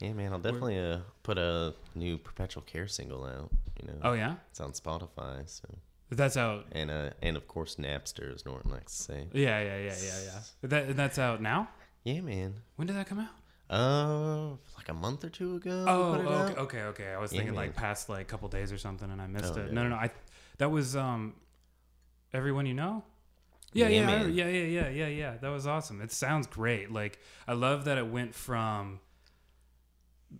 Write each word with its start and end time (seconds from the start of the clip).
Yeah, 0.00 0.12
man, 0.12 0.32
I'll 0.32 0.38
definitely 0.38 0.78
uh, 0.78 0.98
put 1.22 1.38
a 1.38 1.74
new 1.94 2.18
Perpetual 2.18 2.62
Care 2.64 2.86
single 2.88 3.24
out. 3.24 3.50
You 3.80 3.88
know, 3.88 3.98
Oh 4.02 4.12
yeah, 4.12 4.34
it's 4.50 4.60
on 4.60 4.72
Spotify. 4.72 5.48
So 5.48 5.68
that's 6.10 6.36
out. 6.36 6.66
and 6.72 6.90
uh, 6.90 7.10
and 7.22 7.36
of 7.36 7.48
course 7.48 7.76
Napster, 7.76 8.34
as 8.34 8.44
Norton 8.44 8.70
likes 8.70 8.96
to 8.96 9.02
say. 9.04 9.26
Yeah, 9.32 9.60
yeah, 9.60 9.78
yeah, 9.78 9.94
yeah, 10.02 10.20
yeah. 10.24 10.68
That 10.68 10.96
that's 10.96 11.18
out 11.18 11.40
now. 11.40 11.68
Yeah, 12.04 12.20
man. 12.20 12.54
When 12.76 12.86
did 12.86 12.96
that 12.96 13.06
come 13.06 13.20
out? 13.20 13.30
Uh, 13.68 14.50
like 14.76 14.88
a 14.88 14.94
month 14.94 15.24
or 15.24 15.28
two 15.28 15.56
ago. 15.56 15.84
Oh, 15.88 16.12
okay, 16.14 16.60
okay, 16.60 16.82
okay. 16.82 17.08
I 17.12 17.18
was 17.18 17.32
Yeah, 17.32 17.38
thinking 17.38 17.56
like 17.56 17.74
past 17.74 18.08
like 18.08 18.20
a 18.20 18.24
couple 18.24 18.48
days 18.48 18.70
or 18.72 18.78
something, 18.78 19.10
and 19.10 19.20
I 19.20 19.26
missed 19.26 19.54
Oh, 19.56 19.60
it. 19.62 19.68
yeah. 19.68 19.72
No, 19.72 19.82
no, 19.84 19.88
no. 19.88 19.96
I 19.96 20.10
that 20.58 20.70
was 20.70 20.94
um, 20.94 21.34
everyone 22.32 22.66
you 22.66 22.74
know. 22.74 23.02
Yeah, 23.72 23.88
Yeah, 23.88 24.00
yeah, 24.00 24.06
man. 24.06 24.32
yeah, 24.34 24.48
yeah, 24.48 24.64
yeah, 24.66 24.88
yeah, 24.88 25.06
yeah. 25.08 25.36
That 25.40 25.48
was 25.48 25.66
awesome. 25.66 26.00
It 26.00 26.12
sounds 26.12 26.46
great. 26.46 26.92
Like 26.92 27.18
I 27.48 27.54
love 27.54 27.84
that 27.86 27.98
it 27.98 28.06
went 28.06 28.34
from 28.34 29.00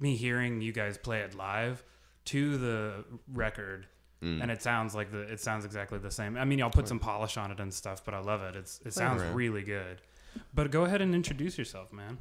me 0.00 0.16
hearing 0.16 0.60
you 0.60 0.72
guys 0.72 0.98
play 0.98 1.20
it 1.20 1.34
live 1.34 1.84
to 2.26 2.58
the 2.58 3.04
record. 3.32 3.86
Mm. 4.22 4.42
And 4.42 4.50
it 4.50 4.62
sounds 4.62 4.94
like 4.94 5.10
the 5.12 5.20
it 5.20 5.40
sounds 5.40 5.64
exactly 5.64 5.98
the 5.98 6.10
same. 6.10 6.36
I 6.36 6.44
mean, 6.44 6.62
I'll 6.62 6.70
put 6.70 6.88
some 6.88 6.98
polish 6.98 7.36
on 7.36 7.50
it 7.50 7.60
and 7.60 7.72
stuff, 7.72 8.04
but 8.04 8.14
I 8.14 8.20
love 8.20 8.42
it. 8.42 8.56
It's 8.56 8.80
it 8.84 8.94
sounds 8.94 9.22
around. 9.22 9.34
really 9.34 9.62
good. 9.62 10.00
But 10.54 10.70
go 10.70 10.84
ahead 10.84 11.02
and 11.02 11.14
introduce 11.14 11.58
yourself, 11.58 11.92
man. 11.92 12.18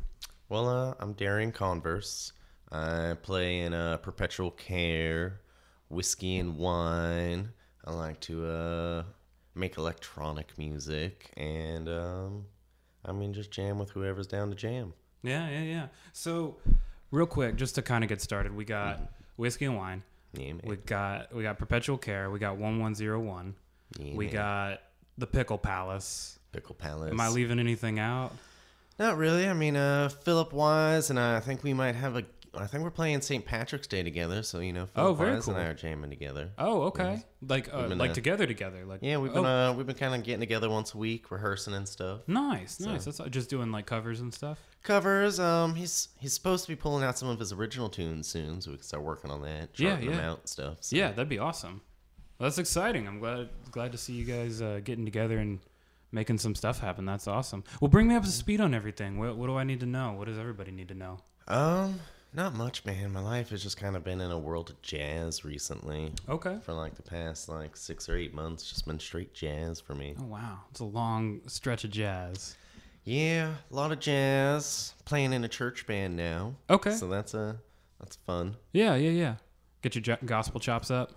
Well, 0.50 0.70
uh, 0.70 0.94
I'm 1.00 1.14
Darian 1.14 1.52
Converse. 1.52 2.34
I 2.72 3.16
play 3.22 3.60
in 3.60 3.74
uh, 3.74 3.98
Perpetual 3.98 4.52
Care, 4.52 5.42
Whiskey 5.90 6.38
and 6.38 6.58
Wine. 6.58 7.50
I 7.86 7.92
like 7.92 8.20
to 8.22 8.46
uh, 8.46 9.04
make 9.54 9.78
electronic 9.78 10.58
music, 10.58 11.32
and 11.38 11.88
um, 11.88 12.46
I 13.06 13.12
mean, 13.12 13.34
just 13.34 13.52
jam 13.52 13.80
with 13.80 13.92
whoever's 13.92 14.28
down 14.28 14.50
to 14.50 14.56
jam. 14.56 14.94
Yeah, 15.24 15.50
yeah, 15.50 15.64
yeah. 15.64 15.88
So, 16.14 16.58
real 17.16 17.26
quick, 17.26 17.56
just 17.56 17.76
to 17.76 17.82
kind 17.82 18.04
of 18.04 18.10
get 18.10 18.22
started, 18.22 18.56
we 18.56 18.66
got 18.66 19.00
whiskey 19.38 19.66
and 19.66 19.78
wine. 19.78 20.04
Yeah. 20.34 20.54
We 20.64 20.76
got 20.76 21.34
we 21.34 21.44
got 21.44 21.58
perpetual 21.58 21.98
care. 21.98 22.30
We 22.30 22.40
got 22.40 22.58
one 22.58 22.80
one 22.80 22.94
zero 22.94 23.20
one. 23.20 23.56
We 23.98 24.26
man. 24.26 24.34
got 24.34 24.82
the 25.18 25.28
pickle 25.28 25.58
palace. 25.58 26.38
Pickle 26.52 26.76
Palace. 26.76 27.12
Am 27.12 27.20
I 27.20 27.28
leaving 27.28 27.60
anything 27.60 28.00
out? 28.00 28.32
Not 28.98 29.18
really. 29.18 29.48
I 29.48 29.54
mean, 29.54 29.76
uh, 29.76 30.08
Philip 30.08 30.54
Wise 30.54 31.10
and 31.10 31.20
I 31.20 31.42
think 31.42 31.64
we 31.64 31.74
might 31.74 31.96
have 31.96 32.16
a. 32.16 32.24
I 32.58 32.68
think 32.68 32.84
we're 32.84 32.92
playing 32.92 33.22
St. 33.22 33.46
Patrick's 33.46 33.88
Day 33.88 34.04
together, 34.04 34.44
so 34.44 34.60
you 34.60 34.74
know, 34.74 34.86
Philip 34.86 35.10
Oh, 35.10 35.14
very 35.14 35.34
Wise 35.36 35.48
and 35.48 35.58
I 35.58 35.66
are 35.66 35.74
jamming 35.74 36.10
together. 36.10 36.52
Oh, 36.58 36.84
okay. 36.84 37.24
Like 37.48 37.74
uh, 37.74 37.88
been, 37.88 37.98
like 37.98 38.12
uh, 38.12 38.14
together 38.14 38.48
together. 38.48 38.86
Like 38.86 39.00
Yeah, 39.02 39.18
we've 39.18 39.32
oh, 39.32 39.36
been 39.36 39.46
uh, 39.46 39.74
we've 39.74 39.86
been 39.86 39.96
kind 39.96 40.16
of 40.16 40.24
getting 40.24 40.40
together 40.40 40.70
once 40.70 40.94
a 40.94 40.98
week, 40.98 41.32
rehearsing 41.32 41.74
and 41.74 41.88
stuff. 41.88 42.22
nice, 42.28 42.80
nice. 42.80 43.06
That's 43.06 43.20
just 43.30 43.50
doing 43.50 43.72
like 43.72 43.86
covers 43.86 44.22
and 44.22 44.34
stuff. 44.34 44.60
Covers. 44.84 45.40
Um, 45.40 45.76
he's 45.76 46.10
he's 46.20 46.34
supposed 46.34 46.66
to 46.66 46.72
be 46.72 46.76
pulling 46.76 47.04
out 47.04 47.18
some 47.18 47.30
of 47.30 47.40
his 47.40 47.52
original 47.52 47.90
tunes 47.90 48.28
soon, 48.28 48.62
so 48.62 48.72
we 48.72 48.78
can 48.78 48.86
start 48.86 49.04
working 49.04 49.32
on 49.32 49.42
that. 49.42 49.70
Yeah, 49.76 49.92
charting 49.92 50.10
them 50.10 50.20
yeah. 50.20 50.30
out 50.30 50.40
and 50.40 50.50
stuff. 50.50 50.78
So. 50.82 50.96
Yeah, 50.96 51.10
that'd 51.10 51.30
be 51.30 51.40
awesome. 51.40 51.82
That's 52.40 52.58
exciting. 52.58 53.08
I'm 53.08 53.20
glad 53.20 53.50
glad 53.72 53.92
to 53.92 53.98
see 53.98 54.14
you 54.14 54.26
guys 54.26 54.62
uh, 54.62 54.82
getting 54.84 55.06
together 55.06 55.38
and 55.38 55.60
making 56.12 56.38
some 56.38 56.56
stuff 56.56 56.80
happen. 56.80 57.06
That's 57.06 57.28
awesome. 57.28 57.64
Well, 57.80 57.90
bring 57.90 58.08
me 58.08 58.16
up 58.16 58.24
to 58.24 58.32
speed 58.32 58.62
on 58.62 58.74
everything. 58.74 59.20
What, 59.20 59.38
what 59.38 59.48
do 59.48 59.58
I 59.58 59.64
need 59.64 59.82
to 59.82 59.86
know? 59.86 60.14
What 60.14 60.28
does 60.28 60.38
everybody 60.38 60.72
need 60.72 60.88
to 60.88 60.94
know? 60.94 61.20
Um, 61.48 62.00
not 62.36 62.54
much, 62.56 62.84
man. 62.86 63.14
My 63.14 63.22
life 63.22 63.50
has 63.50 63.64
just 63.64 63.78
kind 63.78 63.96
of 63.96 64.04
been 64.04 64.22
in 64.22 64.32
a 64.32 64.38
world 64.40 64.70
of 64.70 64.82
jazz 64.82 65.46
recently. 65.46 66.12
Okay. 66.28 66.58
For 66.64 66.74
like 66.74 66.96
the 66.96 67.02
past 67.04 67.48
like 67.50 67.76
six 67.78 68.10
or 68.10 68.16
eight 68.18 68.34
months, 68.34 68.70
just 68.70 68.86
been 68.86 69.00
straight 69.00 69.34
jazz 69.34 69.80
for 69.80 69.96
me. 69.96 70.16
Oh 70.20 70.26
wow, 70.26 70.60
it's 70.72 70.80
a 70.80 70.86
long 70.86 71.42
stretch 71.48 71.84
of 71.84 71.92
jazz. 71.92 72.56
Yeah, 73.04 73.54
a 73.72 73.76
lot 73.76 73.92
of 73.92 74.00
jazz. 74.00 74.94
Playing 75.06 75.34
in 75.34 75.44
a 75.44 75.48
church 75.48 75.86
band 75.86 76.16
now. 76.16 76.56
Okay. 76.70 76.92
So 76.92 77.08
that's 77.08 77.34
a 77.34 77.58
that's 78.00 78.16
fun. 78.28 78.56
Yeah, 78.74 78.96
yeah, 78.96 79.12
yeah. 79.12 79.36
Get 79.82 79.94
your 79.96 80.02
jo- 80.02 80.18
gospel 80.26 80.60
chops 80.60 80.90
up. 80.90 81.12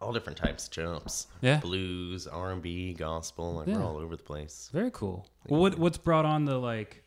All 0.00 0.12
different 0.12 0.36
types 0.36 0.66
of 0.66 0.72
jumps. 0.72 1.28
Yeah. 1.40 1.60
Blues, 1.60 2.26
R 2.26 2.50
and 2.50 2.60
B, 2.60 2.92
gospel. 2.92 3.54
Like 3.54 3.68
Yeah. 3.68 3.78
we're 3.78 3.84
all 3.84 3.96
over 3.96 4.16
the 4.16 4.22
place. 4.24 4.68
Very 4.72 4.90
cool. 4.90 5.26
Well, 5.48 5.60
what 5.60 5.78
what's 5.78 5.98
brought 5.98 6.26
on 6.26 6.44
the 6.44 6.58
like 6.58 7.03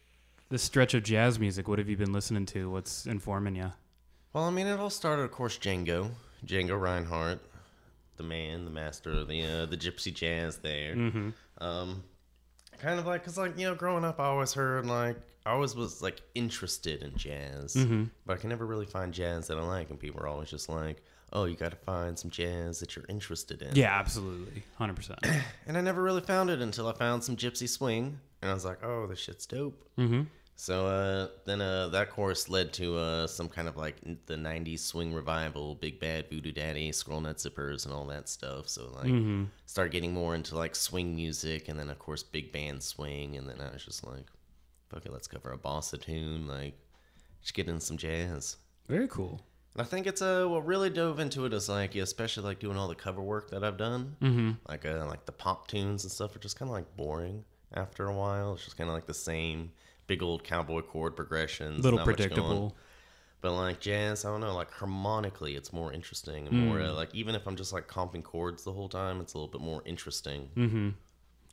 the 0.50 0.58
stretch 0.58 0.94
of 0.94 1.03
jazz 1.03 1.40
music? 1.40 1.68
What 1.68 1.80
have 1.80 1.90
you 1.90 1.97
been 1.97 2.13
listening 2.13 2.46
to? 2.47 2.69
What's 2.69 3.06
informing 3.06 3.56
you? 3.56 3.72
Well, 4.34 4.44
I 4.46 4.50
mean, 4.52 4.68
it 4.68 4.80
all 4.80 4.90
started, 4.90 5.24
of 5.24 5.31
course, 5.31 5.58
Django, 5.58 6.09
Django 6.46 6.80
Reinhardt, 6.80 7.40
the 8.18 8.24
man, 8.24 8.66
the 8.66 8.72
master 8.72 9.12
of 9.12 9.28
the 9.28 9.44
uh, 9.44 9.66
the 9.66 9.78
gypsy 9.78 10.13
jazz. 10.13 10.57
There, 10.57 10.96
Mm-hmm. 10.96 11.30
um, 11.63 12.03
kind 12.80 13.00
of 13.00 13.06
like, 13.07 13.24
cause 13.24 13.38
like 13.38 13.57
you 13.57 13.66
know, 13.68 13.75
growing 13.75 14.06
up, 14.06 14.19
I 14.19 14.25
always 14.25 14.53
heard 14.53 14.86
like 14.86 15.18
I 15.46 15.52
always 15.52 15.75
was 15.75 16.02
like 16.02 16.22
interested 16.36 17.02
in 17.03 17.16
jazz, 17.18 17.74
Mm-hmm. 17.75 18.06
but 18.25 18.34
I 18.34 18.38
can 18.38 18.50
never 18.50 18.66
really 18.66 18.86
find 18.86 19.13
jazz 19.13 19.47
that 19.47 19.57
I 19.57 19.62
like, 19.63 19.90
and 19.90 20.00
people 20.00 20.22
are 20.22 20.28
always 20.28 20.50
just 20.50 20.69
like, 20.69 21.02
"Oh, 21.34 21.46
you 21.46 21.56
got 21.56 21.72
to 21.72 21.78
find 21.78 22.18
some 22.19 22.30
jazz 22.30 22.80
that 22.80 22.96
you're 22.96 23.06
interested 23.09 23.62
in." 23.62 23.75
Yeah, 23.75 23.97
absolutely, 23.97 24.63
hundred 24.75 24.97
percent. 24.97 25.19
and 25.66 25.78
I 25.78 25.81
never 25.81 26.03
really 26.03 26.22
found 26.22 26.50
it 26.50 26.62
until 26.62 26.88
I 26.88 26.94
found 26.94 27.24
some 27.24 27.36
gypsy 27.38 27.68
swing, 27.69 28.19
and 28.42 28.52
I 28.52 28.53
was 28.53 28.66
like, 28.66 28.84
"Oh, 28.84 29.08
this 29.08 29.20
shit's 29.20 29.46
dope." 29.46 29.84
Mm-hmm. 29.98 30.24
So 30.59 30.88
uh, 30.88 31.28
then 31.46 31.62
uh, 31.62 31.90
that 31.90 32.09
course 32.09 32.50
led 32.50 32.74
to 32.74 32.98
uh, 32.98 33.28
some 33.28 33.48
kind 33.48 33.68
of 33.68 33.78
like 33.78 33.98
the 34.25 34.36
'90s 34.36 34.80
swing 34.80 35.14
revival, 35.14 35.75
Big 35.75 36.00
Bad 36.00 36.30
Voodoo 36.31 36.52
Daddy, 36.52 36.92
Squirrel 36.92 37.22
Nut 37.22 37.38
Zippers, 37.38 37.86
and 37.86 37.94
all 37.94 38.08
that 38.08 38.28
stuff. 38.28 38.68
So 38.68 38.92
like, 38.96 39.06
Mm-hmm. 39.08 39.44
started 39.68 39.92
getting 39.92 40.14
more 40.14 40.34
into 40.34 40.56
like 40.58 40.75
swing 40.75 41.16
music, 41.16 41.70
and 41.70 41.78
then 41.80 41.90
of 41.90 42.00
course 42.00 42.24
big 42.24 42.52
band 42.52 42.81
swing, 42.81 43.38
and 43.38 43.48
then 43.48 43.62
I 43.62 43.72
was 43.72 43.86
just 43.86 44.03
like, 44.06 44.25
"Fuck 44.90 45.06
it, 45.06 45.12
let's 45.14 45.28
cover 45.28 45.52
a 45.52 45.58
bossa 45.59 46.02
tune, 46.02 46.48
like, 46.48 46.74
just 47.42 47.54
get 47.54 47.68
in 47.69 47.80
some 47.80 47.98
jazz." 47.98 48.58
Very 48.88 49.08
cool. 49.09 49.42
And 49.74 49.84
I 49.84 49.86
think 49.86 50.08
it's 50.08 50.24
uh, 50.24 50.46
what 50.48 50.66
really 50.66 50.90
dove 50.90 51.19
into 51.19 51.46
it 51.46 51.54
is 51.54 51.69
like, 51.69 51.94
especially 51.94 52.46
like 52.46 52.58
doing 52.59 52.78
all 52.78 52.88
the 52.88 52.96
cover 52.96 53.22
work 53.22 53.52
that 53.52 53.64
I've 53.64 53.78
done, 53.78 54.16
Mm-hmm. 54.24 54.52
like 54.68 54.88
uh, 54.88 55.06
like 55.06 55.28
the 55.28 55.31
pop 55.34 55.68
tunes 55.68 56.04
and 56.04 56.12
stuff 56.12 56.36
are 56.36 56.40
just 56.40 56.58
kind 56.58 56.68
of 56.69 56.74
like 56.74 56.96
boring 56.98 57.44
after 57.74 58.08
a 58.08 58.14
while. 58.14 58.54
It's 58.54 58.64
just 58.66 58.78
kind 58.78 58.90
of 58.90 58.94
like 58.96 59.06
the 59.06 59.14
same 59.14 59.72
big 60.08 60.24
old 60.24 60.44
cowboy 60.44 60.82
chord 60.82 61.16
progressions, 61.16 61.84
Little 61.84 62.00
not 62.00 62.08
much 62.08 62.18
going. 62.18 62.30
predictable. 62.30 62.76
But 63.42 63.52
like 63.54 63.80
jazz, 63.80 64.26
I 64.26 64.30
don't 64.32 64.42
know, 64.42 64.56
like 64.56 64.72
harmonically, 64.72 65.56
it's 65.56 65.72
more 65.72 65.94
interesting 65.94 66.48
and 66.48 66.66
more 66.66 66.78
Mm. 66.78 66.90
uh, 66.90 66.94
like 66.94 67.14
even 67.14 67.36
if 67.36 67.48
I'm 67.48 67.56
just 67.56 67.72
like 67.72 67.88
comping 67.88 68.24
chords 68.24 68.64
the 68.64 68.74
whole 68.74 68.90
time, 68.90 69.22
it's 69.22 69.34
a 69.34 69.38
little 69.38 69.52
bit 69.52 69.62
more 69.62 69.82
interesting. 69.86 70.50
Mm-hmm. 70.56 70.90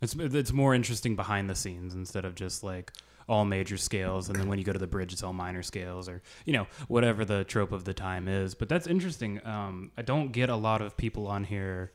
It's 0.00 0.14
it's 0.14 0.52
more 0.52 0.74
interesting 0.74 1.14
behind 1.14 1.48
the 1.50 1.54
scenes 1.54 1.94
instead 1.94 2.24
of 2.24 2.34
just 2.34 2.64
like 2.64 2.92
all 3.28 3.44
major 3.44 3.76
scales, 3.76 4.28
and 4.28 4.38
then 4.38 4.48
when 4.48 4.58
you 4.58 4.64
go 4.64 4.72
to 4.72 4.78
the 4.78 4.86
bridge, 4.86 5.12
it's 5.12 5.22
all 5.22 5.32
minor 5.32 5.62
scales, 5.62 6.08
or 6.08 6.22
you 6.46 6.52
know 6.54 6.66
whatever 6.88 7.24
the 7.24 7.44
trope 7.44 7.72
of 7.72 7.84
the 7.84 7.94
time 7.94 8.28
is. 8.28 8.54
But 8.54 8.68
that's 8.68 8.86
interesting. 8.86 9.40
Um, 9.46 9.92
I 9.96 10.02
don't 10.02 10.32
get 10.32 10.48
a 10.50 10.56
lot 10.56 10.80
of 10.82 10.96
people 10.96 11.26
on 11.26 11.44
here 11.44 11.92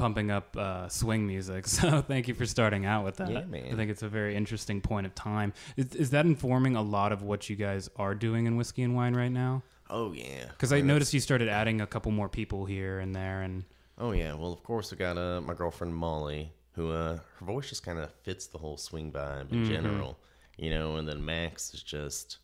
pumping 0.00 0.30
up 0.30 0.56
uh, 0.56 0.88
swing 0.88 1.26
music, 1.26 1.66
so 1.76 2.00
thank 2.02 2.26
you 2.28 2.34
for 2.34 2.46
starting 2.46 2.86
out 2.86 3.04
with 3.04 3.16
that. 3.16 3.30
Yeah, 3.30 3.44
man. 3.44 3.72
I 3.72 3.76
think 3.76 3.90
it's 3.90 4.02
a 4.02 4.08
very 4.08 4.34
interesting 4.34 4.80
point 4.80 5.06
of 5.06 5.14
time. 5.14 5.52
Is, 5.76 5.94
is 5.94 6.10
that 6.10 6.24
informing 6.26 6.74
a 6.76 6.82
lot 6.82 7.12
of 7.12 7.22
what 7.22 7.48
you 7.50 7.56
guys 7.56 7.88
are 7.96 8.14
doing 8.14 8.46
in 8.46 8.56
whiskey 8.56 8.82
and 8.82 8.94
wine 8.96 9.14
right 9.14 9.30
now? 9.32 9.62
Oh 9.90 10.12
yeah, 10.12 10.46
Because 10.50 10.72
I 10.72 10.76
mean, 10.76 10.86
noticed 10.86 11.12
you 11.12 11.20
started 11.20 11.48
adding 11.48 11.80
a 11.80 11.86
couple 11.86 12.12
more 12.12 12.28
people 12.28 12.64
here 12.64 12.98
and 13.00 13.14
there, 13.14 13.42
and 13.42 13.64
Oh 13.98 14.12
yeah, 14.12 14.32
well 14.34 14.52
of 14.52 14.62
course 14.62 14.90
we 14.90 14.96
got 14.96 15.18
uh, 15.18 15.40
my 15.42 15.52
girlfriend 15.54 15.94
Molly, 15.94 16.52
who 16.72 16.90
uh, 16.92 17.18
her 17.38 17.44
voice 17.44 17.68
just 17.68 17.84
kind 17.84 17.98
of 17.98 18.10
fits 18.22 18.46
the 18.46 18.58
whole 18.58 18.76
swing 18.78 19.12
vibe 19.12 19.52
in 19.52 19.64
Mhm. 19.64 19.68
general, 19.68 20.18
you 20.56 20.70
know. 20.70 20.96
And 20.96 21.06
then 21.08 21.22
Max 21.24 21.74
is 21.74 21.82
just 21.82 22.38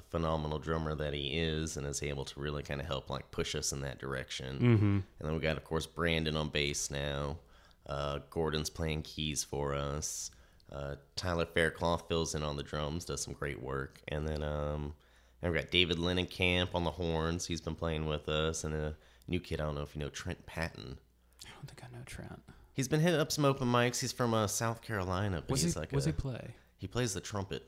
the 0.00 0.18
phenomenal 0.18 0.58
drummer 0.58 0.94
that 0.94 1.14
he 1.14 1.38
is, 1.38 1.76
and 1.76 1.86
is 1.86 2.02
able 2.02 2.24
to 2.24 2.40
really 2.40 2.62
kind 2.62 2.80
of 2.80 2.86
help 2.86 3.10
like 3.10 3.30
push 3.30 3.54
us 3.54 3.72
in 3.72 3.80
that 3.82 3.98
direction. 3.98 4.56
mm-hmm. 4.56 4.84
And 4.84 5.04
then 5.20 5.34
we 5.34 5.40
got 5.40 5.56
of 5.56 5.64
course 5.64 5.86
Brandon 5.86 6.36
on 6.36 6.48
bass 6.48 6.90
now. 6.90 7.38
Uh, 7.86 8.20
Gordon's 8.30 8.70
playing 8.70 9.02
keys 9.02 9.42
for 9.44 9.74
us. 9.74 10.30
Uh, 10.72 10.94
Tyler 11.16 11.46
Faircloth 11.46 12.06
fills 12.08 12.34
in 12.34 12.42
on 12.42 12.56
the 12.56 12.62
drums, 12.62 13.04
does 13.04 13.22
some 13.22 13.34
great 13.34 13.60
work, 13.60 14.00
and 14.08 14.26
then 14.26 14.42
um, 14.42 14.94
and 15.42 15.52
we 15.52 15.58
got 15.58 15.70
David 15.70 15.98
Camp 16.30 16.74
on 16.74 16.84
the 16.84 16.90
horns. 16.90 17.46
He's 17.46 17.60
been 17.60 17.74
playing 17.74 18.06
with 18.06 18.28
us, 18.28 18.64
and 18.64 18.74
a 18.74 18.94
new 19.26 19.40
kid. 19.40 19.60
I 19.60 19.64
don't 19.64 19.74
know 19.74 19.82
if 19.82 19.94
you 19.94 20.00
know 20.00 20.08
Trent 20.10 20.44
Patton. 20.46 20.98
I 21.44 21.50
don't 21.54 21.66
think 21.68 21.82
I 21.82 21.96
know 21.96 22.02
Trent. 22.06 22.40
He's 22.72 22.88
been 22.88 23.00
hitting 23.00 23.20
up 23.20 23.32
some 23.32 23.44
open 23.44 23.68
mics. 23.68 24.00
He's 24.00 24.12
from 24.12 24.32
uh, 24.32 24.46
South 24.46 24.80
Carolina, 24.80 25.42
but 25.42 25.50
Was 25.50 25.62
he's 25.62 25.74
he? 25.74 25.80
like 25.80 25.92
was 25.92 26.06
a, 26.06 26.10
he 26.10 26.12
play? 26.12 26.54
he 26.78 26.86
plays 26.86 27.12
the 27.14 27.20
trumpet. 27.20 27.64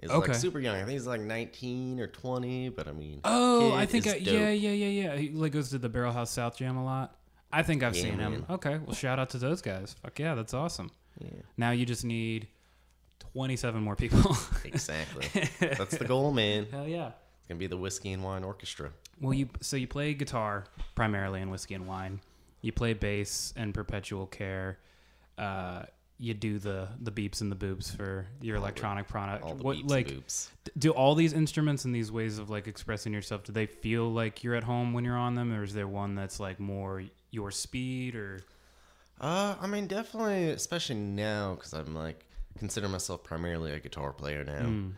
He's 0.00 0.10
Okay. 0.10 0.32
like 0.32 0.40
super 0.40 0.60
young. 0.60 0.76
I 0.76 0.80
think 0.80 0.90
he's 0.92 1.06
like 1.06 1.20
19 1.20 1.98
or 2.00 2.06
20, 2.06 2.68
but 2.70 2.86
I 2.86 2.92
mean, 2.92 3.20
Oh, 3.24 3.72
I 3.74 3.84
think 3.86 4.06
I, 4.06 4.14
yeah, 4.16 4.50
yeah, 4.50 4.70
yeah, 4.70 4.86
yeah. 5.12 5.16
He 5.16 5.30
like 5.30 5.52
goes 5.52 5.70
to 5.70 5.78
the 5.78 5.88
Barrel 5.88 6.12
House 6.12 6.30
South 6.30 6.56
Jam 6.56 6.76
a 6.76 6.84
lot. 6.84 7.16
I 7.52 7.62
think 7.62 7.82
I've 7.82 7.96
Yeah, 7.96 8.02
seen 8.02 8.18
him. 8.18 8.46
Okay, 8.48 8.78
well, 8.78 8.94
shout 8.94 9.18
out 9.18 9.30
to 9.30 9.38
those 9.38 9.60
guys. 9.62 9.96
Fuck 10.02 10.18
yeah, 10.18 10.34
that's 10.34 10.54
awesome. 10.54 10.90
Yeah, 11.20 11.30
Now 11.56 11.70
you 11.72 11.84
just 11.86 12.04
need 12.04 12.46
twenty-seven 13.18 13.82
more 13.82 13.96
people. 13.96 14.36
exactly. 14.64 15.26
That's 15.60 15.96
the 15.96 16.04
goal, 16.04 16.32
man. 16.32 16.66
Hell 16.70 16.86
yeah. 16.86 17.08
It's 17.38 17.48
gonna 17.48 17.58
be 17.58 17.66
the 17.66 17.76
whiskey 17.76 18.12
and 18.12 18.22
wine 18.22 18.44
orchestra. 18.44 18.90
Well, 19.20 19.34
you 19.34 19.48
so 19.60 19.76
you 19.76 19.88
play 19.88 20.14
guitar 20.14 20.64
primarily 20.94 21.40
in 21.40 21.50
whiskey 21.50 21.74
and 21.74 21.86
wine. 21.88 22.20
You 22.60 22.72
play 22.72 22.92
bass 22.92 23.52
and 23.56 23.72
perpetual 23.74 24.26
care. 24.26 24.78
Uh, 25.36 25.82
you 26.18 26.34
do 26.34 26.58
the 26.58 26.88
the 27.00 27.12
beeps 27.12 27.40
and 27.40 27.50
the 27.50 27.56
boops 27.56 27.94
for 27.94 28.26
your 28.40 28.56
electronic 28.56 29.06
product. 29.08 29.44
All 29.44 29.54
the 29.54 29.62
what 29.62 29.76
beeps 29.76 29.90
like 29.90 30.08
boops. 30.08 30.48
do 30.76 30.90
all 30.90 31.14
these 31.14 31.32
instruments 31.32 31.84
and 31.84 31.94
these 31.94 32.10
ways 32.10 32.38
of 32.38 32.50
like 32.50 32.66
expressing 32.66 33.12
yourself? 33.12 33.44
Do 33.44 33.52
they 33.52 33.66
feel 33.66 34.12
like 34.12 34.42
you're 34.42 34.54
at 34.54 34.64
home 34.64 34.92
when 34.92 35.04
you're 35.04 35.16
on 35.16 35.34
them, 35.34 35.52
or 35.52 35.62
is 35.62 35.74
there 35.74 35.88
one 35.88 36.14
that's 36.14 36.40
like 36.40 36.58
more 36.58 37.02
your 37.30 37.50
speed 37.50 38.14
or? 38.16 38.40
Uh, 39.20 39.56
I 39.60 39.66
mean, 39.66 39.86
definitely, 39.86 40.50
especially 40.50 40.96
now, 40.96 41.54
because 41.54 41.72
I'm 41.72 41.94
like 41.94 42.24
consider 42.58 42.88
myself 42.88 43.22
primarily 43.22 43.72
a 43.72 43.78
guitar 43.78 44.12
player 44.12 44.44
now. 44.44 44.64
Hmm. 44.64 44.88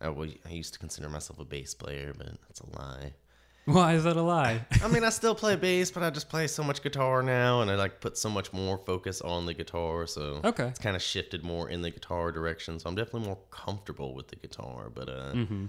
I, 0.00 0.08
wa- 0.08 0.26
I 0.46 0.50
used 0.50 0.72
to 0.72 0.78
consider 0.78 1.08
myself 1.10 1.38
a 1.38 1.44
bass 1.44 1.74
player, 1.74 2.14
but 2.16 2.28
that's 2.48 2.60
a 2.60 2.78
lie. 2.78 3.12
Why 3.66 3.94
is 3.94 4.04
that 4.04 4.16
a 4.16 4.22
lie? 4.22 4.64
I 4.82 4.88
mean, 4.88 5.04
I 5.04 5.10
still 5.10 5.34
play 5.34 5.54
bass, 5.54 5.90
but 5.90 6.02
I 6.02 6.10
just 6.10 6.28
play 6.28 6.46
so 6.46 6.62
much 6.62 6.82
guitar 6.82 7.22
now, 7.22 7.60
and 7.60 7.70
I 7.70 7.76
like 7.76 8.00
put 8.00 8.16
so 8.18 8.28
much 8.30 8.52
more 8.52 8.78
focus 8.78 9.20
on 9.20 9.46
the 9.46 9.54
guitar. 9.54 10.06
So 10.06 10.40
Okay. 10.44 10.66
it's 10.68 10.78
kind 10.78 10.96
of 10.96 11.02
shifted 11.02 11.44
more 11.44 11.68
in 11.68 11.82
the 11.82 11.90
guitar 11.90 12.32
direction. 12.32 12.78
So 12.78 12.88
I'm 12.88 12.94
definitely 12.96 13.28
more 13.28 13.38
comfortable 13.50 14.14
with 14.14 14.28
the 14.28 14.36
guitar. 14.36 14.90
But 14.92 15.08
uh, 15.08 15.32
Mm-hmm. 15.34 15.66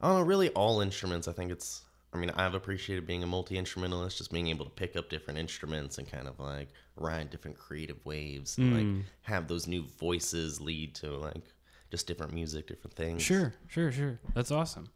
I 0.00 0.08
don't 0.08 0.18
know, 0.20 0.24
really 0.24 0.48
all 0.50 0.80
instruments. 0.80 1.28
I 1.28 1.32
think 1.32 1.50
it's. 1.52 1.82
I 2.14 2.16
mean, 2.16 2.30
I've 2.30 2.54
appreciated 2.54 3.06
being 3.06 3.22
a 3.22 3.26
multi 3.26 3.58
instrumentalist, 3.58 4.16
just 4.16 4.32
being 4.32 4.48
able 4.48 4.64
to 4.64 4.70
pick 4.70 4.96
up 4.96 5.10
different 5.10 5.38
instruments 5.38 5.98
and 5.98 6.10
kind 6.10 6.26
of 6.26 6.40
like 6.40 6.68
ride 6.96 7.28
different 7.30 7.58
creative 7.58 7.98
waves, 8.06 8.56
and 8.56 8.72
Mm. 8.72 8.76
like 8.96 9.04
have 9.22 9.46
those 9.48 9.66
new 9.66 9.84
voices 10.00 10.58
lead 10.60 10.94
to 10.96 11.10
like 11.16 11.42
just 11.90 12.06
different 12.06 12.32
music, 12.32 12.66
different 12.66 12.94
things. 12.96 13.22
Sure, 13.22 13.52
sure, 13.68 13.92
sure. 13.92 14.18
That's 14.34 14.50
awesome. 14.50 14.88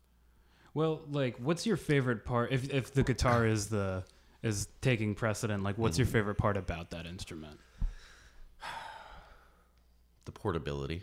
Well, 0.75 1.03
like, 1.11 1.37
what's 1.39 1.67
your 1.67 1.77
favorite 1.77 2.25
part? 2.25 2.53
If 2.53 2.71
if 2.71 2.93
the 2.95 3.03
guitar 3.03 3.47
is 3.55 3.69
the 3.69 4.05
is 4.43 4.69
taking 4.81 5.15
precedent, 5.15 5.63
like, 5.63 5.79
what's 5.79 5.99
your 5.99 6.07
Mm-hmm. 6.07 6.13
favorite 6.15 6.35
part 6.37 6.57
about 6.57 6.91
that 6.91 7.07
instrument? 7.07 7.61
The 10.25 10.33
portability. 10.33 11.03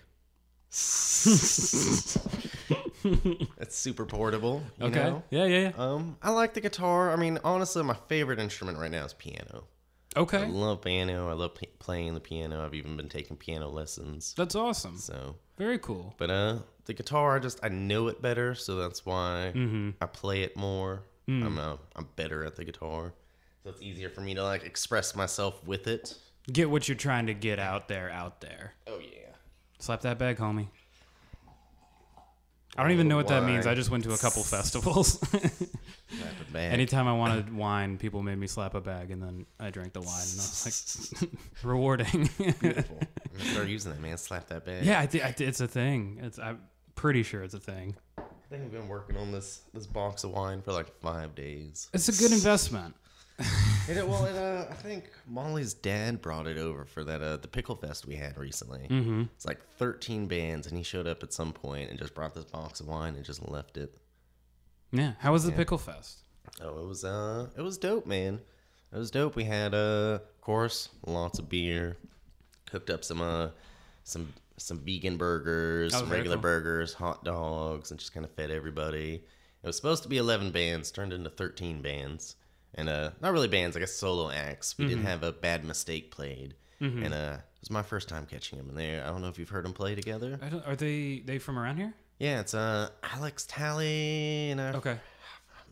it's 0.72 2.18
super 3.76 4.06
portable. 4.06 4.64
You 4.78 4.86
Okay. 4.86 5.04
Know? 5.04 5.24
Yeah, 5.30 5.46
yeah, 5.46 5.60
yeah. 5.60 5.72
Um, 5.78 6.18
I 6.22 6.32
like 6.32 6.54
the 6.54 6.62
guitar. 6.62 7.12
I 7.12 7.16
mean, 7.16 7.40
honestly, 7.44 7.84
my 7.84 7.96
favorite 8.08 8.40
instrument 8.40 8.78
right 8.78 8.92
now 8.92 9.06
is 9.06 9.14
piano. 9.14 9.66
I 10.16 10.46
love 10.46 10.82
piano. 10.82 11.30
I 11.30 11.34
love 11.34 11.56
p- 11.56 11.70
playing 11.80 12.14
the 12.14 12.20
piano. 12.20 12.66
I've 12.66 12.74
even 12.74 12.98
been 12.98 13.10
taking 13.10 13.38
piano 13.38 13.70
lessons. 13.70 14.34
that's 14.36 14.56
awesome. 14.56 14.98
So, 14.98 15.36
Very 15.58 15.78
cool. 15.80 16.16
but 16.18 16.30
uh, 16.30 16.60
the 16.86 16.94
guitar, 16.94 17.36
I 17.36 17.40
just 17.40 17.60
I 17.64 17.70
know 17.70 18.08
it 18.08 18.22
better, 18.22 18.56
so 18.56 18.76
that's 18.76 19.06
why 19.06 19.52
Mm-hmm. 19.56 19.92
I 20.02 20.06
play 20.08 20.42
it 20.44 20.58
more. 20.58 21.04
Mm. 21.28 21.46
I'm 21.46 21.58
uh, 21.60 21.78
I'm 21.96 22.08
better 22.16 22.44
at 22.44 22.56
the 22.56 22.66
guitar, 22.66 23.14
so 23.64 23.70
it's 23.70 23.82
easier 23.82 24.10
for 24.10 24.22
me 24.22 24.34
to 24.34 24.44
like 24.44 24.64
express 24.64 25.16
myself 25.16 25.64
with 25.66 25.86
it. 25.88 26.16
Get 26.52 26.70
what 26.72 26.88
you're 26.88 26.98
trying 26.98 27.28
to 27.28 27.36
get 27.36 27.60
out 27.60 27.88
there, 27.88 28.10
out 28.10 28.42
there. 28.42 28.74
Oh 28.88 28.98
yeah. 29.00 29.36
Slap 29.78 30.02
that 30.02 30.18
bag, 30.18 30.38
homie. 30.38 30.68
I 32.80 32.84
don't 32.84 32.92
even 32.92 33.08
know 33.08 33.18
what 33.18 33.28
that 33.28 33.44
means. 33.44 33.68
I 33.68 33.76
just 33.76 33.90
went 33.92 34.04
to 34.06 34.14
a 34.14 34.18
couple 34.18 34.42
festivals. 34.44 35.20
Slap 35.30 35.52
it 36.42 36.54
back. 36.54 36.72
Anytime 36.74 37.08
I 37.08 37.14
wanted 37.14 37.54
wine, 37.56 37.98
people 37.98 38.24
made 38.24 38.38
me 38.38 38.48
slap 38.48 38.74
a 38.74 38.82
bag, 38.82 39.12
and 39.12 39.22
then 39.22 39.46
I 39.60 39.70
drank 39.70 39.94
the 39.94 40.02
wine, 40.02 40.10
and 40.10 40.40
I 40.40 40.44
was 40.44 41.16
like, 41.22 41.30
rewarding. 41.64 42.30
Beautiful. 42.60 43.00
Start 43.38 43.68
using 43.68 43.92
that, 43.92 44.02
man. 44.02 44.18
Slap 44.18 44.48
that 44.48 44.66
bag. 44.66 44.84
yeah, 44.86 45.00
I 45.00 45.06
thi- 45.06 45.22
I 45.24 45.32
thi- 45.32 45.46
it's 45.46 45.62
a 45.62 45.68
thing. 45.68 46.20
It's 46.24 46.40
I'm 46.40 46.60
pretty 46.96 47.22
sure 47.24 47.44
it's 47.44 47.54
a 47.54 47.60
thing. 47.60 47.96
I 48.18 48.24
think 48.50 48.64
I've 48.64 48.72
been 48.72 48.88
working 48.88 49.18
on 49.18 49.32
this 49.32 49.62
this 49.74 49.86
box 49.86 50.24
of 50.24 50.32
wine 50.32 50.62
for 50.64 50.72
like 50.74 50.88
five 51.02 51.36
days. 51.36 51.90
It's 51.94 52.10
a 52.10 52.14
good 52.24 52.32
investment. 52.32 52.96
It, 53.88 54.08
well, 54.08 54.24
uh, 54.26 54.66
I 54.70 54.74
think 54.76 55.06
Molly's 55.28 55.74
dad 55.74 56.22
brought 56.22 56.46
it 56.46 56.58
over 56.58 56.86
for 56.86 57.04
that 57.06 57.22
uh, 57.24 57.38
the 57.38 57.48
pickle 57.48 57.76
fest 57.76 58.06
we 58.06 58.16
had 58.16 58.38
recently. 58.38 58.88
Mm-hmm. 58.88 59.24
It's 59.36 59.46
like 59.48 59.60
13 59.78 60.28
bands, 60.28 60.68
and 60.68 60.78
he 60.78 60.84
showed 60.84 61.08
up 61.08 61.24
at 61.24 61.34
some 61.34 61.54
point 61.54 61.90
and 61.90 61.98
just 61.98 62.14
brought 62.14 62.36
this 62.36 62.46
box 62.46 62.80
of 62.82 62.88
wine 62.88 63.16
and 63.16 63.26
just 63.26 63.48
left 63.50 63.78
it. 63.78 63.98
Yeah. 64.92 65.14
How 65.20 65.32
was 65.32 65.44
the 65.44 65.52
Yeah. 65.52 65.58
pickle 65.58 65.78
fest? 65.80 66.20
Oh, 66.62 66.84
it 66.84 66.88
was 66.88 67.04
uh, 67.04 67.48
it 67.58 67.62
was 67.62 67.78
dope, 67.78 68.06
man. 68.06 68.40
It 68.94 68.98
was 68.98 69.10
dope. 69.12 69.36
We 69.36 69.44
had 69.46 69.74
uh, 69.74 70.20
of 70.36 70.42
course, 70.42 70.90
lots 71.06 71.40
of 71.40 71.50
beer. 71.50 71.98
Cooked 72.70 72.90
up 72.92 73.04
some 73.04 73.22
uh, 73.22 73.50
some 74.04 74.34
some 74.58 74.80
vegan 74.80 75.18
burgers, 75.18 75.94
some 75.94 76.10
regular 76.12 76.36
cool. 76.36 76.42
burgers, 76.44 76.94
hot 76.94 77.24
dogs, 77.24 77.92
and 77.92 78.00
just 78.00 78.14
kind 78.14 78.26
of 78.26 78.32
fed 78.34 78.52
everybody. 78.52 79.24
It 79.64 79.68
was 79.68 79.76
supposed 79.78 80.04
to 80.04 80.10
be 80.10 80.18
11 80.18 80.52
bands, 80.52 80.92
turned 80.92 81.12
into 81.14 81.30
13 81.30 81.82
bands, 81.82 82.36
and 82.76 82.90
uh, 82.90 83.12
not 83.22 83.34
really 83.34 83.48
bands, 83.48 83.76
I 83.76 83.80
guess 83.80 83.94
solo 83.94 84.30
acts. 84.32 84.78
We 84.78 84.86
Mm-hmm. 84.86 84.96
did 84.96 85.04
have 85.06 85.24
a 85.24 85.32
bad 85.32 85.64
mistake 85.66 86.12
played, 86.12 86.56
and 86.80 87.14
uh, 87.14 87.38
it 87.40 87.60
was 87.62 87.70
my 87.72 87.82
first 87.82 88.08
time 88.10 88.26
catching 88.26 88.58
them 88.58 88.70
in 88.70 88.76
there. 88.76 89.04
I 89.04 89.08
don't 89.08 89.22
know 89.22 89.28
if 89.28 89.38
you've 89.40 89.50
heard 89.50 89.66
them 89.66 89.74
play 89.74 89.96
together. 89.96 90.40
I 90.42 90.50
don't, 90.50 90.66
are 90.66 90.76
they 90.76 91.22
they 91.26 91.38
from 91.40 91.58
around 91.60 91.78
here? 91.78 91.94
Yeah, 92.20 92.40
it's 92.42 92.54
uh 92.54 92.90
Alex 93.04 93.46
Talley 93.48 94.52
and 94.52 94.60
uh, 94.60 94.74
Okay. 94.76 94.98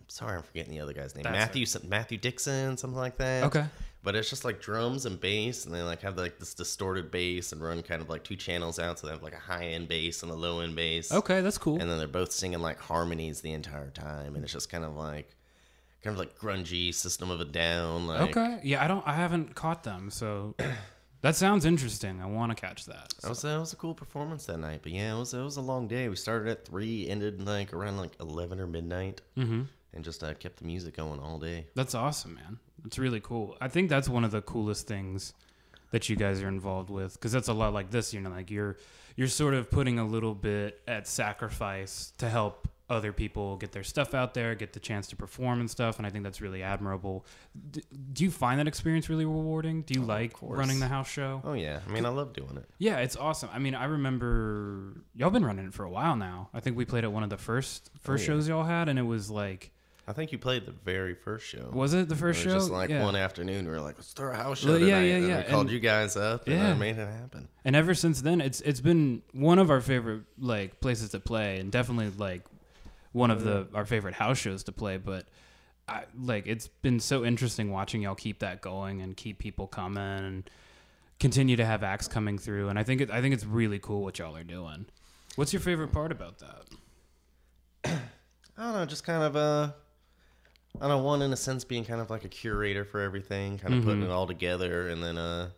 sorry, 0.08 0.38
I'm 0.38 0.44
forgetting 0.44 0.72
the 0.72 0.80
other 0.80 0.94
guy's 0.94 1.16
name. 1.16 1.24
That's 1.24 1.54
Matthew 1.56 1.66
Matthew 1.90 2.18
Dixon, 2.18 2.78
something 2.78 2.98
like 2.98 3.18
that. 3.18 3.44
Okay. 3.46 3.66
But 4.04 4.16
it's 4.16 4.30
just 4.30 4.46
like 4.46 4.62
drums 4.62 5.06
and 5.06 5.20
bass, 5.20 5.66
and 5.66 5.74
they 5.76 5.82
like 5.82 6.02
have 6.04 6.18
like 6.18 6.40
this 6.40 6.54
distorted 6.54 7.12
bass 7.12 7.52
and 7.52 7.62
run 7.62 7.82
kind 7.84 8.02
of 8.02 8.10
like 8.10 8.24
two 8.24 8.38
channels 8.38 8.80
out, 8.80 9.00
so 9.00 9.08
they 9.08 9.12
have 9.14 9.24
like 9.24 9.34
a 9.34 9.40
high 9.40 9.66
end 9.68 9.90
bass 9.90 10.24
and 10.24 10.32
a 10.32 10.36
low 10.36 10.62
end 10.62 10.76
bass. 10.78 11.12
Okay, 11.12 11.42
that's 11.42 11.58
cool. 11.58 11.80
And 11.82 11.90
then 11.90 11.98
they're 11.98 12.08
both 12.08 12.32
singing 12.32 12.60
like 12.60 12.80
harmonies 12.80 13.42
the 13.42 13.52
entire 13.52 13.90
time, 13.90 14.36
and 14.36 14.44
it's 14.46 14.54
just 14.54 14.70
kind 14.70 14.86
of 14.86 14.96
like 14.96 15.36
kind 16.04 16.14
of 16.14 16.20
like 16.20 16.38
grungy 16.38 16.94
System 16.94 17.30
of 17.32 17.42
a 17.42 17.46
Down. 17.46 18.08
Like, 18.08 18.36
okay. 18.36 18.60
Yeah, 18.64 18.84
I 18.84 18.88
don't. 18.88 19.06
I 19.08 19.14
haven't 19.14 19.56
caught 19.56 19.84
them, 19.84 20.10
so 20.10 20.56
that 21.22 21.36
sounds 21.36 21.66
interesting. 21.66 22.22
I 22.22 22.26
want 22.28 22.56
to 22.56 22.60
catch 22.62 22.86
that. 22.86 23.14
That 23.22 23.30
was, 23.30 23.42
that 23.42 23.58
was 23.60 23.74
a 23.74 23.76
cool 23.76 23.94
performance 23.94 24.46
that 24.46 24.58
night, 24.60 24.80
but 24.84 24.92
yeah, 24.92 25.16
it 25.16 25.20
was 25.20 25.34
it 25.34 25.42
was 25.42 25.58
a 25.58 25.62
long 25.62 25.88
day. 25.88 26.08
We 26.10 26.16
started 26.16 26.48
at 26.50 26.66
three, 26.66 27.08
ended 27.10 27.42
like 27.46 27.74
around 27.74 27.98
like 27.98 28.12
eleven 28.20 28.60
or 28.60 28.68
midnight, 28.68 29.22
Mm-hmm. 29.38 29.64
and 29.94 30.04
just 30.04 30.24
uh, 30.24 30.34
kept 30.36 30.58
the 30.58 30.66
music 30.66 30.96
going 30.98 31.20
all 31.20 31.40
day. 31.40 31.68
That's 31.76 31.96
awesome, 31.96 32.36
man. 32.36 32.60
That's 32.84 33.00
really 33.00 33.20
cool. 33.20 33.58
I 33.60 33.68
think 33.68 33.90
that's 33.90 34.08
one 34.08 34.24
of 34.24 34.32
the 34.32 34.42
coolest 34.42 34.88
things 34.88 35.34
that 35.92 36.10
you 36.10 36.16
guys 36.16 36.42
are 36.44 36.48
involved 36.48 36.90
with 36.90 37.14
because 37.14 37.32
that's 37.32 37.48
a 37.48 37.54
lot 37.54 37.74
like 37.74 37.90
this. 37.92 38.14
You 38.14 38.22
know, 38.22 38.30
like 38.30 38.52
you're 38.52 38.78
you're 39.16 39.28
sort 39.28 39.56
of 39.56 39.72
putting 39.72 39.98
a 40.00 40.06
little 40.06 40.36
bit 40.36 40.80
at 40.88 41.08
sacrifice 41.08 42.14
to 42.20 42.30
help 42.30 42.68
other 42.90 43.12
people 43.12 43.58
get 43.58 43.74
their 43.74 43.84
stuff 43.84 44.14
out 44.14 44.34
there, 44.34 44.56
get 44.56 44.72
the 44.74 44.80
chance 44.80 45.08
to 45.08 45.16
perform 45.16 45.60
and 45.60 45.70
stuff. 45.70 45.98
And 45.98 46.08
I 46.08 46.10
think 46.10 46.24
that's 46.24 46.40
really 46.40 46.64
admirable. 46.64 47.26
D- 47.72 47.84
do 48.14 48.24
you 48.24 48.32
find 48.32 48.60
that 48.60 48.68
experience 48.68 49.10
really 49.10 49.26
rewarding? 49.26 49.82
Do 49.82 49.94
you 49.94 50.04
oh, 50.04 50.08
like 50.08 50.34
running 50.42 50.80
the 50.80 50.88
house 50.88 51.10
show? 51.10 51.42
Oh 51.44 51.54
yeah, 51.54 51.80
I 51.88 51.92
mean 51.92 52.06
I 52.06 52.10
love 52.10 52.34
doing 52.34 52.56
it. 52.58 52.70
Yeah, 52.78 52.98
it's 53.00 53.18
awesome. 53.18 53.50
I 53.54 53.60
mean, 53.60 53.76
I 53.76 53.86
remember 53.86 55.02
y'all 55.16 55.30
been 55.30 55.46
running 55.46 55.66
it 55.66 55.74
for 55.74 55.84
a 55.84 55.90
while 55.90 56.16
now. 56.16 56.50
I 56.54 56.60
think 56.62 56.78
we 56.78 56.86
played 56.86 57.04
at 57.04 57.12
one 57.12 57.24
of 57.24 57.30
the 57.30 57.38
first 57.38 57.92
first 58.00 58.22
oh, 58.22 58.34
yeah. 58.34 58.38
shows 58.38 58.48
y'all 58.48 58.64
had, 58.64 58.88
and 58.88 58.98
it 58.98 59.04
was 59.04 59.30
like, 59.30 59.72
I 60.08 60.14
think 60.14 60.32
you 60.32 60.38
played 60.38 60.66
the 60.66 60.72
very 60.72 61.14
first 61.14 61.46
show. 61.46 61.70
was 61.74 61.94
it 61.94 62.08
the 62.08 62.16
first 62.16 62.40
it 62.40 62.46
was 62.46 62.54
show? 62.54 62.60
Just 62.60 62.72
like 62.72 62.90
yeah. 62.90 63.04
one 63.04 63.18
afternoon, 63.18 63.66
we 63.66 63.72
were 63.72 63.82
like, 63.82 63.98
let's 63.98 64.14
throw 64.14 64.32
a 64.32 64.36
house 64.36 64.60
show 64.60 64.70
Well, 64.70 64.80
tonight. 64.80 64.90
yeah, 64.90 65.02
yeah, 65.02 65.16
and 65.16 65.28
yeah, 65.28 65.38
we 65.40 65.44
called 65.44 65.62
and- 65.64 65.72
you 65.72 65.80
guys 65.82 66.16
up, 66.16 66.48
and 66.48 66.56
Yeah. 66.56 66.70
I 66.70 66.74
made 66.74 66.98
it 66.98 67.10
happen. 67.10 67.50
and 67.66 67.76
ever 67.76 67.94
since 67.94 68.22
then 68.22 68.40
it's 68.40 68.62
it's 68.62 68.80
been 68.80 69.24
one 69.34 69.60
of 69.60 69.70
our 69.70 69.82
favorite 69.82 70.22
like 70.40 70.80
places 70.80 71.10
to 71.10 71.20
play 71.20 71.60
and 71.60 71.70
definitely 71.70 72.12
like 72.18 72.44
one 73.18 73.32
of 73.32 73.44
the 73.44 73.68
our 73.74 73.86
favorite 73.86 74.14
house 74.14 74.38
shows 74.38 74.64
to 74.64 74.72
play 74.72 74.98
but 74.98 75.26
I, 75.90 76.04
like 76.20 76.48
it's 76.48 76.68
been 76.68 77.00
so 77.00 77.24
interesting 77.26 77.72
watching 77.72 78.02
y'all 78.02 78.16
keep 78.16 78.40
that 78.40 78.62
going 78.62 79.02
and 79.02 79.16
keep 79.18 79.40
people 79.40 79.68
coming 79.68 79.98
and 80.04 80.50
continue 81.20 81.56
to 81.56 81.66
have 81.66 81.82
acts 81.84 82.08
coming 82.08 82.38
through 82.38 82.70
and 82.70 82.78
I 82.78 82.84
think 82.84 83.02
it, 83.02 83.10
I 83.12 83.22
think 83.22 83.34
it's 83.34 83.46
really 83.46 83.80
cool 83.80 84.04
what 84.04 84.20
y'all 84.20 84.36
are 84.36 84.44
doing. 84.44 84.86
What's 85.36 85.54
your 85.54 85.62
favorite 85.62 85.92
part 85.92 86.12
about 86.12 86.40
that? 86.40 86.64
I 88.58 88.64
don't 88.64 88.74
know, 88.74 88.86
just 88.86 89.04
kind 89.04 89.24
of 89.24 89.36
uh, 89.36 89.72
I 90.76 90.80
don't 90.82 90.90
know, 90.90 91.04
one 91.04 91.22
in 91.22 91.32
a 91.34 91.38
sense 91.38 91.64
being 91.64 91.86
kind 91.86 92.02
of 92.02 92.10
like 92.10 92.26
a 92.26 92.28
curator 92.30 92.84
for 92.86 93.00
everything, 93.02 93.58
kind 93.58 93.74
of 93.74 93.84
putting 93.84 94.02
Mm-hmm. 94.02 94.12
it 94.12 94.14
all 94.14 94.28
together, 94.28 94.90
and 94.90 95.04
then 95.04 95.18
uh, 95.18 95.50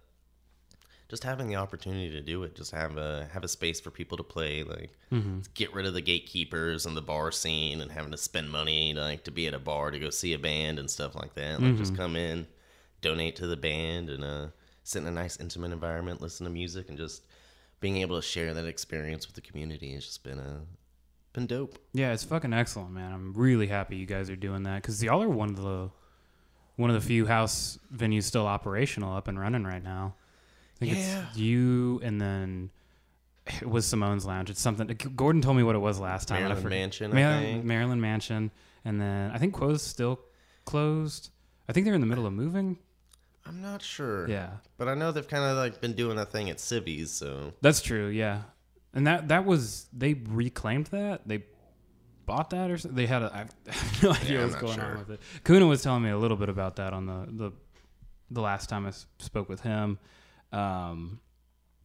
just 1.10 1.24
having 1.24 1.48
the 1.48 1.56
opportunity 1.56 2.12
to 2.12 2.22
do 2.22 2.44
it, 2.44 2.56
just 2.56 2.72
have 2.72 2.98
a 2.98 3.28
have 3.34 3.44
a 3.44 3.48
space 3.48 3.80
for 3.82 3.90
people 3.92 4.18
to 4.18 4.24
play, 4.24 4.64
like 4.64 4.92
Mm-hmm. 5.12 5.40
get 5.56 5.74
rid 5.74 5.86
of 5.88 5.94
the 5.96 6.02
gatekeepers 6.02 6.86
and 6.86 6.96
the 6.96 7.02
bar 7.02 7.32
scene, 7.32 7.82
and 7.82 7.92
having 7.92 8.12
to 8.12 8.18
spend 8.18 8.50
money 8.52 8.94
like 8.94 9.24
to 9.24 9.32
be 9.32 9.48
at 9.48 9.54
a 9.54 9.60
bar 9.60 9.92
to 9.92 10.00
go 10.00 10.10
see 10.10 10.34
a 10.34 10.40
band 10.40 10.78
and 10.80 10.90
stuff 10.90 11.16
like 11.16 11.34
that. 11.36 11.60
Like 11.62 11.72
Mm-hmm. 11.72 11.78
just 11.78 11.96
come 11.98 12.16
in, 12.16 12.46
donate 13.02 13.36
to 13.38 13.48
the 13.48 13.58
band, 13.58 14.10
and 14.10 14.24
uh, 14.24 14.48
sit 14.84 15.02
in 15.02 15.08
a 15.08 15.12
nice 15.12 15.38
intimate 15.40 15.72
environment, 15.72 16.22
listen 16.22 16.46
to 16.46 16.52
music, 16.52 16.90
and 16.90 16.98
just 16.98 17.26
being 17.80 17.98
able 17.98 18.16
to 18.18 18.22
share 18.22 18.54
that 18.54 18.66
experience 18.66 19.26
with 19.26 19.36
the 19.36 19.42
community 19.42 19.94
has 19.94 20.06
just 20.06 20.24
been 20.24 20.38
a 20.40 20.62
been 21.34 21.48
dope. 21.48 21.80
Yeah, 21.94 22.12
it's 22.14 22.24
fucking 22.24 22.54
excellent, 22.54 22.92
man. 22.92 23.14
I'm 23.14 23.34
really 23.34 23.68
happy 23.68 23.96
you 23.98 24.06
guys 24.06 24.30
are 24.30 24.36
doing 24.36 24.64
that 24.64 24.82
because 24.82 25.02
y'all 25.04 25.24
are 25.24 25.30
one 25.30 25.50
of 25.50 25.56
the 25.58 25.90
one 26.76 26.90
of 26.90 26.94
the 27.02 27.06
few 27.08 27.26
house 27.26 27.78
venues 27.94 28.24
still 28.24 28.48
operational, 28.48 29.16
up 29.16 29.28
and 29.28 29.40
running 29.40 29.64
right 29.64 29.84
now. 29.84 30.16
I 30.82 30.86
think 30.86 30.98
Yeah. 30.98 31.26
it's 31.30 31.38
you, 31.38 32.00
and 32.04 32.20
then 32.22 32.70
it 33.46 33.68
was 33.70 33.86
Simone's 33.86 34.26
Lounge. 34.26 34.50
It's 34.50 34.62
something. 34.62 34.88
Gordon 35.16 35.42
told 35.42 35.58
me 35.58 35.64
what 35.64 35.76
it 35.76 35.80
was 35.80 36.00
last 36.00 36.28
time. 36.28 36.38
and 36.44 36.46
I 36.46 36.48
Maryland 36.56 36.64
forget- 36.64 36.80
Mansion, 36.80 37.12
I 37.18 37.22
Mar- 37.22 37.42
think. 37.42 37.66
Maryland 37.66 38.02
Mansion, 38.02 38.52
and 38.86 39.02
then 39.02 39.32
I 39.32 39.38
think 39.38 39.54
Quo's 39.54 39.82
still 39.82 40.20
closed. 40.66 41.32
I 41.68 41.74
think 41.74 41.86
they're 41.86 41.96
in 41.96 42.02
the 42.02 42.08
middle 42.08 42.26
of 42.26 42.34
moving. 42.34 42.78
I'm 43.46 43.62
not 43.62 43.82
sure. 43.82 44.30
Yeah, 44.30 44.58
But 44.78 44.88
I 44.88 44.94
know 44.94 45.12
they've 45.12 45.28
kind 45.28 45.44
of 45.44 45.58
like 45.58 45.82
been 45.82 45.94
doing 45.94 46.18
that 46.18 46.32
thing 46.32 46.50
at 46.50 46.60
Civvies, 46.60 47.10
so 47.12 47.54
that's 47.62 47.82
true. 47.82 48.08
Yeah, 48.08 48.44
and 48.94 49.08
that 49.08 49.28
that 49.30 49.46
was 49.46 49.88
they 49.92 50.14
reclaimed 50.14 50.88
that 50.88 51.28
they 51.28 51.44
bought 52.26 52.52
that 52.52 52.70
or 52.70 52.78
something. 52.78 52.96
They 52.96 53.08
had 53.08 53.24
a, 53.24 53.32
I 53.34 53.38
have 53.72 54.04
no 54.04 54.12
idea 54.12 54.38
Yeah, 54.38 54.44
I'm 54.44 54.50
what's 54.52 54.62
going 54.62 54.76
sure. 54.76 54.86
on 54.86 54.98
with 55.00 55.10
it. 55.12 55.22
Kuna 55.46 55.66
was 55.66 55.82
telling 55.82 56.04
me 56.04 56.10
a 56.12 56.18
little 56.18 56.38
bit 56.38 56.50
about 56.50 56.76
that 56.76 56.94
on 56.94 57.06
the 57.08 57.26
the 57.28 57.52
the 58.30 58.42
last 58.42 58.70
time 58.70 58.86
I 58.86 58.92
spoke 59.18 59.50
with 59.50 59.62
him. 59.62 59.98
Um, 60.52 61.20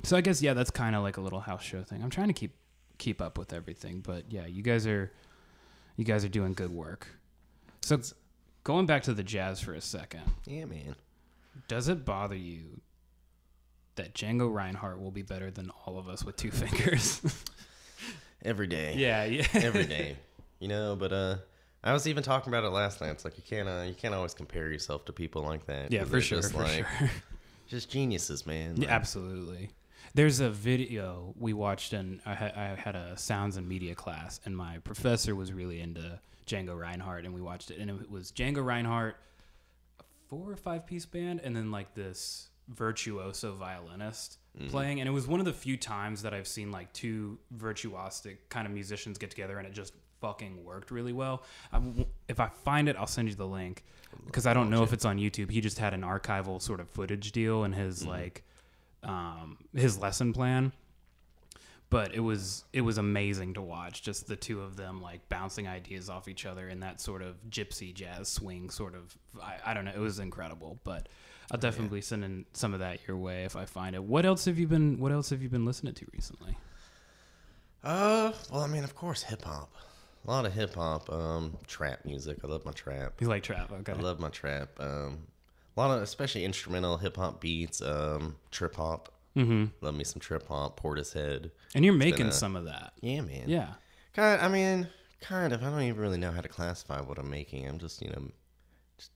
so 0.02 0.16
I 0.16 0.20
guess 0.20 0.42
yeah, 0.42 0.54
that's 0.54 0.70
kind 0.70 0.94
of 0.94 1.02
like 1.02 1.16
a 1.16 1.20
little 1.20 1.40
house 1.40 1.62
show 1.62 1.82
thing. 1.82 2.02
I'm 2.02 2.10
trying 2.10 2.28
to 2.28 2.34
keep 2.34 2.54
keep 2.98 3.20
up 3.20 3.38
with 3.38 3.52
everything, 3.52 4.00
but 4.00 4.30
yeah, 4.30 4.46
you 4.46 4.62
guys 4.62 4.86
are 4.86 5.10
you 5.96 6.04
guys 6.04 6.24
are 6.24 6.28
doing 6.28 6.52
good 6.52 6.70
work. 6.70 7.06
So 7.82 8.00
going 8.64 8.86
back 8.86 9.02
to 9.04 9.14
the 9.14 9.22
jazz 9.22 9.60
for 9.60 9.74
a 9.74 9.80
second, 9.80 10.22
yeah, 10.46 10.64
man. 10.64 10.96
does 11.68 11.88
it 11.88 12.04
bother 12.04 12.36
you 12.36 12.80
that 13.96 14.14
Django 14.14 14.52
Reinhardt 14.52 15.00
will 15.00 15.10
be 15.12 15.22
better 15.22 15.50
than 15.50 15.70
all 15.84 15.98
of 15.98 16.08
us 16.08 16.24
with 16.24 16.36
two 16.36 16.50
fingers? 16.50 17.20
Every 18.44 18.66
day. 18.66 18.94
yeah, 18.98 19.24
yeah. 19.24 19.46
every 19.54 19.86
day. 19.86 20.16
You 20.60 20.68
know, 20.68 20.96
but 20.96 21.12
uh 21.12 21.36
I 21.82 21.92
was 21.92 22.06
even 22.06 22.22
talking 22.22 22.50
about 22.50 22.64
it 22.64 22.70
last 22.70 23.02
night. 23.02 23.10
It's 23.10 23.24
like 23.24 23.36
you 23.36 23.42
can't 23.42 23.68
uh, 23.68 23.82
you 23.86 23.92
can't 23.92 24.14
always 24.14 24.32
compare 24.32 24.72
yourself 24.72 25.04
to 25.06 25.12
people 25.12 25.42
like 25.42 25.66
that. 25.66 25.92
Yeah, 25.92 26.04
for 26.04 26.22
sure, 26.22 26.40
for 26.42 26.62
like, 26.62 26.86
sure. 26.98 27.10
Just 27.66 27.90
geniuses, 27.90 28.46
man. 28.46 28.76
Like, 28.76 28.88
absolutely. 28.88 29.70
There's 30.14 30.40
a 30.40 30.50
video 30.50 31.34
we 31.38 31.52
watched, 31.52 31.92
and 31.92 32.20
I, 32.24 32.34
ha- 32.34 32.52
I 32.54 32.62
had 32.76 32.94
a 32.94 33.16
sounds 33.16 33.56
and 33.56 33.68
media 33.68 33.94
class, 33.94 34.40
and 34.44 34.56
my 34.56 34.78
professor 34.78 35.34
was 35.34 35.52
really 35.52 35.80
into 35.80 36.20
Django 36.46 36.78
Reinhardt, 36.78 37.24
and 37.24 37.34
we 37.34 37.40
watched 37.40 37.70
it, 37.70 37.78
and 37.78 37.90
it 37.90 38.10
was 38.10 38.30
Django 38.30 38.64
Reinhardt, 38.64 39.16
a 39.98 40.04
four 40.28 40.50
or 40.50 40.56
five 40.56 40.86
piece 40.86 41.06
band, 41.06 41.40
and 41.42 41.56
then 41.56 41.70
like 41.70 41.94
this 41.94 42.48
virtuoso 42.68 43.54
violinist 43.54 44.38
mm-hmm. 44.56 44.68
playing, 44.68 45.00
and 45.00 45.08
it 45.08 45.12
was 45.12 45.26
one 45.26 45.40
of 45.40 45.46
the 45.46 45.52
few 45.52 45.76
times 45.76 46.22
that 46.22 46.32
I've 46.32 46.48
seen 46.48 46.70
like 46.70 46.92
two 46.92 47.38
virtuosic 47.56 48.36
kind 48.48 48.66
of 48.66 48.72
musicians 48.72 49.18
get 49.18 49.30
together, 49.30 49.58
and 49.58 49.66
it 49.66 49.72
just 49.72 49.94
fucking 50.24 50.64
worked 50.64 50.90
really 50.90 51.12
well. 51.12 51.42
I 51.70 51.76
w 51.76 52.06
if 52.28 52.40
I 52.40 52.48
find 52.48 52.88
it, 52.88 52.96
I'll 52.96 53.06
send 53.06 53.28
you 53.28 53.34
the 53.34 53.46
link 53.46 53.84
because 54.26 54.46
I 54.46 54.54
don't 54.54 54.70
know 54.70 54.82
if 54.82 54.92
it's 54.94 55.04
on 55.04 55.18
YouTube. 55.18 55.50
He 55.50 55.60
just 55.60 55.78
had 55.78 55.92
an 55.92 56.00
archival 56.00 56.62
sort 56.62 56.80
of 56.80 56.88
footage 56.88 57.30
deal 57.32 57.64
in 57.64 57.72
his 57.72 58.06
like 58.06 58.42
um, 59.02 59.58
his 59.74 59.98
lesson 59.98 60.32
plan. 60.32 60.72
But 61.90 62.14
it 62.14 62.20
was 62.20 62.64
it 62.72 62.80
was 62.80 62.96
amazing 62.96 63.54
to 63.54 63.62
watch, 63.62 64.02
just 64.02 64.26
the 64.26 64.34
two 64.34 64.62
of 64.62 64.76
them 64.76 65.02
like 65.02 65.28
bouncing 65.28 65.68
ideas 65.68 66.08
off 66.08 66.26
each 66.26 66.46
other 66.46 66.70
in 66.70 66.80
that 66.80 67.02
sort 67.02 67.20
of 67.20 67.36
gypsy 67.50 67.92
jazz 67.92 68.28
swing 68.28 68.70
sort 68.70 68.94
of. 68.94 69.16
I, 69.40 69.56
I 69.66 69.74
don't 69.74 69.84
know, 69.84 69.92
it 69.94 70.00
was 70.00 70.18
incredible. 70.18 70.78
But 70.84 71.08
I'll 71.52 71.60
definitely 71.60 72.00
send 72.00 72.24
in 72.24 72.46
some 72.54 72.72
of 72.72 72.80
that 72.80 73.06
your 73.06 73.18
way 73.18 73.44
if 73.44 73.56
I 73.56 73.66
find 73.66 73.94
it. 73.94 74.02
What 74.02 74.24
else 74.24 74.46
have 74.46 74.58
you 74.58 74.66
been 74.66 74.98
What 74.98 75.12
else 75.12 75.28
have 75.30 75.42
you 75.42 75.50
been 75.50 75.66
listening 75.66 75.94
to 75.94 76.06
recently? 76.14 76.56
Uh, 77.84 78.32
well, 78.50 78.62
I 78.62 78.66
mean, 78.66 78.82
of 78.82 78.94
course, 78.96 79.22
hip 79.22 79.44
hop. 79.44 79.70
A 80.26 80.30
lot 80.30 80.46
of 80.46 80.52
hip 80.54 80.74
hop, 80.74 81.12
um, 81.12 81.56
trap 81.66 82.04
music. 82.04 82.38
I 82.42 82.46
love 82.46 82.64
my 82.64 82.72
trap. 82.72 83.14
You 83.20 83.28
like 83.28 83.42
trap? 83.42 83.70
Okay. 83.72 83.92
I 83.92 83.96
love 83.96 84.18
my 84.20 84.30
trap. 84.30 84.70
Um, 84.80 85.26
a 85.76 85.80
lot 85.80 85.96
of, 85.96 86.02
especially 86.02 86.44
instrumental 86.44 86.96
hip 86.96 87.16
hop 87.16 87.40
beats. 87.40 87.82
Um, 87.82 88.36
trip 88.50 88.74
hop. 88.76 89.12
mm-hmm. 89.36 89.64
Love 89.82 89.94
me 89.94 90.04
some 90.04 90.20
trip 90.20 90.46
hop. 90.48 90.80
Portishead. 90.80 91.50
And 91.74 91.84
you're 91.84 91.92
making 91.94 92.26
a- 92.28 92.32
some 92.32 92.56
of 92.56 92.64
that. 92.64 92.94
Yeah, 93.00 93.20
man. 93.20 93.44
Yeah. 93.48 93.74
Kind. 94.14 94.40
I 94.40 94.48
mean, 94.48 94.88
kind 95.20 95.52
of. 95.52 95.62
I 95.62 95.68
don't 95.70 95.82
even 95.82 96.00
really 96.00 96.18
know 96.18 96.30
how 96.30 96.40
to 96.40 96.48
classify 96.48 97.00
what 97.02 97.18
I'm 97.18 97.28
making. 97.28 97.68
I'm 97.68 97.78
just, 97.78 98.00
you 98.00 98.08
know, 98.08 98.22
just 98.96 99.10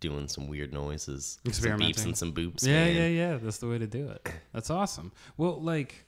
doing 0.00 0.28
some 0.28 0.46
weird 0.48 0.72
noises, 0.72 1.38
some 1.50 1.78
beeps 1.78 2.04
and 2.04 2.16
some 2.16 2.32
boops. 2.32 2.64
Yeah, 2.66 2.84
man. 2.84 2.96
yeah, 2.96 3.06
yeah. 3.08 3.36
That's 3.36 3.58
the 3.58 3.66
way 3.68 3.78
to 3.78 3.86
do 3.86 4.08
it. 4.08 4.32
That's 4.54 4.70
awesome. 4.70 5.12
Well, 5.36 5.60
like, 5.60 6.06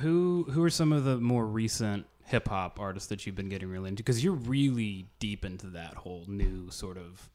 who 0.00 0.46
who 0.50 0.62
are 0.62 0.70
some 0.70 0.92
of 0.92 1.04
the 1.04 1.16
more 1.18 1.46
recent 1.46 2.04
hip 2.28 2.48
hop 2.48 2.78
artists 2.78 3.08
that 3.08 3.26
you've 3.26 3.34
been 3.36 3.48
getting 3.48 3.68
really 3.68 3.88
into? 3.88 4.02
Because 4.02 4.22
you're 4.22 4.32
really 4.34 5.08
deep 5.18 5.44
into 5.44 5.66
that 5.68 5.94
whole 5.94 6.24
new 6.28 6.70
sort 6.70 6.96
of 6.96 7.28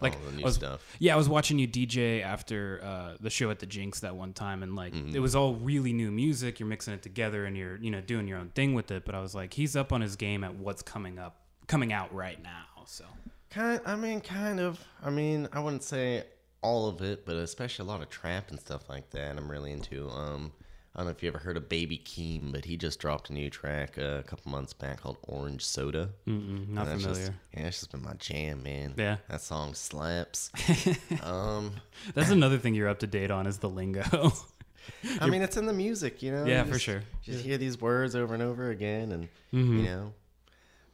like 0.00 0.14
new 0.34 0.42
I 0.42 0.44
was- 0.44 0.54
stuff. 0.54 0.96
Yeah, 1.00 1.14
I 1.14 1.16
was 1.16 1.28
watching 1.28 1.58
you 1.58 1.66
DJ 1.66 2.22
after 2.22 2.80
uh, 2.84 3.16
the 3.20 3.30
show 3.30 3.50
at 3.50 3.58
the 3.58 3.66
Jinx 3.66 4.00
that 4.00 4.14
one 4.14 4.32
time, 4.32 4.62
and 4.62 4.76
like 4.76 4.94
Mm-hmm. 4.94 5.14
it 5.16 5.18
was 5.18 5.34
all 5.34 5.54
really 5.54 5.92
new 5.92 6.10
music. 6.10 6.60
You're 6.60 6.68
mixing 6.68 6.94
it 6.94 7.02
together, 7.02 7.44
and 7.46 7.56
you're 7.56 7.76
you 7.78 7.90
know 7.90 8.00
doing 8.00 8.28
your 8.28 8.38
own 8.38 8.50
thing 8.50 8.74
with 8.74 8.90
it. 8.90 9.04
But 9.04 9.14
I 9.14 9.20
was 9.20 9.34
like, 9.34 9.52
he's 9.54 9.74
up 9.76 9.92
on 9.92 10.00
his 10.00 10.16
game 10.16 10.44
at 10.44 10.54
what's 10.54 10.82
coming 10.82 11.18
up, 11.18 11.40
coming 11.66 11.92
out 11.92 12.14
right 12.14 12.40
now. 12.42 12.64
So 12.86 13.04
Kind. 13.50 13.80
I 13.86 13.96
mean, 13.96 14.20
kind 14.20 14.60
of. 14.60 14.78
I 15.02 15.10
mean, 15.10 15.48
I 15.52 15.58
wouldn't 15.60 15.82
say 15.82 16.24
all 16.62 16.88
of 16.88 17.00
it, 17.02 17.24
but 17.26 17.34
especially 17.36 17.84
a 17.84 17.88
lot 17.88 18.00
of 18.02 18.08
trap 18.10 18.50
and 18.50 18.60
stuff 18.60 18.88
like 18.88 19.10
that. 19.10 19.36
I'm 19.36 19.50
really 19.50 19.72
into. 19.72 20.08
Um, 20.10 20.52
I 20.94 21.00
don't 21.00 21.06
know 21.06 21.10
if 21.12 21.22
you 21.22 21.28
ever 21.28 21.38
heard 21.38 21.56
of 21.56 21.68
Baby 21.68 21.98
Keem, 22.04 22.50
but 22.50 22.64
he 22.64 22.76
just 22.76 22.98
dropped 22.98 23.30
a 23.30 23.32
new 23.32 23.50
track 23.50 23.96
uh, 23.98 24.16
a 24.18 24.22
couple 24.24 24.50
months 24.50 24.72
back 24.72 25.02
called 25.02 25.18
Orange 25.28 25.64
Soda. 25.64 26.10
Mm-mm, 26.26 26.68
not 26.70 26.86
familiar. 26.88 27.14
Just, 27.14 27.32
yeah, 27.54 27.66
it's 27.66 27.78
just 27.80 27.92
been 27.92 28.02
my 28.02 28.14
jam, 28.14 28.62
man. 28.64 28.94
Yeah. 28.96 29.18
that 29.28 29.40
song 29.40 29.74
slaps. 29.74 30.50
um, 31.22 31.72
That's 32.14 32.30
another 32.30 32.58
thing 32.58 32.74
you're 32.74 32.88
up 32.88 32.98
to 33.00 33.06
date 33.06 33.30
on 33.30 33.46
is 33.46 33.58
the 33.58 33.68
lingo. 33.68 34.02
I 35.20 35.28
mean, 35.28 35.42
it's 35.42 35.56
in 35.56 35.66
the 35.66 35.72
music, 35.72 36.22
you 36.22 36.32
know. 36.32 36.44
Yeah, 36.46 36.64
You 36.64 36.72
for 36.72 36.78
sure. 36.78 37.02
you 37.24 37.32
Just 37.34 37.44
hear 37.44 37.58
these 37.58 37.80
words 37.80 38.16
over 38.16 38.34
and 38.34 38.42
over 38.42 38.70
again, 38.70 39.12
and 39.12 39.28
Mm-hmm. 39.54 39.76
you 39.78 39.82
know. 39.84 40.12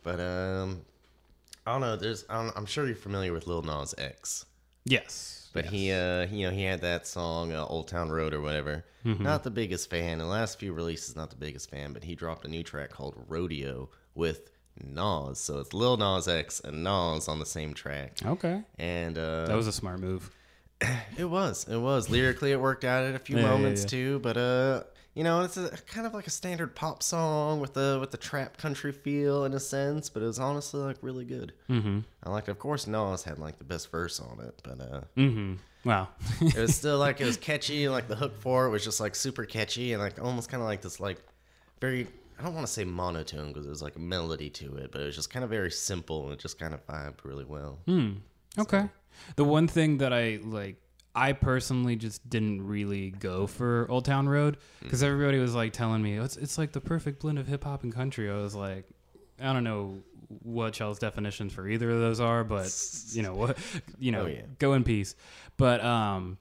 But 0.03 0.21
um, 0.21 0.83
I 1.67 1.73
don't 1.73 1.81
know. 1.81 1.97
There's, 1.97 2.25
I 2.29 2.51
I'm 2.55 2.67
sure 2.67 2.87
you're 2.87 2.95
familiar 2.97 3.33
with 3.33 3.47
Lil 3.47 3.63
Nas 3.63 3.95
X. 3.97 4.45
yes, 4.85 5.44
But 5.55 5.65
he, 5.67 5.91
uh, 5.93 6.27
you 6.27 6.47
know, 6.47 6.53
he 6.53 6.65
had 6.65 6.83
that 6.83 7.07
song 7.07 7.53
uh, 7.53 7.65
"Old 7.65 7.89
Town 7.89 8.11
Road" 8.11 8.35
or 8.35 8.41
whatever. 8.43 8.85
Mm-hmm. 9.07 9.23
Not 9.23 9.43
the 9.45 9.51
biggest 9.51 9.89
fan. 9.89 10.19
The 10.19 10.27
last 10.27 10.59
few 10.59 10.73
releases, 10.75 11.15
not 11.17 11.31
the 11.31 11.37
biggest 11.37 11.71
fan. 11.71 11.93
But 11.95 12.05
he 12.05 12.15
dropped 12.15 12.45
a 12.45 12.49
new 12.49 12.63
track 12.63 12.91
called 12.91 13.15
"Rodeo" 13.29 13.89
with 14.15 14.51
Nas. 14.83 15.39
So 15.39 15.61
it's 15.61 15.73
Lil 15.73 15.97
Nas 15.97 16.27
X 16.29 16.61
and 16.61 16.83
Nas 16.85 17.29
on 17.29 17.39
the 17.39 17.47
same 17.47 17.73
track. 17.75 18.19
okay. 18.27 18.63
And 18.79 19.17
uh, 19.17 19.47
That 19.47 19.57
was 19.57 19.67
a 19.69 19.73
smart 19.73 20.01
move. 20.01 20.31
it 21.17 21.25
was, 21.25 21.67
it 21.69 21.77
was 21.79 22.11
lyrically 22.11 22.51
it 22.53 22.61
worked 22.61 22.85
out 22.85 23.05
at 23.05 23.15
a 23.15 23.19
few 23.21 23.37
Yeah, 23.37 23.43
yeah, 23.45 23.49
moments 23.51 23.83
yeah. 23.83 23.89
too. 23.89 24.19
But 24.19 24.37
uh, 24.37 24.83
you 25.15 25.25
know, 25.25 25.43
it's 25.43 25.57
a 25.57 25.71
kind 25.87 26.07
of 26.07 26.15
like 26.15 26.27
a 26.27 26.31
standard 26.31 26.75
pop 26.75 27.03
song 27.03 27.61
with 27.61 27.75
the 27.75 27.99
with 28.01 28.11
the 28.11 28.17
trap 28.17 28.57
country 28.57 28.93
feel 28.93 29.45
in 29.45 29.55
a 29.55 29.61
sense. 29.61 30.09
But 30.09 30.23
it 30.23 30.27
was 30.27 30.39
honestly 30.39 30.81
like 30.81 30.97
really 31.03 31.25
good. 31.25 31.53
Mm-hmm. 31.71 32.01
I 32.23 32.31
liked, 32.31 32.49
of 32.49 32.59
course, 32.59 32.87
Nas 32.87 33.23
had 33.25 33.39
like 33.39 33.59
the 33.59 33.65
best 33.65 33.91
verse 33.91 34.21
on 34.21 34.41
it, 34.41 34.61
but 34.63 34.81
uh. 34.81 35.01
Mm-hmm. 35.17 35.55
Wow. 35.85 36.09
it 36.41 36.57
was 36.57 36.75
still 36.77 36.99
like 36.99 37.21
it 37.21 37.27
was 37.27 37.37
catchy 37.37 37.91
like 37.91 38.09
the 38.09 38.17
hook 38.17 38.41
for 38.41 38.65
it 38.65 38.71
was 38.71 38.83
just 38.83 39.01
like 39.01 39.15
super 39.15 39.45
catchy 39.45 39.93
and 39.93 40.01
like 40.01 40.19
almost 40.19 40.49
kind 40.49 40.63
of 40.63 40.67
like 40.67 40.81
this 40.81 40.99
like 40.99 41.19
very 41.79 42.07
I 42.39 42.43
don't 42.43 42.55
want 42.55 42.67
to 42.67 42.73
say 42.73 42.85
monotone 42.85 43.49
because 43.49 43.65
there's 43.65 43.83
like 43.83 43.97
a 43.97 44.01
melody 44.01 44.51
to 44.51 44.77
it, 44.77 44.91
but 44.91 45.01
it 45.01 45.05
was 45.05 45.15
just 45.15 45.31
kind 45.31 45.45
of 45.45 45.51
very 45.51 45.71
simple 45.71 46.25
and 46.25 46.33
it 46.33 46.39
just 46.39 46.59
kind 46.59 46.75
of 46.75 46.85
vibed 46.87 47.25
really 47.25 47.45
well. 47.45 47.79
Hmm. 47.87 48.13
Okay. 48.59 48.89
The 49.37 49.45
one 49.45 49.69
thing 49.69 49.99
that 49.99 50.13
I 50.13 50.41
like, 50.43 50.77
I 51.15 51.33
personally 51.33 51.97
just 51.97 52.29
didn't 52.29 52.67
really 52.67 53.11
go 53.11 53.47
for 53.47 53.87
Old 53.89 54.05
Town 54.05 54.29
Road 54.29 54.57
because 54.83 55.03
everybody 55.03 55.39
was 55.39 55.55
like 55.55 55.73
telling 55.73 56.03
me 56.03 56.19
it's 56.19 56.37
it's 56.37 56.59
like 56.59 56.73
the 56.73 56.81
perfect 56.81 57.21
blend 57.21 57.39
of 57.39 57.47
hip 57.47 57.65
hop 57.65 57.83
and 57.85 57.95
country. 57.95 58.31
I 58.31 58.35
was 58.37 58.55
like, 58.55 58.85
I 59.41 59.53
don't 59.53 59.65
know 59.65 59.99
what 60.43 60.79
y'all's 60.79 60.99
definitions 60.99 61.53
for 61.53 61.69
either 61.69 61.91
of 61.91 62.01
those 62.01 62.19
are, 62.19 62.43
but 62.45 62.75
you 63.13 63.23
know 63.23 63.35
what, 63.35 63.59
you 63.99 64.11
know, 64.11 64.23
Oh, 64.23 64.27
yeah. 64.27 64.43
go 64.59 64.73
in 64.75 64.83
peace. 64.83 65.15
But 65.57 65.85
um, 65.85 66.39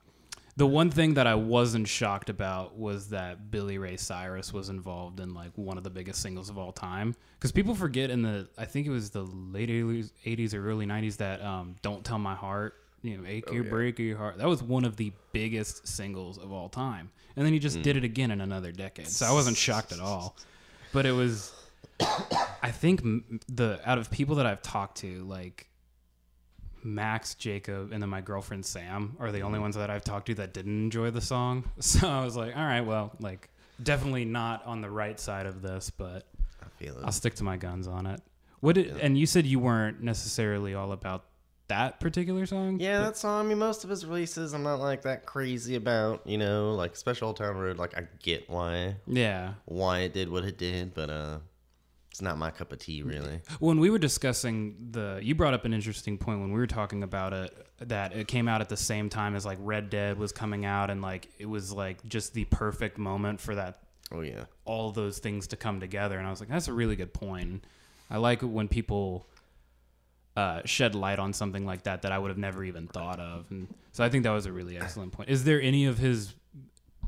the 0.56 0.66
one 0.66 0.90
thing 0.90 1.16
that 1.16 1.28
I 1.28 1.36
wasn't 1.36 1.88
shocked 1.88 2.30
about 2.30 2.76
was 2.78 3.10
that 3.10 3.52
Billy 3.52 3.78
Ray 3.78 3.98
Cyrus 3.98 4.52
was 4.54 4.70
involved 4.70 5.20
in 5.20 5.34
like 5.36 5.52
one 5.56 5.78
of 5.78 5.84
the 5.84 5.90
biggest 5.92 6.22
singles 6.22 6.50
of 6.50 6.58
all 6.58 6.72
time. 6.72 7.16
Because 7.38 7.52
people 7.52 7.76
forget 7.76 8.10
in 8.10 8.22
the, 8.24 8.48
I 8.58 8.66
think 8.66 8.88
it 8.88 8.92
was 8.92 9.10
the 9.12 9.24
late 9.24 9.70
80s 9.70 10.54
or 10.56 10.68
early 10.68 10.86
90s 10.88 11.18
that 11.18 11.44
um, 11.44 11.76
"Don't 11.84 12.04
Tell 12.04 12.18
My 12.18 12.36
Heart," 12.36 12.76
you 13.04 13.18
know, 13.18 13.28
"Ache 13.28 13.46
oh, 13.50 13.54
Your 13.54 13.66
yeah. 13.66 13.70
Break 13.70 14.00
Your 14.00 14.18
Heart." 14.18 14.40
That 14.40 14.48
was 14.48 14.64
one 14.64 14.86
of 14.86 14.96
the 14.96 15.14
biggest 15.32 15.88
singles 15.88 16.38
of 16.38 16.52
all 16.52 16.70
time. 16.70 17.12
And 17.36 17.46
then 17.46 17.54
he 17.54 17.60
just 17.60 17.78
mm. 17.78 17.84
did 17.84 17.98
it 17.98 18.04
again 18.04 18.32
in 18.32 18.42
another 18.42 18.72
decade. 18.72 19.08
So 19.08 19.26
I 19.26 19.32
wasn't 19.32 19.58
shocked 19.58 19.92
at 19.92 20.00
all. 20.00 20.36
But 20.92 21.06
it 21.06 21.12
was, 21.12 21.52
I 22.62 22.72
think 22.72 23.02
the 23.48 23.80
out 23.86 23.98
of 23.98 24.12
people 24.12 24.36
that 24.36 24.46
I've 24.46 24.62
talked 24.62 24.98
to, 25.00 25.24
like 25.24 25.68
Max, 26.84 27.34
Jacob, 27.36 27.92
and 27.92 28.02
then 28.02 28.10
my 28.10 28.22
girlfriend 28.22 28.66
Sam 28.66 29.16
are 29.20 29.32
the 29.32 29.42
only 29.42 29.60
mm. 29.60 29.64
ones 29.64 29.76
that 29.76 29.90
I've 29.90 30.04
talked 30.04 30.28
to 30.28 30.36
that 30.36 30.54
didn't 30.54 30.84
enjoy 30.84 31.12
the 31.12 31.22
song. 31.22 31.64
So 31.80 32.08
I 32.08 32.24
was 32.24 32.36
like, 32.36 32.56
all 32.56 32.64
right, 32.64 32.82
well, 32.82 33.12
like 33.20 33.50
definitely 33.82 34.26
not 34.26 34.66
on 34.66 34.82
the 34.82 34.90
right 34.90 35.20
side 35.20 35.46
of 35.46 35.62
this, 35.62 35.90
but 35.90 36.28
I 36.62 36.68
feel 36.78 36.98
it. 36.98 37.04
I'll 37.04 37.12
stick 37.12 37.36
to 37.36 37.44
my 37.44 37.58
guns 37.58 37.88
on 37.88 38.06
it. 38.06 38.22
What 38.60 38.76
did, 38.76 38.98
and 39.00 39.18
you 39.18 39.26
said 39.26 39.46
you 39.46 39.60
weren't 39.60 40.02
necessarily 40.02 40.74
all 40.74 40.94
about 40.94 41.26
that 41.68 42.00
particular 42.00 42.46
song? 42.46 42.80
Yeah, 42.80 43.00
but- 43.00 43.06
that 43.06 43.18
song. 43.18 43.46
I 43.46 43.50
mean, 43.50 43.60
most 43.60 43.84
of 43.84 43.90
his 43.90 44.06
releases, 44.06 44.54
I'm 44.54 44.64
not 44.64 44.80
like 44.80 45.04
that 45.04 45.26
crazy 45.26 45.76
about. 45.76 46.22
You 46.26 46.38
know, 46.38 46.74
like 46.74 46.96
Special 46.96 47.28
Old 47.28 47.38
Town 47.38 47.58
Road. 47.58 47.78
Like 47.78 47.98
I 47.98 48.08
get 48.22 48.50
why 48.50 48.96
yeah. 49.08 49.54
why 49.66 50.00
it 50.00 50.14
did 50.14 50.30
what 50.30 50.44
it 50.44 50.58
did, 50.58 50.94
but 50.94 51.10
uh, 51.10 51.40
it's 52.12 52.22
not 52.22 52.38
my 52.38 52.52
cup 52.52 52.72
of 52.72 52.80
tea, 52.80 53.02
really. 53.02 53.42
When 53.60 53.80
we 53.80 53.90
were 53.90 54.00
discussing 54.00 54.76
the, 54.92 55.20
you 55.22 55.36
brought 55.36 55.54
up 55.54 55.66
an 55.66 55.74
interesting 55.74 56.18
point 56.18 56.40
when 56.42 56.52
we 56.52 56.60
were 56.60 56.68
talking 56.68 57.04
about 57.04 57.34
it 57.34 57.68
that 57.80 58.16
it 58.16 58.28
came 58.28 58.48
out 58.48 58.62
at 58.62 58.70
the 58.70 58.78
same 58.78 59.10
time 59.10 59.36
as 59.36 59.46
like 59.46 59.58
Red 59.62 59.90
Dead 59.90 60.18
was 60.18 60.32
coming 60.32 60.66
out, 60.66 60.90
and 60.90 61.02
like 61.02 61.30
it 61.40 61.48
was 61.48 61.72
like 61.74 62.04
just 62.06 62.34
the 62.34 62.46
perfect 62.46 62.98
moment 62.98 63.40
for 63.40 63.56
that 63.56 63.80
Oh 64.14 64.22
yeah, 64.22 64.46
all 64.66 64.92
those 64.92 65.20
things 65.20 65.48
to 65.48 65.56
come 65.56 65.80
together. 65.80 66.18
And 66.18 66.28
I 66.28 66.30
was 66.30 66.40
like, 66.40 66.50
that's 66.50 66.68
a 66.68 66.74
really 66.74 66.96
good 66.96 67.14
point. 67.14 67.66
I 68.10 68.18
like 68.18 68.42
when 68.42 68.68
people 68.68 69.26
uh, 70.36 70.62
shed 70.66 70.96
light 70.96 71.20
on 71.20 71.32
something 71.34 71.66
like 71.66 71.84
that 71.84 72.02
that 72.02 72.12
I 72.12 72.18
would 72.20 72.30
have 72.30 72.38
never 72.38 72.64
even 72.64 72.88
thought 72.88 73.20
of. 73.20 73.46
And 73.52 73.68
so 73.92 74.04
I 74.04 74.10
think 74.10 74.24
that 74.24 74.32
was 74.32 74.46
a 74.46 74.52
really 74.52 74.78
excellent 74.78 75.12
point. 75.12 75.30
Is 75.30 75.44
there 75.44 75.62
any 75.62 75.86
of 75.86 75.98
his 76.00 76.34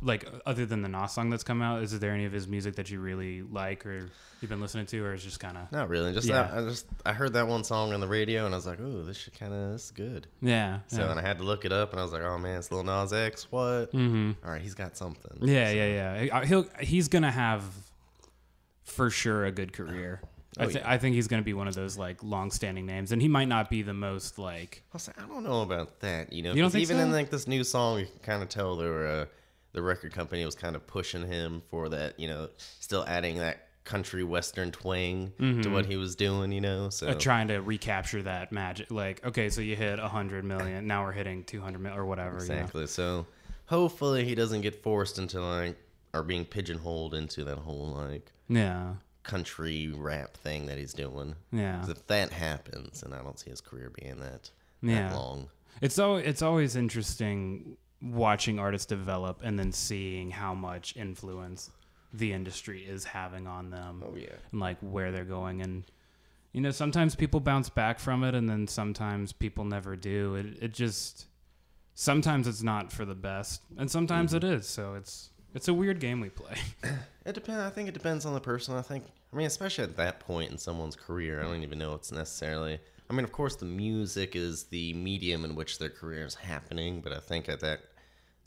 like 0.02 0.28
other 0.46 0.66
than 0.66 0.82
the 0.84 0.90
Nas 0.90 1.14
song 1.14 1.30
that's 1.32 1.44
come 1.44 1.62
out? 1.62 1.82
Is 1.82 1.98
there 2.00 2.12
any 2.12 2.26
of 2.26 2.32
his 2.32 2.48
music 2.48 2.76
that 2.76 2.92
you 2.92 3.00
really 3.00 3.42
like 3.42 3.86
or 3.86 4.10
you've 4.42 4.50
been 4.50 4.62
listening 4.62 4.86
to, 4.88 5.04
or 5.04 5.14
is 5.14 5.24
just 5.24 5.40
kind 5.40 5.58
of 5.58 5.72
not 5.72 5.90
really. 5.90 6.14
Just 6.14 6.28
Yeah. 6.28 6.44
that, 6.44 6.54
I 6.58 6.62
just 6.70 6.86
I 7.06 7.14
heard 7.14 7.34
that 7.34 7.48
one 7.48 7.64
song 7.64 7.94
on 7.94 8.00
the 8.02 8.08
radio, 8.08 8.46
and 8.46 8.54
I 8.54 8.58
was 8.58 8.68
like, 8.68 8.80
oh, 8.80 9.02
this 9.02 9.18
should 9.18 9.40
kind 9.40 9.54
of 9.54 9.72
this 9.72 9.86
is 9.86 9.92
good." 9.92 10.28
yeah, 10.42 10.80
So 10.88 11.00
yeah. 11.02 11.10
and 11.10 11.20
I 11.20 11.24
had 11.24 11.40
to 11.40 11.44
look 11.44 11.66
it 11.66 11.72
up, 11.72 11.92
and 11.92 12.00
I 12.00 12.04
was 12.04 12.12
like, 12.12 12.22
"Oh 12.22 12.38
man, 12.38 12.60
it's 12.60 12.72
Lil 12.72 12.84
Nas 12.84 13.12
X. 13.14 13.48
What? 13.52 13.92
Mm-hmm. 13.94 14.32
All 14.46 14.52
right, 14.52 14.62
he's 14.62 14.76
got 14.76 14.96
something." 14.98 15.38
Yeah, 15.42 15.70
So, 15.70 15.74
yeah, 15.76 16.22
yeah. 16.24 16.46
He'll 16.46 16.68
he's 16.80 17.08
gonna 17.08 17.32
have 17.32 17.64
for 18.84 19.10
sure 19.10 19.46
a 19.46 19.52
good 19.52 19.74
career. 19.74 20.22
I, 20.58 20.64
Oh, 20.64 20.68
th- 20.68 20.76
yeah. 20.84 20.90
I 20.92 20.98
think 20.98 21.16
he's 21.16 21.28
gonna 21.28 21.42
be 21.42 21.54
one 21.54 21.68
of 21.68 21.76
those 21.76 21.98
like 21.98 22.24
long-standing 22.24 22.86
names, 22.86 23.12
and 23.12 23.22
he 23.22 23.28
might 23.28 23.48
not 23.48 23.70
be 23.70 23.82
the 23.82 23.94
most 23.94 24.38
like 24.40 24.84
I 24.92 24.96
was 24.96 25.08
like, 25.08 25.22
I 25.22 25.28
don't 25.28 25.44
know 25.44 25.62
about 25.62 26.00
that. 26.02 26.32
You 26.34 26.44
know, 26.44 26.54
You 26.54 26.62
don't 26.62 26.76
even 26.76 26.98
so? 26.98 27.04
in 27.04 27.12
like 27.12 27.30
this 27.30 27.48
new 27.48 27.64
song, 27.64 28.00
you 28.00 28.06
can 28.06 28.20
kind 28.20 28.42
of 28.44 28.50
tell 28.50 28.76
there 28.76 28.92
were, 28.92 29.08
uh, 29.08 29.26
the 29.74 29.82
record 29.82 30.14
company 30.14 30.46
was 30.46 30.56
kind 30.56 30.76
of 30.76 30.88
pushing 30.88 31.28
him 31.28 31.62
for 31.70 31.90
that. 31.90 32.20
You 32.20 32.28
know, 32.30 32.50
still 32.80 33.04
adding 33.08 33.40
that 33.40 33.68
country 33.84 34.24
western 34.24 34.72
twang 34.72 35.32
to 35.62 35.70
what 35.70 35.86
he 35.86 35.96
was 35.98 36.16
doing. 36.16 36.52
You 36.52 36.62
know, 36.62 36.90
so 36.90 37.08
uh, 37.10 37.14
trying 37.16 37.50
to 37.50 37.60
recapture 37.60 38.24
that 38.24 38.52
magic. 38.52 38.90
Like, 38.90 39.24
okay, 39.26 39.50
so 39.50 39.60
you 39.62 39.76
hit 39.76 40.00
a 40.00 40.08
hundred 40.08 40.46
million, 40.46 40.88
now 40.88 41.04
we're 41.04 41.12
hitting 41.12 41.44
two 41.44 41.60
hundred 41.62 41.80
million 41.82 42.00
or 42.00 42.06
whatever. 42.06 42.42
you 42.42 42.48
know? 42.48 42.56
exactly. 42.56 42.88
So 42.88 43.28
hopefully 43.66 44.24
he 44.26 44.36
doesn't 44.36 44.62
get 44.62 44.82
forced 44.82 45.18
into 45.20 45.42
like 45.42 45.76
or 46.14 46.24
being 46.24 46.46
pigeonholed 46.46 47.14
into 47.14 47.44
that 47.44 47.58
whole 47.58 47.88
like 47.94 48.32
Yeah, 48.48 48.94
country 49.26 49.92
rap 49.96 50.36
thing 50.38 50.66
that 50.68 50.78
he's 50.78 50.94
doing. 50.94 51.36
yeah. 51.52 51.80
'Cause 51.80 51.90
if 51.90 52.08
that 52.08 52.32
happens, 52.32 53.04
and 53.04 53.14
I 53.14 53.22
don't 53.22 53.38
see 53.40 53.50
his 53.50 53.62
career 53.62 53.92
being 54.02 54.20
that, 54.20 54.52
Yeah. 54.82 55.10
that 55.10 55.16
long. 55.16 55.50
It's 55.82 56.00
al- 56.00 56.18
it's 56.18 56.42
always 56.42 56.76
interesting 56.76 57.78
watching 58.02 58.60
artists 58.60 58.86
develop 58.86 59.42
and 59.44 59.58
then 59.58 59.72
seeing 59.72 60.32
how 60.32 60.54
much 60.54 60.96
influence 60.96 61.72
the 62.14 62.32
industry 62.32 62.86
is 62.86 63.04
having 63.06 63.48
on 63.48 63.70
them. 63.72 64.04
Oh 64.06 64.16
yeah. 64.16 64.28
and 64.52 64.62
like 64.62 64.78
where 64.80 65.12
they're 65.12 65.26
going 65.26 65.62
and 65.62 65.84
you 66.54 66.62
know 66.62 66.72
sometimes 66.72 67.16
people 67.16 67.40
bounce 67.42 67.70
back 67.70 68.00
from 68.00 68.24
it 68.24 68.34
and 68.36 68.48
then 68.50 68.68
sometimes 68.68 69.34
people 69.34 69.66
never 69.66 69.96
do 69.98 70.36
it, 70.36 70.46
it 70.62 70.74
just 70.74 71.26
sometimes 71.94 72.48
it's 72.48 72.62
not 72.64 72.92
for 72.92 73.04
the 73.06 73.16
best 73.16 73.62
and 73.78 73.90
sometimes 73.92 74.32
mm-hmm. 74.34 74.46
it 74.46 74.56
is 74.56 74.68
so 74.68 74.94
it's 74.94 75.32
it's 75.56 75.68
a 75.68 75.74
weird 75.74 76.00
game 76.00 76.22
we 76.22 76.30
play 76.30 76.56
It 77.26 77.34
depends. 77.34 77.64
I 77.64 77.72
think 77.72 77.90
it 77.90 77.94
depends 77.94 78.26
on 78.26 78.34
the 78.34 78.40
person. 78.40 78.76
I 78.76 78.82
think. 78.84 79.06
I 79.34 79.36
mean, 79.36 79.48
especially 79.48 79.84
at 79.84 79.98
that 79.98 80.20
point 80.20 80.52
in 80.52 80.58
someone's 80.58 80.96
career, 80.96 81.42
I 81.42 81.44
don't 81.44 81.64
even 81.64 81.80
know 81.80 81.96
it's 81.96 82.12
necessarily. 82.12 82.80
I 83.10 83.14
mean, 83.14 83.24
of 83.24 83.32
course, 83.32 83.56
the 83.56 83.66
music 83.66 84.36
is 84.36 84.66
the 84.66 84.94
medium 84.94 85.44
in 85.44 85.56
which 85.56 85.80
their 85.80 85.90
career 85.90 86.26
is 86.26 86.36
happening, 86.36 87.02
but 87.02 87.14
I 87.14 87.20
think 87.20 87.50
at 87.50 87.60
that 87.62 87.82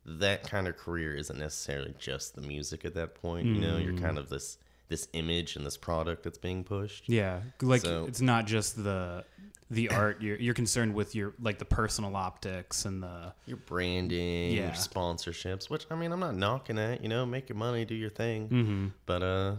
that 0.07 0.49
kind 0.49 0.69
of 0.69 0.77
career 0.77 1.15
isn't 1.17 1.39
necessarily 1.39 1.95
just 1.99 2.35
the 2.35 2.41
music 2.41 2.85
at 2.85 2.95
that 2.95 3.17
point. 3.17 3.47
You 3.47 3.61
know, 3.61 3.77
you're 3.79 3.99
kind 3.99 4.17
mm. 4.17 4.21
of 4.21 4.29
this 4.29 4.59
this 4.89 5.09
image 5.13 5.57
and 5.57 5.65
this 5.67 5.77
product 5.77 6.23
that's 6.23 6.39
being 6.39 6.65
pushed. 6.65 7.09
yeah 7.09 7.41
like 7.63 7.83
So- 7.83 8.07
it's 8.07 8.21
not 8.21 8.47
just 8.47 8.83
the 8.83 9.25
the 9.71 9.91
art 9.91 10.23
you're 10.23 10.37
you're 10.39 10.55
concerned 10.55 10.95
with 10.95 11.15
your 11.15 11.35
like 11.41 11.59
the 11.59 11.65
personal 11.67 12.17
optics 12.17 12.87
and 12.87 13.03
the 13.03 13.35
Your 13.45 13.59
branding, 13.59 14.53
Yeah. 14.53 14.63
your 14.69 14.73
sponsorships, 14.73 15.69
which 15.69 15.85
I 15.91 15.95
mean, 15.95 16.11
I'm 16.11 16.21
not 16.21 16.35
knocking 16.37 16.79
at. 16.79 17.03
You 17.03 17.09
know, 17.11 17.27
make 17.27 17.51
your 17.51 17.57
money, 17.59 17.85
do 17.85 17.95
your 17.95 18.09
thing. 18.11 18.49
mm-hmm. 18.49 18.87
But 19.05 19.23
uh, 19.23 19.57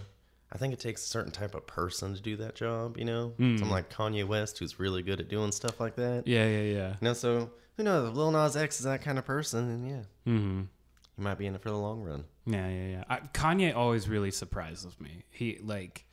I 0.52 0.58
think 0.58 0.74
it 0.74 0.80
takes 0.80 1.04
a 1.04 1.08
certain 1.08 1.32
type 1.32 1.54
of 1.54 1.68
person 1.68 2.16
to 2.16 2.22
do 2.22 2.36
that 2.38 2.56
job. 2.56 2.98
You 2.98 3.06
know, 3.06 3.34
Mm. 3.40 3.60
someone 3.60 3.76
like 3.78 3.94
Kanye 3.94 4.26
West 4.26 4.58
who's 4.58 4.80
really 4.80 5.04
good 5.04 5.20
at 5.20 5.30
doing 5.30 5.52
stuff 5.52 5.80
like 5.80 5.96
that. 5.98 6.24
yeah 6.26 6.46
yeah 6.46 6.62
yeah 6.62 6.90
You 6.90 7.06
know, 7.10 7.14
so 7.14 7.52
who 7.78 7.84
knows? 7.84 8.16
Lil 8.18 8.32
Nas 8.32 8.58
X 8.58 8.80
is 8.80 8.86
that 8.86 9.04
kind 9.04 9.20
of 9.20 9.26
person, 9.26 9.70
and 9.70 9.88
yeah, 9.88 10.04
mm-hmm 10.34 10.62
might 11.20 11.38
be 11.38 11.46
in 11.46 11.56
it 11.56 11.62
for 11.62 11.70
the 11.70 11.78
long 11.78 12.02
run. 12.02 12.26
Yeah, 12.46 12.68
yeah, 12.68 12.88
yeah. 12.88 13.04
I, 13.10 13.20
Kanye 13.34 13.76
always 13.76 14.08
really 14.10 14.32
surprises 14.32 15.00
me. 15.00 15.24
He 15.30 15.60
like, 15.64 16.06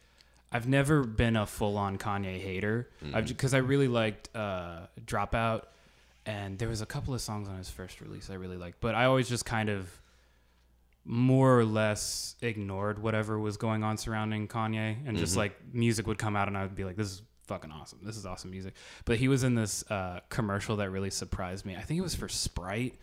I've 0.52 0.68
never 0.68 1.02
been 1.04 1.36
a 1.36 1.46
full 1.46 1.76
on 1.76 1.98
Kanye 1.98 2.38
hater. 2.38 2.90
I've 3.12 3.26
because 3.26 3.54
I 3.54 3.58
really 3.58 3.88
liked 3.88 4.34
uh, 4.34 4.86
Dropout, 5.04 5.62
and 6.24 6.58
there 6.58 6.68
was 6.68 6.80
a 6.80 6.86
couple 6.86 7.14
of 7.14 7.20
songs 7.20 7.48
on 7.48 7.56
his 7.56 7.70
first 7.70 8.00
release 8.00 8.30
I 8.30 8.34
really 8.34 8.56
liked, 8.56 8.80
but 8.80 8.94
I 8.94 9.06
always 9.06 9.28
just 9.28 9.44
kind 9.44 9.68
of 9.68 9.90
more 11.04 11.58
or 11.58 11.64
less 11.64 12.34
ignored 12.42 13.00
whatever 13.00 13.38
was 13.38 13.56
going 13.56 13.84
on 13.84 13.96
surrounding 13.96 14.48
Kanye, 14.48 14.96
and 15.06 15.16
just 15.16 15.36
like 15.36 15.56
music 15.72 16.06
would 16.06 16.18
come 16.18 16.36
out, 16.36 16.48
and 16.48 16.56
I 16.56 16.62
would 16.62 16.74
be 16.74 16.84
like, 16.84 16.96
this 16.96 17.12
is 17.12 17.22
fucking 17.46 17.70
awesome. 17.70 18.00
This 18.02 18.16
is 18.16 18.26
awesome 18.26 18.50
music. 18.50 18.74
But 19.04 19.18
he 19.18 19.28
was 19.28 19.44
in 19.44 19.54
this 19.54 19.88
uh, 19.90 20.20
commercial 20.28 20.76
that 20.76 20.90
really 20.90 21.10
surprised 21.10 21.64
me. 21.64 21.76
I 21.76 21.82
think 21.82 21.98
it 21.98 22.02
was 22.02 22.14
for 22.14 22.28
Sprite, 22.28 22.94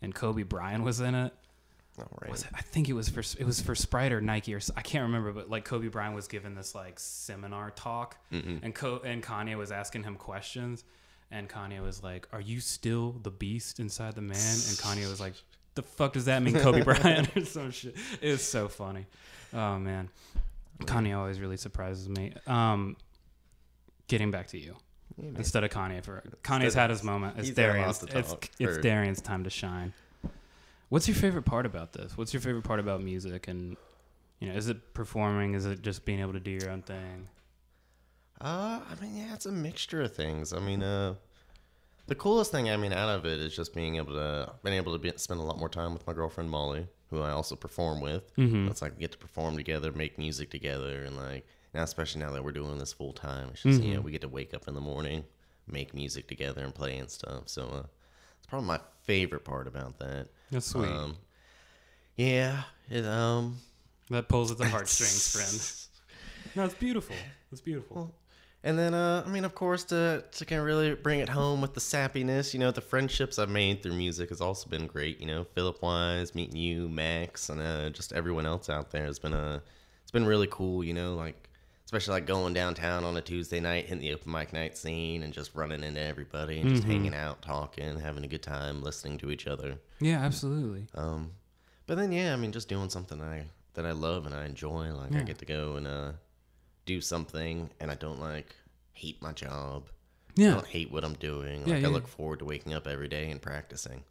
and 0.00 0.14
Kobe 0.14 0.42
Bryant 0.42 0.82
was 0.82 1.00
in 1.00 1.14
it 1.14 1.32
All 1.98 2.08
right. 2.22 2.30
was 2.30 2.42
it? 2.42 2.48
I 2.54 2.62
think 2.62 2.88
it 2.88 2.94
was 2.94 3.08
for 3.10 3.20
it 3.20 3.44
was 3.44 3.60
for 3.60 3.74
Sprite 3.74 4.12
or 4.12 4.20
Nike 4.20 4.54
or 4.54 4.60
I 4.76 4.80
can't 4.82 5.02
remember, 5.02 5.32
but 5.32 5.50
like 5.50 5.64
Kobe 5.64 5.88
Bryant 5.88 6.14
was 6.14 6.26
given 6.26 6.54
this 6.54 6.74
like 6.74 6.98
seminar 6.98 7.70
talk, 7.70 8.16
and 8.30 8.74
Co- 8.74 9.02
and 9.04 9.22
Kanye 9.22 9.56
was 9.58 9.70
asking 9.70 10.04
him 10.04 10.16
questions, 10.16 10.84
and 11.30 11.48
Kanye 11.50 11.82
was 11.82 12.02
like, 12.02 12.26
"Are 12.32 12.40
you 12.40 12.60
still 12.60 13.12
the 13.22 13.30
beast 13.30 13.78
inside 13.78 14.14
the 14.14 14.22
man?" 14.22 14.36
And 14.36 14.78
Kanye 14.78 15.08
was 15.08 15.20
like, 15.20 15.34
"The 15.74 15.82
fuck 15.82 16.14
does 16.14 16.24
that 16.24 16.42
mean, 16.42 16.54
Kobe 16.58 16.80
Bryant?" 16.84 17.36
or 17.36 17.44
some 17.44 17.70
shit. 17.70 17.94
It 18.22 18.30
was 18.30 18.42
so 18.42 18.68
funny. 18.68 19.06
Oh 19.52 19.78
man, 19.78 20.08
Kanye 20.84 21.16
always 21.16 21.40
really 21.40 21.58
surprises 21.58 22.08
me. 22.08 22.32
Um, 22.46 22.96
getting 24.08 24.30
back 24.30 24.46
to 24.48 24.58
you. 24.58 24.76
Yeah. 25.18 25.28
Instead 25.36 25.62
of 25.62 25.70
Kanye 25.70 26.02
for 26.02 26.22
Kanye's 26.42 26.72
had 26.72 26.88
his 26.88 27.02
moment. 27.02 27.36
It's 27.38 27.48
he's 27.48 27.56
had 27.56 27.64
a 27.66 27.68
lot 27.68 28.00
Darian's. 28.00 28.02
It's 28.38 28.48
it's 28.58 28.78
Darian's 28.78 29.20
time 29.20 29.44
to 29.44 29.50
shine. 29.50 29.92
What's 30.92 31.08
your 31.08 31.14
favorite 31.14 31.46
part 31.46 31.64
about 31.64 31.94
this? 31.94 32.18
What's 32.18 32.34
your 32.34 32.42
favorite 32.42 32.64
part 32.64 32.78
about 32.78 33.02
music? 33.02 33.48
And 33.48 33.78
you 34.40 34.48
know, 34.50 34.54
is 34.54 34.68
it 34.68 34.92
performing? 34.92 35.54
Is 35.54 35.64
it 35.64 35.80
just 35.80 36.04
being 36.04 36.20
able 36.20 36.34
to 36.34 36.40
do 36.40 36.50
your 36.50 36.68
own 36.68 36.82
thing? 36.82 37.30
Uh, 38.38 38.80
I 38.90 38.94
mean, 39.00 39.16
yeah, 39.16 39.32
it's 39.32 39.46
a 39.46 39.52
mixture 39.52 40.02
of 40.02 40.14
things. 40.14 40.52
I 40.52 40.58
mean, 40.58 40.82
uh, 40.82 41.14
the 42.08 42.14
coolest 42.14 42.52
thing 42.52 42.68
I 42.68 42.76
mean 42.76 42.92
out 42.92 43.08
of 43.08 43.24
it 43.24 43.40
is 43.40 43.56
just 43.56 43.74
being 43.74 43.96
able 43.96 44.12
to 44.12 44.52
been 44.62 44.74
able 44.74 44.92
to 44.92 44.98
be, 44.98 45.10
spend 45.16 45.40
a 45.40 45.42
lot 45.42 45.58
more 45.58 45.70
time 45.70 45.94
with 45.94 46.06
my 46.06 46.12
girlfriend 46.12 46.50
Molly, 46.50 46.86
who 47.08 47.22
I 47.22 47.30
also 47.30 47.56
perform 47.56 48.02
with. 48.02 48.36
Mhm. 48.36 48.68
It's 48.70 48.82
like 48.82 48.92
we 48.94 49.00
get 49.00 49.12
to 49.12 49.18
perform 49.18 49.56
together, 49.56 49.92
make 49.92 50.18
music 50.18 50.50
together, 50.50 51.04
and 51.04 51.16
like 51.16 51.46
now, 51.72 51.84
especially 51.84 52.20
now 52.20 52.32
that 52.32 52.44
we're 52.44 52.52
doing 52.52 52.76
this 52.76 52.92
full 52.92 53.14
time, 53.14 53.48
it's 53.54 53.62
just 53.62 53.82
you 53.82 53.94
know 53.94 54.02
we 54.02 54.12
get 54.12 54.20
to 54.20 54.28
wake 54.28 54.52
up 54.52 54.68
in 54.68 54.74
the 54.74 54.80
morning, 54.82 55.24
make 55.66 55.94
music 55.94 56.28
together, 56.28 56.62
and 56.62 56.74
play 56.74 56.98
and 56.98 57.10
stuff. 57.10 57.48
So 57.48 57.68
uh, 57.70 57.82
probably 58.52 58.68
my 58.68 58.80
favorite 59.04 59.44
part 59.44 59.66
about 59.66 59.98
that. 59.98 60.28
That's 60.50 60.66
sweet. 60.66 60.86
Um, 60.86 61.16
yeah, 62.16 62.64
it 62.90 63.06
um. 63.06 63.56
that 64.10 64.28
pulls 64.28 64.50
at 64.50 64.58
the 64.58 64.68
heartstrings, 64.68 65.32
friend. 65.32 65.78
No, 66.54 66.64
it's 66.66 66.74
beautiful. 66.74 67.16
It's 67.50 67.62
beautiful. 67.62 68.14
And 68.62 68.78
then, 68.78 68.92
uh, 68.92 69.22
I 69.24 69.30
mean, 69.30 69.46
of 69.46 69.54
course, 69.54 69.84
to 69.84 70.22
to 70.30 70.44
kind 70.44 70.58
of 70.58 70.66
really 70.66 70.94
bring 70.94 71.20
it 71.20 71.30
home 71.30 71.62
with 71.62 71.72
the 71.72 71.80
sappiness, 71.80 72.52
you 72.52 72.60
know, 72.60 72.70
the 72.70 72.82
friendships 72.82 73.38
I've 73.38 73.48
made 73.48 73.82
through 73.82 73.94
music 73.94 74.28
has 74.28 74.42
also 74.42 74.68
been 74.68 74.86
great. 74.86 75.18
You 75.18 75.28
know, 75.28 75.44
Philip 75.54 75.80
Wise, 75.80 76.34
meeting 76.34 76.56
you, 76.56 76.90
Max, 76.90 77.48
and 77.48 77.58
uh, 77.62 77.88
just 77.88 78.12
everyone 78.12 78.44
else 78.44 78.68
out 78.68 78.90
there 78.90 79.06
has 79.06 79.18
been 79.18 79.32
a, 79.32 79.62
it's 80.02 80.10
been 80.10 80.26
really 80.26 80.48
cool. 80.50 80.84
You 80.84 80.92
know, 80.92 81.14
like 81.14 81.48
especially 81.92 82.14
like 82.20 82.26
going 82.26 82.54
downtown 82.54 83.04
on 83.04 83.18
a 83.18 83.20
Tuesday 83.20 83.60
night, 83.60 83.84
hitting 83.84 83.98
the 83.98 84.14
open 84.14 84.32
mic 84.32 84.50
night 84.54 84.78
scene, 84.78 85.22
and 85.22 85.30
just 85.30 85.54
running 85.54 85.84
into 85.84 86.00
everybody 86.00 86.58
and 86.58 86.70
just 86.70 86.84
hanging 86.84 87.14
out, 87.14 87.42
talking, 87.42 87.98
having 88.00 88.24
a 88.24 88.28
good 88.28 88.42
time, 88.42 88.82
listening 88.82 89.18
to 89.18 89.30
each 89.30 89.46
other. 89.46 89.76
Yeah, 90.00 90.18
absolutely. 90.22 90.86
Um, 90.94 91.32
but 91.86 91.98
then 91.98 92.10
yeah, 92.10 92.32
I 92.32 92.36
mean, 92.36 92.50
just 92.50 92.70
doing 92.70 92.88
something 92.88 93.20
I 93.20 93.44
that 93.74 93.84
I 93.84 93.90
love 93.90 94.24
and 94.24 94.34
I 94.34 94.46
enjoy. 94.46 94.90
Like 94.90 95.14
I 95.14 95.22
get 95.22 95.36
to 95.40 95.44
go 95.44 95.76
and 95.76 95.86
uh, 95.86 96.12
do 96.86 97.02
something, 97.02 97.68
and 97.78 97.90
I 97.90 97.94
don't 97.94 98.20
like 98.20 98.56
hate 98.92 99.20
my 99.20 99.32
job. 99.32 99.88
I 100.38 100.42
Yeah, 100.42 100.54
don't 100.54 100.66
hate 100.66 100.90
what 100.90 101.04
I'm 101.04 101.14
doing. 101.14 101.66
Like 101.66 101.82
Yeah, 101.82 101.88
I 101.88 101.90
look 101.90 102.08
forward 102.08 102.38
to 102.38 102.46
waking 102.46 102.72
up 102.72 102.86
every 102.86 103.08
day 103.08 103.30
and 103.30 103.40
practicing. 103.42 104.02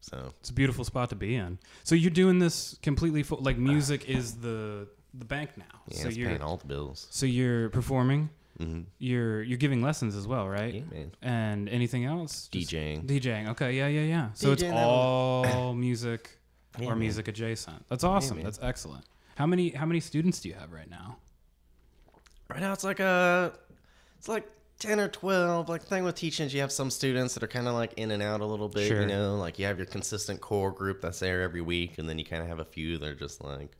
So 0.00 0.32
it's 0.40 0.48
a 0.48 0.54
beautiful 0.54 0.84
spot 0.86 1.10
to 1.10 1.16
be 1.16 1.34
in. 1.34 1.58
So 1.84 1.94
you're 1.96 2.10
doing 2.10 2.38
this 2.38 2.78
completely 2.80 3.22
full. 3.24 3.42
Like 3.42 3.58
music 3.58 4.08
is 4.08 4.36
the 4.36 4.88
the 5.18 5.24
bank 5.24 5.50
now. 5.56 5.64
yeah, 5.88 6.02
so 6.02 6.08
it's 6.08 6.16
you're 6.16 6.28
paying 6.28 6.42
all 6.42 6.56
the 6.56 6.66
bills. 6.66 7.06
so 7.10 7.26
you're 7.26 7.68
performing. 7.70 8.30
hmm 8.58 8.82
You're 8.98 9.42
you're 9.42 9.58
giving 9.58 9.82
lessons 9.82 10.14
as 10.16 10.26
well, 10.26 10.48
right? 10.48 10.74
Yeah, 10.74 10.82
man. 10.92 11.12
And 11.22 11.68
anything 11.68 12.04
else? 12.04 12.48
Just 12.48 12.70
DJing. 12.70 13.06
DJing. 13.06 13.48
Okay, 13.50 13.72
yeah, 13.76 13.86
yeah, 13.88 14.02
yeah. 14.02 14.28
So 14.34 14.52
it's 14.52 14.62
DJing, 14.62 14.70
that 14.70 14.84
all 14.86 15.74
music 15.88 16.38
Yeah, 16.78 16.86
or 16.86 16.90
man. 16.90 17.00
music 17.00 17.28
adjacent. 17.28 17.86
That's 17.88 18.04
awesome. 18.04 18.36
man. 18.36 18.44
That's 18.44 18.58
excellent. 18.62 19.04
How 19.36 19.46
many 19.46 19.70
how 19.70 19.86
many 19.86 20.00
students 20.00 20.40
do 20.40 20.48
you 20.48 20.54
have 20.54 20.72
right 20.72 20.88
now? 20.90 21.16
Right 22.48 22.60
now, 22.60 22.72
it's 22.72 22.84
like 22.84 23.00
a, 23.00 23.52
it's 24.18 24.28
like 24.28 24.48
ten 24.78 25.00
or 25.00 25.08
twelve. 25.08 25.68
Like 25.68 25.82
the 25.82 25.88
thing 25.88 26.04
with 26.04 26.14
teaching, 26.14 26.46
is 26.46 26.54
you 26.54 26.60
have 26.60 26.70
some 26.72 26.90
students 26.90 27.34
that 27.34 27.42
are 27.42 27.48
kind 27.48 27.66
of 27.66 27.74
like 27.74 27.92
in 27.94 28.10
and 28.12 28.22
out 28.22 28.40
a 28.40 28.46
little 28.46 28.68
bit. 28.68 28.86
Sure. 28.88 29.00
You 29.02 29.06
know, 29.08 29.36
like 29.36 29.58
you 29.58 29.66
have 29.66 29.78
your 29.78 29.86
consistent 29.86 30.40
core 30.40 30.70
group 30.70 31.00
that's 31.00 31.18
there 31.18 31.42
every 31.42 31.60
week, 31.60 31.98
and 31.98 32.08
then 32.08 32.18
you 32.18 32.24
kind 32.24 32.42
of 32.42 32.48
have 32.48 32.60
a 32.60 32.64
few 32.64 32.98
that 32.98 33.08
are 33.08 33.14
just 33.16 33.42
like, 33.42 33.72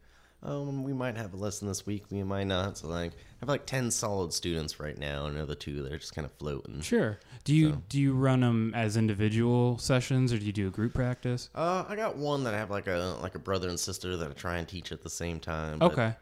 oh, 0.43 0.63
we 0.71 0.93
might 0.93 1.17
have 1.17 1.33
a 1.35 1.37
lesson 1.37 1.67
this 1.69 1.85
week, 1.87 2.05
we 2.11 2.23
might 2.23 2.47
not. 2.47 2.79
So 2.79 2.89
like, 2.89 3.13
I 3.13 3.17
have 3.41 3.49
like 3.49 3.67
ten 3.67 3.91
solid 3.91 4.33
students 4.33 4.79
right 4.79 4.97
now, 4.97 5.27
and 5.27 5.37
the 5.37 5.43
other 5.43 5.55
two 5.55 5.83
that 5.83 5.93
are 5.93 5.99
just 5.99 6.15
kind 6.15 6.25
of 6.25 6.33
floating. 6.39 6.81
Sure. 6.81 7.19
Do 7.45 7.55
you 7.55 7.71
So- 7.71 7.83
do 7.89 8.01
you 8.01 8.15
run 8.15 8.41
them 8.41 8.73
as 8.75 8.97
individual 8.97 9.79
sessions 9.79 10.33
or 10.33 10.39
do 10.39 10.45
you 10.45 10.53
do 10.53 10.69
a 10.69 10.71
group 10.71 10.95
practice? 10.95 11.51
Uh, 11.55 11.85
I 11.89 11.97
got 11.97 12.17
one 12.17 12.45
that 12.45 12.55
I 12.55 12.59
have 12.59 12.71
like 12.71 12.87
a 12.87 13.17
like 13.23 13.35
a 13.35 13.39
brother 13.41 13.69
and 13.69 13.79
sister 13.81 14.17
that 14.17 14.31
I 14.31 14.33
try 14.35 14.59
and 14.59 14.67
teach 14.69 14.93
at 14.93 15.03
the 15.03 15.11
same 15.11 15.41
time. 15.41 15.79
Okay. 15.83 16.15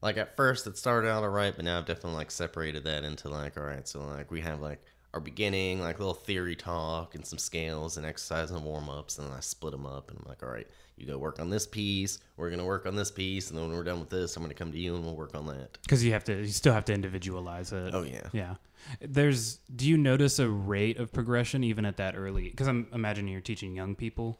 Like 0.00 0.16
at 0.16 0.36
first, 0.36 0.66
it 0.68 0.78
started 0.78 1.08
out 1.10 1.24
alright, 1.24 1.54
but 1.56 1.64
now 1.64 1.78
I've 1.78 1.86
definitely 1.86 2.12
like 2.18 2.30
separated 2.30 2.84
that 2.84 3.02
into 3.04 3.28
like, 3.28 3.56
all 3.58 3.64
right, 3.64 3.86
so 3.88 4.00
like 4.06 4.30
we 4.30 4.40
have 4.42 4.60
like 4.60 4.80
our 5.14 5.20
beginning, 5.20 5.80
like 5.80 5.98
little 5.98 6.14
theory 6.14 6.54
talk 6.54 7.14
and 7.14 7.24
some 7.24 7.38
scales 7.38 7.96
and 7.96 8.04
exercise 8.04 8.50
and 8.50 8.64
warm 8.64 8.88
ups, 8.90 9.18
and 9.18 9.26
then 9.26 9.34
I 9.36 9.40
split 9.40 9.72
them 9.72 9.86
up, 9.86 10.10
and 10.10 10.18
I'm 10.20 10.28
like, 10.28 10.42
all 10.42 10.50
right, 10.50 10.66
you 10.96 11.06
go 11.06 11.16
work 11.16 11.40
on 11.40 11.48
this 11.48 11.66
piece, 11.66 12.18
we're 12.36 12.50
gonna 12.50 12.64
work 12.64 12.86
on 12.86 12.94
this 12.96 13.10
piece, 13.10 13.48
and 13.50 13.58
then 13.58 13.68
when 13.68 13.76
we're 13.76 13.84
done 13.84 14.00
with 14.00 14.10
this, 14.10 14.36
I'm 14.36 14.42
gonna 14.42 14.54
come 14.54 14.72
to 14.72 14.78
you 14.78 14.94
and 14.96 15.04
we'll 15.04 15.16
work 15.16 15.34
on 15.34 15.46
that. 15.46 15.78
Because 15.82 16.04
you 16.04 16.12
have 16.12 16.24
to, 16.24 16.34
you 16.40 16.48
still 16.48 16.74
have 16.74 16.84
to 16.86 16.92
individualize 16.92 17.72
it. 17.72 17.94
Oh 17.94 18.02
yeah, 18.02 18.28
Yeah. 18.32 18.54
There's. 19.00 19.56
Do 19.74 19.88
you 19.88 19.96
notice 19.96 20.38
a 20.38 20.48
rate 20.48 20.98
of 20.98 21.12
progression 21.12 21.64
even 21.64 21.84
at 21.84 21.96
that 21.96 22.16
early? 22.16 22.48
Because 22.48 22.68
I'm 22.68 22.86
imagining 22.92 23.32
you're 23.32 23.40
teaching 23.40 23.74
young 23.74 23.94
people. 23.96 24.38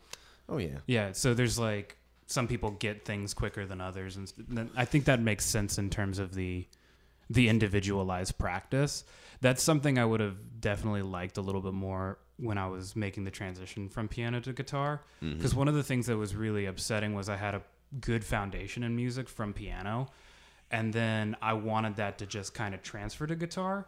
oh 0.48 0.58
yeah. 0.58 0.78
Yeah. 0.86 1.12
So 1.12 1.34
there's 1.34 1.58
like 1.58 1.96
some 2.26 2.46
people 2.46 2.70
get 2.72 3.04
things 3.04 3.34
quicker 3.34 3.66
than 3.66 3.80
others, 3.80 4.16
and 4.16 4.70
I 4.76 4.84
think 4.84 5.06
that 5.06 5.20
makes 5.20 5.44
sense 5.44 5.78
in 5.78 5.90
terms 5.90 6.18
of 6.18 6.34
the 6.34 6.66
the 7.30 7.48
individualized 7.48 8.38
practice. 8.38 9.04
That's 9.40 9.62
something 9.62 9.98
I 9.98 10.04
would 10.04 10.20
have 10.20 10.60
definitely 10.60 11.02
liked 11.02 11.38
a 11.38 11.40
little 11.40 11.60
bit 11.60 11.74
more 11.74 12.18
when 12.38 12.58
I 12.58 12.68
was 12.68 12.96
making 12.96 13.24
the 13.24 13.30
transition 13.30 13.88
from 13.88 14.08
piano 14.08 14.40
to 14.40 14.52
guitar. 14.52 15.02
Mm-hmm. 15.22 15.36
Because 15.36 15.54
one 15.54 15.68
of 15.68 15.74
the 15.74 15.82
things 15.82 16.06
that 16.06 16.16
was 16.16 16.34
really 16.34 16.66
upsetting 16.66 17.14
was 17.14 17.28
I 17.28 17.36
had 17.36 17.54
a 17.54 17.62
good 18.00 18.24
foundation 18.24 18.82
in 18.82 18.94
music 18.94 19.28
from 19.28 19.52
piano, 19.52 20.08
and 20.70 20.92
then 20.92 21.36
I 21.40 21.54
wanted 21.54 21.96
that 21.96 22.18
to 22.18 22.26
just 22.26 22.54
kind 22.54 22.74
of 22.74 22.82
transfer 22.82 23.26
to 23.26 23.36
guitar. 23.36 23.86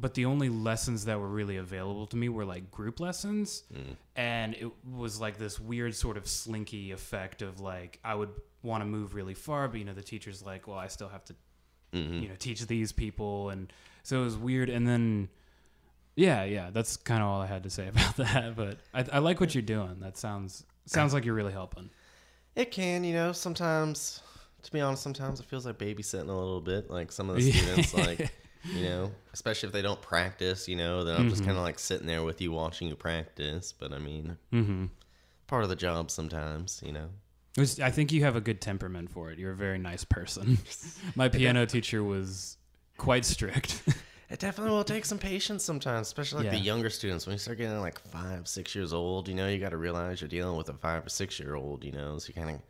But 0.00 0.14
the 0.14 0.26
only 0.26 0.48
lessons 0.48 1.06
that 1.06 1.18
were 1.18 1.28
really 1.28 1.56
available 1.56 2.06
to 2.06 2.16
me 2.16 2.28
were 2.28 2.44
like 2.44 2.70
group 2.70 3.00
lessons, 3.00 3.64
mm. 3.74 3.96
and 4.14 4.54
it 4.54 4.70
was 4.88 5.20
like 5.20 5.38
this 5.38 5.58
weird 5.58 5.92
sort 5.92 6.16
of 6.16 6.28
slinky 6.28 6.92
effect 6.92 7.42
of 7.42 7.58
like 7.58 7.98
I 8.04 8.14
would 8.14 8.30
want 8.62 8.82
to 8.82 8.84
move 8.84 9.16
really 9.16 9.34
far, 9.34 9.66
but 9.66 9.80
you 9.80 9.84
know 9.84 9.94
the 9.94 10.02
teacher's 10.02 10.44
like, 10.44 10.68
well, 10.68 10.78
I 10.78 10.86
still 10.86 11.08
have 11.08 11.24
to 11.24 11.34
mm-hmm. 11.92 12.22
you 12.22 12.28
know 12.28 12.36
teach 12.38 12.64
these 12.68 12.92
people 12.92 13.50
and 13.50 13.72
so 14.08 14.20
it 14.20 14.24
was 14.24 14.36
weird 14.36 14.68
and 14.70 14.86
then 14.88 15.28
yeah 16.16 16.44
yeah 16.44 16.70
that's 16.72 16.96
kind 16.96 17.22
of 17.22 17.28
all 17.28 17.40
i 17.40 17.46
had 17.46 17.62
to 17.62 17.70
say 17.70 17.88
about 17.94 18.16
that 18.16 18.56
but 18.56 18.78
I, 18.94 19.04
I 19.12 19.18
like 19.18 19.40
what 19.40 19.54
you're 19.54 19.62
doing 19.62 20.00
that 20.00 20.16
sounds 20.16 20.64
sounds 20.86 21.12
like 21.12 21.24
you're 21.24 21.34
really 21.34 21.52
helping 21.52 21.90
It 22.56 22.70
can, 22.72 23.04
you 23.04 23.12
know, 23.12 23.32
sometimes. 23.32 24.20
To 24.62 24.72
be 24.72 24.80
honest, 24.80 25.02
sometimes 25.04 25.38
it 25.38 25.46
feels 25.46 25.64
like 25.64 25.78
babysitting 25.78 26.28
a 26.28 26.32
little 26.32 26.60
bit. 26.60 26.90
Like 26.90 27.12
some 27.12 27.30
of 27.30 27.36
the 27.36 27.52
students, 27.52 27.94
like 27.94 28.32
you 28.64 28.82
know, 28.82 29.12
especially 29.32 29.68
if 29.68 29.72
they 29.72 29.82
don't 29.82 30.02
practice, 30.02 30.66
you 30.66 30.74
know, 30.74 31.04
then 31.04 31.14
I'm 31.16 31.28
just 31.28 31.42
Mm-hmm. 31.42 31.50
kind 31.50 31.58
of 31.58 31.64
like 31.64 31.78
sitting 31.78 32.08
there 32.08 32.24
with 32.24 32.40
you 32.40 32.50
watching 32.50 32.88
you 32.88 32.96
practice. 32.96 33.72
But 33.72 33.92
I 33.92 33.98
mean, 33.98 34.36
mm-hmm. 34.52 34.86
part 35.46 35.62
of 35.62 35.68
the 35.68 35.76
job 35.76 36.10
sometimes, 36.10 36.82
you 36.84 36.92
know. 36.92 37.08
i 37.82 37.90
think 37.90 38.12
you 38.12 38.22
have 38.24 38.36
a 38.36 38.40
good 38.40 38.60
temperament 38.60 39.10
for 39.10 39.30
it 39.32 39.38
you're 39.38 39.52
a 39.52 39.56
very 39.56 39.78
nice 39.78 40.04
person 40.04 40.58
my 41.16 41.28
piano 41.28 41.66
teacher 41.66 42.02
was 42.04 42.57
quite 42.98 43.24
strict 43.24 43.82
It 44.30 44.40
definitely 44.40 44.72
will 44.72 44.84
take 44.84 45.06
some 45.06 45.18
patience 45.18 45.64
sometimes, 45.64 46.06
especially 46.06 46.42
like 46.44 46.52
the 46.52 46.58
younger 46.58 46.90
students. 46.90 47.24
When 47.26 47.32
you 47.32 47.38
start 47.38 47.56
getting 47.56 47.80
like 47.80 47.98
five, 47.98 48.46
six 48.46 48.74
years 48.74 48.92
old, 48.92 49.26
you 49.26 49.34
know, 49.34 49.48
you 49.48 49.58
got 49.58 49.70
to 49.70 49.78
realize 49.78 50.20
you're 50.20 50.28
dealing 50.28 50.54
with 50.54 50.68
a 50.68 50.74
five 50.74 51.06
or 51.06 51.08
six 51.08 51.40
year 51.40 51.54
old, 51.54 51.82
you 51.82 51.92
know, 51.92 52.18
so 52.18 52.28
you 52.28 52.34
kind 52.34 52.54
of 52.56 52.60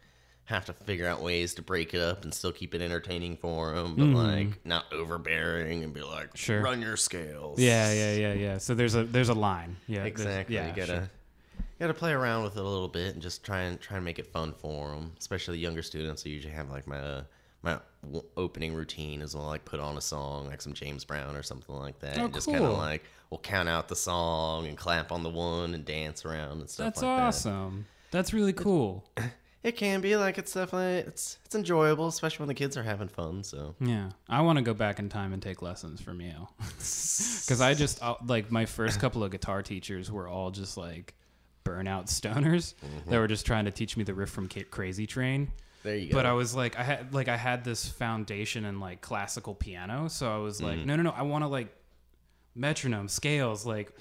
have 0.45 0.65
to 0.67 0.73
figure 0.73 1.09
out 1.09 1.21
ways 1.21 1.55
to 1.55 1.63
break 1.63 1.95
it 1.95 2.01
up 2.01 2.23
and 2.23 2.33
still 2.33 2.53
keep 2.53 2.77
it 2.77 2.81
entertaining 2.81 3.37
for 3.37 3.75
them, 3.75 3.97
but 3.97 4.07
like 4.07 4.65
not 4.65 4.85
overbearing 4.93 5.83
and 5.83 5.93
be 5.93 6.01
like. 6.01 6.37
Sure. 6.37 6.63
run 6.63 6.81
your 6.81 6.97
scales. 6.97 7.59
yeah 7.59 7.93
yeah 7.93 8.13
yeah 8.15 8.33
yeah 8.35 8.59
so 8.59 8.73
there's 8.73 8.95
a 8.95 9.03
there's 9.03 9.29
a 9.29 9.35
line 9.35 9.77
yeah 9.89 10.05
Exactly. 10.05 10.55
yeah 10.55 10.69
you 10.69 10.77
gotta 10.77 10.87
sure. 10.87 11.11
you 11.59 11.65
gotta 11.81 11.93
play 11.93 12.13
around 12.13 12.45
with 12.45 12.57
it 12.57 12.61
a 12.65 12.69
little 12.69 12.87
bit 12.89 13.15
and 13.15 13.21
just 13.21 13.45
try 13.45 13.63
and 13.63 13.81
try 13.81 13.97
and 13.97 14.05
make 14.05 14.21
it 14.21 14.29
fun 14.29 14.53
for 14.57 14.91
them. 14.91 15.13
Especially 15.19 15.57
the 15.57 15.61
younger 15.63 15.83
students. 15.83 16.23
I 16.25 16.29
usually 16.29 16.55
have 16.55 16.71
like 16.71 16.87
my 16.87 17.01
uh, 17.01 17.23
my 17.63 17.81
opening 18.37 18.75
routine 18.75 19.21
is 19.23 19.35
I'll 19.35 19.43
like 19.43 19.65
put 19.65 19.81
on 19.81 19.97
a 19.97 20.01
song 20.01 20.47
like 20.47 20.63
some 20.63 20.73
James 20.73 21.05
Brown 21.05 21.37
or 21.37 21.43
something 21.43 21.75
like 21.75 21.99
that, 22.01 22.19
Oh, 22.19 22.25
and 22.27 22.35
just 22.35 22.47
kind 22.51 22.65
of 22.65 22.77
like 22.79 23.03
we'll 23.31 23.41
count 23.41 23.69
out 23.69 23.89
the 23.89 23.97
song 23.97 24.67
and 24.67 24.77
clap 24.77 25.13
on 25.13 25.23
the 25.23 25.31
one 25.31 25.75
and 25.75 25.85
dance 25.85 26.25
around 26.25 26.61
and 26.61 26.71
stuff. 26.71 26.87
that's 26.87 27.03
like 27.03 27.21
awesome 27.21 27.87
that's 28.11 28.33
really 28.33 28.53
cool 28.53 29.05
That. 29.17 29.33
It 29.65 29.77
can 29.77 30.01
be 30.01 30.15
like 30.17 30.39
it's 30.39 30.55
definitely 30.55 30.99
it's 31.11 31.37
it's 31.45 31.57
enjoyable, 31.57 32.07
especially 32.07 32.45
when 32.45 32.49
the 32.49 32.55
kids 32.55 32.77
are 32.77 32.83
having 32.85 33.09
fun. 33.09 33.43
So 33.43 33.75
Yeah, 33.81 34.11
I 34.29 34.41
want 34.43 34.57
to 34.59 34.63
go 34.63 34.73
back 34.73 35.01
in 35.01 35.09
time 35.09 35.33
and 35.33 35.43
take 35.43 35.63
lessons 35.63 36.01
from 36.01 36.21
you, 36.21 36.47
because 36.59 37.61
I 37.61 37.75
just 37.75 38.01
uh, 38.01 38.15
like 38.25 38.53
my 38.53 38.67
first 38.67 39.01
couple 39.01 39.25
of 39.25 39.33
guitar 39.33 39.63
teachers 39.63 40.13
were 40.13 40.29
all 40.29 40.53
just 40.53 40.77
like 40.77 41.13
burnout 41.65 42.07
stoners 42.07 42.75
that 43.09 43.19
were 43.19 43.27
just 43.27 43.45
trying 43.47 43.65
to 43.65 43.73
teach 43.73 43.97
me 43.97 44.05
the 44.05 44.15
riff 44.15 44.31
from 44.31 44.49
Crazy 44.71 45.09
Train. 45.09 45.51
There 45.83 45.97
you 45.97 46.11
go. 46.11 46.17
But 46.17 46.27
I 46.27 46.33
was 46.33 46.55
like, 46.55 46.79
I 46.79 46.83
had 46.83 47.15
like 47.15 47.29
I 47.29 47.37
had 47.37 47.65
this 47.65 47.87
foundation 47.89 48.65
in 48.65 48.81
like 48.81 49.01
classical 49.01 49.55
piano, 49.55 50.09
so 50.09 50.33
I 50.33 50.39
was 50.39 50.61
like, 50.63 50.79
no, 50.85 50.97
no, 50.97 51.03
no, 51.03 51.11
I 51.11 51.23
want 51.23 51.45
to 51.45 51.49
like 51.49 51.75
metronome 52.55 53.09
scales, 53.09 53.65
like. 53.67 53.93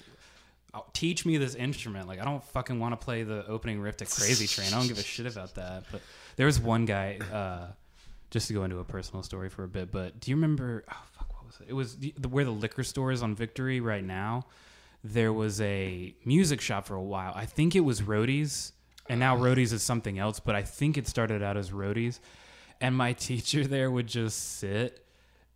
uh, 0.74 0.80
Teach 0.92 1.24
me 1.24 1.38
this 1.38 1.54
instrument. 1.54 2.06
Like 2.08 2.20
I 2.20 2.24
don't 2.24 2.44
fucking 2.44 2.78
want 2.78 2.98
to 2.98 3.02
play 3.04 3.22
the 3.22 3.46
opening 3.46 3.80
riff 3.80 3.96
to 3.98 4.04
Crazy 4.04 4.46
Train. 4.46 4.68
I 4.72 4.78
don't 4.78 4.86
give 4.88 4.98
a 4.98 5.02
shit 5.02 5.26
about 5.26 5.54
that. 5.54 5.84
But 5.90 6.02
there 6.36 6.46
was 6.46 6.60
one 6.60 6.84
guy, 6.84 7.18
uh, 7.32 7.72
just 8.30 8.48
to 8.48 8.54
go 8.54 8.64
into 8.64 8.78
a 8.78 8.84
personal 8.84 9.22
story 9.22 9.48
for 9.48 9.64
a 9.64 9.68
bit. 9.68 9.90
But 9.90 10.20
do 10.20 10.30
you 10.30 10.36
remember? 10.36 10.84
Oh 10.92 11.02
fuck, 11.12 11.32
what 11.34 11.46
was 11.46 11.58
it? 11.60 11.66
It 11.70 11.72
was 11.72 11.96
the, 11.96 12.12
the, 12.18 12.28
where 12.28 12.44
the 12.44 12.50
liquor 12.50 12.82
store 12.84 13.10
is 13.12 13.22
on 13.22 13.34
Victory 13.34 13.80
right 13.80 14.04
now. 14.04 14.44
There 15.02 15.32
was 15.32 15.60
a 15.62 16.14
music 16.24 16.60
shop 16.60 16.86
for 16.86 16.96
a 16.96 17.02
while. 17.02 17.32
I 17.34 17.46
think 17.46 17.74
it 17.74 17.80
was 17.80 18.02
Roadies, 18.02 18.72
and 19.08 19.18
now 19.20 19.36
Roadies 19.36 19.72
is 19.72 19.82
something 19.82 20.18
else. 20.18 20.40
But 20.40 20.54
I 20.54 20.62
think 20.62 20.96
it 20.98 21.06
started 21.06 21.42
out 21.42 21.56
as 21.56 21.70
Roadies. 21.70 22.20
And 22.80 22.96
my 22.96 23.12
teacher 23.28 23.66
there 23.66 23.90
would 23.90 24.06
just 24.06 24.58
sit 24.58 25.04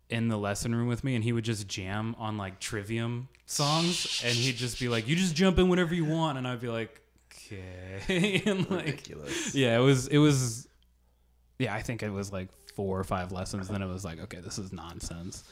in 0.09 0.27
the 0.27 0.37
lesson 0.37 0.75
room 0.75 0.87
with 0.87 1.03
me, 1.03 1.15
and 1.15 1.23
he 1.23 1.31
would 1.33 1.45
just 1.45 1.67
jam 1.67 2.15
on 2.19 2.37
like 2.37 2.59
Trivium 2.59 3.29
songs, 3.45 4.21
and 4.25 4.33
he'd 4.33 4.55
just 4.55 4.79
be 4.79 4.87
like, 4.89 5.07
"You 5.07 5.15
just 5.15 5.35
jump 5.35 5.57
in 5.59 5.69
whenever 5.69 5.95
you 5.95 6.05
want," 6.05 6.37
and 6.37 6.47
I'd 6.47 6.59
be 6.61 6.67
like, 6.67 7.01
"Okay," 7.31 8.41
and 8.45 8.69
like, 8.69 8.85
ridiculous. 8.85 9.55
yeah, 9.55 9.75
it 9.77 9.81
was 9.81 10.07
it 10.07 10.17
was 10.17 10.67
yeah, 11.59 11.73
I 11.73 11.81
think 11.81 12.03
it 12.03 12.11
was 12.11 12.31
like 12.31 12.49
four 12.75 12.99
or 12.99 13.03
five 13.03 13.31
lessons. 13.31 13.69
Then 13.69 13.81
it 13.81 13.87
was 13.87 14.03
like, 14.03 14.19
okay, 14.19 14.39
this 14.39 14.57
is 14.59 14.73
nonsense. 14.73 15.43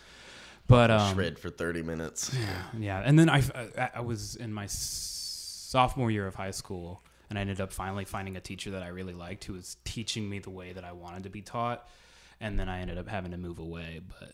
But 0.68 0.92
um, 0.92 1.16
Shred 1.16 1.40
for 1.40 1.50
thirty 1.50 1.82
minutes. 1.82 2.32
yeah, 2.34 2.64
yeah, 2.78 3.02
and 3.04 3.18
then 3.18 3.30
I, 3.30 3.42
I 3.78 3.90
I 3.96 4.02
was 4.02 4.36
in 4.36 4.54
my 4.54 4.68
sophomore 4.68 6.12
year 6.12 6.28
of 6.28 6.36
high 6.36 6.52
school, 6.52 7.02
and 7.32 7.38
I 7.40 7.42
ended 7.42 7.60
up 7.62 7.72
finally 7.74 8.04
finding 8.06 8.36
a 8.36 8.42
teacher 8.42 8.72
that 8.72 8.84
I 8.84 8.90
really 8.90 9.14
liked 9.14 9.46
who 9.46 9.54
was 9.54 9.78
teaching 9.86 10.30
me 10.30 10.38
the 10.40 10.50
way 10.50 10.74
that 10.74 10.84
I 10.84 10.92
wanted 10.92 11.24
to 11.24 11.30
be 11.30 11.42
taught, 11.42 11.88
and 12.42 12.60
then 12.60 12.68
I 12.70 12.82
ended 12.82 12.98
up 12.98 13.08
having 13.08 13.32
to 13.32 13.38
move 13.38 13.58
away. 13.58 14.02
But 14.20 14.34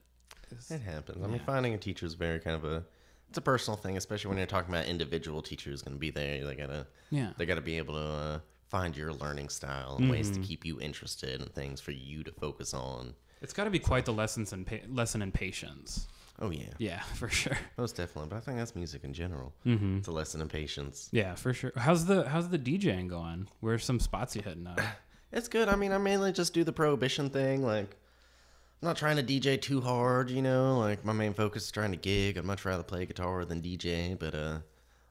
It 0.70 0.82
happens. 0.82 1.24
I 1.24 1.28
mean, 1.28 1.40
finding 1.46 1.74
a 1.74 1.78
teacher 1.78 2.06
is 2.08 2.16
very 2.16 2.40
kind 2.40 2.56
of 2.56 2.66
a 2.66 2.84
it's 3.30 3.38
a 3.38 3.42
personal 3.42 3.78
thing, 3.78 3.98
especially 3.98 4.30
when 4.30 4.38
you're 4.38 4.48
talking 4.48 4.74
about 4.74 4.86
individual 4.88 5.42
teachers 5.42 5.82
going 5.84 5.96
to 5.96 6.00
be 6.00 6.10
there. 6.10 6.44
They 6.46 6.56
gotta 6.56 6.88
yeah, 7.12 7.34
they 7.38 7.46
gotta 7.46 7.62
be 7.62 7.78
able 7.78 7.94
to 7.94 8.00
uh, 8.00 8.40
find 8.70 8.98
your 8.98 9.14
learning 9.14 9.50
style 9.50 9.98
and 10.00 10.10
ways 10.10 10.32
Mm-hmm. 10.32 10.42
to 10.42 10.48
keep 10.48 10.66
you 10.66 10.80
interested 10.82 11.40
and 11.42 11.54
things 11.54 11.80
for 11.80 11.92
you 11.92 12.24
to 12.24 12.32
focus 12.32 12.74
on. 12.74 13.14
it's 13.42 13.54
got 13.54 13.66
to 13.66 13.70
be 13.70 13.80
quite 13.80 14.06
the 14.06 14.14
lessons 14.14 14.52
in 14.54 14.66
pa- 14.66 14.88
lesson 14.90 15.22
in 15.22 15.32
patience. 15.32 16.08
Oh 16.40 16.52
yeah, 16.52 16.66
Yeah, 16.78 17.02
for 17.16 17.30
sure. 17.30 17.58
most 17.78 17.96
definitely. 17.96 18.30
But 18.30 18.38
I 18.38 18.40
think 18.42 18.58
that's 18.58 18.76
music 18.76 19.04
in 19.04 19.14
general. 19.14 19.54
Mm-hmm. 19.66 19.98
It's 19.98 20.08
a 20.08 20.12
lesson 20.12 20.40
in 20.42 20.48
patience. 20.50 21.10
Yeah, 21.12 21.34
for 21.36 21.54
sure. 21.54 21.72
How's 21.76 22.06
the 22.06 22.30
how's 22.30 22.50
the 22.50 22.60
DJing 22.60 23.08
going? 23.08 23.48
Where's 23.60 23.84
some 23.84 24.00
spots 24.00 24.36
you 24.36 24.42
hitting 24.44 24.68
up? 24.68 24.80
It's 25.30 25.50
good. 25.50 25.68
I 25.68 25.76
mean, 25.76 25.92
I 25.92 25.98
mainly 25.98 26.32
just 26.32 26.54
do 26.54 26.64
the 26.64 26.72
prohibition 26.72 27.30
thing. 27.30 27.62
Like, 27.62 27.98
I'm 28.82 28.88
not 28.88 28.96
trying 28.96 29.18
to 29.18 29.24
DJ 29.24 29.62
too 29.62 29.82
hard, 29.82 30.30
you 30.30 30.42
know. 30.42 30.80
Like, 30.80 31.04
my 31.04 31.12
main 31.12 31.34
focus 31.34 31.66
is 31.66 31.72
trying 31.72 31.92
to 31.92 31.98
gig. 31.98 32.38
I'd 32.38 32.46
much 32.46 32.64
rather 32.64 32.82
play 32.82 33.06
guitar 33.06 33.44
than 33.44 33.62
DJ. 33.62 34.18
But 34.18 34.34
uh, 34.34 34.60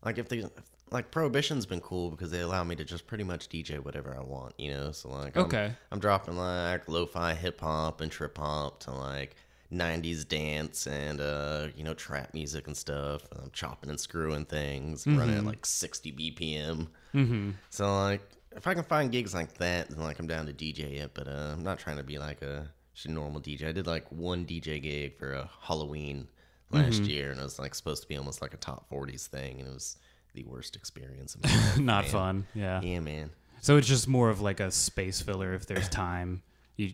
like 0.03 0.17
if 0.17 0.31
the 0.31 0.51
like 0.91 1.11
prohibition's 1.11 1.67
been 1.67 1.81
cool 1.83 2.11
because 2.11 2.31
they 2.31 2.41
allow 2.41 2.65
me 2.65 2.75
to 2.77 2.85
just 2.85 3.07
pretty 3.07 3.25
much 3.25 3.51
DJ 3.51 3.79
whatever 3.79 4.17
I 4.19 4.23
want, 4.25 4.55
you 4.59 4.71
know. 4.71 4.91
So 4.91 5.11
like, 5.11 5.37
I'm, 5.37 5.45
Okay. 5.45 5.73
I'm 5.93 5.99
dropping 5.99 6.39
like 6.39 6.89
lo-fi 6.89 7.35
hip 7.35 7.61
hop 7.61 8.01
and 8.01 8.11
trip 8.11 8.39
hop 8.39 8.81
to 8.85 8.93
like 8.93 9.37
90s 9.72 10.26
dance 10.26 10.87
and 10.87 11.20
uh, 11.20 11.68
you 11.76 11.85
know 11.85 11.94
trap 11.94 12.35
music 12.35 12.66
and 12.66 12.76
stuff. 12.76 13.22
I'm 13.33 13.50
chopping 13.52 13.90
and 13.90 13.98
screwing 13.98 14.44
things, 14.44 15.07
running 15.07 15.37
at 15.37 15.44
like 15.44 15.66
60 15.66 16.12
BPM. 16.12 16.88
Mm-hmm. 17.14 17.50
So 17.70 18.02
like, 18.02 18.22
if 18.55 18.66
I 18.66 18.74
can 18.74 18.85
find 18.85 19.11
gigs 19.11 19.35
like 19.35 19.55
that, 19.55 19.90
then 19.90 20.00
like 20.00 20.18
I'm 20.18 20.26
down 20.26 20.46
to 20.46 20.52
DJ 20.52 21.00
it. 21.00 21.12
But 21.14 21.29
uh, 21.29 21.52
I'm 21.52 21.62
not 21.62 21.79
trying 21.79 21.96
to 21.96 22.05
be 22.05 22.18
like 22.18 22.42
a 22.42 22.68
normal 23.07 23.40
DJ. 23.40 23.68
I 23.68 23.72
did 23.72 23.87
like 23.87 24.11
one 24.11 24.44
DJ 24.44 24.81
gig 24.83 25.18
for 25.18 25.33
a 25.33 25.50
Halloween 25.61 26.29
last 26.70 27.02
year, 27.02 27.31
and 27.31 27.40
it 27.40 27.42
was 27.42 27.59
like 27.59 27.74
supposed 27.74 28.02
to 28.02 28.09
be 28.09 28.16
almost 28.16 28.42
like 28.42 28.55
a 28.55 28.59
top 28.59 28.88
40s 28.90 29.26
thing, 29.26 29.61
and 29.61 29.68
it 29.68 29.74
was 29.74 29.96
the 30.35 30.44
worst 30.44 30.76
experience 30.76 31.35
of 31.35 31.44
my 31.44 31.50
life. 31.50 31.79
Not 31.79 32.05
man. 32.05 32.12
fun. 32.12 32.46
Yeah. 32.55 32.81
Yeah, 32.83 33.00
man. 33.00 33.31
So 33.61 33.76
it's 33.76 33.88
just 33.88 34.07
more 34.07 34.31
of 34.31 34.40
like 34.40 34.61
a 34.61 34.70
space 34.70 35.20
filler 35.20 35.55
if 35.55 35.66
there's 35.66 35.88
time. 35.88 36.42
You 36.76 36.92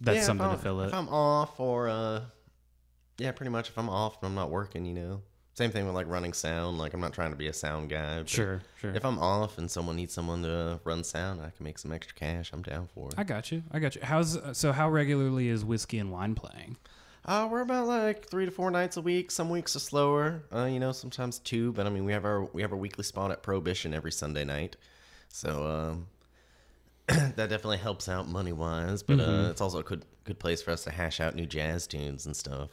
that's 0.00 0.16
Yeah, 0.18 0.22
something 0.24 0.50
to 0.50 0.56
fill 0.58 0.80
it. 0.82 0.86
If 0.88 0.94
I'm 0.94 1.08
off 1.08 1.58
or 1.60 1.88
uh 1.88 2.22
yeah, 3.18 3.32
pretty 3.32 3.50
much 3.50 3.68
if 3.68 3.78
I'm 3.78 3.88
off 3.90 4.16
and 4.22 4.28
I'm 4.28 4.34
not 4.34 4.50
working, 4.50 4.84
you 4.86 4.94
know. 4.94 5.22
Same 5.54 5.70
thing 5.70 5.84
with 5.84 5.94
like 5.94 6.06
running 6.08 6.32
sound. 6.32 6.78
Like 6.78 6.94
I'm 6.94 7.00
not 7.00 7.12
trying 7.12 7.30
to 7.32 7.36
be 7.36 7.48
a 7.48 7.52
sound 7.52 7.90
guy. 7.90 8.22
Sure, 8.24 8.62
sure. 8.80 8.94
If 8.94 9.04
I'm 9.04 9.18
off 9.18 9.58
and 9.58 9.70
someone 9.70 9.96
needs 9.96 10.14
someone 10.14 10.42
to 10.42 10.80
run 10.84 11.04
sound, 11.04 11.40
I 11.42 11.50
can 11.50 11.64
make 11.64 11.78
some 11.78 11.92
extra 11.92 12.14
cash. 12.14 12.50
I'm 12.54 12.62
down 12.62 12.88
for 12.94 13.08
it. 13.08 13.14
I 13.18 13.24
got 13.24 13.52
you. 13.52 13.62
I 13.70 13.78
got 13.78 13.94
you. 13.94 14.00
How's 14.02 14.38
so? 14.56 14.72
How 14.72 14.88
regularly 14.88 15.48
is 15.48 15.64
whiskey 15.64 15.98
and 15.98 16.10
wine 16.10 16.34
playing? 16.34 16.76
Uh, 17.26 17.46
we're 17.50 17.60
about 17.60 17.86
like 17.86 18.26
three 18.26 18.46
to 18.46 18.50
four 18.50 18.70
nights 18.70 18.96
a 18.96 19.02
week. 19.02 19.30
Some 19.30 19.50
weeks 19.50 19.76
are 19.76 19.80
slower. 19.80 20.42
Uh, 20.54 20.64
you 20.64 20.80
know, 20.80 20.92
sometimes 20.92 21.38
two. 21.40 21.72
But 21.72 21.86
I 21.86 21.90
mean, 21.90 22.06
we 22.06 22.12
have 22.12 22.24
our 22.24 22.44
we 22.44 22.62
have 22.62 22.72
our 22.72 22.78
weekly 22.78 23.04
spot 23.04 23.30
at 23.30 23.42
Prohibition 23.42 23.92
every 23.92 24.12
Sunday 24.12 24.44
night, 24.46 24.76
so 25.28 25.66
um, 25.66 26.06
that 27.36 27.36
definitely 27.36 27.78
helps 27.78 28.08
out 28.08 28.28
money 28.28 28.52
wise. 28.52 29.02
But 29.02 29.20
uh, 29.20 29.48
it's 29.50 29.60
also 29.60 29.78
a 29.78 29.82
good 29.82 30.04
good 30.24 30.38
place 30.38 30.62
for 30.62 30.70
us 30.70 30.84
to 30.84 30.90
hash 30.90 31.20
out 31.20 31.34
new 31.34 31.46
jazz 31.46 31.86
tunes 31.86 32.26
and 32.26 32.36
stuff. 32.36 32.70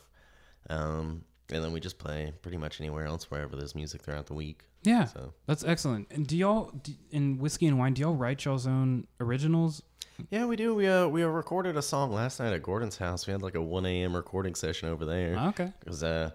Um, 0.70 1.24
and 1.52 1.64
then 1.64 1.72
we 1.72 1.80
just 1.80 1.98
play 1.98 2.34
pretty 2.42 2.58
much 2.58 2.82
anywhere 2.82 3.06
else 3.06 3.32
wherever 3.32 3.56
there's 3.56 3.74
music 3.74 4.02
throughout 4.02 4.26
the 4.26 4.34
week. 4.34 4.64
Yeah, 4.84 5.06
So 5.06 5.34
that's 5.48 5.64
excellent. 5.64 6.08
And 6.12 6.28
do 6.28 6.38
y'all 6.38 6.72
do, 6.84 6.94
in 7.12 7.40
whiskey 7.40 7.68
and 7.68 7.80
wine? 7.80 7.94
Do 7.94 8.02
y'all 8.02 8.16
write 8.16 8.46
y'all's 8.46 8.68
own 8.68 9.08
originals? 9.20 9.82
yeah, 10.30 10.46
we 10.46 10.56
do. 10.56 10.74
We 10.76 10.88
uh 10.88 11.08
we 11.08 11.24
recorded 11.24 11.78
a 11.78 11.82
song 11.82 12.12
last 12.12 12.40
night 12.40 12.54
at 12.54 12.64
Gordon's 12.64 12.98
house. 12.98 13.28
We 13.28 13.32
had 13.32 13.42
like 13.42 13.56
a 13.56 13.62
one 13.62 13.86
a.m. 13.86 14.16
recording 14.16 14.56
session 14.56 14.90
over 14.90 15.06
there. 15.06 15.38
Okay. 15.50 15.72
because 15.80 16.04
uh, 16.04 16.32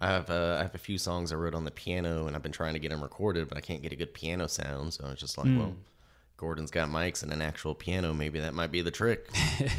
I 0.00 0.08
have 0.08 0.28
uh, 0.30 0.56
I 0.58 0.62
have 0.62 0.74
a 0.74 0.78
few 0.78 0.98
songs 0.98 1.32
I 1.32 1.36
wrote 1.36 1.54
on 1.54 1.64
the 1.64 1.70
piano, 1.70 2.26
and 2.26 2.34
I've 2.36 2.42
been 2.42 2.52
trying 2.52 2.74
to 2.74 2.78
get 2.78 2.90
them 2.90 3.02
recorded, 3.02 3.48
but 3.48 3.56
I 3.58 3.60
can't 3.60 3.82
get 3.82 3.92
a 3.92 3.96
good 3.96 4.12
piano 4.14 4.46
sound. 4.48 4.94
So 4.94 5.04
I 5.06 5.10
was 5.10 5.20
just 5.20 5.36
like, 5.38 5.46
well, 5.46 5.74
Gordon's 6.36 6.70
got 6.70 6.88
mics 6.88 7.22
and 7.22 7.32
an 7.32 7.40
actual 7.40 7.74
piano. 7.74 8.12
Maybe 8.12 8.40
that 8.40 8.54
might 8.54 8.72
be 8.72 8.80
the 8.82 8.90
trick, 8.90 9.28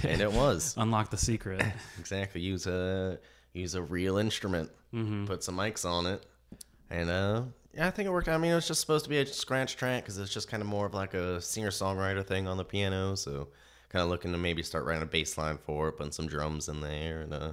and 0.03 0.21
it 0.21 0.31
was 0.31 0.73
Unlock 0.77 1.09
the 1.09 1.17
secret. 1.17 1.61
exactly 1.99 2.41
use 2.41 2.65
a 2.67 3.19
use 3.53 3.75
a 3.75 3.81
real 3.81 4.17
instrument, 4.17 4.69
put 5.25 5.43
some 5.43 5.57
mics 5.57 5.85
on 5.89 6.05
it, 6.05 6.25
and 6.89 7.09
uh. 7.09 7.43
Yeah, 7.73 7.87
I 7.87 7.91
think 7.91 8.07
it 8.07 8.11
worked. 8.11 8.29
out. 8.29 8.35
I 8.35 8.37
mean, 8.37 8.51
it 8.51 8.55
was 8.55 8.69
just 8.69 8.79
supposed 8.79 9.03
to 9.03 9.09
be 9.09 9.17
a 9.17 9.25
scratch 9.25 9.75
track 9.75 10.03
because 10.03 10.17
it's 10.17 10.33
just 10.33 10.47
kind 10.47 10.61
of 10.61 10.67
more 10.67 10.85
of 10.85 10.93
like 10.93 11.13
a 11.13 11.41
singer 11.41 11.71
songwriter 11.71 12.25
thing 12.25 12.47
on 12.47 12.55
the 12.55 12.63
piano. 12.63 13.15
So, 13.15 13.49
kind 13.89 14.01
of 14.01 14.07
looking 14.07 14.31
to 14.31 14.37
maybe 14.37 14.63
start 14.63 14.85
writing 14.85 15.03
a 15.03 15.05
bass 15.05 15.37
line 15.37 15.57
for 15.57 15.89
it, 15.89 15.97
putting 15.97 16.13
some 16.13 16.25
drums 16.25 16.69
in 16.69 16.79
there, 16.79 17.19
and 17.19 17.33
uh, 17.33 17.51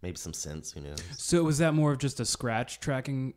maybe 0.00 0.16
some 0.16 0.32
synths. 0.32 0.72
Who 0.72 0.80
knows? 0.80 0.96
so 1.18 1.42
was 1.44 1.58
that 1.58 1.74
more 1.74 1.92
of 1.92 1.98
just 1.98 2.18
a 2.18 2.24
scratch 2.24 2.80
tracking? 2.80 3.34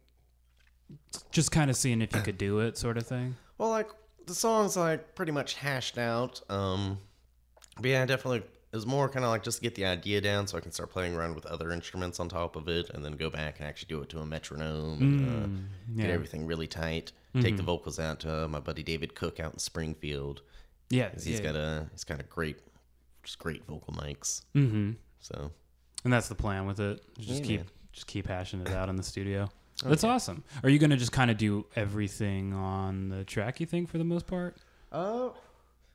Just 1.32 1.52
kind 1.52 1.70
of 1.70 1.76
seeing 1.76 2.02
if 2.02 2.16
you 2.16 2.22
could 2.22 2.38
do 2.38 2.60
it, 2.60 2.78
sort 2.78 2.98
of 2.98 3.06
thing. 3.06 3.36
Well, 3.58 3.70
like 3.70 3.90
the 4.28 4.36
song's 4.36 4.78
like 4.78 5.16
pretty 5.16 5.32
much 5.32 5.56
hashed 5.56 5.98
out. 5.98 6.42
Um, 6.50 6.98
but 7.78 7.90
yeah, 7.90 8.06
definitely 8.06 8.40
it 8.40 8.76
was 8.76 8.86
more 8.86 9.10
kind 9.10 9.26
of 9.26 9.32
like 9.32 9.44
just 9.44 9.58
to 9.58 9.64
get 9.64 9.76
the 9.76 9.86
idea 9.86 10.22
down, 10.22 10.48
so 10.48 10.58
I 10.58 10.62
can 10.62 10.72
start 10.72 10.92
playing 10.92 11.14
around 11.16 11.36
with 11.36 11.46
other 11.46 11.72
instruments 11.72 12.20
on 12.20 12.30
top 12.30 12.56
of 12.56 12.68
it, 12.70 12.90
and 12.92 13.04
then 13.04 13.14
go 13.14 13.30
back 13.30 13.60
and 13.60 13.68
actually 13.68 13.88
do 13.88 14.02
it 14.02 14.10
to 14.10 14.20
a 14.20 14.26
metronome 14.26 15.02
and 15.02 15.30
uh, 15.30 15.48
yeah. 15.96 16.06
get 16.06 16.14
everything 16.14 16.46
really 16.46 16.68
tight. 16.68 17.12
Take 17.40 17.56
the 17.56 17.64
vocals 17.64 17.98
out 17.98 18.20
to 18.22 18.50
my 18.50 18.60
buddy 18.60 18.84
David 18.84 19.16
Cook 19.16 19.40
out 19.40 19.54
in 19.54 19.60
Springfield. 19.60 20.42
Yeah, 20.90 21.10
He's 21.14 21.40
yeah. 21.40 21.40
got 21.40 21.56
a 21.56 21.88
he's 21.94 22.04
got 22.04 22.20
a 22.20 22.24
great, 22.24 22.58
just 23.24 23.40
great 23.40 23.66
vocal 23.66 23.94
mics. 23.94 24.42
mm-hmm. 24.54 24.92
So 25.22 25.52
And 26.04 26.12
that's 26.12 26.28
the 26.28 26.36
plan 26.36 26.66
with 26.68 26.82
it. 26.82 27.02
Just 27.18 27.42
Yeah, 27.42 27.48
keep 27.48 27.60
man. 27.62 27.70
just 27.94 28.08
keep 28.08 28.28
hashing 28.28 28.60
it 28.60 28.70
out 28.72 28.90
in 28.90 28.98
the 28.98 29.04
studio. 29.04 29.50
That's 29.84 30.04
awesome. 30.04 30.44
Are 30.64 30.70
you 30.70 30.80
gonna 30.80 30.98
just 30.98 31.12
kind 31.12 31.32
of 31.32 31.38
do 31.38 31.66
everything 31.76 32.54
on 32.54 33.10
the 33.10 33.24
track? 33.24 33.60
You 33.60 33.66
think 33.66 33.90
for 33.90 33.98
the 33.98 34.04
most 34.04 34.28
part? 34.28 34.58
Uh, 34.92 35.30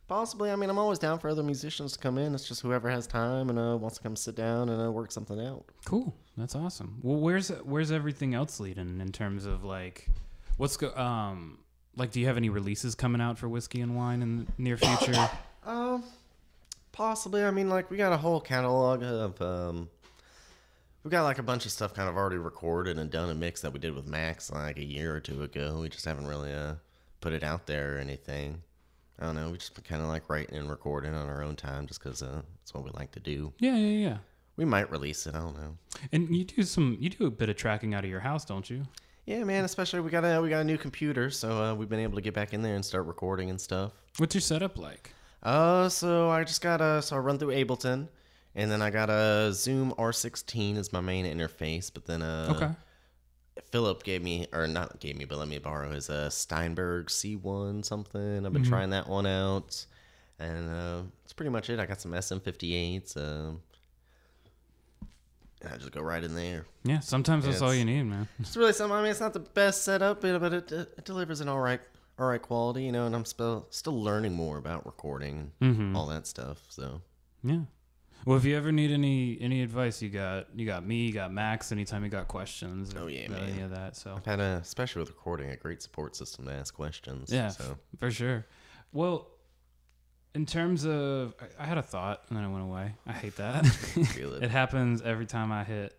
possibly. 0.08 0.50
I 0.50 0.56
mean, 0.56 0.70
I'm 0.70 0.78
always 0.78 0.98
down 0.98 1.18
for 1.18 1.28
other 1.28 1.42
musicians 1.42 1.92
to 1.92 1.98
come 1.98 2.18
in. 2.18 2.34
It's 2.34 2.48
just 2.48 2.62
whoever 2.62 2.88
has 2.90 3.06
time 3.06 3.48
and 3.50 3.58
uh, 3.58 3.76
wants 3.76 3.96
to 3.98 4.02
come 4.02 4.16
sit 4.16 4.34
down 4.34 4.68
and 4.68 4.82
uh, 4.82 4.90
work 4.90 5.12
something 5.12 5.40
out. 5.40 5.64
Cool. 5.84 6.14
That's 6.36 6.54
awesome. 6.54 6.98
Well, 7.02 7.18
where's 7.18 7.48
where's 7.48 7.92
everything 7.92 8.34
else 8.34 8.60
leading 8.60 9.00
in 9.00 9.12
terms 9.12 9.46
of 9.46 9.64
like 9.64 10.08
what's 10.56 10.76
go 10.76 10.94
um 10.94 11.58
like 11.96 12.10
do 12.10 12.20
you 12.20 12.26
have 12.26 12.36
any 12.36 12.48
releases 12.48 12.94
coming 12.94 13.20
out 13.20 13.38
for 13.38 13.48
whiskey 13.48 13.80
and 13.80 13.96
wine 13.96 14.22
in 14.22 14.38
the 14.38 14.46
near 14.58 14.76
future? 14.76 15.30
Um, 15.66 16.04
possibly. 16.92 17.42
I 17.42 17.50
mean, 17.50 17.68
like 17.68 17.90
we 17.90 17.96
got 17.96 18.12
a 18.12 18.16
whole 18.16 18.40
catalog 18.40 19.02
of 19.02 19.42
um, 19.42 19.88
we 21.06 21.10
got 21.10 21.22
like 21.22 21.38
a 21.38 21.42
bunch 21.44 21.64
of 21.64 21.70
stuff 21.70 21.94
kind 21.94 22.08
of 22.08 22.16
already 22.16 22.36
recorded 22.36 22.98
and 22.98 23.08
done 23.12 23.30
and 23.30 23.38
mixed 23.38 23.62
that 23.62 23.72
we 23.72 23.78
did 23.78 23.94
with 23.94 24.08
Max 24.08 24.50
like 24.50 24.76
a 24.76 24.84
year 24.84 25.14
or 25.14 25.20
two 25.20 25.44
ago. 25.44 25.78
We 25.80 25.88
just 25.88 26.04
haven't 26.04 26.26
really 26.26 26.52
uh 26.52 26.74
put 27.20 27.32
it 27.32 27.44
out 27.44 27.64
there 27.64 27.94
or 27.94 27.98
anything. 27.98 28.60
I 29.20 29.26
don't 29.26 29.36
know. 29.36 29.50
We 29.50 29.58
just 29.58 29.80
kind 29.84 30.02
of 30.02 30.08
like 30.08 30.28
writing 30.28 30.56
and 30.56 30.68
recording 30.68 31.14
on 31.14 31.28
our 31.28 31.44
own 31.44 31.54
time 31.54 31.86
just 31.86 32.02
because 32.02 32.24
uh, 32.24 32.42
it's 32.60 32.74
what 32.74 32.82
we 32.82 32.90
like 32.90 33.12
to 33.12 33.20
do. 33.20 33.52
yeah, 33.60 33.76
yeah, 33.76 34.08
yeah. 34.08 34.16
We 34.56 34.64
might 34.64 34.90
release 34.90 35.28
it. 35.28 35.36
I 35.36 35.38
don't 35.38 35.56
know. 35.56 35.76
And 36.10 36.28
you 36.34 36.42
do 36.42 36.64
some 36.64 36.96
you 36.98 37.08
do 37.08 37.26
a 37.26 37.30
bit 37.30 37.50
of 37.50 37.54
tracking 37.54 37.94
out 37.94 38.02
of 38.02 38.10
your 38.10 38.20
house, 38.20 38.44
don't 38.44 38.68
you? 38.68 38.82
Yeah, 39.26 39.44
man. 39.44 39.64
Especially 39.64 40.00
we 40.00 40.10
got 40.10 40.24
a 40.24 40.42
we 40.42 40.48
got 40.48 40.62
a 40.62 40.64
new 40.64 40.76
computer, 40.76 41.30
so 41.30 41.62
uh, 41.62 41.74
we've 41.76 41.88
been 41.88 42.00
able 42.00 42.16
to 42.16 42.20
get 42.20 42.34
back 42.34 42.52
in 42.52 42.62
there 42.62 42.74
and 42.74 42.84
start 42.84 43.06
recording 43.06 43.48
and 43.48 43.60
stuff. 43.60 43.92
What's 44.16 44.34
your 44.34 44.42
setup 44.42 44.76
like? 44.76 45.12
Uh, 45.40 45.88
so 45.88 46.30
I 46.30 46.42
just 46.42 46.62
got 46.62 46.80
a 46.80 47.00
so 47.00 47.14
I 47.14 47.20
run 47.20 47.38
through 47.38 47.54
Ableton, 47.54 48.08
and 48.56 48.68
then 48.70 48.82
I 48.82 48.90
got 48.90 49.08
a 49.10 49.52
Zoom 49.52 49.92
R16 49.92 50.76
as 50.78 50.92
my 50.92 51.00
main 51.00 51.24
interface. 51.26 51.90
But 51.94 52.06
then 52.06 52.22
uh, 52.22 52.52
Okay. 52.56 52.70
Philip 53.70 54.02
gave 54.02 54.22
me 54.22 54.46
or 54.52 54.66
not 54.66 54.98
gave 55.00 55.16
me, 55.16 55.24
but 55.24 55.38
let 55.38 55.48
me 55.48 55.58
borrow 55.58 55.90
his 55.92 56.10
uh 56.10 56.28
Steinberg 56.30 57.06
C1 57.06 57.84
something. 57.84 58.44
I've 58.44 58.52
been 58.52 58.62
trying 58.64 58.90
that 58.90 59.08
one 59.08 59.26
out, 59.26 59.86
and 60.38 60.68
uh, 60.68 61.02
that's 61.22 61.32
pretty 61.32 61.50
much 61.50 61.70
it. 61.70 61.78
I 61.80 61.86
got 61.86 62.00
some 62.00 62.12
SM58s. 62.12 63.16
Um, 63.16 63.60
and 65.62 65.72
I 65.72 65.76
just 65.78 65.90
go 65.92 66.02
right 66.02 66.22
in 66.22 66.34
there. 66.34 66.66
Yeah, 66.84 67.00
sometimes 67.00 67.46
that's 67.46 67.62
all 67.62 67.74
you 67.74 67.84
need, 67.86 68.02
man. 68.02 68.28
It's 68.40 68.56
really 68.58 68.74
something. 68.74 68.94
I 68.96 69.00
mean, 69.00 69.10
it's 69.10 69.20
not 69.20 69.32
the 69.32 69.40
best 69.40 69.84
setup, 69.84 70.20
but 70.20 70.52
it, 70.52 70.70
it 70.72 71.04
delivers 71.06 71.40
an 71.40 71.48
all 71.48 71.58
right, 71.60 71.80
all 72.18 72.26
right 72.26 72.42
quality, 72.42 72.82
you 72.84 72.92
know. 72.92 73.06
And 73.06 73.14
I'm 73.16 73.24
still 73.24 73.66
still 73.70 74.00
learning 74.00 74.34
more 74.34 74.58
about 74.58 74.84
recording 74.84 75.52
and 75.60 75.96
all 75.96 76.06
that 76.08 76.26
stuff. 76.26 76.58
So 76.68 77.00
Yeah. 77.42 77.60
Well, 78.26 78.36
if 78.36 78.44
you 78.44 78.56
ever 78.56 78.72
need 78.72 78.90
any 78.90 79.38
any 79.40 79.62
advice, 79.62 80.02
you 80.02 80.08
got 80.10 80.48
you 80.54 80.66
got 80.66 80.84
me, 80.84 81.06
you 81.06 81.12
got 81.14 81.32
Max. 81.32 81.70
Anytime 81.72 82.02
you 82.04 82.10
got 82.10 82.26
questions, 82.28 82.92
Oh, 82.98 83.06
yeah, 83.06 83.26
about 83.26 83.40
man. 83.42 83.50
any 83.50 83.62
of 83.62 83.70
that. 83.70 83.96
So 83.96 84.14
I've 84.16 84.26
had 84.26 84.40
a, 84.40 84.58
especially 84.62 85.00
with 85.00 85.10
recording, 85.10 85.50
a 85.50 85.56
great 85.56 85.80
support 85.80 86.14
system 86.16 86.44
to 86.46 86.52
ask 86.52 86.74
questions. 86.74 87.32
yeah, 87.32 87.48
So 87.48 87.78
for 87.98 88.10
sure. 88.10 88.44
Well, 88.92 89.28
in 90.34 90.44
terms 90.44 90.84
of, 90.84 91.34
I, 91.40 91.62
I 91.62 91.66
had 91.66 91.78
a 91.78 91.82
thought 91.82 92.24
and 92.28 92.36
then 92.36 92.44
it 92.44 92.50
went 92.50 92.64
away. 92.64 92.94
I 93.06 93.12
hate 93.12 93.36
that. 93.36 93.64
feel 93.66 94.34
it 94.34 94.42
it. 94.42 94.50
happens 94.50 95.00
every 95.02 95.26
time 95.26 95.52
I 95.52 95.62
hit 95.64 95.96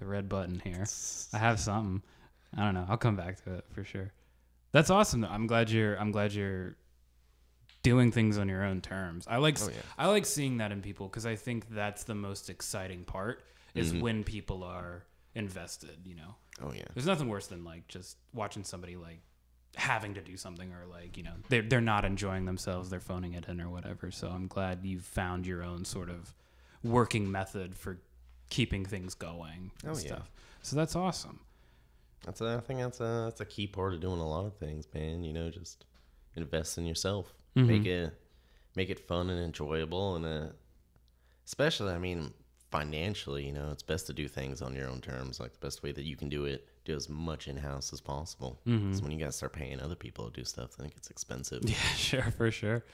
the 0.00 0.06
red 0.06 0.28
button 0.28 0.60
here. 0.64 0.84
I 1.32 1.38
have 1.38 1.60
something. 1.60 2.02
I 2.56 2.64
don't 2.64 2.74
know. 2.74 2.84
I'll 2.88 2.96
come 2.96 3.14
back 3.16 3.42
to 3.44 3.54
it 3.54 3.64
for 3.72 3.84
sure. 3.84 4.10
That's 4.72 4.90
awesome. 4.90 5.20
Though. 5.20 5.28
I'm 5.28 5.46
glad 5.46 5.70
you're. 5.70 5.94
I'm 6.00 6.10
glad 6.10 6.32
you're 6.32 6.74
doing 7.82 8.12
things 8.12 8.38
on 8.38 8.48
your 8.48 8.62
own 8.64 8.80
terms. 8.80 9.26
I 9.28 9.36
like. 9.38 9.58
Oh, 9.62 9.68
yeah. 9.68 9.76
I 9.98 10.06
like 10.08 10.26
seeing 10.26 10.58
that 10.58 10.72
in 10.72 10.80
people 10.82 11.08
because 11.08 11.26
I 11.26 11.36
think 11.36 11.68
that's 11.70 12.04
the 12.04 12.14
most 12.14 12.50
exciting 12.50 13.04
part 13.04 13.42
is 13.74 13.92
Mm-hmm. 13.92 14.00
when 14.00 14.24
people 14.24 14.62
are 14.64 15.04
invested. 15.34 15.98
You 16.04 16.16
know, 16.16 16.34
Oh 16.62 16.72
yeah. 16.72 16.82
there's 16.94 17.06
nothing 17.06 17.28
worse 17.28 17.46
than 17.46 17.64
like 17.64 17.86
just 17.88 18.16
watching 18.34 18.64
somebody 18.64 18.96
like 18.96 19.20
having 19.76 20.14
to 20.14 20.20
do 20.20 20.36
something 20.36 20.72
or 20.72 20.84
like 20.86 21.16
you 21.16 21.22
know 21.22 21.32
they're 21.48 21.62
they're 21.62 21.80
not 21.80 22.04
enjoying 22.04 22.44
themselves. 22.44 22.90
They're 22.90 23.00
phoning 23.00 23.34
it 23.34 23.46
in 23.48 23.60
or 23.60 23.68
whatever. 23.70 24.10
So 24.10 24.28
I'm 24.28 24.46
glad 24.48 24.80
you've 24.84 25.04
found 25.04 25.46
your 25.46 25.62
own 25.62 25.84
sort 25.84 26.10
of 26.10 26.34
working 26.82 27.30
method 27.30 27.74
for 27.76 28.00
keeping 28.50 28.84
things 28.84 29.14
going 29.14 29.70
and 29.84 29.92
Oh, 29.92 29.98
yeah. 30.00 30.06
stuff. 30.08 30.30
So 30.62 30.74
that's 30.76 30.96
awesome. 30.96 31.40
That's 32.24 32.40
a, 32.40 32.56
I 32.56 32.60
think 32.60 32.80
that's 32.80 33.00
a 33.00 33.22
that's 33.26 33.40
a 33.40 33.44
key 33.46 33.66
part 33.66 33.94
of 33.94 34.00
doing 34.00 34.18
a 34.20 34.28
lot 34.28 34.44
of 34.44 34.56
things, 34.56 34.86
man. 34.92 35.22
You 35.22 35.32
know, 35.32 35.48
just 35.50 35.84
invest 36.36 36.76
in 36.76 36.84
yourself, 36.84 37.32
make 37.54 37.86
it 37.86 38.14
make 38.76 38.90
it 38.90 39.00
fun 39.00 39.30
and 39.30 39.42
enjoyable, 39.42 40.16
and 40.16 40.24
uh, 40.24 40.46
especially, 41.46 41.92
I 41.92 41.98
mean, 41.98 42.32
financially, 42.70 43.44
you 43.46 43.52
know, 43.52 43.70
it's 43.72 43.82
best 43.82 44.06
to 44.06 44.12
do 44.12 44.28
things 44.28 44.62
on 44.62 44.74
your 44.74 44.88
own 44.88 45.00
terms. 45.00 45.40
Like 45.40 45.52
the 45.52 45.58
best 45.58 45.82
way 45.82 45.92
that 45.92 46.04
you 46.04 46.16
can 46.16 46.28
do 46.28 46.44
it, 46.44 46.68
do 46.84 46.94
as 46.94 47.08
much 47.08 47.48
in 47.48 47.56
house 47.56 47.92
as 47.92 48.00
possible. 48.00 48.60
Because 48.64 49.02
when 49.02 49.10
you 49.12 49.18
gotta 49.18 49.32
start 49.32 49.52
paying 49.52 49.80
other 49.80 49.96
people 49.96 50.30
to 50.30 50.32
do 50.32 50.44
stuff, 50.44 50.76
then 50.76 50.86
it 50.86 50.94
gets 50.94 51.10
expensive. 51.10 51.62
Yeah, 51.68 51.74
sure, 51.96 52.30
for 52.36 52.50
sure. 52.50 52.84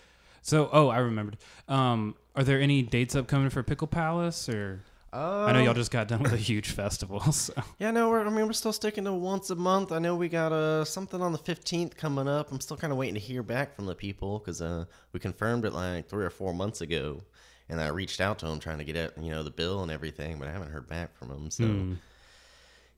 So, 0.43 0.69
oh, 0.73 0.89
I 0.89 0.99
remembered. 0.99 1.39
Um, 1.69 2.15
are 2.35 2.45
there 2.45 2.61
any 2.61 2.83
dates 2.83 3.15
upcoming 3.17 3.51
for 3.51 3.63
Pickle 3.63 3.89
Palace 3.89 4.49
or? 4.49 4.83
I 5.13 5.53
know 5.53 5.61
y'all 5.61 5.73
just 5.75 5.91
got 5.91 6.09
done 6.09 6.23
with 6.23 6.33
a 6.33 6.37
huge 6.37 6.71
festival, 6.71 7.21
so 7.33 7.53
Yeah, 7.79 7.91
no, 7.91 8.11
we're, 8.11 8.27
I 8.27 8.31
mean, 8.31 8.47
we're 8.47 8.53
still 8.53 8.73
sticking 8.73 9.05
to 9.05 9.13
once 9.13 9.49
a 9.51 9.55
month. 9.55 9.91
I 9.93 9.99
know 9.99 10.15
we 10.17 10.29
got 10.29 10.53
uh, 10.53 10.85
something 10.85 11.23
on 11.23 11.33
the 11.33 11.39
15th 11.39 11.97
coming 11.97 12.29
up. 12.29 12.51
I'm 12.53 12.61
still 12.61 12.77
kind 12.77 12.93
of 12.93 12.99
waiting 12.99 13.15
to 13.15 13.21
hear 13.21 13.43
back 13.43 13.75
from 13.75 13.87
the 13.87 13.95
people 13.95 14.39
because 14.39 14.61
uh, 14.61 14.85
we 15.13 15.21
confirmed 15.21 15.65
it 15.65 15.73
like 15.73 16.09
three 16.09 16.25
or 16.25 16.31
four 16.31 16.53
months 16.53 16.81
ago. 16.83 17.23
and 17.69 17.81
I 17.81 17.89
reached 17.89 18.21
out 18.21 18.39
to 18.41 18.47
them 18.47 18.59
trying 18.61 18.79
to 18.79 18.85
get 18.85 18.97
it, 18.97 19.13
you 19.21 19.31
know, 19.31 19.43
the 19.43 19.51
bill 19.51 19.83
and 19.83 19.91
everything, 19.91 20.39
but 20.39 20.49
I 20.49 20.53
haven't 20.53 20.71
heard 20.71 20.87
back 20.89 21.17
from 21.17 21.29
them. 21.29 21.51
So 21.51 21.65
Hmm. 21.65 21.95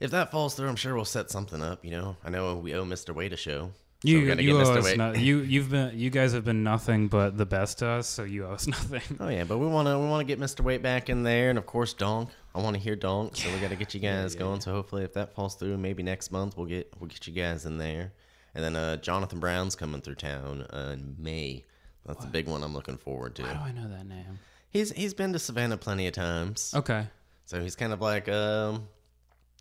if 0.01 0.11
that 0.11 0.31
falls 0.31 0.55
through, 0.55 0.69
I'm 0.69 0.77
sure 0.77 0.95
we'll 0.95 1.05
set 1.05 1.31
something 1.31 1.63
up. 1.63 1.85
You 1.85 1.91
know, 1.93 2.17
I 2.25 2.31
know 2.31 2.57
we 2.57 2.75
owe 2.75 2.85
Mr. 2.85 3.15
Wade 3.15 3.33
a 3.33 3.37
show. 3.37 3.71
So 4.03 4.09
You, 4.09 4.27
gotta 4.27 4.43
you 4.43 4.57
owe 4.57 4.61
us 4.61 4.97
no, 4.97 5.13
you 5.13 5.39
you've 5.39 5.71
been 5.71 5.99
you 5.99 6.11
guys 6.11 6.33
have 6.33 6.45
been 6.45 6.63
nothing 6.63 7.09
but 7.09 7.37
the 7.37 7.47
best 7.47 7.79
to 7.81 7.89
us, 7.89 8.07
so 8.07 8.23
you 8.25 8.47
owe 8.47 8.53
us 8.53 8.67
nothing. 8.77 9.03
Oh 9.21 9.29
yeah, 9.29 9.45
but 9.45 9.59
we 9.59 9.67
want 9.67 9.89
to 9.89 9.99
we 9.99 10.07
want 10.07 10.21
to 10.21 10.25
get 10.37 10.39
Mr. 10.41 10.61
Wade 10.61 10.83
back 10.83 11.09
in 11.11 11.23
there, 11.25 11.51
and 11.51 11.59
of 11.59 11.67
course 11.67 11.93
Donk. 11.95 12.31
I 12.55 12.61
want 12.61 12.75
to 12.77 12.83
hear 12.83 12.97
Donk, 12.97 13.37
so 13.37 13.53
we 13.53 13.59
got 13.61 13.71
to 13.71 13.77
get 13.77 13.95
you 13.95 14.01
guys 14.11 14.35
yeah, 14.35 14.39
going. 14.41 14.55
yeah. 14.57 14.61
So 14.61 14.73
hopefully, 14.73 15.05
if 15.05 15.13
that 15.15 15.35
falls 15.35 15.55
through, 15.57 15.77
maybe 15.79 16.03
next 16.03 16.31
month 16.33 16.57
we'll 16.57 16.67
get 16.67 16.93
we'll 16.99 17.09
get 17.09 17.27
you 17.27 17.33
guys 17.33 17.67
in 17.67 17.79
there. 17.79 18.13
And 18.55 18.65
then 18.65 18.77
uh, 18.77 18.97
Jonathan 18.97 19.39
Brown's 19.41 19.75
coming 19.77 20.01
through 20.01 20.17
town 20.17 20.63
uh, 20.73 20.91
in 20.95 21.15
May. 21.19 21.65
That's 22.07 22.25
a 22.25 22.29
big 22.29 22.49
one 22.49 22.63
I'm 22.63 22.73
looking 22.75 22.97
forward 22.97 23.35
to. 23.37 23.43
How 23.45 23.53
do 23.53 23.59
I 23.61 23.73
know 23.73 23.89
that 23.89 24.07
name? 24.07 24.39
He's 24.71 24.91
he's 24.93 25.13
been 25.15 25.33
to 25.35 25.39
Savannah 25.39 25.77
plenty 25.77 26.07
of 26.07 26.15
times, 26.15 26.73
Okay. 26.75 27.07
so 27.47 27.61
he's 27.61 27.77
kind 27.77 27.93
of 27.93 28.01
like 28.01 28.29
um, 28.29 28.89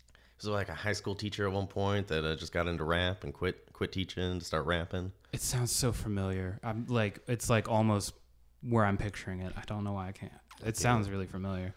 he 0.06 0.46
was 0.46 0.46
like 0.46 0.68
a 0.68 0.74
high 0.74 0.92
school 0.92 1.14
teacher 1.14 1.46
at 1.46 1.52
one 1.52 1.66
point 1.66 2.08
that 2.08 2.24
uh, 2.24 2.34
just 2.36 2.52
got 2.52 2.66
into 2.66 2.84
rap 2.84 3.24
and 3.24 3.34
quit 3.34 3.67
quit 3.78 3.92
teaching 3.92 4.40
to 4.40 4.44
start 4.44 4.66
rapping. 4.66 5.12
It 5.32 5.40
sounds 5.40 5.70
so 5.70 5.92
familiar. 5.92 6.58
I'm 6.64 6.84
like 6.88 7.20
it's 7.28 7.48
like 7.48 7.68
almost 7.68 8.12
where 8.68 8.84
I'm 8.84 8.96
picturing 8.98 9.40
it. 9.40 9.52
I 9.56 9.62
don't 9.66 9.84
know 9.84 9.92
why 9.92 10.08
I 10.08 10.12
can't. 10.12 10.32
It 10.66 10.76
sounds 10.76 11.08
really 11.08 11.26
familiar. 11.26 11.72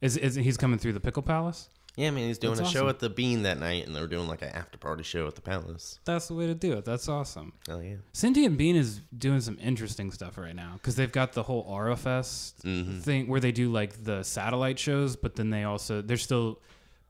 Is 0.00 0.16
is 0.16 0.34
he's 0.34 0.56
coming 0.56 0.78
through 0.78 0.92
the 0.94 1.00
Pickle 1.00 1.22
Palace? 1.22 1.68
Yeah, 1.96 2.10
man, 2.10 2.26
he's 2.28 2.36
doing 2.38 2.56
That's 2.56 2.68
a 2.68 2.72
show 2.72 2.90
at 2.90 2.98
the 2.98 3.08
Bean 3.08 3.44
that 3.44 3.58
night, 3.58 3.86
and 3.86 3.96
they 3.96 4.00
were 4.02 4.06
doing 4.06 4.28
like 4.28 4.42
an 4.42 4.48
after 4.50 4.76
party 4.76 5.02
show 5.02 5.26
at 5.28 5.34
the 5.34 5.40
Palace. 5.40 5.98
That's 6.04 6.28
the 6.28 6.34
way 6.34 6.46
to 6.46 6.54
do 6.54 6.72
it. 6.74 6.84
That's 6.84 7.08
awesome. 7.08 7.52
Oh 7.70 7.78
yeah. 7.80 7.96
Sentient 8.12 8.58
Bean 8.58 8.74
is 8.76 9.00
doing 9.16 9.40
some 9.40 9.56
interesting 9.62 10.10
stuff 10.10 10.36
right 10.36 10.54
now 10.54 10.72
because 10.74 10.96
they've 10.96 11.12
got 11.12 11.32
the 11.32 11.44
whole 11.44 11.60
Aura 11.62 11.96
Fest 11.96 12.62
Mhm. 12.64 13.00
thing 13.02 13.28
where 13.28 13.40
they 13.40 13.52
do 13.52 13.70
like 13.72 14.02
the 14.04 14.22
satellite 14.24 14.78
shows, 14.80 15.14
but 15.16 15.36
then 15.36 15.48
they 15.50 15.62
also 15.64 16.02
they're 16.02 16.16
still 16.18 16.60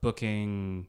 booking 0.03 0.87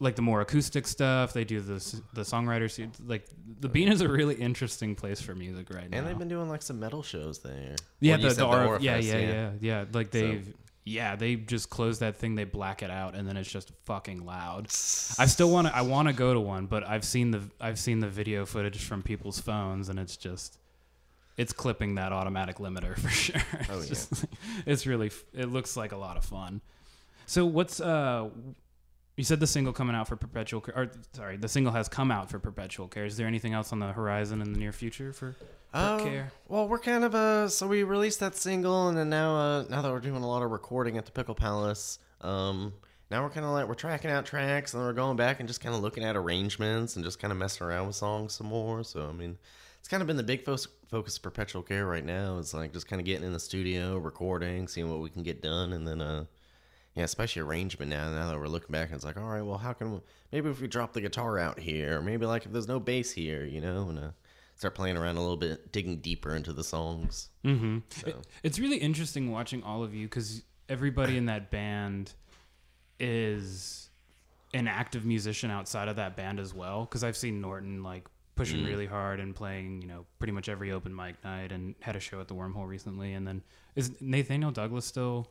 like 0.00 0.14
the 0.16 0.22
more 0.22 0.40
acoustic 0.42 0.86
stuff. 0.86 1.32
They 1.32 1.44
do 1.44 1.60
the 1.60 1.76
s- 1.76 2.00
the 2.12 2.22
songwriters 2.22 2.78
like 3.06 3.26
the 3.60 3.68
Bean 3.68 3.88
is 3.88 4.00
a 4.02 4.08
really 4.08 4.34
interesting 4.34 4.94
place 4.94 5.20
for 5.20 5.34
music 5.34 5.70
right 5.72 5.88
now. 5.88 5.98
And 5.98 6.06
they've 6.06 6.18
been 6.18 6.28
doing 6.28 6.48
like 6.48 6.62
some 6.62 6.78
metal 6.80 7.02
shows 7.02 7.38
there. 7.40 7.76
yeah, 8.00 8.12
Well, 8.12 8.20
you 8.20 8.28
the, 8.28 8.34
said 8.34 8.40
the, 8.42 8.46
Aura, 8.46 8.66
Aura 8.66 8.80
yeah, 8.80 8.96
yeah, 8.98 9.18
yeah, 9.18 9.50
yeah, 9.60 9.84
Like 9.92 10.10
they've 10.10 10.54
yeah 10.84 11.16
they 11.16 11.34
just 11.36 11.68
close 11.70 11.98
that 12.00 12.16
thing, 12.16 12.34
they 12.36 12.44
black 12.44 12.82
it 12.82 12.90
out, 12.90 13.14
and 13.14 13.26
then 13.26 13.36
it's 13.36 13.50
just 13.50 13.72
fucking 13.86 14.24
loud. 14.24 14.66
I 14.66 15.26
still 15.26 15.50
want 15.50 15.66
to. 15.68 15.74
I 15.76 15.80
want 15.82 16.08
to 16.08 16.14
go 16.14 16.32
to 16.34 16.40
one, 16.40 16.66
but 16.66 16.86
I've 16.86 17.04
seen 17.04 17.30
the 17.30 17.42
I've 17.60 17.78
seen 17.78 18.00
the 18.00 18.08
video 18.08 18.44
footage 18.46 18.84
from 18.84 19.02
people's 19.02 19.40
phones, 19.40 19.88
and 19.88 19.98
it's 19.98 20.16
just 20.16 20.58
it's 21.38 21.52
clipping 21.52 21.96
that 21.96 22.12
automatic 22.12 22.56
limiter 22.58 22.98
for 22.98 23.08
sure. 23.24 23.40
It's 23.60 23.70
Oh, 23.70 23.80
yeah. 23.80 23.86
just- 23.88 24.26
it's 24.66 24.86
really 24.86 25.10
it 25.34 25.46
looks 25.46 25.76
like 25.76 25.92
a 25.92 25.96
lot 25.96 26.16
of 26.18 26.24
fun. 26.24 26.60
So 27.26 27.46
what's 27.46 27.80
uh 27.80 28.28
you 29.16 29.24
said 29.24 29.40
the 29.40 29.46
single 29.46 29.72
coming 29.72 29.96
out 29.96 30.06
for 30.08 30.16
perpetual 30.16 30.60
care 30.60 30.74
or 30.76 30.90
sorry 31.12 31.36
the 31.36 31.48
single 31.48 31.72
has 31.72 31.88
come 31.88 32.10
out 32.10 32.30
for 32.30 32.38
perpetual 32.38 32.86
care 32.88 33.04
is 33.06 33.16
there 33.16 33.26
anything 33.26 33.52
else 33.54 33.72
on 33.72 33.78
the 33.78 33.86
horizon 33.92 34.42
in 34.42 34.52
the 34.52 34.58
near 34.58 34.72
future 34.72 35.12
for 35.12 35.34
Oh, 35.74 35.98
care? 36.02 36.30
well, 36.48 36.68
we're 36.68 36.78
kind 36.78 37.04
of 37.04 37.14
uh 37.14 37.48
so 37.48 37.66
we 37.66 37.82
released 37.82 38.20
that 38.20 38.34
single, 38.34 38.88
and 38.88 38.96
then 38.96 39.10
now 39.10 39.36
uh 39.36 39.64
now 39.68 39.82
that 39.82 39.92
we're 39.92 40.00
doing 40.00 40.22
a 40.22 40.26
lot 40.28 40.42
of 40.42 40.50
recording 40.50 40.96
at 40.96 41.04
the 41.04 41.12
Pickle 41.12 41.34
Palace, 41.34 41.98
um 42.22 42.72
now 43.10 43.22
we're 43.22 43.28
kind 43.30 43.44
of 43.44 43.52
like 43.52 43.68
we're 43.68 43.74
tracking 43.74 44.10
out 44.10 44.24
tracks, 44.24 44.72
and 44.72 44.80
then 44.80 44.86
we're 44.86 44.94
going 44.94 45.16
back 45.16 45.38
and 45.38 45.46
just 45.48 45.60
kind 45.60 45.74
of 45.74 45.82
looking 45.82 46.02
at 46.02 46.16
arrangements 46.16 46.96
and 46.96 47.04
just 47.04 47.18
kind 47.18 47.30
of 47.30 47.36
messing 47.38 47.66
around 47.66 47.88
with 47.88 47.96
songs 47.96 48.32
some 48.34 48.46
more. 48.46 48.84
So 48.84 49.06
I 49.08 49.12
mean, 49.12 49.36
it's 49.78 49.88
kind 49.88 50.00
of 50.00 50.06
been 50.06 50.16
the 50.16 50.22
big 50.22 50.44
fo- 50.46 50.56
focus 50.88 51.16
of 51.16 51.22
Perpetual 51.22 51.62
Care 51.62 51.84
right 51.84 52.04
now. 52.04 52.38
Is 52.38 52.54
like 52.54 52.72
just 52.72 52.88
kind 52.88 52.98
of 53.00 53.04
getting 53.06 53.26
in 53.26 53.32
the 53.34 53.40
studio, 53.40 53.98
recording, 53.98 54.68
seeing 54.68 54.88
what 54.90 55.00
we 55.00 55.10
can 55.10 55.22
get 55.24 55.42
done, 55.42 55.72
and 55.74 55.86
then 55.86 56.00
uh. 56.00 56.24
Yeah, 56.96 57.04
especially 57.04 57.42
arrangement 57.42 57.90
now. 57.90 58.10
Now 58.10 58.28
that 58.30 58.38
we're 58.38 58.48
looking 58.48 58.72
back, 58.72 58.90
it's 58.90 59.04
like, 59.04 59.18
all 59.18 59.24
right, 59.24 59.42
well, 59.42 59.58
how 59.58 59.74
can 59.74 59.92
we, 59.92 60.00
maybe 60.32 60.48
if 60.48 60.60
we 60.60 60.66
drop 60.66 60.94
the 60.94 61.02
guitar 61.02 61.38
out 61.38 61.60
here, 61.60 62.00
maybe 62.00 62.24
like 62.24 62.46
if 62.46 62.52
there's 62.52 62.66
no 62.68 62.80
bass 62.80 63.12
here, 63.12 63.44
you 63.44 63.60
know, 63.60 63.90
and 63.90 63.98
uh, 63.98 64.08
start 64.56 64.74
playing 64.74 64.96
around 64.96 65.16
a 65.18 65.20
little 65.20 65.36
bit, 65.36 65.70
digging 65.72 65.98
deeper 65.98 66.34
into 66.34 66.54
the 66.54 66.64
songs. 66.64 67.28
Mm-hmm. 67.44 67.78
So. 67.90 68.08
It, 68.08 68.16
it's 68.42 68.58
really 68.58 68.78
interesting 68.78 69.30
watching 69.30 69.62
all 69.62 69.84
of 69.84 69.94
you 69.94 70.06
because 70.06 70.42
everybody 70.70 71.18
in 71.18 71.26
that 71.26 71.50
band 71.50 72.14
is 72.98 73.90
an 74.54 74.66
active 74.66 75.04
musician 75.04 75.50
outside 75.50 75.88
of 75.88 75.96
that 75.96 76.16
band 76.16 76.40
as 76.40 76.54
well. 76.54 76.86
Because 76.86 77.04
I've 77.04 77.16
seen 77.16 77.42
Norton 77.42 77.82
like 77.82 78.06
pushing 78.36 78.60
Mm. 78.60 78.68
really 78.68 78.86
hard 78.86 79.20
and 79.20 79.34
playing, 79.34 79.82
you 79.82 79.88
know, 79.88 80.06
pretty 80.18 80.32
much 80.32 80.48
every 80.48 80.72
open 80.72 80.94
mic 80.94 81.22
night, 81.24 81.52
and 81.52 81.74
had 81.80 81.96
a 81.96 82.00
show 82.00 82.20
at 82.20 82.28
the 82.28 82.34
Wormhole 82.34 82.66
recently. 82.66 83.12
And 83.12 83.26
then 83.26 83.42
is 83.74 83.92
Nathaniel 84.00 84.50
Douglas 84.50 84.86
still 84.86 85.28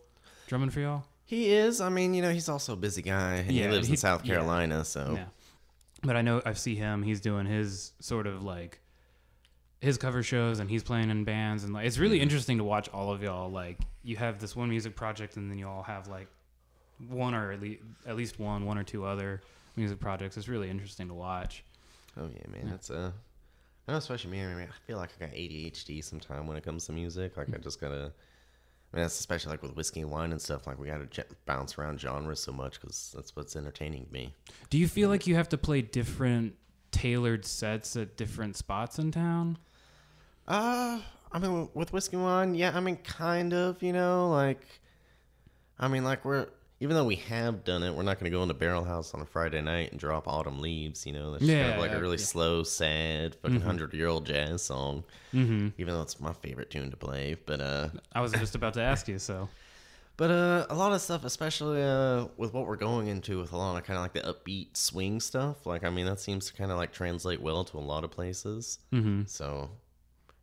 drumming 0.48 0.70
for 0.70 0.80
y'all? 0.80 1.06
He 1.26 1.52
is. 1.52 1.82
I 1.82 1.90
mean, 1.90 2.14
you 2.14 2.22
know, 2.22 2.32
he's 2.32 2.50
also 2.50 2.74
a 2.74 2.76
busy 2.76 3.02
guy. 3.02 3.36
And 3.38 3.52
Yeah, 3.52 3.66
he 3.66 3.72
lives 3.72 3.88
he- 3.88 3.94
in 3.94 3.98
South 3.98 4.24
yeah. 4.26 4.34
Carolina, 4.36 4.86
so 4.86 5.14
Yeah. 5.18 5.26
But 6.04 6.16
I 6.16 6.22
know 6.22 6.42
I 6.46 6.54
see 6.54 6.76
him. 6.76 7.02
He's 7.02 7.20
doing 7.20 7.46
his 7.48 7.92
sort 8.00 8.28
of 8.28 8.44
like 8.44 8.80
his 9.82 9.98
cover 9.98 10.22
shows, 10.24 10.60
and 10.60 10.70
he's 10.70 10.84
playing 10.84 11.10
in 11.10 11.24
bands, 11.24 11.64
and 11.64 11.74
like 11.74 11.86
it's 11.88 11.98
really 11.98 12.20
interesting 12.22 12.58
to 12.60 12.64
watch 12.64 12.90
all 12.90 13.12
of 13.12 13.24
y'all. 13.24 13.50
Like 13.50 13.80
you 14.04 14.16
have 14.18 14.40
this 14.40 14.56
one 14.56 14.70
music 14.70 14.96
project, 14.96 15.36
and 15.38 15.50
then 15.50 15.58
you 15.58 15.68
all 15.68 15.84
have 15.84 16.08
like 16.08 16.28
one 17.08 17.34
or 17.34 17.52
at 17.52 17.60
least, 17.62 17.82
at 18.06 18.16
least 18.16 18.40
one, 18.40 18.66
one 18.66 18.78
or 18.78 18.84
two 18.84 19.04
other 19.06 19.42
music 19.76 20.00
projects. 20.00 20.38
It's 20.38 20.48
really 20.48 20.70
interesting 20.70 21.08
to 21.08 21.14
watch. 21.16 21.64
oh 22.18 22.30
yeah, 22.34 22.52
man, 22.52 22.72
it's 22.74 22.92
uh, 22.92 23.12
I 23.88 23.92
know, 23.92 23.98
especially 23.98 24.32
me. 24.32 24.44
I 24.44 24.54
mean, 24.54 24.68
I 24.70 24.88
feel 24.88 24.98
like 24.98 25.10
I 25.20 25.26
got 25.26 25.34
ADHD 25.36 26.04
sometime 26.04 26.46
when 26.48 26.56
it 26.58 26.64
comes 26.64 26.86
to 26.86 26.92
music. 26.92 27.36
Like 27.36 27.48
I 27.54 27.58
just 27.58 27.82
gotta. 27.82 28.12
I 28.96 28.98
mean, 29.00 29.04
that's 29.04 29.20
especially 29.20 29.52
like 29.52 29.62
with 29.62 29.76
whiskey 29.76 30.00
and 30.00 30.10
wine 30.10 30.32
and 30.32 30.42
stuff. 30.42 30.66
Like 30.66 30.80
we 30.80 30.88
gotta 30.88 31.06
j- 31.08 31.24
bounce 31.46 31.78
around 31.78 32.00
genres 32.00 32.40
so 32.40 32.54
much 32.54 32.80
because 32.80 33.12
that's 33.14 33.36
what's 33.36 33.58
entertaining 33.58 34.08
me. 34.10 34.34
Do 34.70 34.78
you 34.78 34.88
feel 34.88 35.10
like 35.10 35.28
you 35.28 35.36
have 35.36 35.50
to 35.50 35.58
play 35.58 35.82
different 35.82 36.56
tailored 36.92 37.44
sets 37.44 37.98
at 37.98 38.16
different 38.16 38.56
spots 38.56 38.98
in 38.98 39.12
town? 39.12 39.58
Uh, 40.48 41.02
I 41.30 41.40
mean, 41.40 41.68
with 41.74 41.92
whiskey 41.92 42.16
and 42.16 42.24
wine, 42.24 42.56
yeah. 42.56 42.72
I 42.74 42.80
mean, 42.80 42.96
kind 42.96 43.54
of. 43.54 43.84
You 43.84 43.92
know, 43.92 44.30
like, 44.30 44.66
I 45.78 45.90
mean, 45.90 46.06
like 46.06 46.24
we're 46.24 46.48
even 46.80 46.96
though 46.96 47.06
we 47.06 47.16
have 47.16 47.64
done 47.64 47.84
it, 47.84 47.94
we're 47.94 48.04
not 48.04 48.20
going 48.20 48.30
to 48.30 48.36
go 48.36 48.42
into 48.42 48.54
Barrel 48.54 48.84
House 48.84 49.14
on 49.14 49.22
a 49.22 49.26
Friday 49.26 49.62
night 49.62 49.92
and 49.92 50.00
drop 50.00 50.28
Autumn 50.28 50.60
Leaves. 50.60 51.06
You 51.06 51.14
know, 51.14 51.32
that's 51.32 51.46
just 51.46 51.54
kind 51.54 51.74
of 51.74 51.80
like 51.80 51.92
yeah, 51.92 51.98
a 51.98 52.02
really 52.02 52.18
yeah. 52.18 52.26
slow, 52.26 52.64
sad, 52.64 53.36
fucking 53.36 53.62
hundred 53.62 53.94
year 53.94 54.08
old 54.08 54.26
jazz 54.26 54.62
song. 54.62 55.04
Mm-hmm. 55.34 55.70
Even 55.78 55.94
though 55.94 56.02
it's 56.02 56.20
my 56.20 56.34
favorite 56.34 56.70
tune 56.70 56.92
to 56.92 56.98
play, 56.98 57.38
but 57.46 57.62
uh, 57.62 57.90
I 58.14 58.22
was 58.22 58.34
just 58.34 58.56
about 58.56 58.74
to 58.76 58.82
ask 58.82 59.08
you. 59.08 59.20
So 59.20 59.48
but 60.18 60.32
uh, 60.32 60.66
a 60.70 60.76
lot 60.76 60.94
of 60.94 61.02
stuff, 61.02 61.26
especially 61.26 61.84
uh, 61.84 62.28
with 62.38 62.54
what 62.54 62.68
we're 62.68 62.78
going 62.78 63.08
into 63.08 63.40
with 63.40 63.52
a 63.52 63.58
lot 63.58 63.78
of 63.78 63.84
kind 63.84 63.98
of 63.98 64.04
like 64.04 64.14
the 64.14 64.22
upbeat 64.22 64.78
swing 64.78 65.20
stuff. 65.20 65.66
Like, 65.66 65.84
I 65.84 65.90
mean, 65.90 66.06
that 66.06 66.20
seems 66.20 66.48
to 66.48 66.54
kind 66.54 66.72
of 66.72 66.78
like 66.78 66.94
translate 66.94 67.42
well 67.42 67.66
to 67.66 67.78
a 67.78 67.80
lot 67.80 68.04
of 68.04 68.12
places. 68.12 68.80
mm-hmm. 68.94 69.24
So 69.28 69.70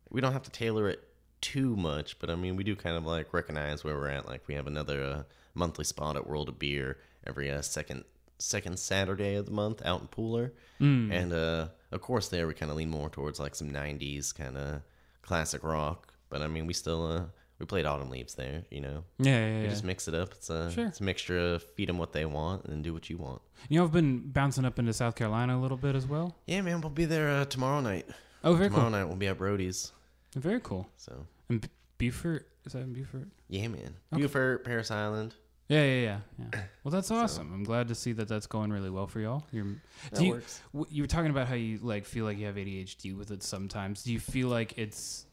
we 0.09 0.21
don't 0.21 0.33
have 0.33 0.43
to 0.43 0.51
tailor 0.51 0.89
it 0.89 1.03
too 1.41 1.75
much, 1.75 2.19
but 2.19 2.29
I 2.29 2.35
mean, 2.35 2.55
we 2.55 2.63
do 2.63 2.75
kind 2.75 2.95
of 2.95 3.05
like 3.05 3.33
recognize 3.33 3.83
where 3.83 3.95
we're 3.95 4.09
at. 4.09 4.27
Like 4.27 4.47
we 4.47 4.53
have 4.53 4.67
another 4.67 5.03
uh, 5.03 5.23
monthly 5.53 5.85
spot 5.85 6.15
at 6.15 6.27
World 6.27 6.49
of 6.49 6.59
Beer 6.59 6.97
every 7.25 7.49
uh, 7.51 7.61
second 7.61 8.03
second 8.39 8.77
Saturday 8.77 9.35
of 9.35 9.45
the 9.45 9.51
month 9.51 9.81
out 9.85 10.01
in 10.01 10.07
Pooler, 10.07 10.51
Mm. 10.81 11.11
and 11.11 11.31
uh, 11.33 11.67
of 11.91 12.01
course 12.01 12.27
there 12.27 12.45
we 12.47 12.53
kind 12.53 12.69
of 12.71 12.77
lean 12.77 12.89
more 12.89 13.09
towards 13.09 13.39
like 13.39 13.55
some 13.55 13.69
'90s 13.71 14.33
kind 14.35 14.57
of 14.57 14.81
classic 15.21 15.63
rock. 15.63 16.13
But 16.29 16.41
I 16.41 16.47
mean, 16.47 16.65
we 16.67 16.73
still 16.73 17.05
uh, 17.05 17.23
we 17.59 17.65
played 17.65 17.85
Autumn 17.85 18.09
Leaves 18.09 18.33
there, 18.35 18.63
you 18.71 18.81
know. 18.81 19.03
yeah, 19.19 19.47
yeah, 19.47 19.61
We 19.61 19.69
just 19.69 19.83
mix 19.85 20.07
it 20.07 20.15
up. 20.15 20.31
It's 20.33 20.49
a 20.49 20.71
Sure. 20.71 20.87
it's 20.87 20.99
a 20.99 21.03
mixture 21.03 21.37
of 21.39 21.63
feed 21.75 21.87
them 21.89 21.97
what 21.99 22.11
they 22.11 22.25
want 22.25 22.65
and 22.65 22.83
do 22.83 22.91
what 22.93 23.09
you 23.09 23.17
want. 23.17 23.41
You 23.69 23.77
know, 23.79 23.85
I've 23.85 23.91
been 23.93 24.19
bouncing 24.31 24.65
up 24.65 24.79
into 24.79 24.91
South 24.93 25.15
Carolina 25.15 25.57
a 25.57 25.61
little 25.61 25.77
bit 25.77 25.95
as 25.95 26.05
well. 26.07 26.35
Yeah, 26.47 26.61
man, 26.61 26.81
we'll 26.81 26.89
be 26.89 27.05
there 27.05 27.29
uh, 27.29 27.45
tomorrow 27.45 27.79
night. 27.79 28.07
Oh, 28.43 28.55
very 28.55 28.67
tomorrow 28.67 28.69
cool. 28.69 28.69
Tomorrow 28.89 28.89
night 28.89 29.07
we'll 29.07 29.15
be 29.17 29.27
at 29.27 29.37
Brody's. 29.37 29.91
Very 30.35 30.59
cool. 30.61 30.89
So 30.97 31.27
And 31.49 31.61
B- 31.61 31.69
Beaufort 31.99 32.49
is 32.65 32.73
that 32.73 32.79
in 32.79 32.91
Beaufort? 32.93 33.27
yeah, 33.47 33.67
man. 33.67 33.95
Okay. 34.11 34.23
Beaufort, 34.23 34.65
Parris 34.65 34.89
Island. 34.91 35.35
Yeah, 35.73 35.83
yeah, 35.83 36.01
yeah, 36.01 36.19
yeah. 36.53 36.61
Well, 36.83 36.91
that's 36.91 37.11
awesome. 37.11 37.51
I'm 37.53 37.63
glad 37.63 37.87
to 37.87 37.95
see 37.95 38.11
that 38.13 38.27
that's 38.27 38.45
going 38.47 38.71
really 38.71 38.89
well 38.89 39.07
for 39.07 39.19
y'all. 39.21 39.45
You're, 39.51 39.65
That 40.11 40.19
do 40.19 40.25
you, 40.25 40.31
works. 40.33 40.61
w- 40.73 40.93
you 40.93 41.03
were 41.03 41.07
talking 41.07 41.31
about 41.31 41.47
how 41.47 41.55
you 41.55 41.79
like 41.81 42.05
feel 42.05 42.25
like 42.25 42.37
you 42.37 42.45
have 42.45 42.55
ADHD 42.55 43.17
with 43.17 43.31
it 43.31 43.41
sometimes. 43.41 44.03
Do 44.03 44.11
you 44.11 44.19
feel 44.19 44.49
like 44.49 44.77
it's 44.77 45.25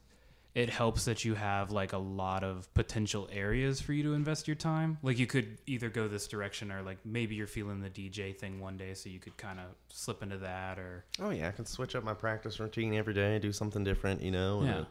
it 0.53 0.69
helps 0.69 1.05
that 1.05 1.23
you 1.23 1.33
have 1.33 1.71
like 1.71 1.93
a 1.93 1.97
lot 1.97 2.43
of 2.43 2.73
potential 2.73 3.29
areas 3.31 3.79
for 3.79 3.93
you 3.93 4.03
to 4.03 4.13
invest 4.13 4.47
your 4.47 4.55
time? 4.55 4.97
Like 5.03 5.17
you 5.19 5.27
could 5.27 5.57
either 5.67 5.89
go 5.89 6.07
this 6.07 6.27
direction 6.27 6.71
or 6.71 6.81
like 6.81 6.97
maybe 7.05 7.35
you're 7.35 7.47
feeling 7.47 7.81
the 7.81 7.89
DJ 7.89 8.35
thing 8.35 8.59
one 8.59 8.77
day, 8.77 8.93
so 8.93 9.09
you 9.09 9.19
could 9.19 9.35
kind 9.37 9.59
of 9.59 9.65
slip 9.89 10.23
into 10.23 10.37
that 10.39 10.79
or 10.79 11.03
Oh 11.21 11.29
yeah, 11.31 11.47
I 11.49 11.51
can 11.51 11.65
switch 11.65 11.95
up 11.95 12.03
my 12.03 12.13
practice 12.13 12.59
routine 12.59 12.93
every 12.93 13.13
day, 13.13 13.33
and 13.33 13.41
do 13.41 13.51
something 13.51 13.83
different, 13.83 14.21
you 14.21 14.31
know. 14.31 14.63
Yeah. 14.63 14.79
it 14.81 14.85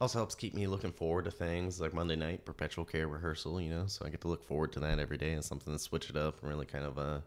also 0.00 0.18
helps 0.18 0.34
keep 0.34 0.54
me 0.54 0.66
looking 0.66 0.92
forward 0.92 1.24
to 1.24 1.30
things 1.30 1.80
like 1.80 1.94
Monday 1.94 2.16
night 2.16 2.44
perpetual 2.44 2.84
care 2.84 3.08
rehearsal, 3.08 3.60
you 3.60 3.70
know. 3.70 3.84
So 3.86 4.04
I 4.04 4.10
get 4.10 4.20
to 4.22 4.28
look 4.28 4.44
forward 4.44 4.72
to 4.72 4.80
that 4.80 4.98
every 4.98 5.16
day 5.18 5.32
and 5.32 5.44
something 5.44 5.72
to 5.72 5.78
switch 5.78 6.10
it 6.10 6.16
up 6.16 6.40
and 6.42 6.50
really 6.50 6.66
kind 6.66 6.84
of 6.84 6.98
uh 6.98 7.20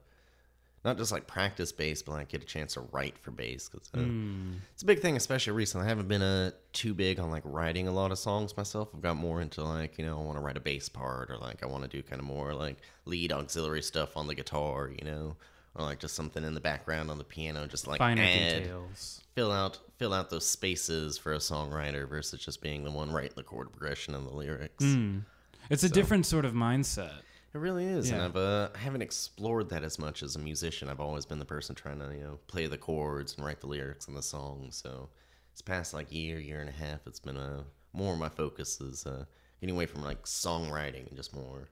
not 0.86 0.97
just 0.97 1.11
like 1.11 1.28
practice 1.28 1.74
bass, 1.74 2.01
but 2.01 2.13
like 2.13 2.30
get 2.30 2.41
a 2.41 2.45
chance 2.45 2.76
to 2.76 2.82
write 2.93 3.17
for 3.17 3.32
bass 3.32 3.67
because 3.67 3.89
uh, 3.93 3.97
Mm. 3.97 4.59
it's 4.74 4.82
a 4.82 4.86
big 4.86 4.99
thing, 5.01 5.17
especially 5.17 5.51
recently. 5.51 5.86
I 5.86 5.89
haven't 5.89 6.07
been 6.07 6.22
uh, 6.22 6.51
too 6.72 6.93
big 6.93 7.20
on 7.20 7.30
like 7.30 7.43
writing 7.43 7.89
a 7.89 7.91
lot 7.91 8.13
of 8.13 8.17
songs 8.20 8.55
myself. 8.55 8.88
I've 8.93 9.01
got 9.01 9.17
more 9.17 9.41
into 9.41 9.61
like 9.61 9.97
you 9.97 10.05
know 10.05 10.17
I 10.17 10.24
want 10.24 10.38
to 10.38 10.41
write 10.41 10.55
a 10.55 10.61
bass 10.61 10.88
part 10.88 11.30
or 11.32 11.38
like 11.38 11.63
I 11.63 11.65
want 11.65 11.84
to 11.84 11.89
do 11.89 12.01
kind 12.01 12.22
of 12.22 12.26
more 12.26 12.53
like 12.53 12.78
lead 13.05 13.34
auxiliary 13.34 13.82
stuff 13.82 14.15
on 14.15 14.28
the 14.28 14.36
guitar, 14.36 14.89
you 14.89 15.03
know, 15.03 15.36
or 15.76 15.84
like 15.84 15.99
just 15.99 16.15
something 16.15 16.45
in 16.45 16.53
the 16.53 16.61
background 16.61 17.11
on 17.11 17.17
the 17.17 17.24
piano, 17.26 17.67
just 17.67 17.86
like 17.88 17.97
Finer 17.97 18.22
add 18.24 18.59
details. 18.59 19.22
Fill 19.39 19.51
out 19.53 19.79
fill 19.97 20.13
out 20.13 20.29
those 20.29 20.45
spaces 20.45 21.17
for 21.17 21.33
a 21.33 21.37
songwriter 21.37 22.07
versus 22.07 22.43
just 22.43 22.61
being 22.61 22.83
the 22.83 22.91
one 22.91 23.11
writing 23.11 23.31
the 23.35 23.43
chord 23.43 23.71
progression 23.71 24.13
and 24.15 24.27
the 24.27 24.33
lyrics. 24.33 24.83
Mm. 24.83 25.23
It's 25.69 25.83
a 25.83 25.89
different 25.89 26.25
sort 26.25 26.45
of 26.45 26.53
mindset. 26.53 27.19
It 27.53 27.57
really 27.57 27.85
is, 27.85 28.11
and 28.11 28.21
I've 28.21 28.35
uh, 28.35 28.69
I 28.75 28.77
haven't 28.77 29.01
explored 29.01 29.69
that 29.69 29.83
as 29.83 29.97
much 29.97 30.23
as 30.23 30.35
a 30.35 30.39
musician. 30.39 30.89
I've 30.89 30.99
always 30.99 31.25
been 31.25 31.39
the 31.39 31.45
person 31.45 31.73
trying 31.73 31.99
to 31.99 32.13
you 32.13 32.23
know 32.23 32.39
play 32.47 32.67
the 32.67 32.77
chords 32.77 33.35
and 33.35 33.45
write 33.45 33.61
the 33.61 33.67
lyrics 33.67 34.07
and 34.07 34.15
the 34.15 34.21
song. 34.21 34.67
So 34.71 35.09
this 35.53 35.61
past 35.61 35.93
like 35.93 36.11
year, 36.11 36.39
year 36.39 36.59
and 36.59 36.69
a 36.69 36.73
half, 36.73 37.07
it's 37.07 37.19
been 37.19 37.37
a 37.37 37.63
more 37.93 38.13
of 38.13 38.19
my 38.19 38.29
focus 38.29 38.79
is 38.81 39.05
uh, 39.05 39.23
getting 39.61 39.75
away 39.75 39.85
from 39.85 40.03
like 40.03 40.23
songwriting 40.23 41.07
and 41.07 41.15
just 41.15 41.33
more 41.33 41.69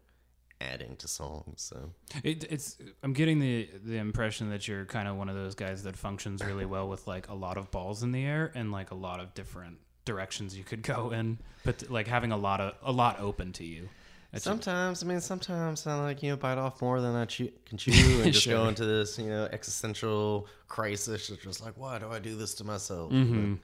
adding 0.62 0.96
to 0.98 1.08
songs. 1.08 1.62
So 1.62 1.92
It, 2.24 2.46
it's 2.50 2.78
I'm 3.04 3.14
getting 3.14 3.40
the 3.40 3.70
the 3.84 3.98
impression 3.98 4.50
that 4.50 4.68
you're 4.68 4.86
kind 4.86 5.08
of 5.08 5.16
one 5.16 5.30
of 5.30 5.36
those 5.36 5.56
guys 5.56 5.84
that 5.84 5.96
functions 5.98 6.44
really 6.44 6.66
well 6.66 6.88
with 6.90 7.08
like 7.08 7.30
a 7.30 7.34
lot 7.36 7.58
of 7.58 7.70
balls 7.72 8.04
in 8.04 8.12
the 8.12 8.24
air 8.26 8.52
and 8.56 8.72
like 8.72 8.92
a 8.92 8.96
lot 8.96 9.20
of 9.20 9.34
different 9.34 9.78
directions 10.06 10.58
you 10.58 10.64
could 10.64 10.82
go 10.96 11.12
in, 11.12 11.38
but 11.64 11.90
like 11.90 12.08
having 12.08 12.32
a 12.32 12.38
lot 12.38 12.60
of 12.62 12.74
a 12.84 12.92
lot 12.92 13.20
open 13.20 13.52
to 13.54 13.64
you. 13.66 13.90
That's 14.32 14.46
your- 14.46 14.54
sometimes, 14.56 15.04
I 15.04 15.06
mean, 15.06 15.22
sometimes 15.22 15.88
I 15.88 16.02
like 16.02 16.22
you 16.24 16.32
know 16.32 16.36
bite 16.38 16.58
off 16.58 16.82
more 16.82 17.00
than 17.02 17.16
I 17.16 17.26
chew, 17.26 17.50
can 17.66 17.78
chew 17.78 17.92
and 18.24 18.34
just 18.34 18.48
go 18.48 18.68
into 18.68 18.86
this 18.86 19.18
you 19.20 19.28
know 19.28 19.48
existential 19.52 20.48
crisis. 20.68 21.30
It's 21.30 21.44
just 21.44 21.64
like, 21.64 21.78
why 21.78 21.98
do 22.00 22.10
I 22.10 22.20
do 22.20 22.36
this 22.36 22.54
to 22.56 22.64
myself? 22.64 23.12
Mm-hmm. 23.12 23.56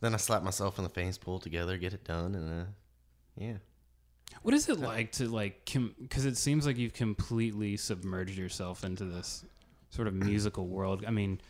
Then 0.00 0.14
I 0.14 0.16
slap 0.16 0.42
myself 0.44 0.78
in 0.78 0.84
the 0.84 0.90
face, 0.90 1.18
pull 1.18 1.36
it 1.38 1.42
together, 1.42 1.76
get 1.76 1.92
it 1.92 2.04
done, 2.04 2.34
and 2.36 2.62
uh, 2.62 2.64
yeah. 3.36 3.56
What 4.42 4.54
is 4.54 4.68
it 4.68 4.78
like 4.78 5.12
to 5.12 5.28
like 5.28 5.70
because 6.00 6.24
it 6.24 6.36
seems 6.36 6.66
like 6.66 6.78
you've 6.78 6.94
completely 6.94 7.76
submerged 7.76 8.38
yourself 8.38 8.84
into 8.84 9.04
this 9.04 9.44
sort 9.90 10.08
of 10.08 10.14
musical 10.14 10.66
world. 10.66 11.04
I 11.06 11.10
mean, 11.10 11.40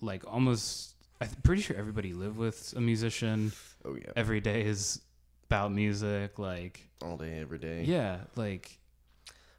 like 0.00 0.24
almost. 0.26 0.94
I'm 1.20 1.28
pretty 1.42 1.62
sure 1.62 1.76
everybody 1.76 2.12
live 2.12 2.36
with 2.36 2.74
a 2.76 2.80
musician. 2.80 3.52
Oh 3.84 3.94
yeah. 3.94 4.12
Every 4.16 4.40
day 4.40 4.64
is 4.64 5.00
about 5.48 5.72
music. 5.72 6.38
Like 6.38 6.88
all 7.02 7.16
day, 7.16 7.38
every 7.40 7.58
day. 7.58 7.84
yeah, 7.84 8.18
like 8.36 8.78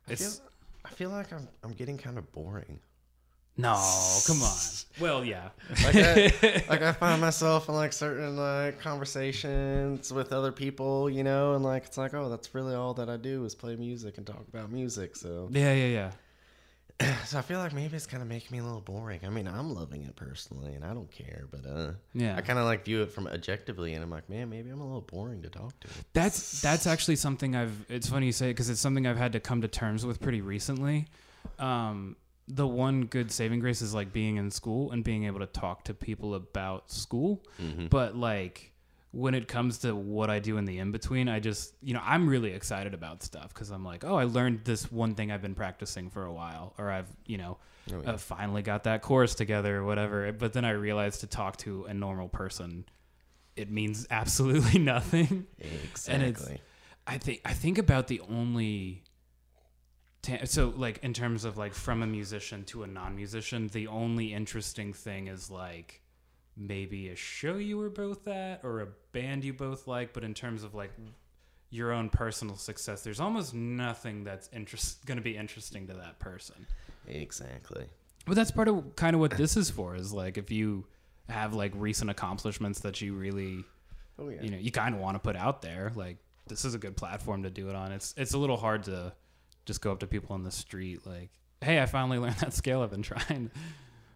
I 0.08 0.16
feel, 0.16 0.28
it's 0.28 0.42
I 0.84 0.90
feel 0.90 1.10
like 1.10 1.32
I'm 1.32 1.48
I'm 1.64 1.72
getting 1.72 1.98
kind 1.98 2.18
of 2.18 2.32
boring. 2.32 2.80
No, 3.58 3.74
come 4.28 4.42
on. 4.42 4.58
Well, 5.00 5.26
yeah. 5.26 5.50
Like 5.84 5.96
I, 5.96 6.64
like 6.70 6.82
I 6.82 6.92
find 6.94 7.20
myself 7.20 7.68
in 7.70 7.76
like 7.76 7.94
certain 7.94 8.38
like 8.38 8.80
conversations 8.80 10.12
with 10.14 10.32
other 10.32 10.52
people, 10.52 11.10
you 11.10 11.24
know, 11.24 11.54
and 11.54 11.64
like 11.64 11.86
it's 11.86 11.98
like, 11.98 12.14
oh, 12.14 12.30
that's 12.30 12.54
really 12.56 12.76
all 12.76 12.94
that 12.96 13.10
I 13.10 13.18
do 13.18 13.44
is 13.46 13.56
play 13.56 13.76
music 13.76 14.18
and 14.18 14.26
talk 14.26 14.46
about 14.48 14.72
music. 14.72 15.16
So, 15.16 15.50
yeah, 15.52 15.74
yeah, 15.74 16.12
yeah. 17.02 17.16
so 17.26 17.38
I 17.38 17.42
feel 17.42 17.60
like 17.60 17.74
maybe 17.74 17.96
it's 17.98 18.06
kind 18.08 18.24
of 18.24 18.30
making 18.30 18.56
me 18.56 18.60
a 18.60 18.64
little 18.64 18.80
boring. 18.80 19.20
I 19.26 19.30
mean, 19.30 19.50
I'm 19.50 19.74
loving 19.74 20.04
it 20.04 20.16
personally, 20.16 20.76
and 20.76 20.86
I 20.86 20.94
don't 20.94 21.12
care, 21.12 21.44
but 21.52 21.66
uh, 21.70 21.92
Yeah. 22.14 22.38
I 22.38 22.42
kind 22.42 22.58
of 22.58 22.64
like 22.64 22.86
view 22.86 23.02
it 23.02 23.12
from 23.12 23.28
objectively, 23.28 23.94
and 23.96 24.04
I'm 24.04 24.10
like, 24.10 24.30
man, 24.30 24.50
maybe 24.50 24.70
I'm 24.70 24.80
a 24.80 24.86
little 24.86 25.02
boring 25.02 25.42
to 25.42 25.50
talk 25.50 25.78
to. 25.82 25.88
That's 26.14 26.62
that's 26.62 26.88
actually 26.88 27.18
something 27.18 27.54
I've. 27.54 27.86
It's 27.90 28.08
funny 28.08 28.28
you 28.28 28.32
say 28.32 28.48
it 28.48 28.54
because 28.54 28.70
it's 28.70 28.80
something 28.80 29.06
I've 29.06 29.18
had 29.18 29.34
to 29.34 29.42
come 29.42 29.62
to 29.62 29.68
terms 29.68 30.06
with 30.06 30.22
pretty 30.22 30.40
recently. 30.40 31.08
Um, 31.60 32.16
the 32.48 32.68
one 32.68 33.06
good 33.06 33.32
saving 33.32 33.60
grace 33.60 33.82
is 33.82 33.94
like 33.94 34.14
being 34.14 34.38
in 34.38 34.52
school 34.52 34.92
and 34.92 35.04
being 35.04 35.26
able 35.26 35.40
to 35.40 35.48
talk 35.48 35.84
to 35.86 35.94
people 35.94 36.36
about 36.36 36.92
school. 36.92 37.44
But 37.90 38.16
like 38.16 38.72
when 39.12 39.34
it 39.34 39.48
comes 39.48 39.78
to 39.80 39.96
what 39.96 40.30
I 40.30 40.40
do 40.40 40.58
in 40.58 40.66
the 40.66 40.78
in 40.80 40.92
between, 40.92 41.28
I 41.30 41.40
just 41.40 41.74
you 41.82 41.94
know 41.94 42.02
I'm 42.04 42.28
really 42.30 42.52
excited 42.54 42.94
about 42.94 43.24
stuff 43.24 43.54
because 43.54 43.72
I'm 43.72 43.84
like, 43.86 44.04
oh, 44.04 44.16
I 44.16 44.26
learned 44.26 44.66
this 44.66 44.92
one 44.92 45.16
thing 45.16 45.32
I've 45.32 45.42
been 45.42 45.56
practicing 45.56 46.10
for 46.10 46.24
a 46.26 46.34
while, 46.34 46.74
or 46.78 46.92
I've 46.92 47.08
you 47.26 47.38
know. 47.38 47.58
Oh, 47.94 48.02
yeah. 48.02 48.14
uh, 48.14 48.18
finally 48.18 48.64
got 48.64 48.86
that 48.86 49.04
chorus 49.04 49.36
together 49.36 49.78
or 49.78 49.84
whatever 49.86 50.32
but 50.32 50.54
then 50.54 50.66
i 50.66 50.72
realized 50.72 51.20
to 51.20 51.28
talk 51.28 51.56
to 51.58 51.84
a 51.86 51.94
normal 51.94 52.28
person 52.28 52.84
it 53.56 53.70
means 53.70 54.08
absolutely 54.10 54.80
nothing 54.80 55.46
Exactly. 55.60 56.14
and 56.16 56.24
it's 56.24 56.50
I 57.06 57.20
think 57.20 57.42
I 57.46 57.54
think 57.54 57.78
about 57.78 58.08
the 58.08 58.22
only 58.22 59.04
so 60.46 60.74
like 60.76 61.00
in 61.04 61.14
terms 61.14 61.46
of 61.46 61.58
like 61.58 61.74
from 61.74 62.02
a 62.02 62.08
musician 62.08 62.64
to 62.66 62.84
a 62.84 62.88
non-musician, 62.88 63.68
the 63.70 63.88
only 63.88 64.34
interesting 64.34 64.94
thing 64.94 65.28
is 65.28 65.50
like 65.50 66.02
maybe 66.58 67.10
a 67.10 67.16
show 67.16 67.56
you 67.56 67.78
were 67.78 67.90
both 67.90 68.28
at 68.28 68.62
or 68.64 68.82
a 68.82 68.88
band 69.12 69.44
you 69.44 69.54
both 69.54 69.88
like, 69.88 70.14
but 70.14 70.24
in 70.24 70.34
terms 70.34 70.64
of 70.64 70.74
like 70.74 70.92
your 71.70 71.92
own 71.92 72.10
personal 72.10 72.56
success, 72.56 73.02
there's 73.04 73.20
almost 73.20 73.54
nothing 73.54 74.24
that's 74.24 74.50
interest 74.54 75.06
going 75.06 75.18
to 75.18 75.24
be 75.24 75.36
interesting 75.36 75.88
to 75.88 75.94
that 75.94 76.20
person. 76.20 76.66
exactly. 77.08 77.86
But 78.26 78.36
that's 78.36 78.52
part 78.52 78.68
of 78.68 78.96
kind 78.96 79.14
of 79.14 79.20
what 79.20 79.32
this 79.32 79.56
is 79.56 79.70
for 79.70 79.96
is 79.96 80.12
like 80.12 80.38
if 80.38 80.50
you 80.50 80.86
have 81.30 81.54
like 81.54 81.72
recent 81.76 82.10
accomplishments 82.10 82.80
that 82.82 83.02
you 83.02 83.14
really 83.14 83.64
Oh 84.18 84.30
yeah. 84.30 84.42
you 84.42 84.50
know 84.50 84.58
you 84.58 84.72
kind 84.72 84.96
of 84.96 85.02
want 85.02 85.16
to 85.16 85.20
put 85.20 85.36
out 85.36 85.62
there 85.62 85.92
like 85.96 86.18
this 86.48 86.64
is 86.64 86.74
a 86.74 86.78
good 86.78 86.96
platform 86.96 87.44
to 87.44 87.50
do 87.50 87.70
it 87.70 87.76
on 87.76 87.92
it's 87.92 88.14
it's 88.16 88.34
a 88.34 88.38
little 88.38 88.56
hard 88.56 88.84
to 88.84 89.12
just 89.66 89.82
go 89.82 89.92
up 89.92 90.00
to 90.00 90.08
people 90.08 90.34
on 90.34 90.44
the 90.44 90.52
street 90.52 91.06
like 91.06 91.30
hey 91.62 91.82
i 91.82 91.86
finally 91.86 92.18
learned 92.24 92.36
that 92.38 92.54
scale 92.54 92.82
i've 92.82 92.92
been 92.92 93.02
trying 93.02 93.50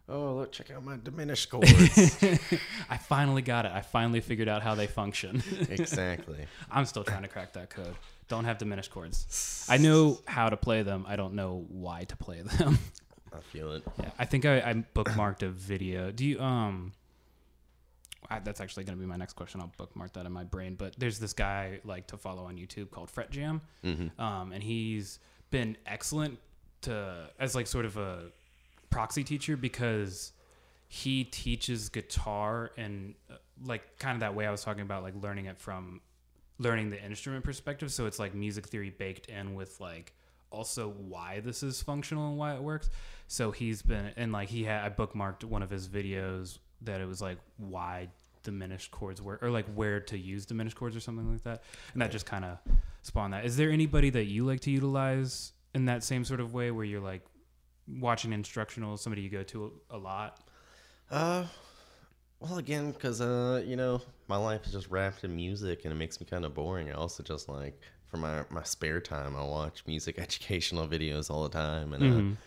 oh 0.07 0.35
look, 0.35 0.51
check 0.51 0.71
out 0.71 0.83
my 0.83 0.97
diminished 1.03 1.49
chords. 1.49 2.17
i 2.89 2.97
finally 2.97 3.41
got 3.41 3.65
it 3.65 3.71
i 3.71 3.81
finally 3.81 4.21
figured 4.21 4.47
out 4.47 4.61
how 4.61 4.75
they 4.75 4.87
function 4.87 5.43
exactly. 5.69 6.45
i'm 6.71 6.85
still 6.85 7.03
trying 7.03 7.21
to 7.23 7.27
crack 7.27 7.53
that 7.53 7.69
code 7.69 7.95
don't 8.27 8.45
have 8.45 8.57
diminished 8.57 8.91
chords 8.91 9.65
i 9.69 9.77
know 9.77 10.19
how 10.25 10.49
to 10.49 10.57
play 10.57 10.83
them 10.83 11.05
i 11.07 11.15
don't 11.15 11.33
know 11.33 11.65
why 11.69 12.03
to 12.03 12.15
play 12.15 12.41
them 12.41 12.77
I 13.31 13.39
feel 13.41 13.73
it. 13.73 13.83
yeah 13.99 14.09
i 14.17 14.25
think 14.25 14.45
i, 14.45 14.57
I 14.59 14.73
bookmarked 14.95 15.43
a 15.43 15.49
video 15.49 16.11
do 16.11 16.25
you 16.25 16.39
um 16.39 16.93
I, 18.29 18.39
that's 18.39 18.61
actually 18.61 18.83
going 18.83 18.95
to 18.97 19.01
be 19.01 19.07
my 19.07 19.15
next 19.15 19.33
question. 19.33 19.59
I'll 19.59 19.71
bookmark 19.77 20.13
that 20.13 20.25
in 20.25 20.31
my 20.31 20.43
brain. 20.43 20.75
But 20.75 20.93
there's 20.99 21.17
this 21.19 21.33
guy 21.33 21.79
like 21.83 22.07
to 22.07 22.17
follow 22.17 22.43
on 22.45 22.57
YouTube 22.57 22.91
called 22.91 23.09
Fret 23.09 23.31
Jam, 23.31 23.61
um, 24.19 24.51
and 24.51 24.61
he's 24.61 25.17
been 25.51 25.77
excellent 25.85 26.39
to 26.81 27.29
as 27.39 27.55
like 27.55 27.67
sort 27.67 27.85
of 27.85 27.97
a 27.97 28.25
proxy 28.89 29.23
teacher 29.23 29.57
because 29.57 30.31
he 30.87 31.23
teaches 31.23 31.89
guitar 31.89 32.71
and 32.77 33.13
uh, 33.29 33.35
like 33.63 33.99
kind 33.99 34.15
of 34.15 34.21
that 34.21 34.33
way 34.35 34.47
I 34.47 34.51
was 34.51 34.63
talking 34.63 34.81
about, 34.81 35.03
like 35.03 35.13
learning 35.21 35.45
it 35.45 35.59
from 35.59 36.01
learning 36.57 36.89
the 36.89 37.01
instrument 37.03 37.43
perspective. 37.43 37.91
So 37.91 38.05
it's 38.05 38.19
like 38.19 38.33
music 38.33 38.67
theory 38.67 38.89
baked 38.89 39.27
in 39.27 39.53
with 39.55 39.79
like 39.79 40.13
also 40.51 40.89
why 40.89 41.41
this 41.41 41.61
is 41.63 41.81
functional 41.81 42.29
and 42.29 42.37
why 42.37 42.55
it 42.55 42.61
works. 42.61 42.89
So 43.27 43.51
he's 43.51 43.81
been 43.81 44.11
and 44.17 44.31
like 44.31 44.49
he 44.49 44.63
had 44.63 44.83
I 44.83 44.89
bookmarked 44.89 45.43
one 45.43 45.61
of 45.61 45.69
his 45.69 45.87
videos 45.87 46.57
that 46.81 47.01
it 47.01 47.07
was 47.07 47.21
like 47.21 47.37
why 47.57 48.09
diminished 48.43 48.91
chords 48.91 49.21
work 49.21 49.43
or 49.43 49.49
like 49.49 49.65
where 49.73 49.99
to 49.99 50.17
use 50.17 50.45
diminished 50.45 50.75
chords 50.75 50.95
or 50.95 50.99
something 50.99 51.31
like 51.31 51.43
that. 51.43 51.63
And 51.93 52.01
that 52.01 52.11
just 52.11 52.25
kind 52.25 52.45
of 52.45 52.57
spawned 53.01 53.33
that. 53.33 53.45
Is 53.45 53.57
there 53.57 53.69
anybody 53.69 54.09
that 54.11 54.25
you 54.25 54.45
like 54.45 54.61
to 54.61 54.71
utilize 54.71 55.53
in 55.73 55.85
that 55.85 56.03
same 56.03 56.23
sort 56.25 56.39
of 56.39 56.53
way 56.53 56.71
where 56.71 56.85
you're 56.85 57.01
like 57.01 57.25
watching 57.87 58.33
instructional 58.33 58.97
somebody 58.97 59.21
you 59.21 59.29
go 59.29 59.43
to 59.43 59.71
a, 59.89 59.95
a 59.95 59.97
lot? 59.97 60.39
Uh, 61.09 61.45
well, 62.39 62.57
again, 62.57 62.91
because 62.91 63.19
uh, 63.21 63.61
you 63.65 63.75
know, 63.75 64.01
my 64.27 64.37
life 64.37 64.65
is 64.65 64.71
just 64.71 64.89
wrapped 64.89 65.23
in 65.23 65.35
music, 65.35 65.83
and 65.83 65.91
it 65.91 65.97
makes 65.97 66.19
me 66.19 66.25
kind 66.25 66.45
of 66.45 66.53
boring. 66.53 66.89
I 66.89 66.93
also 66.93 67.23
just 67.23 67.49
like 67.49 67.79
for 68.05 68.17
my 68.17 68.43
my 68.49 68.63
spare 68.63 69.01
time, 69.01 69.35
I 69.35 69.43
watch 69.43 69.83
music 69.85 70.17
educational 70.19 70.87
videos 70.87 71.29
all 71.29 71.43
the 71.43 71.49
time, 71.49 71.93
and 71.93 72.37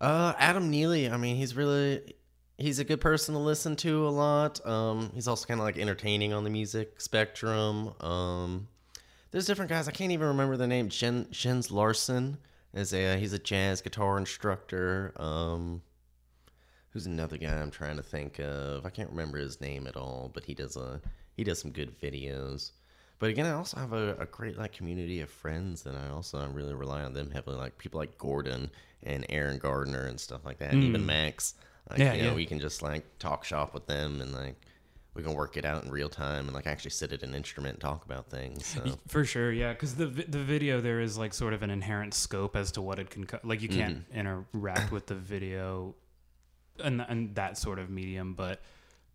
uh, 0.00 0.04
uh, 0.04 0.34
Adam 0.38 0.70
Neely. 0.70 1.10
I 1.10 1.16
mean, 1.16 1.36
he's 1.36 1.54
really 1.54 2.14
he's 2.58 2.78
a 2.78 2.84
good 2.84 3.00
person 3.00 3.34
to 3.34 3.40
listen 3.40 3.76
to 3.76 4.06
a 4.06 4.10
lot. 4.10 4.64
Um, 4.66 5.10
he's 5.14 5.28
also 5.28 5.46
kind 5.46 5.60
of 5.60 5.66
like 5.66 5.78
entertaining 5.78 6.32
on 6.32 6.44
the 6.44 6.50
music 6.50 7.00
spectrum. 7.00 7.92
Um, 8.00 8.68
there's 9.30 9.46
different 9.46 9.70
guys. 9.70 9.88
I 9.88 9.92
can't 9.92 10.12
even 10.12 10.28
remember 10.28 10.56
the 10.56 10.66
name. 10.66 10.88
Jen 10.88 11.26
Jens 11.30 11.70
Larsen 11.70 12.38
is 12.72 12.92
a 12.92 13.16
he's 13.16 13.32
a 13.32 13.38
jazz 13.38 13.80
guitar 13.80 14.18
instructor. 14.18 15.12
Um, 15.16 15.82
who's 16.90 17.06
another 17.06 17.36
guy 17.36 17.52
I'm 17.52 17.70
trying 17.70 17.96
to 17.96 18.02
think 18.02 18.38
of? 18.38 18.86
I 18.86 18.90
can't 18.90 19.10
remember 19.10 19.38
his 19.38 19.60
name 19.60 19.86
at 19.86 19.96
all, 19.96 20.30
but 20.32 20.44
he 20.44 20.54
does 20.54 20.76
a 20.76 21.00
he 21.36 21.44
does 21.44 21.60
some 21.60 21.72
good 21.72 21.98
videos. 22.00 22.70
But 23.18 23.30
again, 23.30 23.46
I 23.46 23.52
also 23.52 23.78
have 23.78 23.92
a, 23.92 24.14
a 24.16 24.26
great 24.26 24.56
like 24.56 24.72
community 24.72 25.20
of 25.20 25.30
friends, 25.30 25.86
and 25.86 25.96
I 25.96 26.10
also 26.10 26.38
I 26.38 26.46
really 26.46 26.74
rely 26.74 27.02
on 27.02 27.12
them 27.12 27.30
heavily. 27.30 27.56
Like 27.56 27.78
people 27.78 27.98
like 27.98 28.16
Gordon 28.18 28.70
and 29.02 29.26
Aaron 29.28 29.58
Gardner 29.58 30.06
and 30.06 30.18
stuff 30.18 30.44
like 30.44 30.58
that, 30.58 30.72
and 30.72 30.82
even 30.84 31.04
Max. 31.06 31.54
Like, 31.94 32.06
Yeah, 32.06 32.14
you 32.14 32.22
know, 32.22 32.28
yeah. 32.30 32.34
we 32.34 32.46
can 32.46 32.60
just 32.60 32.82
like 32.82 33.04
talk 33.18 33.44
shop 33.44 33.74
with 33.74 33.86
them 33.86 34.20
and 34.20 34.32
like 34.32 34.56
we 35.14 35.22
can 35.22 35.34
work 35.34 35.56
it 35.56 35.64
out 35.64 35.84
in 35.84 35.90
real 35.90 36.08
time 36.08 36.46
and 36.46 36.54
like 36.54 36.66
actually 36.66 36.90
sit 36.90 37.12
at 37.12 37.22
an 37.22 37.34
instrument 37.34 37.74
and 37.74 37.80
talk 37.80 38.04
about 38.04 38.28
things. 38.30 38.66
So. 38.66 38.98
For 39.08 39.24
sure, 39.24 39.52
yeah, 39.52 39.72
because 39.72 39.94
the 39.94 40.06
the 40.06 40.42
video 40.42 40.80
there 40.80 41.00
is 41.00 41.16
like 41.16 41.32
sort 41.32 41.54
of 41.54 41.62
an 41.62 41.70
inherent 41.70 42.14
scope 42.14 42.56
as 42.56 42.72
to 42.72 42.82
what 42.82 42.98
it 42.98 43.10
can 43.10 43.24
co- 43.24 43.40
like. 43.44 43.62
You 43.62 43.68
can't 43.68 44.08
mm-hmm. 44.10 44.18
interact 44.18 44.90
with 44.90 45.06
the 45.06 45.14
video, 45.14 45.94
and 46.82 47.00
and 47.08 47.34
that 47.36 47.56
sort 47.56 47.78
of 47.78 47.90
medium, 47.90 48.34
but 48.34 48.60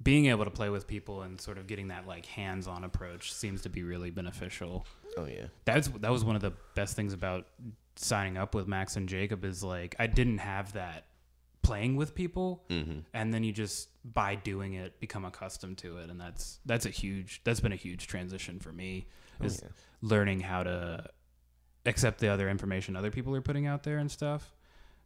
being 0.02 0.28
able 0.28 0.46
to 0.46 0.52
play 0.52 0.70
with 0.70 0.88
people 0.88 1.24
and 1.24 1.40
sort 1.40 1.58
of 1.58 1.68
getting 1.68 1.90
that 1.90 2.08
like 2.08 2.26
hands 2.26 2.68
on 2.68 2.84
approach 2.84 3.34
seems 3.34 3.62
to 3.64 3.70
be 3.70 3.84
really 3.84 4.10
beneficial. 4.10 4.86
Oh 5.18 5.26
yeah. 5.26 5.48
That's 5.66 5.90
that 5.90 6.12
was 6.12 6.24
one 6.24 6.36
of 6.36 6.42
the 6.42 6.54
best 6.76 6.96
things 6.96 7.14
about 7.14 7.48
signing 7.96 8.38
up 8.38 8.56
with 8.56 8.68
Max 8.68 8.96
and 8.96 9.10
Jacob 9.10 9.44
is 9.44 9.64
like 9.64 9.96
I 10.00 10.08
didn't 10.08 10.38
have 10.38 10.74
that 10.74 11.06
playing 11.70 11.96
with 11.96 12.16
people, 12.16 12.64
Mm-hmm. 12.70 13.00
and 13.14 13.34
then 13.34 13.44
you 13.44 13.52
just 13.54 13.90
by 14.04 14.36
doing 14.36 14.74
it 14.74 15.00
become 15.00 15.24
accustomed 15.26 15.78
to 15.80 15.98
it, 15.98 16.10
and 16.10 16.20
that's 16.20 16.60
that's 16.66 16.86
a 16.86 16.90
huge 16.90 17.42
that's 17.44 17.60
been 17.60 17.72
a 17.80 17.82
huge 17.88 18.08
transition 18.08 18.60
for 18.60 18.72
me 18.72 19.08
is 19.44 19.62
Oh, 19.62 19.66
yeah. 19.68 19.72
learning 20.14 20.40
how 20.42 20.64
to 20.64 21.06
accept 21.86 22.20
the 22.20 22.28
other 22.28 22.50
information 22.50 22.96
other 22.96 23.12
people 23.12 23.36
are 23.36 23.42
putting 23.42 23.68
out 23.68 23.84
there 23.84 23.98
and 23.98 24.10
stuff. 24.12 24.52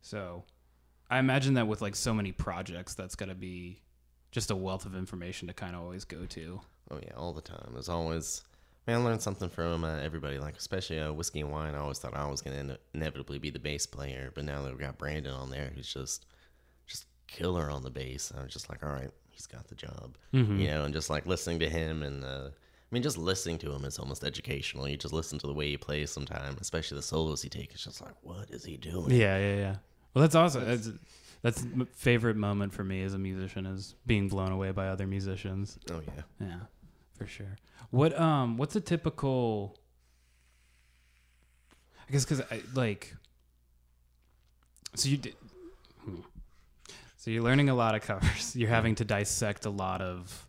So 0.01 0.43
I 1.09 1.19
imagine 1.19 1.53
that 1.55 1.67
with 1.67 1.81
like 1.81 1.95
so 1.95 2.13
many 2.13 2.31
projects, 2.31 2.93
that's 2.95 3.15
got 3.15 3.27
to 3.29 3.35
be 3.35 3.81
just 4.31 4.49
a 4.51 4.55
wealth 4.55 4.85
of 4.85 4.95
information 4.95 5.47
to 5.49 5.53
kind 5.53 5.75
of 5.75 5.81
always 5.81 6.05
go 6.05 6.25
to. 6.25 6.61
Oh 6.91 6.99
yeah, 7.03 7.13
all 7.15 7.33
the 7.33 7.41
time. 7.41 7.69
There's 7.73 7.89
always 7.89 8.43
man, 8.87 8.99
I 9.01 9.03
learned 9.03 9.21
something 9.21 9.49
from 9.49 9.83
uh, 9.83 9.97
everybody. 9.99 10.39
Like 10.39 10.57
especially 10.57 10.99
uh, 10.99 11.11
whiskey 11.13 11.41
and 11.41 11.51
wine. 11.51 11.75
I 11.75 11.79
always 11.79 11.99
thought 11.99 12.15
I 12.15 12.25
was 12.27 12.41
gonna 12.41 12.77
inevitably 12.93 13.39
be 13.39 13.49
the 13.51 13.59
bass 13.59 13.85
player, 13.85 14.31
but 14.35 14.45
now 14.45 14.61
that 14.63 14.69
we've 14.71 14.79
got 14.87 14.97
Brandon 14.97 15.33
on 15.33 15.49
there, 15.49 15.71
who's 15.75 15.91
just 15.93 16.25
killer 17.33 17.69
on 17.69 17.83
the 17.83 17.89
bass. 17.89 18.31
I 18.37 18.41
was 18.43 18.53
just 18.53 18.69
like, 18.69 18.83
all 18.85 18.91
right, 18.93 19.09
he's 19.29 19.47
got 19.47 19.67
the 19.67 19.75
job, 19.75 20.15
Mm-hmm. 20.33 20.59
you 20.59 20.67
know. 20.67 20.85
And 20.85 20.93
just 20.93 21.09
like 21.09 21.25
listening 21.25 21.59
to 21.59 21.69
him, 21.69 22.03
and 22.03 22.23
uh, 22.23 22.47
I 22.49 22.89
mean, 22.91 23.03
just 23.03 23.17
listening 23.17 23.57
to 23.59 23.71
him 23.73 23.83
is 23.85 23.99
almost 23.99 24.23
educational. 24.23 24.87
You 24.87 24.95
just 24.97 25.13
listen 25.13 25.37
to 25.39 25.47
the 25.47 25.53
way 25.53 25.67
he 25.69 25.77
plays 25.77 26.11
sometimes, 26.11 26.61
especially 26.61 26.97
the 26.97 27.01
solos 27.03 27.41
he 27.41 27.49
takes. 27.49 27.73
It's 27.75 27.83
just 27.83 28.01
like, 28.01 28.13
what 28.21 28.49
is 28.51 28.63
he 28.63 28.77
doing? 28.77 29.11
Yeah, 29.11 29.37
yeah, 29.37 29.55
yeah. 29.55 29.75
Well, 30.13 30.21
that's 30.21 30.35
awesome. 30.35 30.65
That's 30.65 30.89
that's 31.41 31.61
m- 31.63 31.87
favorite 31.93 32.37
moment 32.37 32.71
for 32.73 32.83
me 32.85 33.03
as 33.03 33.13
a 33.13 33.17
musician 33.17 33.65
is 33.65 33.95
being 34.07 34.29
blown 34.29 34.51
away 34.51 34.71
by 34.71 34.87
other 34.87 35.05
musicians. 35.07 35.77
Oh 35.91 36.01
yeah. 36.07 36.21
Yeah, 36.39 36.59
for 37.17 37.25
sure. 37.27 37.57
What 37.89 38.17
um, 38.19 38.57
what's 38.57 38.75
a 38.75 38.81
typical? 38.81 39.75
I 42.07 42.11
guess 42.11 42.23
because 42.25 42.41
I 42.51 42.61
like. 42.75 43.15
So 44.95 45.09
you 45.09 45.17
did. 45.17 45.35
hmm. 46.05 46.19
So 47.23 47.31
you're 47.31 47.41
learning 47.41 47.69
a 47.69 47.73
lot 47.73 47.95
of 47.95 48.01
covers. 48.01 48.53
You're 48.55 48.67
having 48.67 48.95
to 48.95 49.05
dissect 49.05 49.65
a 49.65 49.69
lot 49.69 50.01
of. 50.01 50.45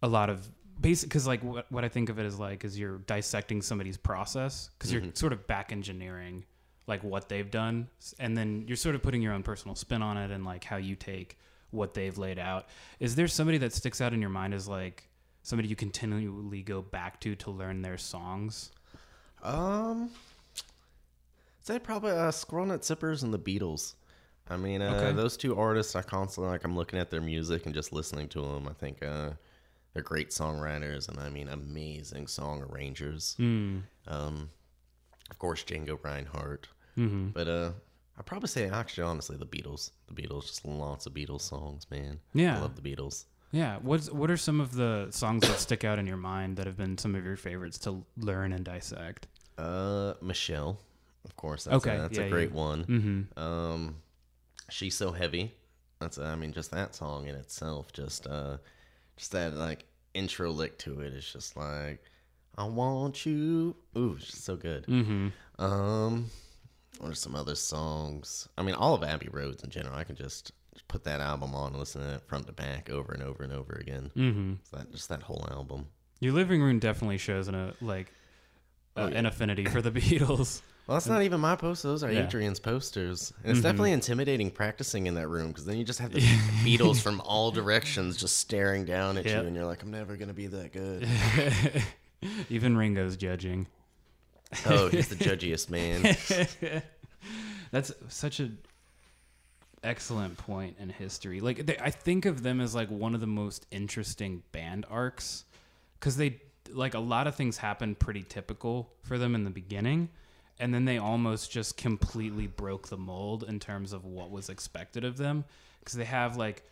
A 0.00 0.08
lot 0.08 0.30
of 0.30 0.50
basic, 0.80 1.10
because 1.10 1.26
like 1.26 1.44
what 1.44 1.70
what 1.70 1.84
I 1.84 1.88
think 1.90 2.08
of 2.08 2.18
it 2.18 2.24
as 2.24 2.38
like 2.38 2.64
is 2.64 2.78
you're 2.78 2.96
dissecting 3.00 3.60
somebody's 3.60 3.98
process 3.98 4.70
because 4.78 4.90
you're 4.90 5.02
sort 5.12 5.34
of 5.34 5.46
back 5.46 5.70
engineering 5.70 6.46
like 6.86 7.04
what 7.04 7.28
they've 7.28 7.50
done, 7.50 7.88
and 8.18 8.34
then 8.34 8.64
you're 8.66 8.78
sort 8.78 8.94
of 8.94 9.02
putting 9.02 9.20
your 9.20 9.34
own 9.34 9.42
personal 9.42 9.74
spin 9.74 10.00
on 10.00 10.16
it 10.16 10.30
and 10.30 10.46
like 10.46 10.64
how 10.64 10.78
you 10.78 10.96
take 10.96 11.38
what 11.72 11.92
they've 11.92 12.16
laid 12.16 12.38
out. 12.38 12.64
Is 12.98 13.14
there 13.14 13.28
somebody 13.28 13.58
that 13.58 13.74
sticks 13.74 14.00
out 14.00 14.14
in 14.14 14.22
your 14.22 14.30
mind 14.30 14.54
as 14.54 14.66
like 14.66 15.10
somebody 15.42 15.68
you 15.68 15.76
continually 15.76 16.62
go 16.62 16.80
back 16.80 17.20
to 17.20 17.34
to 17.36 17.50
learn 17.50 17.82
their 17.82 17.98
songs? 17.98 18.70
Um, 19.42 20.08
say 21.60 21.78
probably 21.78 22.12
uh, 22.12 22.30
Squirrel 22.30 22.64
Nut 22.64 22.80
Zippers 22.80 23.22
and 23.22 23.34
the 23.34 23.38
Beatles. 23.38 23.92
I 24.50 24.56
mean, 24.56 24.82
uh, 24.82 24.94
Okay. 24.96 25.12
those 25.16 25.36
two 25.36 25.56
artists, 25.58 25.94
I 25.96 26.02
constantly 26.02 26.50
like. 26.52 26.64
I'm 26.64 26.76
looking 26.76 26.98
at 26.98 27.08
their 27.10 27.20
music 27.20 27.66
and 27.66 27.74
just 27.74 27.92
listening 27.92 28.28
to 28.30 28.40
them. 28.42 28.66
I 28.68 28.72
think 28.72 29.02
uh, 29.02 29.30
they're 29.94 30.02
great 30.02 30.30
songwriters, 30.30 31.08
and 31.08 31.18
I 31.20 31.28
mean, 31.30 31.48
amazing 31.48 32.26
song 32.26 32.62
arrangers. 32.70 33.36
Mm. 33.38 33.82
Um, 34.08 34.50
of 35.30 35.38
course, 35.38 35.62
Django 35.64 36.02
Reinhardt, 36.02 36.66
Mm-hmm. 36.98 37.28
but 37.28 37.46
uh, 37.48 37.70
I'd 38.18 38.26
probably 38.26 38.48
say 38.48 38.68
actually, 38.68 39.04
honestly, 39.04 39.36
the 39.36 39.46
Beatles. 39.46 39.92
The 40.08 40.20
Beatles, 40.20 40.48
just 40.48 40.64
lots 40.66 41.06
of 41.06 41.14
Beatles 41.14 41.42
songs, 41.42 41.86
man. 41.90 42.18
Yeah. 42.34 42.58
I 42.58 42.60
love 42.60 42.74
the 42.74 42.82
Beatles. 42.82 43.26
Yeah. 43.52 43.78
What's 43.80 44.10
what 44.10 44.30
are 44.30 44.36
some 44.36 44.60
of 44.60 44.74
the 44.74 45.06
songs 45.10 45.46
that 45.48 45.58
stick 45.58 45.84
out 45.84 45.98
in 46.00 46.06
your 46.06 46.16
mind 46.16 46.56
that 46.56 46.66
have 46.66 46.76
been 46.76 46.98
some 46.98 47.14
of 47.14 47.24
your 47.24 47.36
favorites 47.36 47.78
to 47.78 48.04
learn 48.16 48.52
and 48.52 48.64
dissect? 48.64 49.28
Uh, 49.56 50.14
Michelle, 50.20 50.78
of 51.24 51.36
course. 51.36 51.64
That's 51.64 51.76
Okay, 51.76 51.96
a, 51.96 52.00
that's 52.02 52.16
yeah, 52.18 52.22
a 52.22 52.26
yeah. 52.26 52.30
great 52.30 52.52
one. 52.52 52.84
Mm-hmm. 52.84 53.38
Um, 53.42 53.96
she's 54.70 54.96
so 54.96 55.12
heavy. 55.12 55.54
That's 56.00 56.18
I 56.18 56.34
mean, 56.36 56.52
just 56.52 56.70
that 56.70 56.94
song 56.94 57.26
in 57.28 57.34
itself, 57.34 57.92
just 57.92 58.26
uh, 58.26 58.56
just 59.16 59.32
that 59.32 59.54
like 59.54 59.84
intro 60.14 60.50
lick 60.50 60.78
to 60.78 61.00
it 61.00 61.12
is 61.12 61.30
just 61.30 61.56
like, 61.56 62.02
I 62.56 62.64
want 62.64 63.26
you. 63.26 63.76
Ooh, 63.96 64.16
she's 64.18 64.42
so 64.42 64.56
good. 64.56 64.86
Mm-hmm. 64.86 65.28
Um, 65.62 66.26
what 66.98 67.10
are 67.10 67.14
some 67.14 67.34
other 67.34 67.54
songs? 67.54 68.48
I 68.56 68.62
mean, 68.62 68.74
all 68.74 68.94
of 68.94 69.02
Abbey 69.02 69.28
Roads 69.30 69.62
in 69.62 69.70
general. 69.70 69.96
I 69.96 70.04
can 70.04 70.16
just 70.16 70.52
put 70.88 71.04
that 71.04 71.20
album 71.20 71.54
on 71.54 71.70
and 71.72 71.78
listen 71.78 72.00
to 72.02 72.14
it 72.14 72.22
front 72.22 72.46
to 72.46 72.52
back 72.52 72.88
over 72.90 73.12
and 73.12 73.22
over 73.22 73.42
and 73.42 73.52
over 73.52 73.74
again. 73.74 74.10
Mm-hmm. 74.16 74.52
So 74.70 74.76
that 74.78 74.90
just 74.92 75.08
that 75.10 75.22
whole 75.22 75.46
album. 75.50 75.86
Your 76.20 76.32
living 76.32 76.62
room 76.62 76.78
definitely 76.78 77.18
shows 77.18 77.48
an 77.48 77.54
a 77.54 77.74
like 77.80 78.12
uh, 78.96 79.00
Oh, 79.02 79.06
yeah. 79.08 79.18
an 79.18 79.26
affinity 79.26 79.64
for 79.66 79.80
the 79.82 79.90
Beatles. 80.00 80.62
Well, 80.90 80.96
that's 80.96 81.06
not 81.06 81.22
even 81.22 81.38
my 81.38 81.54
post. 81.54 81.84
Those 81.84 82.02
are 82.02 82.10
Yeah. 82.10 82.26
Adrian's 82.26 82.58
posters. 82.58 83.32
And 83.44 83.52
it's 83.52 83.60
Mhm. 83.60 83.62
definitely 83.62 83.92
intimidating 83.92 84.50
practicing 84.50 85.06
in 85.06 85.14
that 85.14 85.28
room 85.28 85.46
because 85.52 85.64
then 85.64 85.76
you 85.78 85.84
just 85.84 86.00
have 86.00 86.10
the 86.10 86.18
Beatles 86.64 87.00
from 87.00 87.20
all 87.20 87.52
directions 87.52 88.16
just 88.16 88.38
staring 88.38 88.84
down 88.86 89.16
at 89.16 89.24
Yep. 89.24 89.40
you, 89.42 89.46
and 89.46 89.54
you're 89.54 89.66
like, 89.66 89.84
I'm 89.84 89.92
never 89.92 90.16
going 90.16 90.26
to 90.26 90.34
be 90.34 90.48
that 90.48 90.72
good. 90.72 91.06
Even 92.50 92.76
Ringo's 92.76 93.16
judging. 93.16 93.68
oh, 94.66 94.88
he's 94.88 95.06
the 95.06 95.14
judgiest 95.24 95.70
man. 95.70 96.82
That's 97.70 97.92
such 98.08 98.40
a 98.40 98.50
excellent 99.84 100.38
point 100.38 100.74
in 100.80 100.88
history. 100.88 101.40
Like 101.40 101.66
they, 101.66 101.78
I 101.78 101.90
think 101.92 102.24
of 102.26 102.42
them 102.42 102.60
as 102.60 102.74
like 102.74 102.90
one 102.90 103.14
of 103.14 103.20
the 103.20 103.28
most 103.28 103.64
interesting 103.70 104.42
band 104.50 104.86
arcs 104.90 105.44
cuz 106.00 106.16
they 106.16 106.40
like 106.68 106.94
a 106.94 106.98
lot 106.98 107.28
of 107.28 107.36
things 107.36 107.58
happen 107.58 107.94
pretty 107.94 108.24
typical 108.24 108.92
for 109.04 109.18
them 109.18 109.36
in 109.36 109.44
the 109.44 109.50
beginning 109.50 110.08
and 110.60 110.72
then 110.74 110.84
they 110.84 110.98
almost 110.98 111.50
just 111.50 111.76
completely 111.76 112.46
broke 112.46 112.88
the 112.88 112.96
mold 112.96 113.44
in 113.48 113.58
terms 113.58 113.92
of 113.92 114.04
what 114.04 114.30
was 114.30 114.48
expected 114.48 115.04
of 115.04 115.16
them 115.16 115.44
cuz 115.84 115.94
they 115.94 116.04
have 116.04 116.36
like 116.36 116.62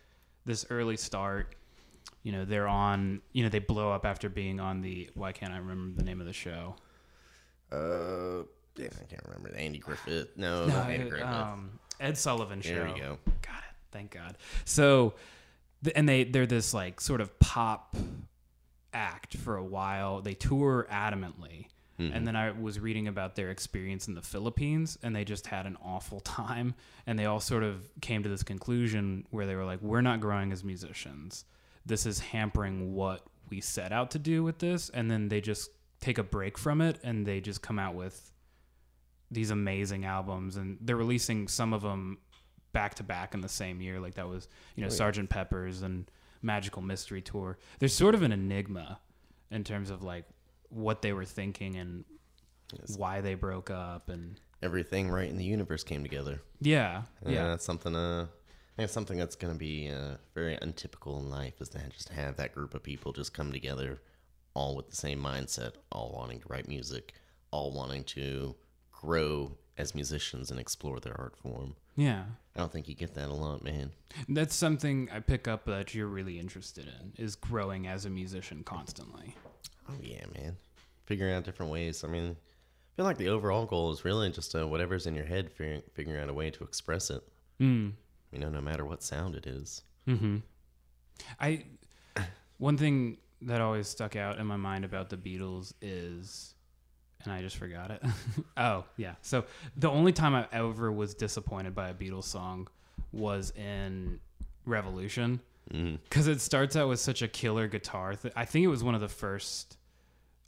this 0.45 0.65
early 0.69 0.95
start 0.97 1.55
you 2.23 2.31
know 2.31 2.45
they're 2.45 2.67
on 2.67 3.21
you 3.33 3.43
know 3.43 3.49
they 3.49 3.59
blow 3.59 3.91
up 3.91 4.05
after 4.05 4.29
being 4.29 4.59
on 4.59 4.81
the 4.81 5.09
why 5.15 5.31
can't 5.31 5.51
i 5.53 5.57
remember 5.57 5.97
the 5.97 6.03
name 6.05 6.19
of 6.21 6.27
the 6.27 6.33
show 6.33 6.75
Uh, 7.71 8.41
I 8.77 9.03
can't 9.09 9.21
remember. 9.25 9.53
Andy 9.55 9.77
Griffith. 9.79 10.29
No, 10.37 10.65
not 10.67 10.89
Andy 10.89 11.05
it- 11.05 11.09
Griffith. 11.09 11.27
um, 11.27 11.79
Ed 11.99 12.17
Sullivan 12.17 12.61
show. 12.61 12.73
There 12.75 12.85
we 12.85 12.99
go. 12.99 13.19
Got 13.41 13.57
it. 13.59 13.75
Thank 13.91 14.11
God. 14.11 14.37
So, 14.63 15.15
and 15.95 16.07
they 16.07 16.23
they're 16.23 16.47
this 16.47 16.73
like 16.73 17.01
sort 17.01 17.19
of 17.19 17.37
pop 17.39 17.95
act 18.93 19.35
for 19.37 19.57
a 19.57 19.63
while. 19.63 20.21
They 20.21 20.33
tour 20.33 20.87
adamantly. 20.89 21.67
Mm-hmm. 21.99 22.15
And 22.15 22.25
then 22.27 22.35
I 22.35 22.51
was 22.51 22.79
reading 22.79 23.07
about 23.07 23.35
their 23.35 23.49
experience 23.49 24.07
in 24.07 24.15
the 24.15 24.21
Philippines, 24.21 24.97
and 25.03 25.15
they 25.15 25.25
just 25.25 25.47
had 25.47 25.65
an 25.65 25.77
awful 25.83 26.19
time. 26.21 26.73
And 27.05 27.19
they 27.19 27.25
all 27.25 27.39
sort 27.39 27.63
of 27.63 27.89
came 28.01 28.23
to 28.23 28.29
this 28.29 28.43
conclusion 28.43 29.25
where 29.31 29.45
they 29.45 29.55
were 29.55 29.65
like, 29.65 29.81
"We're 29.81 30.01
not 30.01 30.19
growing 30.21 30.51
as 30.51 30.63
musicians. 30.63 31.45
This 31.85 32.05
is 32.05 32.19
hampering 32.19 32.93
what 32.93 33.25
we 33.49 33.61
set 33.61 33.91
out 33.91 34.11
to 34.11 34.19
do 34.19 34.43
with 34.43 34.59
this." 34.59 34.89
And 34.89 35.11
then 35.11 35.27
they 35.29 35.41
just 35.41 35.69
take 35.99 36.17
a 36.17 36.23
break 36.23 36.57
from 36.57 36.79
it, 36.81 36.99
and 37.03 37.25
they 37.25 37.41
just 37.41 37.61
come 37.61 37.77
out 37.79 37.95
with 37.95 38.31
these 39.31 39.51
amazing 39.51 40.05
albums, 40.05 40.55
and 40.55 40.77
they're 40.81 40.95
releasing 40.95 41.47
some 41.47 41.73
of 41.73 41.81
them 41.81 42.17
back 42.71 42.95
to 42.95 43.03
back 43.03 43.33
in 43.33 43.41
the 43.41 43.49
same 43.49 43.81
year. 43.81 43.99
Like 43.99 44.15
that 44.15 44.27
was, 44.27 44.47
you 44.75 44.81
know, 44.81 44.87
Oh, 44.87 44.91
yeah. 44.91 44.95
Sergeant 44.97 45.29
Pepper's 45.29 45.81
and 45.81 46.09
Magical 46.41 46.81
Mystery 46.81 47.21
Tour. 47.21 47.57
There's 47.79 47.93
sort 47.93 48.15
of 48.15 48.21
an 48.21 48.31
enigma 48.31 48.99
in 49.51 49.63
terms 49.63 49.89
of 49.89 50.01
like 50.03 50.25
what 50.69 51.01
they 51.01 51.13
were 51.13 51.25
thinking 51.25 51.75
and 51.75 52.05
Yes. 52.77 52.97
why 52.97 53.21
they 53.21 53.33
broke 53.33 53.71
up, 53.71 54.09
and 54.09 54.39
Everything 54.61 55.09
right 55.09 55.27
in 55.29 55.37
the 55.37 55.43
universe 55.43 55.83
came 55.83 56.03
together. 56.03 56.41
yeah, 56.61 57.03
Yeah, 57.25 57.31
yeah, 57.31 57.47
that's 57.47 57.65
something. 57.65 57.95
Uh, 57.95 58.27
I 58.27 58.81
think 58.83 58.89
something 58.91 59.17
that's 59.17 59.35
going 59.35 59.53
to 59.53 59.57
be 59.59 59.89
uh, 59.89 60.17
very 60.35 60.55
untypical 60.61 61.17
in 61.19 61.29
life 61.31 61.59
is 61.61 61.69
to 61.69 61.79
just 61.89 62.09
have 62.09 62.35
that 62.37 62.53
group 62.53 62.73
of 62.75 62.83
people 62.83 63.11
just 63.11 63.33
come 63.33 63.51
together, 63.51 64.01
all 64.53 64.75
with 64.75 64.89
the 64.91 64.95
same 64.95 65.19
mindset, 65.19 65.73
all 65.91 66.11
wanting 66.13 66.39
to 66.41 66.47
write 66.47 66.67
music, 66.67 67.13
all 67.51 67.71
wanting 67.71 68.03
to 68.03 68.55
grow 68.91 69.57
as 69.77 69.95
musicians 69.95 70.51
and 70.51 70.59
explore 70.59 70.99
their 70.99 71.19
art 71.19 71.35
form. 71.37 71.75
yeah. 71.95 72.25
I 72.55 72.59
don't 72.59 72.71
think 72.71 72.87
you 72.89 72.93
get 72.95 73.13
that 73.15 73.29
a 73.29 73.33
lot, 73.33 73.63
man. 73.63 73.91
That's 74.27 74.53
something 74.53 75.09
I 75.13 75.21
pick 75.21 75.47
up 75.47 75.63
that 75.65 75.95
you're 75.95 76.07
really 76.07 76.37
interested 76.39 76.87
in 76.87 77.13
is 77.17 77.35
growing 77.37 77.87
as 77.87 78.03
a 78.05 78.09
musician 78.09 78.63
constantly. 78.63 79.35
Oh 79.89 79.97
yeah, 80.01 80.25
man. 80.37 80.57
Figuring 81.05 81.33
out 81.33 81.43
different 81.43 81.71
ways. 81.71 82.03
I 82.03 82.07
mean, 82.07 82.31
I 82.31 82.95
feel 82.95 83.05
like 83.05 83.17
the 83.17 83.29
overall 83.29 83.65
goal 83.65 83.91
is 83.91 84.05
really 84.05 84.29
just 84.29 84.55
uh, 84.55 84.67
whatever's 84.67 85.07
in 85.07 85.15
your 85.15 85.25
head, 85.25 85.51
figuring, 85.51 85.81
figuring 85.93 86.21
out 86.21 86.29
a 86.29 86.33
way 86.33 86.51
to 86.51 86.63
express 86.63 87.09
it. 87.09 87.23
Mm. 87.59 87.93
You 88.31 88.39
know, 88.39 88.49
no 88.49 88.61
matter 88.61 88.85
what 88.85 89.03
sound 89.03 89.35
it 89.35 89.47
is. 89.47 89.81
Mm-hmm. 90.07 90.37
I 91.39 91.65
One 92.57 92.77
thing 92.77 93.17
that 93.41 93.61
always 93.61 93.87
stuck 93.87 94.15
out 94.15 94.37
in 94.37 94.45
my 94.45 94.57
mind 94.57 94.85
about 94.85 95.09
the 95.09 95.17
Beatles 95.17 95.73
is, 95.81 96.53
and 97.23 97.33
I 97.33 97.41
just 97.41 97.55
forgot 97.55 97.89
it. 97.91 98.03
oh, 98.57 98.83
yeah. 98.97 99.15
So 99.21 99.45
the 99.77 99.89
only 99.89 100.11
time 100.11 100.35
I 100.35 100.47
ever 100.51 100.91
was 100.91 101.15
disappointed 101.15 101.73
by 101.73 101.89
a 101.89 101.93
Beatles 101.93 102.25
song 102.25 102.67
was 103.11 103.51
in 103.55 104.19
Revolution 104.65 105.39
because 106.03 106.27
it 106.27 106.41
starts 106.41 106.75
out 106.75 106.89
with 106.89 106.99
such 106.99 107.21
a 107.21 107.27
killer 107.27 107.67
guitar. 107.67 108.15
Th- 108.15 108.33
I 108.35 108.45
think 108.45 108.63
it 108.65 108.69
was 108.69 108.83
one 108.83 108.95
of 108.95 109.01
the 109.01 109.07
first 109.07 109.77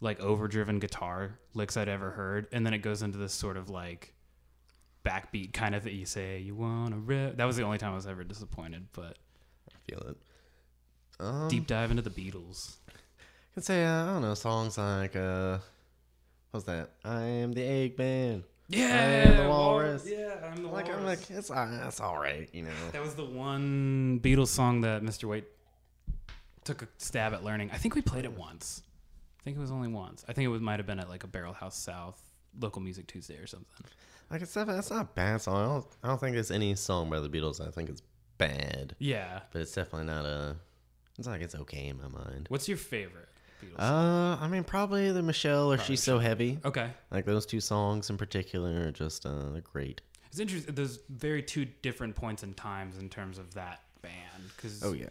like 0.02 0.20
overdriven 0.20 0.80
guitar 0.80 1.40
licks 1.54 1.78
I'd 1.78 1.88
ever 1.88 2.12
heard, 2.12 2.48
and 2.52 2.66
then 2.66 2.74
it 2.74 2.80
goes 2.80 3.02
into 3.02 3.18
this 3.18 3.34
sort 3.34 3.56
of 3.56 3.70
like 3.70 4.14
backbeat 5.06 5.54
kind 5.54 5.74
of 5.74 5.84
that 5.84 5.94
you 5.94 6.06
say 6.06 6.40
you 6.40 6.56
want 6.56 6.92
to 6.92 6.98
rip. 6.98 7.38
That 7.38 7.46
was 7.46 7.56
the 7.56 7.64
only 7.64 7.78
time 7.78 7.94
I 7.94 7.96
was 7.96 8.08
ever 8.08 8.24
disappointed, 8.24 8.88
but 8.94 9.18
I 9.70 9.78
feel 9.90 10.00
it. 10.10 10.18
Um, 11.20 11.48
deep 11.48 11.68
dive 11.68 11.92
into 11.92 12.02
the 12.02 12.10
Beatles. 12.10 12.76
I 12.90 13.54
could 13.54 13.64
say 13.64 13.86
uh, 13.86 14.04
I 14.04 14.14
don't 14.14 14.22
know 14.24 14.34
songs 14.34 14.78
like 14.78 15.16
uh, 15.16 15.60
what's 16.50 16.66
that? 16.66 16.90
I 17.06 17.22
am 17.22 17.54
the 17.54 17.62
Eggman. 17.62 18.44
Yeah, 18.70 18.86
am 18.86 19.38
the 19.38 19.50
walrus. 19.50 20.08
Yeah, 20.08 20.36
I'm 20.44 20.64
the 20.64 20.70
Like 20.70 20.90
I'm 20.90 21.06
like 21.06 21.30
it's 21.30 21.52
uh, 21.52 21.80
that's 21.84 22.00
all 22.00 22.18
right, 22.18 22.50
you 22.54 22.64
know. 22.64 22.72
that 22.94 23.02
was 23.02 23.16
the 23.16 23.26
one 23.26 24.20
Beatles 24.24 24.48
song 24.48 24.82
that 24.82 25.04
Mr. 25.04 25.26
White 25.26 25.46
took 26.64 26.82
a 26.82 26.88
stab 26.98 27.34
at 27.34 27.44
learning. 27.44 27.70
I 27.74 27.78
think 27.78 27.96
we 27.96 28.02
played 28.02 28.24
it 28.24 28.32
once. 28.32 28.82
I 29.42 29.44
think 29.44 29.58
it 29.58 29.60
was 29.60 29.72
only 29.72 29.88
once. 29.88 30.24
I 30.28 30.34
think 30.34 30.46
it 30.46 30.50
was 30.50 30.62
might 30.62 30.80
have 30.80 30.86
been 30.86 31.00
at 31.00 31.10
like 31.10 31.24
a 31.24 31.28
Barrel 31.28 31.54
House 31.54 31.76
South 31.78 32.22
local 32.60 32.82
music 32.82 33.08
Tuesday 33.08 33.38
or 33.38 33.48
something. 33.48 33.68
Like 34.30 34.42
it's 34.42 34.56
not, 34.56 34.68
that's 34.68 34.90
not 34.92 35.02
a 35.02 35.10
bad 35.16 35.42
song. 35.42 35.56
I 35.56 35.66
don't, 35.74 35.86
I 36.04 36.08
don't 36.10 36.20
think 36.20 36.34
there's 36.36 36.52
any 36.52 36.76
song 36.76 37.10
by 37.10 37.20
the 37.20 37.30
Beatles 37.30 37.66
I 37.66 37.72
think 37.72 37.90
it's 37.90 38.02
bad, 38.38 38.96
Yeah. 39.00 39.40
but 39.52 39.62
it's 39.62 39.72
definitely 39.74 40.08
not 40.08 40.26
a. 40.26 40.56
It's 41.18 41.28
like 41.28 41.42
it's 41.42 41.56
okay 41.56 41.88
in 41.88 41.98
my 41.98 42.08
mind. 42.08 42.48
What's 42.50 42.68
your 42.68 42.78
favorite 42.78 43.30
Beatles? 43.64 43.80
Uh, 43.80 44.38
I 44.42 44.48
mean 44.48 44.64
probably 44.64 45.12
the 45.12 45.22
Michelle 45.24 45.72
or 45.72 45.78
Probably 45.78 45.96
She's 45.96 46.04
So 46.04 46.20
Heavy. 46.20 46.60
okay. 46.64 46.92
Like 47.12 47.26
those 47.26 47.46
two 47.46 47.60
songs 47.62 48.10
in 48.10 48.18
particular 48.18 48.88
are 48.88 48.92
just 48.92 49.26
uh 49.26 49.50
they're 49.52 49.62
great. 49.62 50.02
It's 50.30 50.40
interesting. 50.40 50.74
There's 50.76 51.00
very 51.10 51.44
two 51.44 51.66
different 51.82 52.16
points 52.16 52.44
in 52.44 52.54
times 52.54 52.98
in 52.98 53.10
terms 53.10 53.38
of 53.38 53.54
that 53.56 53.82
band. 54.02 54.44
Because 54.56 54.84
Oh 54.84 54.94
yeah. 54.94 55.08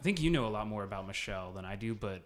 I 0.00 0.02
think 0.02 0.20
you 0.20 0.30
know 0.30 0.46
a 0.46 0.48
lot 0.48 0.66
more 0.66 0.84
about 0.84 1.06
Michelle 1.06 1.52
than 1.52 1.64
I 1.64 1.76
do, 1.76 1.94
but 1.94 2.22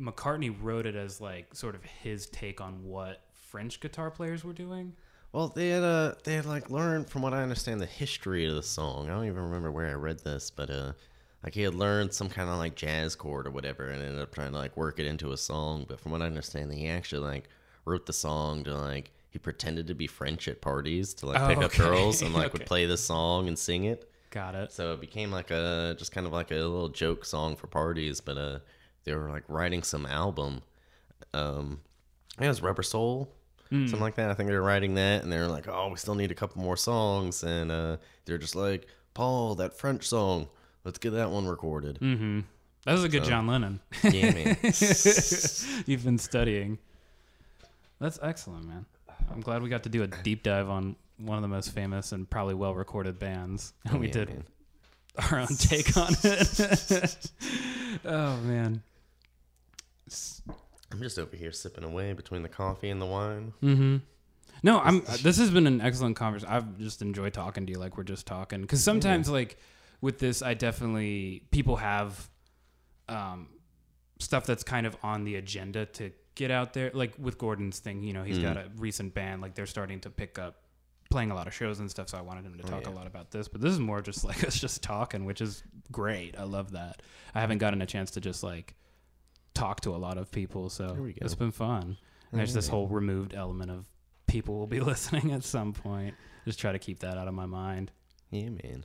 McCartney 0.00 0.54
wrote 0.60 0.86
it 0.86 0.96
as 0.96 1.20
like 1.20 1.54
sort 1.54 1.74
of 1.74 1.84
his 1.84 2.26
take 2.26 2.60
on 2.60 2.84
what 2.84 3.20
French 3.34 3.80
guitar 3.80 4.10
players 4.10 4.44
were 4.44 4.52
doing. 4.52 4.94
Well, 5.32 5.48
they 5.48 5.68
had 5.68 5.82
uh 5.82 6.14
they 6.24 6.34
had 6.34 6.46
like 6.46 6.70
learned 6.70 7.08
from 7.10 7.22
what 7.22 7.34
I 7.34 7.42
understand 7.42 7.80
the 7.80 7.86
history 7.86 8.46
of 8.48 8.54
the 8.54 8.62
song. 8.62 9.08
I 9.08 9.14
don't 9.14 9.26
even 9.26 9.42
remember 9.42 9.70
where 9.70 9.88
I 9.88 9.92
read 9.94 10.20
this, 10.20 10.50
but 10.50 10.70
uh 10.70 10.92
like 11.44 11.54
he 11.54 11.62
had 11.62 11.74
learned 11.74 12.12
some 12.12 12.28
kind 12.28 12.48
of 12.50 12.58
like 12.58 12.74
jazz 12.74 13.14
chord 13.14 13.46
or 13.46 13.50
whatever 13.50 13.88
and 13.88 14.02
ended 14.02 14.20
up 14.20 14.34
trying 14.34 14.52
to 14.52 14.58
like 14.58 14.76
work 14.76 14.98
it 14.98 15.06
into 15.06 15.32
a 15.32 15.36
song. 15.36 15.84
But 15.88 16.00
from 16.00 16.12
what 16.12 16.22
I 16.22 16.26
understand, 16.26 16.72
he 16.72 16.88
actually 16.88 17.26
like 17.26 17.48
wrote 17.84 18.06
the 18.06 18.12
song 18.12 18.64
to 18.64 18.74
like 18.76 19.12
he 19.30 19.38
pretended 19.38 19.86
to 19.86 19.94
be 19.94 20.06
French 20.06 20.48
at 20.48 20.60
parties 20.60 21.14
to 21.14 21.26
like 21.26 21.40
Oh, 21.42 21.48
pick 21.48 21.58
up 21.58 21.76
girls 21.76 22.22
and 22.22 22.34
like 22.34 22.48
Okay. 22.48 22.58
would 22.58 22.66
play 22.66 22.86
the 22.86 22.96
song 22.96 23.46
and 23.48 23.58
sing 23.58 23.84
it. 23.84 24.10
Got 24.30 24.54
it. 24.54 24.72
So 24.72 24.92
it 24.94 25.00
became 25.00 25.30
like 25.30 25.50
a 25.50 25.94
just 25.98 26.12
kind 26.12 26.26
of 26.26 26.32
like 26.32 26.50
a 26.50 26.54
little 26.56 26.88
joke 26.88 27.24
song 27.24 27.56
for 27.56 27.66
parties, 27.68 28.20
but 28.20 28.36
uh 28.38 28.58
they 29.04 29.14
were 29.14 29.30
like 29.30 29.44
writing 29.48 29.82
some 29.82 30.06
album. 30.06 30.62
Um 31.34 31.80
I 32.36 32.40
think 32.40 32.46
it 32.46 32.48
was 32.48 32.62
Rubber 32.62 32.82
Soul. 32.82 33.32
Something 33.70 34.00
like 34.00 34.16
that. 34.16 34.30
I 34.30 34.34
think 34.34 34.48
they 34.48 34.54
were 34.56 34.62
writing 34.62 34.94
that 34.96 35.22
and 35.22 35.30
they 35.32 35.38
were 35.38 35.46
like, 35.46 35.68
Oh, 35.68 35.88
we 35.90 35.96
still 35.96 36.16
need 36.16 36.32
a 36.32 36.34
couple 36.34 36.60
more 36.60 36.76
songs 36.76 37.42
and 37.44 37.70
uh 37.70 37.96
they're 38.24 38.38
just 38.38 38.56
like, 38.56 38.86
Paul, 39.14 39.54
that 39.56 39.74
French 39.78 40.06
song, 40.08 40.48
let's 40.84 40.98
get 40.98 41.10
that 41.10 41.30
one 41.30 41.46
recorded. 41.46 41.98
Mm-hmm. 42.00 42.40
That 42.86 42.92
was 42.92 43.04
a 43.04 43.08
good 43.08 43.24
John 43.24 43.46
Lennon. 43.46 43.78
Yeah, 44.02 44.32
man. 44.32 44.56
You've 45.86 46.02
been 46.04 46.18
studying. 46.18 46.78
That's 48.00 48.18
excellent, 48.22 48.66
man. 48.66 48.86
I'm 49.30 49.40
glad 49.40 49.62
we 49.62 49.68
got 49.68 49.82
to 49.82 49.88
do 49.90 50.02
a 50.02 50.06
deep 50.06 50.42
dive 50.42 50.68
on 50.70 50.96
one 51.18 51.36
of 51.36 51.42
the 51.42 51.48
most 51.48 51.72
famous 51.72 52.12
and 52.12 52.28
probably 52.28 52.54
well 52.54 52.74
recorded 52.74 53.18
bands. 53.18 53.74
And 53.84 54.00
we 54.00 54.06
Yeah, 54.06 54.12
did 54.14 54.28
man. 54.30 54.44
our 55.30 55.40
own 55.40 55.48
take 55.48 55.94
on 55.96 56.14
it. 56.24 57.16
oh 58.06 58.36
man. 58.38 58.82
I'm 60.92 61.00
just 61.00 61.18
over 61.18 61.36
here 61.36 61.52
sipping 61.52 61.84
away 61.84 62.12
between 62.12 62.42
the 62.42 62.48
coffee 62.48 62.90
and 62.90 63.00
the 63.00 63.06
wine. 63.06 63.52
Mm-hmm. 63.62 63.96
No, 64.62 64.80
I'm. 64.80 65.02
This 65.22 65.38
has 65.38 65.50
been 65.50 65.66
an 65.66 65.80
excellent 65.80 66.16
conversation. 66.16 66.52
I've 66.52 66.78
just 66.78 67.00
enjoyed 67.00 67.32
talking 67.32 67.66
to 67.66 67.72
you, 67.72 67.78
like 67.78 67.96
we're 67.96 68.02
just 68.02 68.26
talking. 68.26 68.60
Because 68.60 68.82
sometimes, 68.82 69.28
like 69.28 69.58
with 70.00 70.18
this, 70.18 70.42
I 70.42 70.54
definitely 70.54 71.44
people 71.50 71.76
have 71.76 72.28
um, 73.08 73.48
stuff 74.18 74.46
that's 74.46 74.62
kind 74.62 74.86
of 74.86 74.96
on 75.02 75.24
the 75.24 75.36
agenda 75.36 75.86
to 75.86 76.12
get 76.34 76.50
out 76.50 76.72
there. 76.72 76.90
Like 76.92 77.14
with 77.18 77.38
Gordon's 77.38 77.78
thing, 77.78 78.02
you 78.02 78.12
know, 78.12 78.22
he's 78.22 78.38
got 78.38 78.56
a 78.56 78.66
recent 78.76 79.14
band. 79.14 79.40
Like 79.40 79.54
they're 79.54 79.66
starting 79.66 80.00
to 80.00 80.10
pick 80.10 80.38
up 80.38 80.56
playing 81.10 81.30
a 81.30 81.34
lot 81.34 81.46
of 81.46 81.54
shows 81.54 81.80
and 81.80 81.90
stuff. 81.90 82.08
So 82.08 82.18
I 82.18 82.20
wanted 82.20 82.44
him 82.44 82.56
to 82.56 82.62
talk 82.62 82.86
a 82.86 82.90
yeah. 82.90 82.96
lot 82.96 83.06
about 83.06 83.30
this. 83.30 83.48
But 83.48 83.60
this 83.60 83.72
is 83.72 83.80
more 83.80 84.00
just 84.00 84.24
like 84.30 84.44
us 84.44 84.58
just 84.58 84.82
talking, 84.82 85.24
which 85.24 85.40
is 85.40 85.62
great. 85.90 86.38
I 86.38 86.44
love 86.44 86.72
that. 86.72 87.02
I 87.34 87.40
haven't 87.40 87.58
gotten 87.58 87.82
a 87.82 87.86
chance 87.86 88.12
to 88.12 88.20
just 88.20 88.42
like 88.42 88.74
talk 89.54 89.80
to 89.82 89.90
a 89.94 89.98
lot 89.98 90.18
of 90.18 90.30
people, 90.30 90.68
so 90.68 90.96
it's 91.16 91.34
been 91.34 91.52
fun. 91.52 91.96
And 92.30 92.38
there's 92.38 92.54
this 92.54 92.68
whole 92.68 92.86
removed 92.86 93.34
element 93.34 93.70
of 93.70 93.86
people 94.26 94.58
will 94.58 94.66
be 94.66 94.80
listening 94.92 95.32
at 95.32 95.44
some 95.44 95.72
point. 95.72 96.14
Just 96.44 96.58
try 96.58 96.72
to 96.72 96.78
keep 96.78 97.00
that 97.00 97.18
out 97.18 97.28
of 97.28 97.34
my 97.34 97.46
mind. 97.46 97.90
Yeah, 98.30 98.50
man. 98.50 98.84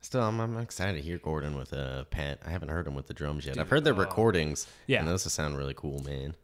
Still, 0.00 0.22
I'm, 0.22 0.40
I'm 0.40 0.56
excited 0.58 0.94
to 0.94 1.02
hear 1.02 1.18
Gordon 1.18 1.56
with 1.56 1.72
uh, 1.72 2.04
Pat. 2.04 2.38
I 2.46 2.50
haven't 2.50 2.68
heard 2.68 2.86
him 2.86 2.94
with 2.94 3.08
the 3.08 3.14
drums 3.14 3.44
yet. 3.44 3.58
I've 3.58 3.68
heard 3.68 3.82
their 3.82 3.94
oh. 3.94 3.98
recordings. 3.98 4.68
Yeah. 4.86 5.00
And 5.00 5.08
those 5.08 5.30
sound 5.32 5.56
really 5.56 5.74
cool, 5.74 6.00
man. 6.04 6.34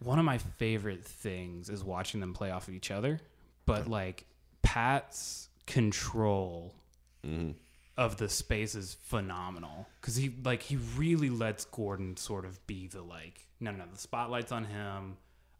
One 0.00 0.18
of 0.18 0.26
my 0.26 0.36
favorite 0.36 1.04
things 1.04 1.70
is 1.70 1.82
watching 1.82 2.20
them 2.20 2.34
play 2.34 2.50
off 2.50 2.68
of 2.68 2.74
each 2.74 2.90
other, 2.90 3.18
but 3.64 3.88
like 3.88 4.26
Pat's 4.62 5.48
control 5.66 6.74
Mhm. 7.26 7.54
Of 7.98 8.18
the 8.18 8.28
space 8.28 8.74
is 8.74 8.96
phenomenal 9.04 9.88
because 10.00 10.16
he 10.16 10.34
like 10.44 10.60
he 10.62 10.76
really 10.96 11.30
lets 11.30 11.64
Gordon 11.64 12.16
sort 12.18 12.44
of 12.44 12.64
be 12.66 12.88
the 12.88 13.00
like 13.02 13.46
no 13.58 13.70
no 13.70 13.78
no 13.78 13.84
the 13.92 13.98
spotlight's 13.98 14.52
on 14.52 14.64
him. 14.64 15.16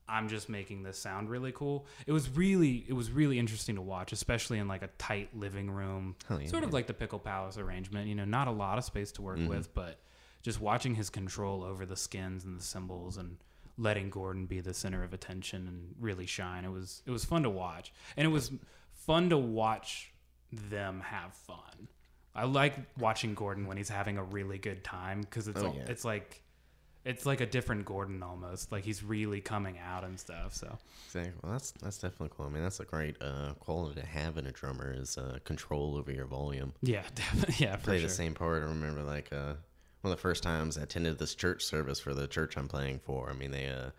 I'm 0.09 0.29
just 0.29 0.49
making 0.49 0.83
this 0.83 0.99
sound 0.99 1.31
really 1.31 1.51
cool. 1.53 1.87
It 2.07 2.13
was 2.13 2.29
really 2.29 2.85
it 2.87 2.93
was 2.93 3.11
really 3.11 3.39
interesting 3.39 3.75
to 3.77 3.83
watch, 3.83 4.13
especially 4.13 4.59
in 4.59 4.69
like 4.69 4.83
a 4.83 4.91
tight 4.99 5.31
living 5.35 5.71
room, 5.71 6.15
yeah, 6.31 6.47
sort 6.47 6.63
of 6.63 6.73
like 6.73 6.87
the 6.87 6.95
Pickle 6.95 7.19
Palace 7.19 7.57
arrangement. 7.59 8.07
You 8.07 8.15
know, 8.15 8.25
not 8.27 8.49
a 8.49 8.53
lot 8.53 8.77
of 8.79 8.85
space 8.85 9.11
to 9.13 9.23
Mm-hmm. 9.23 9.47
work 9.47 9.57
with, 9.57 9.75
but 9.75 9.99
just 10.43 10.61
watching 10.61 10.95
his 10.95 11.09
control 11.11 11.65
over 11.65 11.87
the 11.87 11.97
skins 11.97 12.45
and 12.45 12.61
the 12.61 12.63
cymbals 12.63 13.17
and 13.17 13.39
letting 13.79 14.11
Gordon 14.11 14.47
be 14.47 14.61
the 14.61 14.75
center 14.75 15.03
of 15.03 15.13
attention 15.13 15.67
and 15.67 15.95
really 15.99 16.27
shine. 16.27 16.65
It 16.67 16.71
was 16.71 17.03
it 17.07 17.11
was 17.11 17.25
fun 17.25 17.43
to 17.45 17.51
watch, 17.51 17.93
and 18.17 18.25
it 18.27 18.31
was 18.31 18.53
fun 18.93 19.31
to 19.31 19.39
watch 19.39 20.13
them 20.53 21.01
have 21.01 21.33
fun. 21.35 21.89
I 22.37 22.45
like 22.45 22.75
watching 22.99 23.35
Gordon 23.35 23.67
when 23.67 23.77
he's 23.77 23.89
having 23.89 24.19
a 24.19 24.23
really 24.23 24.59
good 24.59 24.85
time 24.85 25.23
because 25.23 25.49
it's 25.49 25.61
Oh, 25.63 25.69
all, 25.69 25.75
yeah. 25.75 25.85
it's 25.89 26.05
like 26.05 26.43
it's 27.05 27.25
like 27.25 27.41
a 27.41 27.47
different 27.47 27.85
Gordon 27.85 28.23
almost. 28.23 28.73
Like 28.73 28.85
he's 28.85 29.03
really 29.03 29.41
coming 29.41 29.79
out 29.79 30.05
and 30.05 30.19
stuff. 30.21 30.55
So 30.55 30.77
Exactly. 31.07 31.33
Well, 31.43 31.53
that's 31.53 31.71
that's 31.73 31.99
definitely 31.99 32.31
cool. 32.37 32.47
I 32.47 32.49
mean, 32.51 32.63
that's 32.63 32.81
a 32.81 32.85
great 32.85 33.17
uh, 33.23 33.55
quality 33.61 34.01
to 34.01 34.07
have 34.07 34.37
in 34.39 34.47
a 34.47 34.53
drummer 34.53 34.93
is 34.97 35.17
uh, 35.17 35.39
control 35.45 35.97
over 35.97 36.13
your 36.13 36.27
volume. 36.27 36.73
yeah, 36.83 37.03
definitely, 37.15 37.55
yeah, 37.67 37.77
for 37.77 37.85
Play 37.85 37.99
sure. 38.01 38.09
the 38.09 38.15
same 38.15 38.35
part. 38.35 38.63
I 38.63 38.67
remember 38.67 39.03
like 39.03 39.33
uh, 39.33 39.55
one 40.03 40.11
of 40.13 40.19
the 40.19 40.21
first 40.23 40.43
times 40.43 40.77
I 40.77 40.83
attended 40.83 41.19
this 41.19 41.35
church 41.35 41.65
service 41.65 41.99
for 42.01 42.13
the 42.13 42.27
church 42.27 42.57
I'm 42.59 42.69
playing 42.69 42.99
for. 42.99 43.31
I 43.31 43.35
mean, 43.35 43.51
they 43.53 43.69
uh, 43.69 43.91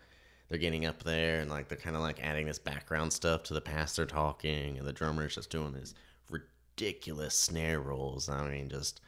they're 0.48 0.58
getting 0.58 0.86
up 0.86 1.02
there 1.02 1.40
and 1.40 1.50
like 1.50 1.68
they're 1.68 1.76
kind 1.78 1.96
of 1.96 2.02
like 2.02 2.22
adding 2.22 2.46
this 2.46 2.58
background 2.58 3.12
stuff 3.12 3.42
to 3.44 3.54
the 3.54 3.60
pastor 3.60 4.06
talking, 4.06 4.78
and 4.78 4.86
the 4.86 4.92
drummer's 4.92 5.34
just 5.34 5.50
doing 5.50 5.72
this 5.72 5.94
ridiculous 6.78 7.34
snare 7.38 7.80
rolls. 7.80 8.28
I 8.28 8.48
mean, 8.48 8.68
just 8.68 9.00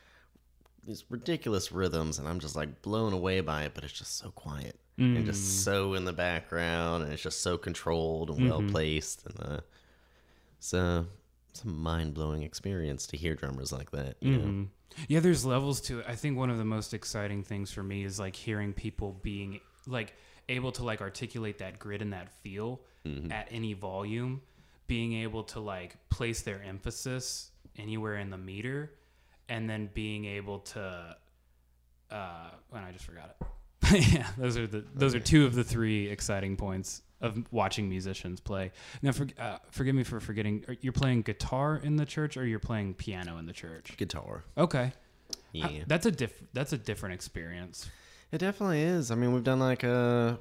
these 0.85 1.05
ridiculous 1.09 1.71
rhythms, 1.73 2.19
and 2.19 2.27
I'm 2.27 2.41
just 2.41 2.57
like 2.57 2.83
blown 2.83 3.13
away 3.13 3.41
by 3.41 3.65
it. 3.65 3.73
But 3.75 3.85
it's 3.85 3.93
just 3.93 4.17
so 4.19 4.31
quiet 4.31 4.79
and 4.99 5.19
Mm. 5.19 5.27
just 5.27 5.63
so 5.65 5.95
in 5.95 6.05
the 6.05 6.13
background, 6.13 7.05
and 7.05 7.13
it's 7.13 7.23
just 7.23 7.41
so 7.41 7.57
controlled 7.57 8.31
and 8.31 8.49
well 8.49 8.63
placed, 8.63 9.25
and 9.27 9.41
uh, 9.41 9.61
it's 10.59 10.73
a 10.75 11.07
it's 11.51 11.63
a 11.65 11.69
mind 11.69 12.15
blowing 12.15 12.43
experience 12.43 13.07
to 13.09 13.17
hear 13.17 13.35
drummers 13.35 13.73
like 13.73 13.91
that. 13.93 14.17
You 14.21 14.39
know? 14.39 14.45
Mhm. 14.45 14.69
Yeah, 15.09 15.21
there's 15.21 15.45
levels 15.45 15.81
to 15.83 16.01
it. 16.01 16.07
I 16.09 16.17
think 16.17 16.37
one 16.37 16.51
of 16.51 16.59
the 16.59 16.65
most 16.65 16.93
exciting 16.95 17.43
things 17.45 17.71
for 17.73 17.83
me 17.83 18.05
is 18.05 18.19
like 18.19 18.35
hearing 18.37 18.73
people 18.73 19.13
being 19.23 19.61
like 19.87 20.15
able 20.49 20.73
to 20.73 20.83
like 20.85 21.01
articulate 21.01 21.59
that 21.59 21.79
grid 21.79 22.03
and 22.03 22.13
that 22.13 22.33
feel 22.43 22.81
at 23.31 23.49
any 23.51 23.73
volume, 23.73 24.43
being 24.87 25.15
able 25.15 25.43
to 25.45 25.59
like 25.61 25.97
place 26.11 26.43
their 26.43 26.63
emphasis 26.63 27.50
anywhere 27.81 28.17
in 28.19 28.31
the 28.31 28.39
meter, 28.39 28.93
and 29.49 29.69
then 29.69 29.89
being 29.95 30.25
able 30.25 30.61
to. 30.61 31.17
Uh, 32.11 32.51
and 32.75 32.85
I 32.85 32.93
just 32.93 33.05
forgot 33.05 33.37
it. 33.41 34.13
yeah, 34.13 34.27
those 34.37 34.57
are 34.57 34.67
the 34.67 34.85
those 34.95 35.15
are 35.15 35.21
two 35.21 35.47
of 35.47 35.55
the 35.55 35.65
three 35.65 36.09
exciting 36.09 36.57
points 36.57 37.03
of 37.21 37.43
watching 37.51 37.89
musicians 37.89 38.41
play. 38.41 38.73
Now, 39.03 39.13
for, 39.13 39.27
uh, 39.39 39.59
forgive 39.71 39.95
me 39.95 40.05
for 40.05 40.21
forgetting. 40.21 40.65
are- 40.69 40.77
You're 40.81 40.93
playing 40.93 41.23
guitar 41.23 41.77
in 41.83 41.97
the 41.97 42.07
church, 42.07 42.37
or 42.37 42.47
you're 42.47 42.59
playing 42.59 42.95
piano 42.95 43.37
in 43.39 43.47
the 43.47 43.53
church? 43.53 43.95
Guitar. 43.97 44.45
Okay. 44.57 44.93
Yeah. 45.53 45.67
How- 45.69 45.75
that's 45.87 46.07
a 46.07 46.11
diff- 46.11 46.43
that's 46.53 46.73
a 46.73 46.79
different 46.79 47.15
experience. 47.15 47.91
It 48.33 48.39
definitely 48.39 48.83
is. 48.83 49.11
I 49.11 49.17
mean, 49.17 49.33
we've 49.33 49.45
done 49.45 49.59
like 49.61 49.85
uh 49.85 50.37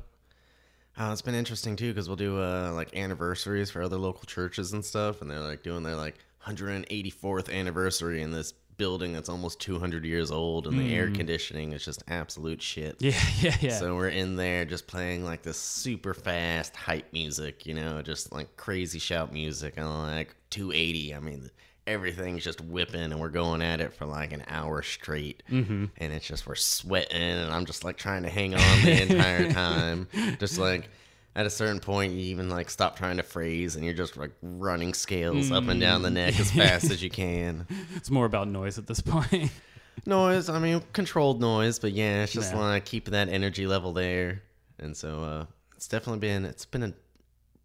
Oh, 1.01 1.11
it's 1.13 1.21
been 1.21 1.35
interesting 1.35 1.75
too 1.77 1.89
because 1.93 2.09
we'll 2.09 2.17
do 2.17 2.41
uh, 2.41 2.71
like 2.73 2.93
anniversaries 2.95 3.71
for 3.71 3.81
other 3.81 3.97
local 3.97 4.23
churches 4.25 4.73
and 4.73 4.83
stuff, 4.83 5.21
and 5.21 5.31
they're 5.31 5.39
like 5.39 5.63
doing 5.63 5.81
their 5.83 5.95
like 5.95 6.15
184th 6.45 7.53
anniversary 7.53 8.21
in 8.21 8.31
this 8.31 8.53
building 8.79 9.11
that's 9.13 9.29
almost 9.29 9.59
200 9.59 10.05
years 10.05 10.31
old, 10.31 10.65
and 10.65 10.79
the 10.79 10.95
air 10.95 11.11
conditioning 11.11 11.73
is 11.73 11.83
just 11.83 12.01
absolute 12.07 12.61
shit. 12.61 12.95
Yeah, 12.99 13.11
yeah, 13.41 13.57
yeah. 13.59 13.77
So 13.77 13.95
we're 13.95 14.07
in 14.07 14.37
there 14.37 14.65
just 14.65 14.87
playing 14.87 15.23
like 15.25 15.43
this 15.43 15.59
super 15.59 16.13
fast 16.13 16.75
hype 16.75 17.11
music, 17.13 17.65
you 17.65 17.75
know, 17.75 18.01
just 18.01 18.31
like 18.31 18.55
crazy 18.57 18.97
shout 18.97 19.31
music 19.33 19.73
and 19.77 19.87
like 19.87 20.33
280. 20.49 21.13
I 21.13 21.19
mean, 21.19 21.51
everything's 21.85 22.43
just 22.43 22.61
whipping 22.61 23.01
and 23.01 23.19
we're 23.19 23.29
going 23.29 23.61
at 23.61 23.81
it 23.81 23.93
for 23.93 24.05
like 24.05 24.31
an 24.31 24.43
hour 24.47 24.81
straight. 24.81 25.43
Mm-hmm. 25.51 25.85
And 25.97 26.13
it's 26.13 26.25
just, 26.25 26.47
we're 26.47 26.55
sweating 26.55 27.21
and 27.21 27.51
I'm 27.51 27.65
just 27.65 27.83
like 27.83 27.97
trying 27.97 28.23
to 28.23 28.29
hang 28.29 28.55
on 28.55 28.81
the 28.83 29.01
entire 29.09 29.51
time. 29.51 30.07
Just 30.39 30.57
like 30.57 30.89
at 31.35 31.45
a 31.45 31.49
certain 31.49 31.79
point, 31.79 32.13
you 32.13 32.19
even 32.21 32.49
like 32.49 32.69
stop 32.69 32.95
trying 32.97 33.17
to 33.17 33.23
phrase 33.23 33.75
and 33.75 33.85
you're 33.85 33.93
just 33.93 34.17
like 34.17 34.31
running 34.41 34.93
scales 34.93 35.51
up 35.51 35.67
and 35.67 35.79
down 35.79 36.01
the 36.01 36.09
neck 36.09 36.39
as 36.39 36.51
fast 36.51 36.89
as 36.91 37.01
you 37.03 37.09
can. 37.09 37.67
it's 37.95 38.09
more 38.11 38.25
about 38.25 38.47
noise 38.47 38.77
at 38.77 38.87
this 38.87 38.99
point. 39.01 39.51
Noise, 40.05 40.47
I 40.47 40.59
mean, 40.59 40.81
controlled 40.93 41.41
noise, 41.41 41.77
but 41.77 41.91
yeah, 41.91 42.23
it's 42.23 42.31
just 42.31 42.53
Yeah. 42.53 42.59
like 42.59 42.85
keeping 42.85 43.11
that 43.11 43.27
energy 43.27 43.67
level 43.67 43.91
there. 43.91 44.41
And 44.79 44.95
so 44.95 45.23
uh, 45.23 45.45
it's 45.75 45.89
definitely 45.89 46.19
been, 46.19 46.45
it's 46.45 46.63
been 46.65 46.83
a, 46.83 46.93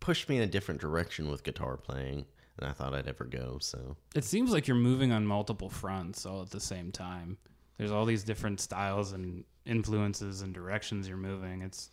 pushed 0.01 0.29
me 0.29 0.39
in 0.39 0.43
a 0.43 0.47
different 0.49 0.81
direction 0.81 1.31
with 1.31 1.45
guitar 1.45 1.77
playing 1.77 2.27
than 2.59 2.69
I 2.69 2.73
thought 2.73 2.93
I'd 2.93 3.07
ever 3.07 3.25
go. 3.25 3.59
So 3.61 3.97
it 4.17 4.25
seems 4.25 4.51
like 4.51 4.67
you're 4.67 4.77
moving 4.77 5.12
on 5.12 5.25
multiple 5.25 5.69
fronts 5.71 6.27
all 6.27 6.43
at 6.43 6.51
the 6.51 6.59
same 6.61 6.91
time. 6.91 7.39
There's 7.79 7.93
all 7.93 8.05
these 8.05 8.25
different 8.25 8.61
styles 8.61 9.12
and 9.12 9.45
influences 9.65 10.43
and 10.43 10.53
directions 10.53 11.07
you're 11.07 11.17
moving. 11.17 11.62
It's 11.62 11.91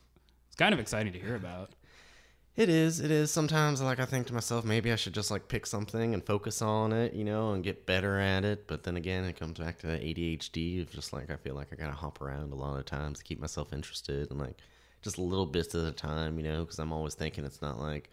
it's 0.51 0.57
kind 0.57 0.73
of 0.73 0.81
exciting 0.81 1.13
to 1.13 1.19
hear 1.19 1.35
about. 1.35 1.71
it 2.57 2.67
is, 2.67 2.99
it 2.99 3.09
is. 3.09 3.31
Sometimes 3.31 3.81
like 3.81 4.01
I 4.01 4.05
think 4.05 4.27
to 4.27 4.33
myself, 4.33 4.65
maybe 4.65 4.91
I 4.91 4.97
should 4.97 5.13
just 5.13 5.31
like 5.31 5.47
pick 5.47 5.65
something 5.65 6.13
and 6.13 6.21
focus 6.21 6.61
on 6.61 6.91
it, 6.91 7.13
you 7.13 7.23
know, 7.23 7.53
and 7.53 7.63
get 7.63 7.85
better 7.85 8.19
at 8.19 8.43
it. 8.43 8.67
But 8.67 8.83
then 8.83 8.97
again, 8.97 9.23
it 9.23 9.39
comes 9.39 9.57
back 9.57 9.77
to 9.79 9.87
that 9.87 10.01
ADHD 10.01 10.81
of 10.81 10.91
just 10.91 11.13
like 11.13 11.29
I 11.29 11.37
feel 11.37 11.55
like 11.55 11.69
I 11.71 11.77
gotta 11.77 11.93
hop 11.93 12.21
around 12.21 12.51
a 12.51 12.55
lot 12.55 12.77
of 12.77 12.85
times 12.85 13.19
to 13.19 13.23
keep 13.23 13.39
myself 13.39 13.71
interested 13.71 14.29
and 14.29 14.39
like 14.39 14.57
just 15.01 15.17
a 15.17 15.21
little 15.21 15.45
bits 15.45 15.73
at 15.73 15.85
a 15.85 15.91
time, 15.93 16.37
you 16.37 16.43
know, 16.43 16.65
because 16.65 16.79
I'm 16.79 16.91
always 16.91 17.15
thinking 17.15 17.45
it's 17.45 17.61
not 17.61 17.79
like 17.79 18.09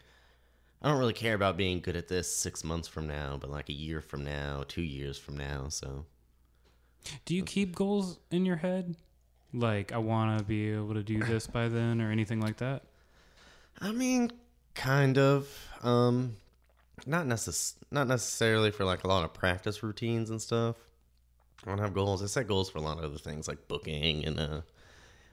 I 0.80 0.88
don't 0.88 1.00
really 1.00 1.12
care 1.12 1.34
about 1.34 1.56
being 1.56 1.80
good 1.80 1.96
at 1.96 2.06
this 2.06 2.32
six 2.32 2.62
months 2.62 2.86
from 2.86 3.08
now, 3.08 3.36
but 3.40 3.50
like 3.50 3.68
a 3.68 3.72
year 3.72 4.00
from 4.00 4.24
now, 4.24 4.62
two 4.68 4.82
years 4.82 5.18
from 5.18 5.36
now. 5.36 5.68
So 5.70 6.06
Do 7.26 7.34
you 7.34 7.42
keep 7.42 7.74
goals 7.74 8.20
in 8.30 8.46
your 8.46 8.56
head? 8.56 8.94
Like 9.52 9.92
I 9.92 9.98
want 9.98 10.38
to 10.38 10.44
be 10.44 10.70
able 10.72 10.94
to 10.94 11.02
do 11.02 11.22
this 11.22 11.46
by 11.46 11.68
then 11.68 12.00
or 12.00 12.10
anything 12.10 12.40
like 12.40 12.58
that? 12.58 12.82
I 13.80 13.92
mean, 13.92 14.32
kind 14.74 15.18
of. 15.18 15.48
Um, 15.82 16.36
not 17.06 17.26
necess- 17.26 17.76
not 17.90 18.08
necessarily 18.08 18.70
for 18.70 18.84
like 18.84 19.04
a 19.04 19.08
lot 19.08 19.24
of 19.24 19.32
practice 19.34 19.82
routines 19.82 20.30
and 20.30 20.42
stuff. 20.42 20.76
I 21.64 21.70
don't 21.70 21.78
have 21.78 21.94
goals. 21.94 22.22
I 22.22 22.26
set 22.26 22.48
goals 22.48 22.70
for 22.70 22.78
a 22.78 22.82
lot 22.82 22.98
of 22.98 23.04
other 23.04 23.18
things 23.18 23.48
like 23.48 23.68
booking 23.68 24.24
and 24.24 24.38
uh, 24.40 24.60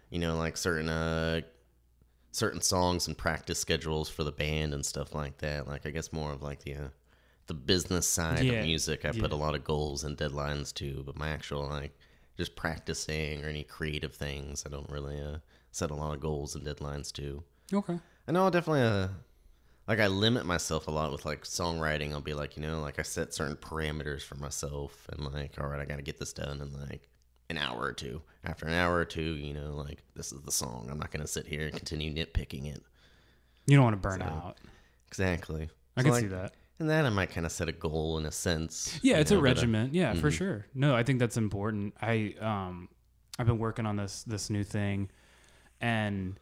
you 0.09 0.19
know, 0.19 0.37
like 0.37 0.57
certain 0.57 0.89
uh, 0.89 1.41
certain 2.31 2.61
songs 2.61 3.07
and 3.07 3.17
practice 3.17 3.59
schedules 3.59 4.09
for 4.09 4.23
the 4.23 4.31
band 4.31 4.73
and 4.73 4.85
stuff 4.85 5.15
like 5.15 5.37
that. 5.39 5.67
Like 5.67 5.85
I 5.85 5.91
guess 5.91 6.13
more 6.13 6.31
of 6.33 6.43
like 6.43 6.63
the 6.63 6.75
uh, 6.75 6.87
the 7.47 7.53
business 7.53 8.07
side 8.07 8.45
Yeah, 8.45 8.59
of 8.59 8.65
music. 8.65 9.05
I 9.05 9.11
put 9.11 9.31
a 9.31 9.35
lot 9.35 9.55
of 9.55 9.63
goals 9.63 10.03
and 10.03 10.17
deadlines 10.17 10.73
to, 10.75 11.03
but 11.05 11.17
my 11.17 11.29
actual 11.29 11.67
like 11.67 11.97
just 12.37 12.55
practicing 12.55 13.43
or 13.43 13.49
any 13.49 13.63
creative 13.63 14.13
things, 14.13 14.63
I 14.65 14.69
don't 14.69 14.89
really 14.89 15.21
uh, 15.21 15.37
set 15.71 15.91
a 15.91 15.95
lot 15.95 16.13
of 16.13 16.19
goals 16.19 16.55
and 16.55 16.65
deadlines 16.65 17.11
to. 17.13 17.43
Okay. 17.73 17.99
I 18.27 18.31
know 18.31 18.43
I'll 18.43 18.51
definitely 18.51 18.81
uh 18.81 19.07
like 19.87 19.99
I 19.99 20.07
limit 20.07 20.45
myself 20.45 20.87
a 20.87 20.91
lot 20.91 21.11
with 21.11 21.25
like 21.25 21.43
songwriting. 21.43 22.11
I'll 22.11 22.21
be 22.21 22.33
like, 22.33 22.57
you 22.57 22.63
know, 22.63 22.81
like 22.81 22.97
I 22.99 23.03
set 23.03 23.33
certain 23.33 23.55
parameters 23.55 24.21
for 24.23 24.35
myself 24.35 25.07
and 25.11 25.31
like, 25.31 25.59
all 25.59 25.67
right, 25.67 25.79
I 25.79 25.85
gotta 25.85 26.01
get 26.01 26.17
this 26.19 26.33
done 26.33 26.59
in 26.61 26.73
like 26.89 27.07
an 27.49 27.57
hour 27.59 27.81
or 27.83 27.93
two. 27.93 28.21
After 28.43 28.65
an 28.65 28.73
hour 28.73 28.95
or 28.95 29.05
two, 29.05 29.21
you 29.35 29.53
know, 29.53 29.75
like 29.75 30.03
this 30.15 30.31
is 30.33 30.41
the 30.41 30.51
song. 30.51 30.87
I'm 30.91 30.97
not 30.99 31.11
gonna 31.11 31.27
sit 31.27 31.45
here 31.47 31.61
and 31.67 31.73
continue 31.75 32.13
nitpicking 32.13 32.65
it. 32.73 32.81
You 33.67 33.75
don't 33.77 33.83
want 33.85 33.93
to 33.95 34.09
burn 34.09 34.19
So- 34.21 34.25
out. 34.25 34.57
Exactly. 35.07 35.69
I 35.95 36.01
So, 36.01 36.03
can 36.05 36.11
like, 36.11 36.21
see 36.21 36.27
that. 36.27 36.53
And 36.79 36.89
that 36.89 37.05
I 37.05 37.09
might 37.09 37.29
kind 37.29 37.45
of 37.45 37.51
set 37.51 37.69
a 37.69 37.71
goal 37.71 38.17
in 38.17 38.25
a 38.25 38.31
sense. 38.31 38.99
Yeah, 39.01 39.17
it's 39.17 39.31
know, 39.31 39.37
a 39.37 39.39
uh, 39.39 39.43
regiment. 39.43 39.93
yeah, 39.93 40.13
for 40.13 40.29
sure. 40.29 40.65
No, 40.73 40.95
I 40.95 41.03
think 41.03 41.19
that's 41.19 41.37
important. 41.37 41.93
I 42.01 42.35
um 42.41 42.89
I've 43.39 43.47
been 43.47 43.59
working 43.59 43.85
on 43.85 43.95
this 43.95 44.23
this 44.23 44.49
new 44.49 44.63
thing 44.63 45.09
and 45.81 46.39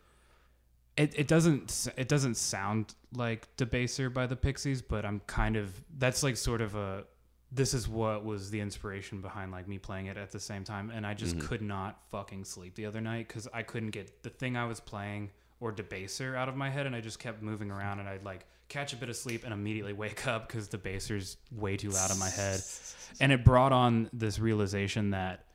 it, 0.95 1.17
it 1.17 1.27
doesn't 1.27 1.87
it 1.97 2.07
doesn't 2.07 2.35
sound 2.35 2.93
like 3.15 3.55
debaser 3.57 4.13
by 4.13 4.27
the 4.27 4.35
pixies 4.35 4.81
but 4.81 5.05
i'm 5.05 5.19
kind 5.21 5.55
of 5.55 5.83
that's 5.97 6.23
like 6.23 6.37
sort 6.37 6.61
of 6.61 6.75
a 6.75 7.03
this 7.51 7.73
is 7.73 7.87
what 7.87 8.23
was 8.25 8.49
the 8.49 8.59
inspiration 8.59 9.21
behind 9.21 9.51
like 9.51 9.67
me 9.67 9.77
playing 9.77 10.07
it 10.07 10.17
at 10.17 10.31
the 10.31 10.39
same 10.39 10.63
time 10.63 10.91
and 10.91 11.05
i 11.05 11.13
just 11.13 11.39
could 11.39 11.61
not 11.61 11.99
fucking 12.11 12.43
sleep 12.43 12.75
the 12.75 12.85
other 12.85 13.01
night 13.01 13.27
because 13.27 13.47
i 13.53 13.61
couldn't 13.61 13.91
get 13.91 14.23
the 14.23 14.29
thing 14.29 14.55
i 14.55 14.65
was 14.65 14.79
playing 14.79 15.29
or 15.59 15.71
debaser 15.71 16.35
out 16.35 16.49
of 16.49 16.55
my 16.55 16.69
head 16.69 16.85
and 16.85 16.95
i 16.95 17.01
just 17.01 17.19
kept 17.19 17.41
moving 17.41 17.71
around 17.71 17.99
and 17.99 18.07
i'd 18.09 18.23
like 18.23 18.45
catch 18.69 18.93
a 18.93 18.95
bit 18.95 19.09
of 19.09 19.15
sleep 19.15 19.43
and 19.43 19.53
immediately 19.53 19.93
wake 19.93 20.27
up 20.27 20.47
because 20.47 20.67
debaser's 20.67 21.37
way 21.51 21.77
too 21.77 21.89
loud 21.89 22.11
in 22.11 22.19
my 22.19 22.29
head 22.29 22.61
and 23.19 23.31
it 23.31 23.43
brought 23.43 23.71
on 23.71 24.09
this 24.13 24.39
realization 24.39 25.11
that 25.11 25.45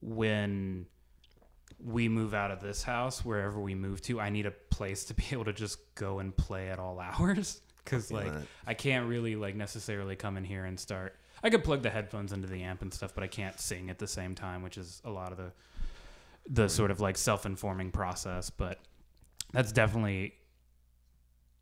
when 0.00 0.86
we 1.82 2.08
move 2.08 2.34
out 2.34 2.50
of 2.50 2.60
this 2.60 2.82
house, 2.82 3.24
wherever 3.24 3.60
we 3.60 3.74
move 3.74 4.00
to, 4.02 4.20
I 4.20 4.30
need 4.30 4.46
a 4.46 4.50
place 4.50 5.04
to 5.06 5.14
be 5.14 5.24
able 5.32 5.44
to 5.44 5.52
just 5.52 5.78
go 5.94 6.18
and 6.18 6.36
play 6.36 6.68
at 6.68 6.78
all 6.78 7.00
hours. 7.00 7.60
Because 7.84 8.10
like 8.10 8.32
that. 8.32 8.42
I 8.66 8.74
can't 8.74 9.08
really 9.08 9.34
like 9.34 9.54
necessarily 9.54 10.14
come 10.14 10.36
in 10.36 10.44
here 10.44 10.64
and 10.64 10.78
start. 10.78 11.16
I 11.42 11.48
could 11.48 11.64
plug 11.64 11.82
the 11.82 11.88
headphones 11.88 12.32
into 12.32 12.46
the 12.46 12.62
amp 12.62 12.82
and 12.82 12.92
stuff, 12.92 13.14
but 13.14 13.24
I 13.24 13.28
can't 13.28 13.58
sing 13.58 13.88
at 13.88 13.98
the 13.98 14.06
same 14.06 14.34
time, 14.34 14.62
which 14.62 14.76
is 14.76 15.00
a 15.04 15.10
lot 15.10 15.32
of 15.32 15.38
the 15.38 15.52
the 16.50 16.68
sort 16.68 16.90
of 16.90 17.00
like 17.00 17.16
self-informing 17.16 17.90
process. 17.92 18.50
But 18.50 18.78
that's 19.52 19.72
definitely 19.72 20.34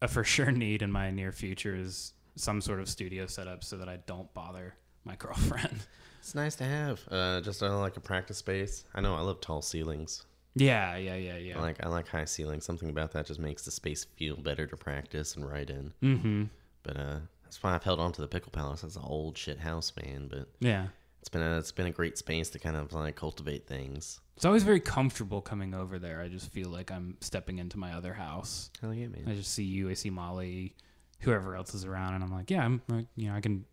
a 0.02 0.08
for 0.08 0.24
sure 0.24 0.50
need 0.50 0.82
in 0.82 0.92
my 0.92 1.10
near 1.10 1.32
future 1.32 1.74
is 1.74 2.12
some 2.36 2.60
sort 2.60 2.80
of 2.80 2.88
studio 2.88 3.26
setup 3.26 3.64
so 3.64 3.76
that 3.78 3.88
I 3.88 3.98
don't 4.06 4.32
bother 4.34 4.74
my 5.04 5.16
girlfriend. 5.18 5.86
It's 6.20 6.34
nice 6.34 6.54
to 6.56 6.64
have. 6.64 7.00
Uh, 7.10 7.40
just 7.40 7.62
uh, 7.62 7.78
like 7.78 7.96
a 7.96 8.00
practice 8.00 8.38
space. 8.38 8.84
I 8.94 9.00
know 9.00 9.14
I 9.14 9.20
love 9.20 9.40
tall 9.40 9.62
ceilings. 9.62 10.24
yeah, 10.54 10.96
yeah, 10.96 11.14
yeah, 11.14 11.36
yeah. 11.36 11.58
I 11.58 11.60
like 11.60 11.84
I 11.84 11.88
like 11.88 12.08
high 12.08 12.24
ceilings. 12.24 12.64
Something 12.64 12.90
about 12.90 13.12
that 13.12 13.26
just 13.26 13.40
makes 13.40 13.64
the 13.64 13.70
space 13.70 14.04
feel 14.16 14.36
better 14.36 14.66
to 14.66 14.76
practice 14.76 15.36
and 15.36 15.48
write 15.48 15.70
in. 15.70 15.92
mm-hmm. 16.02 16.44
But 16.82 16.96
uh, 16.96 17.18
that's 17.44 17.62
why 17.62 17.74
I've 17.74 17.82
held 17.84 18.00
on 18.00 18.12
to 18.12 18.20
the 18.20 18.28
Pickle 18.28 18.50
Palace. 18.52 18.82
That's 18.82 18.96
an 18.96 19.02
old 19.04 19.36
shit 19.38 19.58
house, 19.58 19.92
man. 20.02 20.28
But 20.28 20.48
Yeah. 20.60 20.86
It's 21.26 21.32
been 21.32 21.42
a 21.42 21.58
it's 21.58 21.72
been 21.72 21.86
a 21.86 21.90
great 21.90 22.16
space 22.16 22.50
to 22.50 22.60
kind 22.60 22.76
of 22.76 22.92
like 22.92 23.16
cultivate 23.16 23.66
things. 23.66 24.20
It's 24.36 24.44
always 24.44 24.62
very 24.62 24.78
comfortable 24.78 25.40
coming 25.40 25.74
over 25.74 25.98
there. 25.98 26.20
I 26.20 26.28
just 26.28 26.52
feel 26.52 26.68
like 26.68 26.92
I'm 26.92 27.16
stepping 27.20 27.58
into 27.58 27.78
my 27.78 27.94
other 27.94 28.12
house. 28.14 28.70
Hell 28.80 28.94
yeah, 28.94 29.08
man! 29.08 29.24
I 29.26 29.34
just 29.34 29.52
see 29.52 29.64
you, 29.64 29.90
I 29.90 29.94
see 29.94 30.08
Molly, 30.08 30.76
whoever 31.18 31.56
else 31.56 31.74
is 31.74 31.84
around, 31.84 32.14
and 32.14 32.22
I'm 32.22 32.32
like, 32.32 32.48
yeah, 32.48 32.64
I'm, 32.64 32.80
you 33.16 33.28
know, 33.28 33.34
I 33.34 33.40
can 33.40 33.64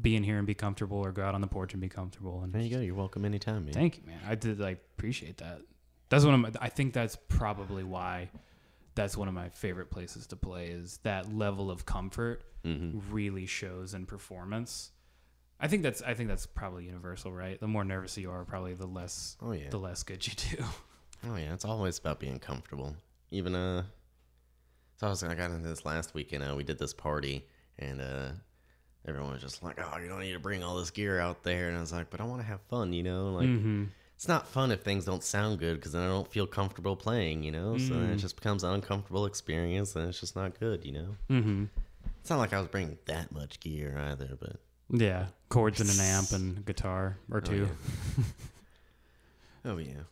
be 0.00 0.14
in 0.14 0.22
here 0.22 0.38
and 0.38 0.46
be 0.46 0.54
comfortable, 0.54 0.98
or 0.98 1.10
go 1.10 1.24
out 1.24 1.34
on 1.34 1.40
the 1.40 1.48
porch 1.48 1.72
and 1.72 1.80
be 1.80 1.88
comfortable. 1.88 2.42
And 2.44 2.52
There 2.52 2.62
you 2.62 2.70
go. 2.72 2.80
You're 2.80 2.94
welcome 2.94 3.24
anytime, 3.24 3.64
man. 3.64 3.74
thank 3.74 3.96
you, 3.96 4.04
man. 4.06 4.20
I 4.28 4.36
did 4.36 4.60
like 4.60 4.78
appreciate 4.96 5.38
that. 5.38 5.60
That's 6.08 6.24
one 6.24 6.34
of 6.34 6.40
my. 6.40 6.52
I 6.60 6.68
think 6.68 6.92
that's 6.92 7.16
probably 7.26 7.82
why. 7.82 8.30
That's 8.94 9.16
one 9.16 9.26
of 9.26 9.34
my 9.34 9.48
favorite 9.48 9.90
places 9.90 10.28
to 10.28 10.36
play. 10.36 10.66
Is 10.68 11.00
that 11.02 11.34
level 11.34 11.68
of 11.68 11.84
comfort 11.84 12.44
hmm 12.64 13.00
really 13.10 13.46
shows 13.46 13.92
in 13.92 14.06
performance. 14.06 14.91
I 15.62 15.68
think 15.68 15.82
that's. 15.84 16.02
I 16.02 16.12
think 16.14 16.28
that's 16.28 16.44
probably 16.44 16.84
universal, 16.84 17.32
right? 17.32 17.58
The 17.58 17.68
more 17.68 17.84
nervous 17.84 18.18
you 18.18 18.30
are, 18.32 18.44
probably 18.44 18.74
the 18.74 18.86
less. 18.86 19.36
Oh 19.40 19.52
yeah. 19.52 19.70
The 19.70 19.78
less 19.78 20.02
good 20.02 20.26
you 20.26 20.34
do. 20.34 20.64
Oh 21.24 21.36
yeah. 21.36 21.54
It's 21.54 21.64
always 21.64 22.00
about 22.00 22.18
being 22.18 22.40
comfortable. 22.40 22.96
Even 23.30 23.54
uh, 23.54 23.84
so 24.96 25.06
I 25.06 25.10
was 25.10 25.22
I 25.22 25.34
got 25.36 25.52
into 25.52 25.68
this 25.68 25.84
last 25.84 26.14
weekend. 26.14 26.42
Uh, 26.42 26.56
we 26.56 26.64
did 26.64 26.78
this 26.78 26.92
party 26.92 27.46
and 27.78 28.00
uh. 28.00 28.32
Everyone 29.04 29.32
was 29.32 29.42
just 29.42 29.64
like, 29.64 29.80
"Oh, 29.80 29.98
you 29.98 30.08
don't 30.08 30.20
need 30.20 30.32
to 30.34 30.38
bring 30.38 30.62
all 30.62 30.76
this 30.76 30.92
gear 30.92 31.18
out 31.18 31.42
there," 31.42 31.66
and 31.66 31.76
I 31.76 31.80
was 31.80 31.92
like, 31.92 32.08
"But 32.08 32.20
I 32.20 32.24
want 32.24 32.40
to 32.40 32.46
have 32.46 32.60
fun, 32.70 32.92
you 32.92 33.02
know. 33.02 33.32
Like, 33.32 33.48
mm-hmm. 33.48 33.86
it's 34.14 34.28
not 34.28 34.46
fun 34.46 34.70
if 34.70 34.82
things 34.82 35.04
don't 35.04 35.24
sound 35.24 35.58
good 35.58 35.74
because 35.74 35.90
then 35.90 36.02
I 36.02 36.06
don't 36.06 36.30
feel 36.30 36.46
comfortable 36.46 36.94
playing, 36.94 37.42
you 37.42 37.50
know. 37.50 37.76
So 37.78 37.94
then 37.94 38.10
it 38.10 38.16
Mm. 38.18 38.20
just 38.20 38.36
becomes 38.36 38.62
an 38.62 38.70
uncomfortable 38.74 39.26
experience, 39.26 39.96
and 39.96 40.08
it's 40.08 40.20
just 40.20 40.36
not 40.36 40.56
good, 40.60 40.84
you 40.84 40.92
know. 40.92 41.16
Mm-hmm. 41.30 41.64
It's 42.20 42.30
not 42.30 42.38
like 42.38 42.52
I 42.52 42.60
was 42.60 42.68
bringing 42.68 42.96
that 43.06 43.32
much 43.32 43.58
gear 43.58 43.98
either, 43.98 44.36
but 44.38 44.60
Yeah, 44.92 45.26
chords 45.48 45.80
and 45.80 45.88
an 45.90 45.98
amp 46.00 46.30
and 46.32 46.64
guitar 46.64 47.16
or 47.30 47.40
two. 47.40 47.68
oh 49.64 49.78
yeah, 49.78 50.02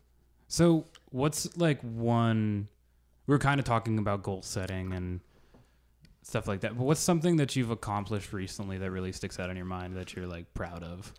So, 0.48 0.86
what's 1.10 1.56
like 1.56 1.80
one? 1.82 2.68
We 3.26 3.34
are 3.34 3.38
kind 3.38 3.60
of 3.60 3.66
talking 3.66 3.98
about 3.98 4.22
goal 4.22 4.42
setting 4.42 4.92
and 4.92 5.20
stuff 6.22 6.48
like 6.48 6.60
that. 6.60 6.76
But 6.76 6.84
what's 6.84 7.00
something 7.00 7.36
that 7.36 7.54
you've 7.54 7.70
accomplished 7.70 8.32
recently 8.32 8.78
that 8.78 8.90
really 8.90 9.12
sticks 9.12 9.38
out 9.38 9.50
in 9.50 9.56
your 9.56 9.66
mind 9.66 9.96
that 9.96 10.16
you're 10.16 10.26
like 10.26 10.52
proud 10.54 10.82
of? 10.82 11.12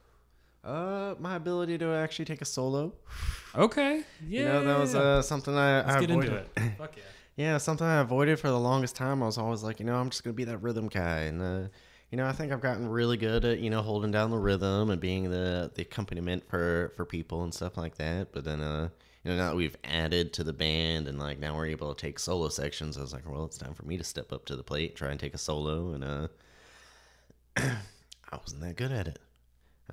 Uh, 0.64 1.16
my 1.20 1.36
ability 1.36 1.78
to 1.78 1.88
actually 1.94 2.26
take 2.26 2.42
a 2.42 2.46
solo. 2.46 2.94
Okay. 3.56 4.04
Yeah. 4.28 4.40
you 4.40 4.46
know, 4.46 4.64
that 4.66 4.80
was 4.80 4.94
uh, 4.96 5.22
something 5.22 5.56
I, 5.56 5.78
Let's 5.82 5.96
I 5.96 6.00
get 6.02 6.10
avoided. 6.12 6.30
into 6.30 6.42
it. 6.68 6.72
Fuck 6.78 6.98
yeah. 6.98 7.04
Yeah, 7.38 7.58
something 7.58 7.88
I 7.88 8.02
avoided 8.02 8.40
for 8.40 8.50
the 8.50 8.60
longest 8.60 8.96
time. 8.96 9.24
I 9.24 9.26
was 9.26 9.38
always 9.38 9.64
like, 9.64 9.80
you 9.80 9.86
know, 9.86 9.96
I'm 9.96 10.10
just 10.10 10.24
gonna 10.24 10.34
be 10.34 10.44
that 10.44 10.58
rhythm 10.60 10.88
guy, 10.90 11.20
and 11.22 11.42
uh, 11.42 11.68
you 12.12 12.18
know, 12.18 12.28
I 12.28 12.34
think 12.34 12.52
I've 12.52 12.62
gotten 12.62 12.90
really 12.90 13.16
good 13.16 13.46
at 13.46 13.60
you 13.60 13.70
know 13.70 13.82
holding 13.82 14.12
down 14.12 14.32
the 14.32 14.38
rhythm 14.38 14.90
and 14.90 15.00
being 15.00 15.32
the 15.32 15.72
the 15.74 15.82
accompaniment 15.82 16.48
for 16.50 16.94
for 16.98 17.06
people 17.06 17.44
and 17.44 17.54
stuff 17.54 17.78
like 17.78 17.96
that. 17.96 18.34
But 18.34 18.44
then, 18.44 18.60
uh, 18.60 18.90
you 19.24 19.32
know, 19.32 19.38
now 19.38 19.50
that 19.50 19.56
we've 19.56 19.78
added 19.86 20.34
to 20.34 20.44
the 20.44 20.52
band 20.52 21.08
and 21.08 21.18
like 21.18 21.40
now 21.40 21.56
we're 21.56 21.68
able 21.68 21.94
to 21.96 22.00
take 22.00 22.20
solo 22.20 22.50
sections, 22.50 22.98
I 22.98 23.02
was 23.02 23.14
like, 23.14 23.30
well, 23.30 23.46
it's 23.46 23.58
time 23.58 23.74
for 23.74 23.86
me 23.86 23.98
to 23.98 24.04
step 24.04 24.34
up 24.34 24.46
to 24.46 24.58
the 24.58 24.64
plate, 24.64 24.96
try 24.96 25.12
and 25.12 25.20
take 25.20 25.34
a 25.34 25.38
solo, 25.38 25.94
and 25.94 26.04
uh, 26.04 26.28
I 27.58 28.38
wasn't 28.42 28.62
that 28.64 28.76
good 28.76 28.92
at 28.92 29.08
it. 29.08 29.20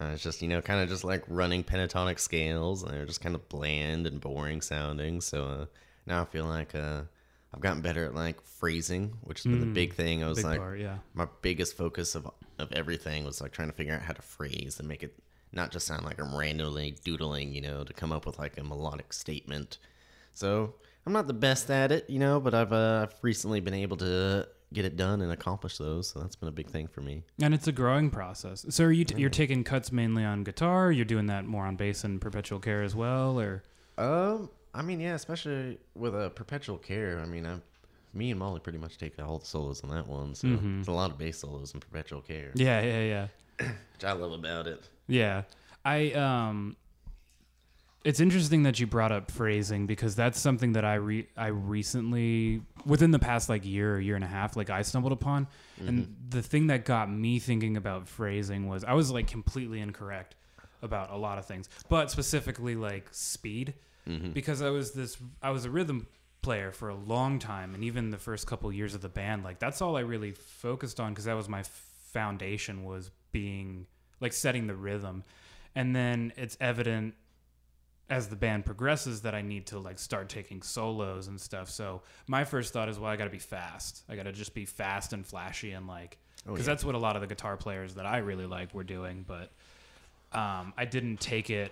Uh, 0.00 0.10
it's 0.14 0.22
just 0.22 0.42
you 0.42 0.48
know 0.48 0.60
kind 0.60 0.80
of 0.80 0.88
just 0.88 1.04
like 1.04 1.22
running 1.28 1.62
pentatonic 1.62 2.18
scales, 2.18 2.82
and 2.82 2.92
they're 2.92 3.06
just 3.06 3.20
kind 3.20 3.36
of 3.36 3.48
bland 3.48 4.08
and 4.08 4.20
boring 4.20 4.60
sounding. 4.60 5.20
So 5.20 5.44
uh, 5.44 5.66
now 6.04 6.22
I 6.22 6.24
feel 6.24 6.46
like 6.46 6.74
uh, 6.74 7.02
I've 7.54 7.60
gotten 7.60 7.80
better 7.80 8.04
at 8.04 8.14
like 8.14 8.40
phrasing, 8.42 9.16
which 9.22 9.38
has 9.42 9.50
been 9.50 9.60
the 9.60 9.66
big 9.66 9.94
thing. 9.94 10.22
I 10.22 10.28
was 10.28 10.38
Big 10.38 10.44
like, 10.46 10.58
part, 10.58 10.78
yeah. 10.80 10.98
my 11.14 11.26
biggest 11.42 11.76
focus 11.76 12.14
of 12.14 12.30
of 12.58 12.70
everything 12.72 13.24
was 13.24 13.40
like 13.40 13.52
trying 13.52 13.68
to 13.68 13.74
figure 13.74 13.94
out 13.94 14.02
how 14.02 14.12
to 14.12 14.22
phrase 14.22 14.78
and 14.78 14.88
make 14.88 15.02
it 15.02 15.14
not 15.52 15.70
just 15.70 15.86
sound 15.86 16.04
like 16.04 16.20
I'm 16.20 16.36
randomly 16.36 16.96
doodling, 17.04 17.54
you 17.54 17.62
know, 17.62 17.84
to 17.84 17.92
come 17.94 18.12
up 18.12 18.26
with 18.26 18.38
like 18.38 18.58
a 18.58 18.64
melodic 18.64 19.12
statement. 19.12 19.78
So 20.34 20.74
I'm 21.06 21.12
not 21.14 21.26
the 21.26 21.32
best 21.32 21.70
at 21.70 21.90
it, 21.90 22.10
you 22.10 22.18
know, 22.18 22.38
but 22.38 22.52
I've 22.54 22.72
uh, 22.72 23.06
I've 23.08 23.14
recently 23.22 23.60
been 23.60 23.74
able 23.74 23.96
to 23.98 24.46
get 24.74 24.84
it 24.84 24.96
done 24.98 25.22
and 25.22 25.32
accomplish 25.32 25.78
those. 25.78 26.08
So 26.10 26.20
that's 26.20 26.36
been 26.36 26.50
a 26.50 26.52
big 26.52 26.68
thing 26.68 26.86
for 26.86 27.00
me. 27.00 27.22
And 27.40 27.54
it's 27.54 27.66
a 27.66 27.72
growing 27.72 28.10
process. 28.10 28.66
So 28.68 28.84
are 28.84 28.92
you 28.92 29.04
t- 29.06 29.18
you're 29.18 29.30
taking 29.30 29.64
cuts 29.64 29.90
mainly 29.90 30.22
on 30.24 30.44
guitar? 30.44 30.92
You're 30.92 31.06
doing 31.06 31.26
that 31.28 31.46
more 31.46 31.64
on 31.64 31.76
bass 31.76 32.04
and 32.04 32.20
perpetual 32.20 32.58
care 32.60 32.82
as 32.82 32.94
well, 32.94 33.40
or 33.40 33.62
Um, 33.96 34.50
I 34.78 34.82
mean, 34.82 35.00
yeah, 35.00 35.14
especially 35.14 35.78
with 35.96 36.14
a 36.14 36.30
perpetual 36.30 36.78
care. 36.78 37.18
I 37.20 37.26
mean, 37.26 37.44
I, 37.44 37.56
me 38.14 38.30
and 38.30 38.38
Molly 38.38 38.60
pretty 38.60 38.78
much 38.78 38.96
take 38.96 39.20
all 39.20 39.40
the 39.40 39.44
solos 39.44 39.82
on 39.82 39.90
that 39.90 40.06
one. 40.06 40.36
So 40.36 40.56
it's 40.78 40.86
a 40.86 40.92
lot 40.92 41.10
of 41.10 41.18
bass 41.18 41.40
solos 41.40 41.74
in 41.74 41.80
perpetual 41.80 42.20
care, 42.20 42.52
yeah, 42.54 42.80
yeah, 42.80 43.00
yeah. 43.58 43.66
which 43.92 44.04
I 44.04 44.12
love 44.12 44.32
about 44.32 44.68
it. 44.68 44.88
Yeah. 45.08 45.42
I 45.84 46.12
um 46.12 46.76
it's 48.04 48.20
interesting 48.20 48.62
that 48.62 48.78
you 48.78 48.86
brought 48.86 49.10
up 49.10 49.30
phrasing 49.32 49.86
because 49.86 50.14
that's 50.14 50.38
something 50.38 50.72
that 50.74 50.84
I 50.84 50.94
re- 50.94 51.28
I 51.36 51.48
recently 51.48 52.62
within 52.86 53.10
the 53.10 53.18
past 53.18 53.48
like 53.48 53.66
year 53.66 53.96
or 53.96 54.00
year 54.00 54.14
and 54.14 54.24
a 54.24 54.28
half 54.28 54.56
like 54.56 54.70
I 54.70 54.82
stumbled 54.82 55.12
upon 55.12 55.48
and 55.84 56.14
the 56.28 56.40
thing 56.42 56.68
that 56.68 56.84
got 56.84 57.10
me 57.10 57.38
thinking 57.38 57.76
about 57.76 58.08
phrasing 58.08 58.68
was 58.68 58.84
I 58.84 58.92
was 58.92 59.10
like 59.10 59.26
completely 59.26 59.80
incorrect 59.80 60.36
about 60.82 61.10
a 61.10 61.16
lot 61.16 61.38
of 61.38 61.46
things 61.46 61.68
but 61.88 62.10
specifically 62.10 62.76
like 62.76 63.08
speed 63.10 63.74
because 64.32 64.62
I 64.62 64.70
was 64.70 64.92
this 64.92 65.16
I 65.42 65.50
was 65.50 65.64
a 65.64 65.70
rhythm 65.70 66.06
player 66.42 66.70
for 66.72 66.88
a 66.88 66.94
long 66.94 67.38
time 67.38 67.74
and 67.74 67.84
even 67.84 68.10
the 68.10 68.18
first 68.18 68.46
couple 68.46 68.72
years 68.72 68.94
of 68.94 69.00
the 69.00 69.08
band 69.08 69.42
like 69.44 69.58
that's 69.58 69.82
all 69.82 69.96
I 69.96 70.00
really 70.00 70.32
focused 70.32 71.00
on 71.00 71.12
because 71.12 71.24
that 71.24 71.36
was 71.36 71.48
my 71.48 71.62
foundation 72.12 72.84
was 72.84 73.10
being 73.32 73.86
like 74.20 74.32
setting 74.32 74.66
the 74.66 74.74
rhythm 74.74 75.24
and 75.74 75.94
then 75.94 76.32
it's 76.36 76.56
evident 76.60 77.14
as 78.10 78.28
the 78.28 78.36
band 78.36 78.64
progresses 78.64 79.22
that 79.22 79.34
I 79.34 79.42
need 79.42 79.66
to 79.66 79.78
like 79.78 79.98
start 79.98 80.28
taking 80.28 80.62
solos 80.62 81.28
and 81.28 81.40
stuff. 81.40 81.68
So 81.68 82.02
my 82.26 82.44
first 82.44 82.72
thought 82.72 82.88
is, 82.88 82.98
well, 82.98 83.10
I 83.10 83.16
got 83.16 83.24
to 83.24 83.30
be 83.30 83.38
fast. 83.38 84.02
I 84.08 84.16
got 84.16 84.22
to 84.22 84.32
just 84.32 84.54
be 84.54 84.64
fast 84.64 85.12
and 85.12 85.26
flashy 85.26 85.72
and 85.72 85.86
like, 85.86 86.18
because 86.46 86.64
that's 86.64 86.84
what 86.84 86.94
a 86.94 86.98
lot 86.98 87.16
of 87.16 87.20
the 87.20 87.28
guitar 87.28 87.56
players 87.56 87.94
that 87.94 88.06
I 88.06 88.18
really 88.18 88.46
like 88.46 88.72
were 88.72 88.84
doing. 88.84 89.26
But 89.26 89.52
um, 90.32 90.72
I 90.76 90.86
didn't 90.86 91.20
take 91.20 91.50
it 91.50 91.70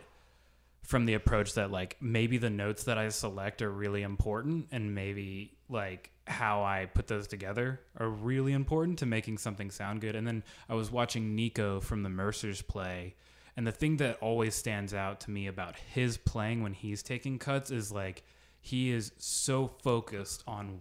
from 0.87 1.05
the 1.05 1.15
approach 1.15 1.55
that 1.55 1.71
like 1.73 1.97
maybe 2.01 2.39
the 2.39 2.49
notes 2.49 2.85
that 2.85 2.97
I 2.97 3.09
select 3.09 3.61
are 3.61 3.71
really 3.71 4.03
important 4.03 4.69
and 4.71 4.95
maybe 4.95 5.53
like 5.69 6.13
how 6.29 6.63
I 6.63 6.87
put 6.87 7.09
those 7.09 7.27
together 7.27 7.81
are 7.99 8.09
really 8.09 8.53
important 8.53 9.01
to 9.01 9.07
making 9.07 9.39
something 9.39 9.73
sound 9.73 10.01
good. 10.01 10.15
And 10.15 10.25
then 10.25 10.45
I 10.69 10.75
was 10.75 10.91
watching 10.91 11.35
Nico 11.35 11.81
from 11.81 12.05
the 12.05 12.09
Mercers 12.09 12.63
play 12.63 13.17
and 13.57 13.67
the 13.67 13.73
thing 13.73 13.97
that 13.97 14.19
always 14.21 14.55
stands 14.55 14.95
out 14.95 15.21
to 15.23 15.31
me 15.31 15.49
about 15.49 15.75
his 15.77 16.19
playing 16.19 16.63
when 16.63 16.73
he's 16.73 17.03
taking 17.03 17.39
cuts 17.39 17.73
is 17.73 17.91
like 17.91 18.23
he 18.61 18.93
is 18.93 19.11
so 19.19 19.67
focused 19.83 20.45
on 20.47 20.81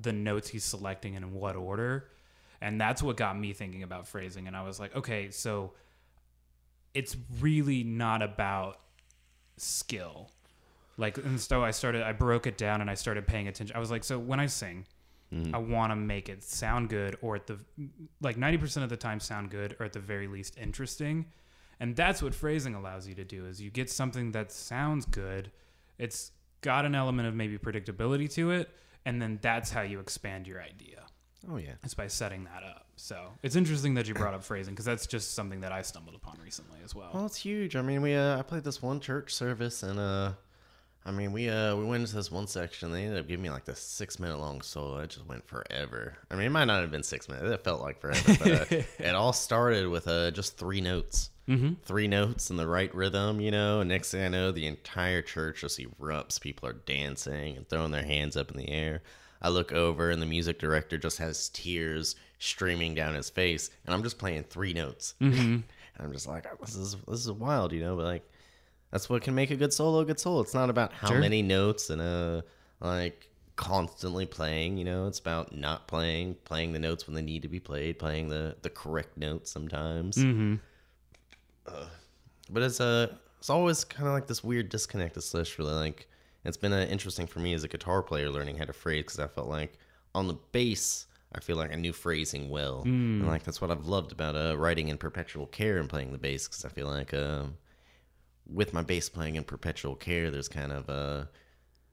the 0.00 0.12
notes 0.12 0.48
he's 0.48 0.64
selecting 0.64 1.16
and 1.16 1.24
in 1.24 1.32
what 1.32 1.56
order. 1.56 2.08
And 2.60 2.80
that's 2.80 3.02
what 3.02 3.16
got 3.16 3.36
me 3.38 3.52
thinking 3.52 3.82
about 3.82 4.06
phrasing. 4.06 4.46
And 4.46 4.56
I 4.56 4.62
was 4.62 4.78
like, 4.78 4.94
okay, 4.94 5.30
so 5.30 5.72
it's 6.92 7.16
really 7.40 7.82
not 7.82 8.22
about 8.22 8.78
skill. 9.56 10.30
Like, 10.96 11.18
and 11.18 11.40
so 11.40 11.64
I 11.64 11.70
started, 11.72 12.02
I 12.02 12.12
broke 12.12 12.46
it 12.46 12.56
down 12.56 12.80
and 12.80 12.88
I 12.88 12.94
started 12.94 13.26
paying 13.26 13.48
attention. 13.48 13.74
I 13.74 13.80
was 13.80 13.90
like, 13.90 14.04
so 14.04 14.18
when 14.18 14.38
I 14.38 14.46
sing, 14.46 14.86
mm. 15.32 15.52
I 15.52 15.58
want 15.58 15.90
to 15.90 15.96
make 15.96 16.28
it 16.28 16.42
sound 16.42 16.88
good 16.88 17.16
or 17.20 17.36
at 17.36 17.46
the, 17.46 17.58
like 18.20 18.36
90% 18.36 18.82
of 18.82 18.88
the 18.88 18.96
time 18.96 19.18
sound 19.18 19.50
good 19.50 19.76
or 19.80 19.86
at 19.86 19.92
the 19.92 20.00
very 20.00 20.28
least 20.28 20.56
interesting. 20.56 21.26
And 21.80 21.96
that's 21.96 22.22
what 22.22 22.34
phrasing 22.34 22.74
allows 22.74 23.08
you 23.08 23.14
to 23.14 23.24
do 23.24 23.46
is 23.46 23.60
you 23.60 23.70
get 23.70 23.90
something 23.90 24.32
that 24.32 24.52
sounds 24.52 25.04
good. 25.06 25.50
It's 25.98 26.30
got 26.60 26.86
an 26.86 26.94
element 26.94 27.28
of 27.28 27.34
maybe 27.34 27.58
predictability 27.58 28.32
to 28.34 28.52
it. 28.52 28.70
And 29.04 29.20
then 29.20 29.38
that's 29.42 29.70
how 29.70 29.82
you 29.82 30.00
expand 30.00 30.46
your 30.46 30.62
idea. 30.62 31.04
Oh 31.50 31.56
yeah. 31.56 31.72
It's 31.82 31.94
by 31.94 32.06
setting 32.06 32.44
that 32.44 32.62
up. 32.62 32.86
So 32.96 33.32
it's 33.42 33.56
interesting 33.56 33.94
that 33.94 34.06
you 34.06 34.14
brought 34.14 34.34
up 34.34 34.44
phrasing 34.44 34.74
because 34.74 34.84
that's 34.84 35.06
just 35.06 35.34
something 35.34 35.60
that 35.60 35.72
I 35.72 35.82
stumbled 35.82 36.14
upon 36.14 36.38
recently 36.42 36.78
as 36.84 36.94
well. 36.94 37.10
Well, 37.12 37.26
it's 37.26 37.36
huge. 37.36 37.76
I 37.76 37.82
mean, 37.82 38.02
we 38.02 38.14
uh, 38.14 38.38
I 38.38 38.42
played 38.42 38.64
this 38.64 38.80
one 38.80 39.00
church 39.00 39.34
service, 39.34 39.82
and 39.82 39.98
uh, 39.98 40.32
I 41.04 41.10
mean, 41.10 41.32
we 41.32 41.48
uh, 41.48 41.76
we 41.76 41.84
went 41.84 42.02
into 42.02 42.14
this 42.14 42.30
one 42.30 42.46
section. 42.46 42.92
They 42.92 43.04
ended 43.04 43.20
up 43.20 43.28
giving 43.28 43.42
me 43.42 43.50
like 43.50 43.64
this 43.64 43.80
six 43.80 44.18
minute 44.18 44.38
long 44.38 44.62
solo. 44.62 44.98
It 44.98 45.10
just 45.10 45.26
went 45.26 45.46
forever. 45.46 46.16
I 46.30 46.36
mean, 46.36 46.46
it 46.46 46.50
might 46.50 46.64
not 46.66 46.80
have 46.80 46.90
been 46.90 47.02
six 47.02 47.28
minutes. 47.28 47.50
It 47.50 47.64
felt 47.64 47.82
like 47.82 48.00
forever. 48.00 48.36
But 48.38 48.72
uh, 48.72 48.82
it 48.98 49.14
all 49.14 49.32
started 49.32 49.88
with 49.88 50.08
uh, 50.08 50.30
just 50.30 50.56
three 50.56 50.80
notes. 50.80 51.30
Mm-hmm. 51.48 51.74
Three 51.82 52.08
notes 52.08 52.48
in 52.48 52.56
the 52.56 52.66
right 52.66 52.94
rhythm, 52.94 53.40
you 53.40 53.50
know. 53.50 53.80
And 53.80 53.88
next 53.90 54.12
thing 54.12 54.24
I 54.24 54.28
know, 54.28 54.50
the 54.50 54.66
entire 54.66 55.20
church 55.20 55.60
just 55.60 55.78
erupts. 55.78 56.40
People 56.40 56.68
are 56.68 56.74
dancing 56.74 57.56
and 57.56 57.68
throwing 57.68 57.90
their 57.90 58.04
hands 58.04 58.36
up 58.36 58.50
in 58.50 58.56
the 58.56 58.70
air. 58.70 59.02
I 59.42 59.48
look 59.50 59.72
over, 59.72 60.10
and 60.10 60.20
the 60.22 60.26
music 60.26 60.58
director 60.58 60.96
just 60.98 61.18
has 61.18 61.48
tears 61.50 62.16
streaming 62.38 62.94
down 62.94 63.14
his 63.14 63.30
face, 63.30 63.70
and 63.86 63.94
I'm 63.94 64.02
just 64.02 64.18
playing 64.18 64.44
three 64.44 64.72
notes. 64.72 65.14
And 65.96 66.06
I'm 66.08 66.12
just 66.12 66.26
like, 66.26 66.44
this 66.60 66.74
is 66.74 66.96
this 67.06 67.20
is 67.20 67.30
wild, 67.30 67.70
you 67.72 67.78
know. 67.80 67.94
But 67.94 68.04
like, 68.06 68.28
that's 68.90 69.08
what 69.08 69.22
can 69.22 69.34
make 69.36 69.52
a 69.52 69.56
good 69.56 69.72
solo 69.72 70.00
a 70.00 70.04
good 70.04 70.18
solo. 70.18 70.40
It's 70.40 70.52
not 70.52 70.68
about 70.68 70.92
how 70.92 71.06
Sure. 71.06 71.20
many 71.20 71.40
notes 71.40 71.88
and 71.88 72.02
uh 72.02 72.42
like 72.80 73.28
constantly 73.54 74.26
playing. 74.26 74.76
You 74.76 74.84
know, 74.86 75.06
it's 75.06 75.20
about 75.20 75.54
not 75.54 75.86
playing, 75.86 76.34
playing 76.44 76.72
the 76.72 76.80
notes 76.80 77.06
when 77.06 77.14
they 77.14 77.22
need 77.22 77.42
to 77.42 77.48
be 77.48 77.60
played, 77.60 78.00
playing 78.00 78.28
the 78.28 78.56
the 78.62 78.70
correct 78.70 79.16
notes 79.16 79.52
sometimes. 79.52 80.16
Mm-hmm. 80.16 80.56
Uh, 81.66 81.86
but 82.50 82.62
it's 82.64 82.80
uh, 82.80 83.12
it's 83.38 83.50
always 83.50 83.84
kind 83.84 84.08
of 84.08 84.14
like 84.14 84.26
this 84.26 84.42
weird 84.42 84.68
disconnect. 84.70 85.14
Just 85.14 85.58
really 85.58 85.74
like 85.74 86.08
it's 86.44 86.56
been 86.56 86.72
uh, 86.72 86.86
interesting 86.90 87.26
for 87.26 87.40
me 87.40 87.54
as 87.54 87.64
a 87.64 87.68
guitar 87.68 88.02
player 88.02 88.30
learning 88.30 88.56
how 88.58 88.64
to 88.64 88.72
phrase 88.72 89.04
because 89.04 89.18
I 89.18 89.26
felt 89.26 89.48
like 89.48 89.78
on 90.14 90.28
the 90.28 90.38
bass. 90.52 91.06
I 91.36 91.40
feel 91.40 91.56
like 91.56 91.72
I 91.72 91.74
knew 91.74 91.92
phrasing 91.92 92.48
well, 92.48 92.82
and 92.84 93.26
like 93.26 93.42
that's 93.42 93.60
what 93.60 93.72
I've 93.72 93.86
loved 93.86 94.12
about 94.12 94.36
uh, 94.36 94.56
writing 94.56 94.86
in 94.86 94.98
perpetual 94.98 95.46
care 95.46 95.78
and 95.78 95.88
playing 95.88 96.12
the 96.12 96.18
bass 96.18 96.46
because 96.46 96.64
I 96.64 96.68
feel 96.68 96.86
like 96.86 97.12
um, 97.12 97.56
with 98.46 98.72
my 98.72 98.82
bass 98.82 99.08
playing 99.08 99.34
in 99.34 99.42
perpetual 99.42 99.96
care, 99.96 100.30
there's 100.30 100.48
kind 100.48 100.70
of 100.70 100.88
uh 100.88 101.24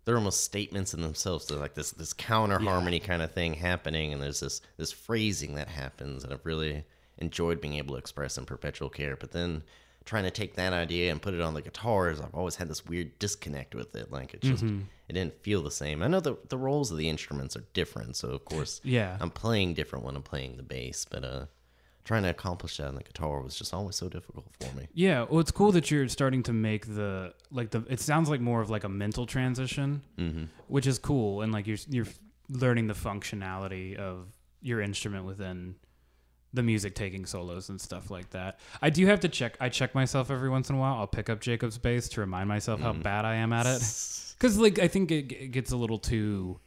they're 0.06 0.18
almost 0.18 0.44
statements 0.44 0.94
in 0.94 1.02
themselves. 1.02 1.48
They're 1.48 1.58
like 1.58 1.74
this 1.74 1.92
this 1.92 2.14
counter 2.14 2.60
harmony 2.60 3.00
kind 3.00 3.22
of 3.22 3.32
thing 3.32 3.54
happening, 3.54 4.14
and 4.14 4.22
there's 4.22 4.42
this 4.42 4.62
this 4.78 4.92
phrasing 4.92 5.56
that 5.56 5.70
happens 5.70 6.24
and 6.24 6.34
I've 6.34 6.46
really 6.46 6.84
enjoyed 7.18 7.62
being 7.62 7.76
able 7.76 7.96
to 7.96 8.00
express 8.00 8.38
in 8.38 8.46
perpetual 8.46 8.90
care. 8.90 9.16
But 9.16 9.32
then 9.32 9.64
trying 10.06 10.24
to 10.24 10.32
take 10.32 10.56
that 10.56 10.74
idea 10.74 11.12
and 11.12 11.22
put 11.22 11.34
it 11.34 11.42
on 11.42 11.54
the 11.54 11.62
guitars, 11.62 12.20
I've 12.20 12.34
always 12.34 12.56
had 12.56 12.68
this 12.68 12.86
weird 12.86 13.18
disconnect 13.20 13.76
with 13.76 13.96
it. 13.96 14.12
Like 14.12 14.34
it 14.34 14.42
just 14.42 14.64
it 14.64 15.14
didn't 15.14 15.42
feel 15.44 15.62
the 15.62 15.72
same. 15.72 16.02
I 16.04 16.08
know 16.08 16.20
the 16.20 16.38
the 16.50 16.58
roles 16.58 16.92
of 16.92 16.98
the 16.98 17.08
instruments 17.10 17.56
are 17.56 17.64
different, 17.74 18.16
so 18.16 18.30
of 18.30 18.46
course 18.46 18.82
Yeah. 18.86 19.18
I'm 19.20 19.30
playing 19.32 19.74
different 19.76 20.06
when 20.06 20.16
I'm 20.16 20.24
playing 20.24 20.58
the 20.58 20.64
bass, 20.64 21.06
but 21.10 21.24
uh. 21.24 21.46
Trying 22.04 22.24
to 22.24 22.30
accomplish 22.30 22.78
that 22.78 22.88
on 22.88 22.96
the 22.96 23.04
guitar 23.04 23.42
was 23.42 23.56
just 23.56 23.76
always 23.76 23.96
so 23.96 24.10
difficult 24.10 24.48
for 24.60 24.76
me. 24.76 24.88
Yeah, 24.92 25.28
well, 25.30 25.40
it's 25.40 25.52
cool 25.52 25.72
that 25.74 25.92
you're 25.92 26.08
starting 26.08 26.42
to 26.44 26.52
make 26.52 26.88
the 26.88 27.32
like 27.52 27.70
the. 27.70 27.86
It 27.88 28.00
sounds 28.00 28.28
like 28.28 28.42
more 28.42 28.60
of 28.60 28.72
like 28.72 28.84
a 28.84 28.90
mental 28.90 29.28
transition, 29.28 30.02
Mm-hmm. 30.18 30.46
which 30.68 30.88
is 30.88 30.98
cool, 30.98 31.42
and 31.44 31.54
like 31.54 31.68
you're 31.68 31.78
you're 31.90 32.08
learning 32.50 32.88
the 32.88 32.96
functionality 32.96 33.96
of 33.98 34.26
your 34.62 34.82
instrument 34.82 35.26
within 35.26 35.76
the 36.54 36.64
music 36.64 36.96
taking 36.96 37.26
solos 37.26 37.70
and 37.70 37.80
stuff 37.80 38.12
like 38.12 38.30
that. 38.32 38.60
I 38.82 38.90
do 38.90 39.06
have 39.06 39.22
to 39.22 39.30
check. 39.30 39.56
I 39.60 39.70
check 39.70 39.96
myself 39.96 40.30
every 40.30 40.50
once 40.50 40.70
in 40.70 40.76
a 40.76 40.80
while. 40.80 40.96
I'll 40.96 41.08
pick 41.08 41.30
up 41.30 41.40
Jacob's 41.40 41.78
bass 41.78 42.10
to 42.10 42.22
remind 42.22 42.50
myself 42.50 42.82
how 42.82 42.94
mm. 42.94 43.04
bad 43.04 43.26
I 43.26 43.36
am 43.36 43.54
at 43.54 43.66
it, 43.66 43.80
because 44.38 44.58
like 44.58 44.80
I 44.80 44.88
think 44.88 45.12
it, 45.12 45.32
it 45.32 45.52
gets 45.52 45.72
a 45.72 45.78
little 45.78 46.00
too. 46.00 46.60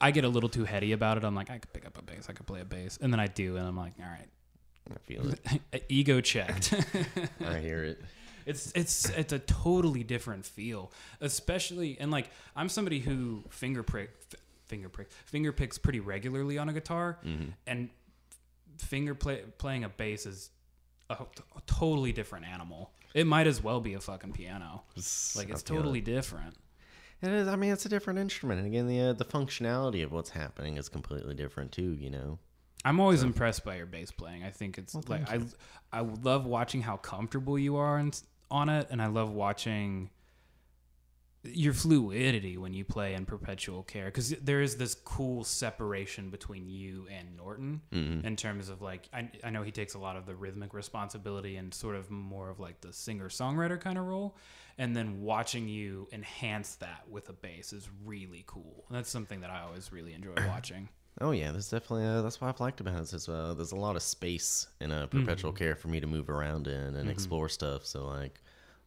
I 0.00 0.10
get 0.10 0.24
a 0.24 0.28
little 0.28 0.48
too 0.48 0.64
heady 0.64 0.92
about 0.92 1.16
it. 1.16 1.24
I'm 1.24 1.34
like, 1.34 1.50
I 1.50 1.58
could 1.58 1.72
pick 1.72 1.86
up 1.86 1.98
a 1.98 2.02
bass, 2.02 2.26
I 2.28 2.32
could 2.32 2.46
play 2.46 2.60
a 2.60 2.64
bass, 2.64 2.98
and 3.00 3.12
then 3.12 3.20
I 3.20 3.26
do, 3.26 3.56
and 3.56 3.66
I'm 3.66 3.76
like, 3.76 3.94
all 3.98 4.06
right, 4.06 4.28
I 4.92 4.98
feel 4.98 5.30
it. 5.30 5.84
Ego 5.88 6.20
checked. 6.20 6.74
I 7.46 7.58
hear 7.58 7.84
it. 7.84 8.02
It's 8.46 8.72
it's 8.74 9.08
it's 9.10 9.32
a 9.32 9.38
totally 9.38 10.04
different 10.04 10.44
feel, 10.44 10.92
especially 11.20 11.96
and 11.98 12.10
like 12.10 12.30
I'm 12.54 12.68
somebody 12.68 13.00
who 13.00 13.42
finger 13.48 13.82
prick, 13.82 14.10
finger 14.66 14.88
prick, 14.88 15.10
finger 15.24 15.50
picks 15.50 15.78
pretty 15.78 16.00
regularly 16.00 16.58
on 16.58 16.68
a 16.68 16.72
guitar, 16.72 17.18
mm-hmm. 17.24 17.50
and 17.66 17.88
finger 18.78 19.14
play, 19.14 19.42
playing 19.58 19.84
a 19.84 19.88
bass 19.88 20.26
is 20.26 20.50
a, 21.10 21.14
a 21.14 21.60
totally 21.66 22.12
different 22.12 22.46
animal. 22.46 22.92
It 23.14 23.26
might 23.26 23.46
as 23.46 23.62
well 23.62 23.80
be 23.80 23.94
a 23.94 24.00
fucking 24.00 24.32
piano. 24.32 24.82
Like 25.36 25.50
it's 25.50 25.62
I 25.62 25.66
feel 25.66 25.76
totally 25.76 26.00
different. 26.00 26.56
It 27.22 27.30
is. 27.30 27.48
I 27.48 27.56
mean, 27.56 27.72
it's 27.72 27.86
a 27.86 27.88
different 27.88 28.18
instrument, 28.18 28.58
and 28.58 28.66
again, 28.66 28.86
the 28.86 29.00
uh, 29.00 29.12
the 29.12 29.24
functionality 29.24 30.04
of 30.04 30.12
what's 30.12 30.30
happening 30.30 30.76
is 30.76 30.88
completely 30.88 31.34
different 31.34 31.72
too. 31.72 31.94
You 31.94 32.10
know. 32.10 32.38
I'm 32.84 33.00
always 33.00 33.22
impressed 33.22 33.64
by 33.64 33.76
your 33.76 33.86
bass 33.86 34.10
playing. 34.10 34.44
I 34.44 34.50
think 34.50 34.76
it's 34.76 34.94
like 35.08 35.30
I 35.30 35.40
I 35.92 36.00
love 36.00 36.44
watching 36.44 36.82
how 36.82 36.98
comfortable 36.98 37.58
you 37.58 37.76
are 37.76 37.98
on, 37.98 38.12
on 38.50 38.68
it, 38.68 38.88
and 38.90 39.00
I 39.00 39.06
love 39.06 39.30
watching 39.32 40.10
your 41.44 41.74
fluidity 41.74 42.56
when 42.56 42.72
you 42.72 42.84
play 42.84 43.14
in 43.14 43.26
perpetual 43.26 43.82
care 43.82 44.06
because 44.06 44.30
there 44.30 44.62
is 44.62 44.76
this 44.76 44.94
cool 44.94 45.44
separation 45.44 46.30
between 46.30 46.68
you 46.68 47.06
and 47.10 47.36
Norton 47.36 47.82
in 48.24 48.36
terms 48.36 48.68
of 48.68 48.80
like 48.80 49.08
I, 49.12 49.30
I 49.42 49.50
know 49.50 49.62
he 49.62 49.70
takes 49.70 49.94
a 49.94 49.98
lot 49.98 50.16
of 50.16 50.26
the 50.26 50.34
rhythmic 50.34 50.72
responsibility 50.72 51.56
and 51.56 51.72
sort 51.72 51.96
of 51.96 52.10
more 52.10 52.48
of 52.48 52.60
like 52.60 52.80
the 52.80 52.92
singer 52.92 53.28
songwriter 53.28 53.78
kind 53.78 53.98
of 53.98 54.06
role 54.06 54.36
and 54.78 54.96
then 54.96 55.20
watching 55.20 55.68
you 55.68 56.08
enhance 56.12 56.76
that 56.76 57.04
with 57.10 57.28
a 57.28 57.34
bass 57.34 57.72
is 57.72 57.88
really 58.04 58.44
cool 58.46 58.84
and 58.88 58.96
that's 58.96 59.10
something 59.10 59.40
that 59.40 59.50
I 59.50 59.60
always 59.62 59.92
really 59.92 60.14
enjoy 60.14 60.34
watching 60.48 60.88
Oh 61.20 61.30
yeah, 61.30 61.52
that's 61.52 61.70
definitely 61.70 62.06
uh, 62.06 62.22
that's 62.22 62.40
what 62.40 62.48
I've 62.48 62.58
liked 62.58 62.80
about 62.80 63.00
it. 63.00 63.12
Is 63.12 63.28
uh, 63.28 63.54
there's 63.56 63.70
a 63.70 63.76
lot 63.76 63.94
of 63.94 64.02
space 64.02 64.66
in 64.80 64.90
a 64.90 65.06
perpetual 65.06 65.52
care 65.52 65.76
for 65.76 65.86
me 65.86 66.00
to 66.00 66.08
move 66.08 66.28
around 66.28 66.66
in 66.66 66.96
and 66.96 67.08
explore 67.08 67.48
stuff. 67.48 67.86
So 67.86 68.06
like, 68.06 68.40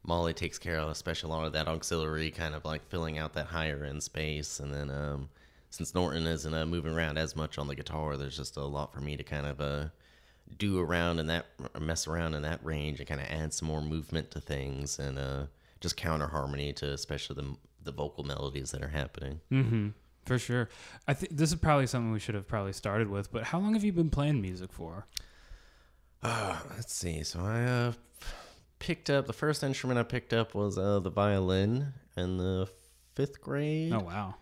Molly 0.08 0.34
takes 0.34 0.58
care 0.58 0.80
of 0.80 0.90
especially 0.90 1.30
a 1.30 1.34
lot 1.34 1.46
of 1.46 1.54
that 1.54 1.68
auxiliary, 1.68 2.32
kind 2.32 2.56
of 2.56 2.66
like 2.66 2.88
filling 2.90 3.18
out 3.18 3.34
that 3.34 3.48
higher 3.48 3.84
end 3.84 4.02
space. 4.02 4.60
And 4.60 4.74
then 4.74 4.90
um, 4.90 5.30
since 5.70 5.94
Norton 5.94 6.26
isn't 6.26 6.54
uh, 6.54 6.66
moving 6.66 6.94
around 6.94 7.18
as 7.18 7.36
much 7.36 7.58
on 7.58 7.68
the 7.68 7.76
guitar, 7.76 8.18
there's 8.18 8.38
just 8.38 8.58
a 8.58 8.64
lot 8.64 8.94
for 8.94 9.02
me 9.02 9.18
to 9.18 9.24
kind 9.24 9.46
of 9.46 9.62
uh, 9.62 9.86
do 10.58 10.80
around 10.80 11.20
in 11.20 11.28
that 11.28 11.46
mess 11.80 12.08
around 12.08 12.34
in 12.34 12.42
that 12.44 12.64
range 12.64 13.00
and 13.00 13.08
kind 13.08 13.22
of 13.22 13.28
add 13.28 13.54
some 13.54 13.68
more 13.68 13.82
movement 13.82 14.32
to 14.32 14.40
things 14.40 14.98
and 14.98 15.20
uh, 15.20 15.46
just 15.82 15.98
counter 15.98 16.28
harmony 16.28 16.74
to 16.74 16.92
especially 16.92 17.36
the 17.36 17.56
the 17.84 17.92
vocal 17.92 18.24
melodies 18.24 18.72
that 18.72 18.82
are 18.82 18.90
happening. 18.90 19.40
Mm-hmm. 19.52 19.90
For 20.26 20.38
sure. 20.38 20.68
I 21.08 21.14
think 21.14 21.38
this 21.38 21.52
is 21.52 21.60
probably 21.60 21.88
something 21.88 22.12
we 22.12 22.20
should 22.20 22.36
have 22.36 22.48
probably 22.48 22.74
started 22.74 23.10
with, 23.10 23.32
but 23.32 23.44
how 23.44 23.60
long 23.60 23.76
have 23.76 23.84
you 23.84 23.94
been 23.94 24.10
playing 24.10 24.42
music 24.42 24.74
for? 24.74 25.08
Uh, 26.22 26.60
let's 26.76 26.94
see. 26.94 27.24
So 27.24 27.40
I 27.40 27.64
uh, 27.64 27.92
picked 28.80 29.10
up 29.10 29.28
the 29.28 29.34
first 29.34 29.64
instrument 29.64 30.00
I 30.00 30.04
picked 30.04 30.34
up 30.34 30.54
was 30.56 30.78
uh, 30.78 31.00
the 31.00 31.10
violin 31.10 31.94
in 32.16 32.38
the 32.38 32.70
fifth 33.16 33.42
grade. 33.42 33.94
Oh 33.94 34.00
wow. 34.00 34.36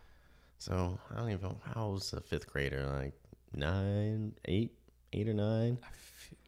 So 0.57 0.99
I 1.11 1.17
don't 1.17 1.29
even 1.29 1.41
know 1.41 1.57
how 1.73 1.89
was 1.89 2.13
a 2.13 2.21
fifth 2.21 2.51
grader 2.51 2.85
like 2.85 3.13
nine, 3.53 4.33
eight, 4.45 4.71
eight 5.13 5.27
or 5.27 5.33
nine. 5.33 5.77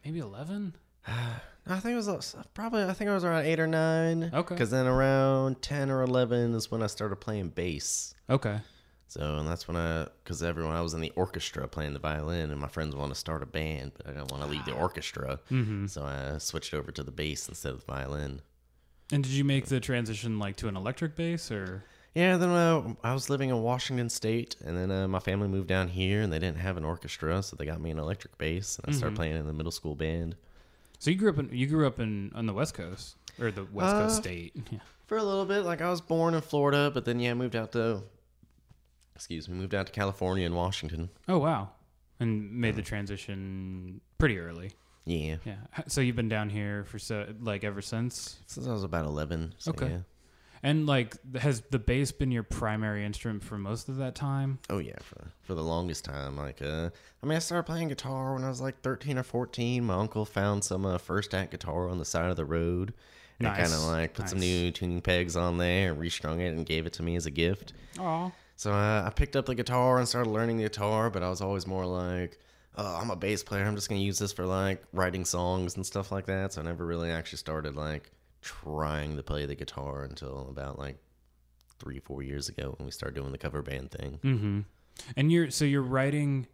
Maybe 0.04 0.18
11? 0.20 0.74
I 1.70 1.80
think 1.80 1.92
it 1.92 1.96
was 1.96 2.08
uh, 2.08 2.42
probably 2.54 2.84
I 2.84 2.94
think 2.94 3.10
I 3.10 3.14
was 3.14 3.24
around 3.24 3.44
eight 3.44 3.60
or 3.60 3.66
nine. 3.66 4.30
Okay. 4.32 4.54
Because 4.54 4.70
then 4.70 4.86
around 4.86 5.60
ten 5.60 5.90
or 5.90 6.02
eleven 6.02 6.54
is 6.54 6.70
when 6.70 6.82
I 6.82 6.86
started 6.86 7.16
playing 7.16 7.50
bass. 7.50 8.14
Okay. 8.30 8.58
So 9.08 9.36
and 9.38 9.48
that's 9.48 9.66
when 9.66 9.76
I, 9.76 10.06
because 10.22 10.42
everyone 10.42 10.74
I 10.76 10.82
was 10.82 10.92
in 10.94 11.00
the 11.00 11.12
orchestra 11.16 11.66
playing 11.66 11.94
the 11.94 11.98
violin, 11.98 12.50
and 12.50 12.60
my 12.60 12.68
friends 12.68 12.94
want 12.94 13.12
to 13.12 13.18
start 13.18 13.42
a 13.42 13.46
band, 13.46 13.92
but 13.96 14.06
I 14.06 14.12
don't 14.12 14.30
want 14.30 14.42
to 14.44 14.48
leave 14.48 14.64
the 14.66 14.74
orchestra. 14.74 15.40
Mm-hmm. 15.50 15.86
So 15.86 16.02
I 16.04 16.38
switched 16.38 16.74
over 16.74 16.92
to 16.92 17.02
the 17.02 17.10
bass 17.10 17.48
instead 17.48 17.72
of 17.72 17.84
the 17.86 17.92
violin. 17.92 18.42
And 19.10 19.24
did 19.24 19.32
you 19.32 19.44
make 19.44 19.66
the 19.66 19.80
transition 19.80 20.38
like 20.38 20.56
to 20.56 20.68
an 20.68 20.76
electric 20.76 21.16
bass 21.16 21.50
or 21.50 21.82
Yeah, 22.14 22.36
then 22.36 22.50
uh, 22.50 22.94
I 23.02 23.14
was 23.14 23.30
living 23.30 23.48
in 23.48 23.62
Washington 23.62 24.10
State, 24.10 24.56
and 24.62 24.76
then 24.76 24.90
uh, 24.90 25.08
my 25.08 25.20
family 25.20 25.48
moved 25.48 25.68
down 25.68 25.88
here, 25.88 26.20
and 26.20 26.30
they 26.30 26.38
didn't 26.38 26.58
have 26.58 26.76
an 26.76 26.84
orchestra, 26.84 27.42
so 27.42 27.56
they 27.56 27.64
got 27.64 27.80
me 27.80 27.90
an 27.90 27.98
electric 27.98 28.36
bass, 28.36 28.78
and 28.78 28.94
I 28.94 28.96
started 28.98 29.16
playing 29.16 29.36
in 29.36 29.46
the 29.46 29.52
middle 29.54 29.72
school 29.72 29.94
band 29.94 30.36
So 30.98 31.10
you 31.10 31.16
grew 31.16 31.30
up 31.30 31.38
in 31.38 31.48
you 31.50 31.66
grew 31.66 31.86
up 31.86 31.98
in 31.98 32.30
on 32.34 32.44
the 32.44 32.52
West 32.52 32.74
Coast 32.74 33.16
or 33.40 33.50
the 33.50 33.64
West 33.72 33.94
Coast 33.94 34.18
Uh, 34.18 34.22
state. 34.22 34.52
Yeah. 34.70 34.80
for 35.06 35.16
a 35.16 35.22
little 35.22 35.46
bit. 35.46 35.60
Like 35.64 35.80
I 35.80 35.88
was 35.88 36.02
born 36.02 36.34
in 36.34 36.42
Florida, 36.42 36.90
but 36.92 37.06
then 37.06 37.18
yeah, 37.20 37.32
moved 37.32 37.56
out 37.56 37.72
to, 37.72 38.02
excuse 39.18 39.48
me, 39.48 39.56
moved 39.56 39.74
out 39.74 39.86
to 39.86 39.92
California 39.92 40.46
and 40.46 40.54
Washington. 40.54 41.10
Oh 41.28 41.38
wow. 41.38 41.70
And 42.20 42.52
made 42.52 42.76
the 42.76 42.82
transition 42.82 44.00
pretty 44.16 44.38
early. 44.38 44.70
Yeah, 45.06 45.36
Yeah. 45.44 45.56
So 45.88 46.00
you've 46.00 46.14
been 46.16 46.28
down 46.28 46.50
here 46.50 46.84
for 46.84 47.00
so 47.00 47.26
like 47.40 47.64
ever 47.64 47.82
since? 47.82 48.38
since 48.46 48.66
I 48.68 48.72
was 48.72 48.84
about 48.84 49.06
eleven. 49.06 49.54
So, 49.58 49.72
Okay. 49.72 49.88
Yeah. 49.90 49.98
And 50.62 50.86
like 50.86 51.16
has 51.36 51.62
the 51.70 51.78
bass 51.80 52.12
been 52.12 52.30
your 52.30 52.42
primary 52.44 53.04
instrument 53.04 53.42
for 53.42 53.58
most 53.58 53.88
of 53.88 53.96
that 53.96 54.14
time? 54.14 54.58
Oh 54.70 54.78
yeah, 54.78 54.98
for 55.02 55.32
for 55.40 55.54
the 55.54 55.62
longest 55.62 56.04
time. 56.04 56.36
Like, 56.36 56.62
uh, 56.62 56.90
I 57.22 57.26
mean, 57.26 57.36
I 57.36 57.38
started 57.40 57.64
playing 57.64 57.88
guitar 57.88 58.34
when 58.34 58.44
I 58.44 58.48
was 58.48 58.60
like 58.60 58.80
thirteen 58.82 59.18
or 59.18 59.22
fourteen. 59.24 59.84
My 59.84 59.94
uncle 59.94 60.24
found 60.24 60.62
some 60.64 60.84
uh, 60.86 60.98
first 60.98 61.34
act 61.34 61.50
guitar 61.52 61.88
on 61.88 61.98
the 61.98 62.04
side 62.04 62.28
of 62.30 62.36
the 62.36 62.44
road, 62.44 62.92
and 63.38 63.48
Nice. 63.48 63.56
kind 63.56 63.72
of 63.72 63.88
like 63.88 64.14
put 64.14 64.28
some 64.28 64.40
new 64.40 64.70
tuning 64.72 65.00
pegs 65.00 65.36
on 65.36 65.58
there 65.58 65.90
and 65.92 66.00
restrung 66.00 66.40
it 66.40 66.48
and 66.48 66.66
gave 66.66 66.86
it 66.86 66.92
to 66.94 67.02
me 67.04 67.14
as 67.16 67.24
a 67.26 67.30
gift. 67.30 67.72
Oh. 67.98 68.32
So 68.58 68.72
uh, 68.72 69.04
I 69.06 69.10
picked 69.10 69.36
up 69.36 69.46
the 69.46 69.54
guitar 69.54 69.98
and 69.98 70.08
started 70.08 70.30
learning 70.30 70.56
the 70.56 70.64
guitar, 70.64 71.10
but 71.10 71.22
I 71.22 71.30
was 71.30 71.40
always 71.40 71.64
more 71.64 71.86
like, 71.86 72.40
oh, 72.76 72.98
I'm 73.00 73.08
a 73.08 73.14
bass 73.14 73.44
player. 73.44 73.64
I'm 73.64 73.76
just 73.76 73.88
gonna 73.88 74.00
use 74.00 74.18
this 74.18 74.32
for 74.32 74.44
like 74.46 74.82
writing 74.92 75.24
songs 75.24 75.76
and 75.76 75.86
stuff 75.86 76.10
like 76.10 76.26
that. 76.26 76.52
So 76.52 76.60
I 76.60 76.64
never 76.64 76.84
really 76.84 77.12
actually 77.12 77.38
started 77.38 77.76
like 77.76 78.10
trying 78.42 79.16
to 79.16 79.22
play 79.22 79.46
the 79.46 79.54
guitar 79.54 80.02
until 80.02 80.48
about 80.50 80.76
like 80.76 80.96
three, 81.78 82.00
four 82.00 82.24
years 82.24 82.48
ago 82.48 82.74
when 82.76 82.86
we 82.86 82.90
started 82.90 83.14
doing 83.14 83.30
the 83.30 83.38
cover 83.38 83.62
band 83.62 83.92
thing. 83.92 84.18
Mm-hmm. 84.24 84.60
And 85.16 85.30
you're 85.30 85.50
so 85.52 85.64
you're 85.64 85.80
writing 85.80 86.48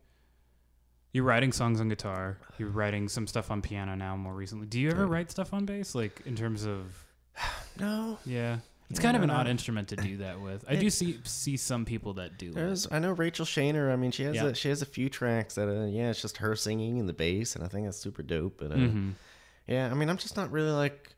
you're 1.15 1.25
writing 1.25 1.53
songs 1.53 1.81
on 1.81 1.89
guitar. 1.89 2.37
You're 2.59 2.69
writing 2.69 3.09
some 3.09 3.27
stuff 3.27 3.51
on 3.51 3.63
piano 3.63 3.95
now 3.95 4.15
more 4.15 4.35
recently. 4.35 4.67
Do 4.67 4.79
you 4.79 4.91
ever 4.91 5.07
write 5.07 5.31
stuff 5.31 5.55
on 5.55 5.65
bass? 5.65 5.95
Like 5.95 6.21
in 6.27 6.37
terms 6.37 6.67
of 6.67 7.03
No, 7.81 8.19
yeah. 8.27 8.59
It's 8.91 9.01
kind 9.01 9.17
of 9.17 9.23
an 9.23 9.29
don't 9.31 9.39
odd 9.39 9.49
instrument 9.49 9.89
to 9.89 9.97
do 9.97 10.19
that 10.19 10.41
with. 10.41 10.65
I 10.69 10.77
do 10.77 10.91
see 10.91 11.19
see 11.25 11.57
some 11.57 11.85
people 11.85 12.15
that 12.15 12.39
do 12.39 12.51
it. 12.51 12.55
There's, 12.55 12.87
I 12.93 12.99
know 12.99 13.13
Rachel 13.13 13.47
Shaner. 13.47 13.93
I 13.93 13.97
mean, 13.97 14.11
she 14.11 14.25
has 14.25 14.37
Yeah. 14.37 14.47
a, 14.47 14.55
she 14.55 14.69
has 14.69 14.83
a 14.83 14.87
few 14.87 15.09
tracks 15.09 15.55
that, 15.55 15.69
uh, 15.69 15.87
yeah, 15.87 16.11
it's 16.11 16.21
just 16.23 16.37
her 16.39 16.55
singing 16.55 17.01
and 17.01 17.09
the 17.09 17.13
bass, 17.15 17.57
and 17.57 17.65
I 17.65 17.69
think 17.69 17.87
that's 17.87 17.99
super 17.99 18.23
dope. 18.23 18.59
But 18.59 18.73
uh, 18.73 18.77
Mm-hmm. 18.77 19.11
yeah, 19.67 19.91
I 19.91 19.95
mean, 19.95 20.09
I'm 20.11 20.19
just 20.19 20.37
not 20.37 20.51
really 20.53 20.71
like, 20.71 21.11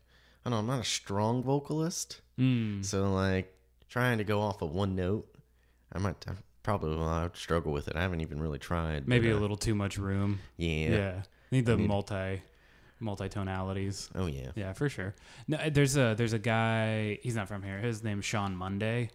I 0.45 0.49
don't 0.49 0.51
know, 0.51 0.59
I'm 0.59 0.77
not 0.77 0.85
a 0.85 0.89
strong 0.89 1.43
vocalist, 1.43 2.21
Mm. 2.39 2.85
so 2.85 3.11
like 3.13 3.53
trying 3.89 4.17
to 4.19 4.23
go 4.23 4.39
off 4.41 4.61
of 4.61 4.71
one 4.71 4.95
note, 4.95 5.27
I 5.91 5.97
might 5.99 6.23
I 6.27 6.33
probably 6.63 6.95
will 6.95 7.03
I 7.07 7.23
would 7.23 7.35
struggle 7.37 7.71
with 7.73 7.87
it. 7.87 7.95
I 7.95 8.01
haven't 8.01 8.21
even 8.21 8.39
really 8.41 8.59
tried. 8.59 9.01
but, 9.01 9.07
Maybe 9.09 9.29
a 9.29 9.35
uh, 9.37 9.39
little 9.39 9.57
too 9.57 9.73
much 9.75 9.97
room. 9.97 10.39
Yeah. 10.57 10.89
Yeah. 10.89 11.21
Need 11.51 11.65
the 11.65 11.77
need- 11.77 11.87
multi 11.87 12.41
multi 12.99 13.29
tonalities. 13.29 14.09
Oh 14.15 14.27
yeah. 14.27 14.51
Yeah, 14.55 14.73
for 14.73 14.89
sure. 14.89 15.15
No, 15.47 15.57
uh, 15.57 15.69
there's 15.69 15.97
a 15.97 16.15
there's 16.17 16.33
a 16.33 16.39
guy. 16.39 17.19
He's 17.21 17.35
not 17.35 17.47
from 17.47 17.63
here. 17.63 17.79
His 17.79 18.03
name's 18.03 18.25
Sean 18.25 18.55
Monday, 18.55 19.09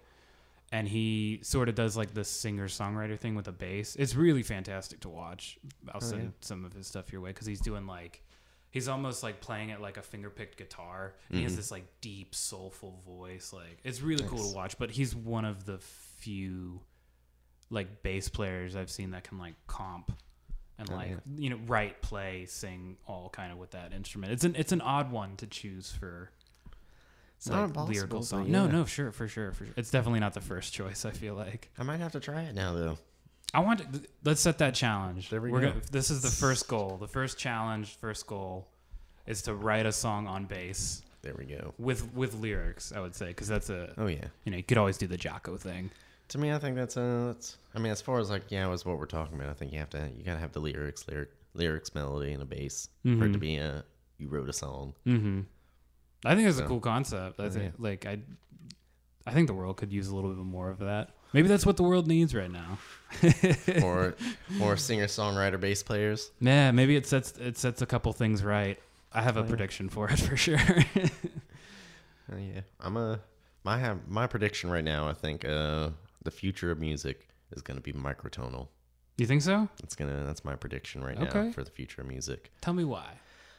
and 0.70 0.88
he 0.88 1.40
sort 1.42 1.68
of 1.68 1.74
does 1.74 1.96
like 1.96 2.14
the 2.14 2.24
singer 2.24 2.68
songwriter 2.68 3.18
thing 3.18 3.34
with 3.34 3.48
a 3.48 3.52
bass. 3.52 3.96
It's 3.96 4.14
really 4.14 4.42
fantastic 4.42 5.00
to 5.00 5.08
watch. 5.08 5.58
I'll 5.88 5.96
oh, 5.96 6.06
send 6.06 6.22
yeah. 6.22 6.28
some 6.40 6.64
of 6.64 6.72
his 6.72 6.86
stuff 6.86 7.12
your 7.12 7.20
way 7.20 7.30
because 7.30 7.46
he's 7.46 7.60
doing 7.60 7.86
like 7.86 8.22
he's 8.70 8.88
almost 8.88 9.22
like 9.22 9.40
playing 9.40 9.68
it 9.68 9.80
like 9.80 9.96
a 9.96 10.02
finger 10.02 10.30
picked 10.30 10.56
guitar. 10.56 11.14
And 11.28 11.38
He 11.38 11.44
has 11.44 11.52
mm-hmm. 11.52 11.58
this 11.58 11.70
like 11.70 11.84
deep 12.00 12.34
soulful 12.34 13.00
voice. 13.06 13.52
Like 13.52 13.78
it's 13.84 14.00
really 14.00 14.24
cool 14.26 14.50
to 14.50 14.54
watch. 14.54 14.78
But 14.78 14.90
he's 14.90 15.14
one 15.14 15.44
of 15.44 15.64
the 15.64 15.78
few 15.78 16.80
like 17.70 18.02
bass 18.02 18.28
players 18.28 18.74
I've 18.76 18.90
seen 18.90 19.12
that 19.12 19.24
can 19.24 19.38
like 19.38 19.54
comp 19.66 20.12
and 20.82 20.90
Oh, 20.92 20.96
like 20.96 21.10
yeah. 21.10 21.16
you 21.36 21.50
know 21.50 21.58
write, 21.66 22.00
play, 22.02 22.46
sing 22.46 22.96
all 23.06 23.28
kind 23.30 23.50
of 23.52 23.58
with 23.58 23.70
that 23.72 23.92
instrument. 23.92 24.32
It's 24.32 24.44
an 24.44 24.54
it's 24.56 24.72
an 24.72 24.80
odd 24.80 25.10
one 25.10 25.36
to 25.36 25.46
choose 25.46 25.90
for 25.92 26.30
It's 27.38 27.48
not 27.48 27.58
like 27.60 27.66
impossible, 27.68 27.94
lyrical 27.94 28.18
but 28.20 28.26
song. 28.26 28.50
No, 28.50 28.66
yeah. 28.66 28.72
no, 28.72 28.84
sure, 28.84 29.10
for 29.12 29.26
sure, 29.28 29.52
for 29.52 29.64
sure. 29.64 29.74
It's 29.76 29.90
definitely 29.90 30.20
not 30.20 30.34
the 30.34 30.40
first 30.40 30.72
choice. 30.72 31.04
I 31.04 31.10
feel 31.10 31.34
like 31.34 31.70
I 31.78 31.82
might 31.82 32.00
have 32.00 32.12
to 32.12 32.20
try 32.20 32.42
it 32.42 32.54
now 32.54 32.74
though. 32.74 32.98
I 33.54 33.60
want 33.60 33.80
to. 33.92 34.00
Let's 34.24 34.40
set 34.40 34.58
that 34.58 34.74
challenge. 34.74 35.28
There 35.28 35.40
we 35.40 35.50
We're 35.50 35.60
go. 35.60 35.68
Gonna, 35.70 35.80
this 35.90 36.10
is 36.10 36.22
the 36.22 36.28
first 36.30 36.68
goal. 36.68 36.96
The 36.98 37.08
first 37.08 37.36
challenge, 37.38 37.96
first 38.00 38.26
goal, 38.26 38.66
is 39.26 39.42
to 39.42 39.54
write 39.54 39.84
a 39.84 39.92
song 39.92 40.26
on 40.26 40.46
bass 40.46 41.02
There 41.20 41.34
we 41.36 41.44
go. 41.44 41.74
with 41.78 42.14
with 42.14 42.34
lyrics. 42.34 42.92
I 42.96 43.00
would 43.00 43.14
say 43.14 43.26
because 43.26 43.48
that's 43.48 43.68
a 43.70 43.92
Oh 43.98 44.06
yeah. 44.06 44.24
you 44.44 44.50
know 44.52 44.56
you 44.56 44.62
could 44.62 44.78
always 44.78 44.96
do 44.96 45.06
the 45.06 45.18
Jaco 45.18 45.58
thing. 45.60 45.90
To 46.32 46.38
me, 46.38 46.52
I 46.52 46.58
think 46.58 46.76
that's 46.76 46.96
uh, 46.96 47.24
that's. 47.28 47.56
I 47.74 47.78
mean, 47.78 47.92
as 47.92 48.00
far 48.02 48.18
as 48.18 48.28
like 48.30 48.44
yeah, 48.50 48.66
was 48.66 48.84
what 48.84 48.98
we're 48.98 49.06
talking 49.06 49.36
about. 49.36 49.48
I 49.50 49.54
think 49.54 49.72
you 49.72 49.78
have 49.78 49.90
to 49.90 50.10
you 50.16 50.24
gotta 50.24 50.38
have 50.40 50.52
the 50.52 50.60
lyrics, 50.60 51.06
lyric, 51.08 51.30
lyrics, 51.54 51.94
melody, 51.94 52.32
and 52.32 52.42
a 52.42 52.46
bass 52.46 52.88
for 53.02 53.24
it 53.26 53.32
to 53.32 53.38
be 53.38 53.56
a 53.56 53.84
you 54.18 54.28
wrote 54.28 54.48
a 54.48 54.52
song. 54.52 54.94
Mm-hmm. 55.06 55.40
I 56.24 56.34
think 56.34 56.48
it's 56.48 56.58
a 56.58 56.66
cool 56.66 56.80
concept. 56.80 57.40
I 57.40 57.48
think 57.50 57.74
like 57.78 58.06
I, 58.06 58.18
I 59.26 59.32
think 59.32 59.46
the 59.48 59.54
world 59.54 59.76
could 59.76 59.92
use 59.92 60.08
a 60.08 60.14
little 60.14 60.30
bit 60.30 60.44
more 60.44 60.70
of 60.70 60.78
that. 60.80 61.10
Maybe 61.34 61.48
that's 61.48 61.64
what 61.66 61.76
the 61.76 61.82
world 61.82 62.06
needs 62.06 62.34
right 62.34 62.50
now. 62.50 62.78
or 63.82 64.14
more 64.50 64.76
singer 64.76 65.06
songwriter 65.06 65.58
bass 65.58 65.82
players. 65.82 66.30
Yeah, 66.40 66.70
maybe 66.72 66.94
it 66.96 67.06
sets 67.06 67.32
it 67.38 67.58
sets 67.58 67.82
a 67.82 67.86
couple 67.86 68.12
things 68.12 68.42
right. 68.44 68.78
I 69.12 69.20
have 69.22 69.36
a 69.36 69.40
Oh, 69.40 69.42
yeah. 69.42 69.48
prediction 69.48 69.88
for 69.90 70.08
it 70.08 70.18
for 70.28 70.36
sure. 70.36 70.58
Uh, 70.58 72.36
yeah, 72.36 72.60
I'm 72.80 72.96
a 72.96 73.20
my 73.64 73.78
have 73.78 74.08
my 74.08 74.26
prediction 74.26 74.70
right 74.70 74.84
now. 74.84 75.08
I 75.08 75.12
think 75.12 75.44
uh, 75.44 75.90
the 76.24 76.30
future 76.30 76.70
of 76.70 76.78
music 76.78 77.28
is 77.52 77.62
going 77.62 77.76
to 77.76 77.82
be 77.82 77.92
microtonal. 77.92 78.68
you 79.18 79.26
think 79.26 79.42
so? 79.42 79.68
It's 79.82 79.94
gonna. 79.94 80.24
That's 80.24 80.44
my 80.44 80.56
prediction 80.56 81.02
right 81.04 81.18
Okay. 81.18 81.44
now 81.46 81.50
for 81.52 81.62
the 81.64 81.70
future 81.70 82.00
of 82.02 82.08
music. 82.08 82.50
Tell 82.60 82.74
me 82.74 82.84
why. 82.84 83.18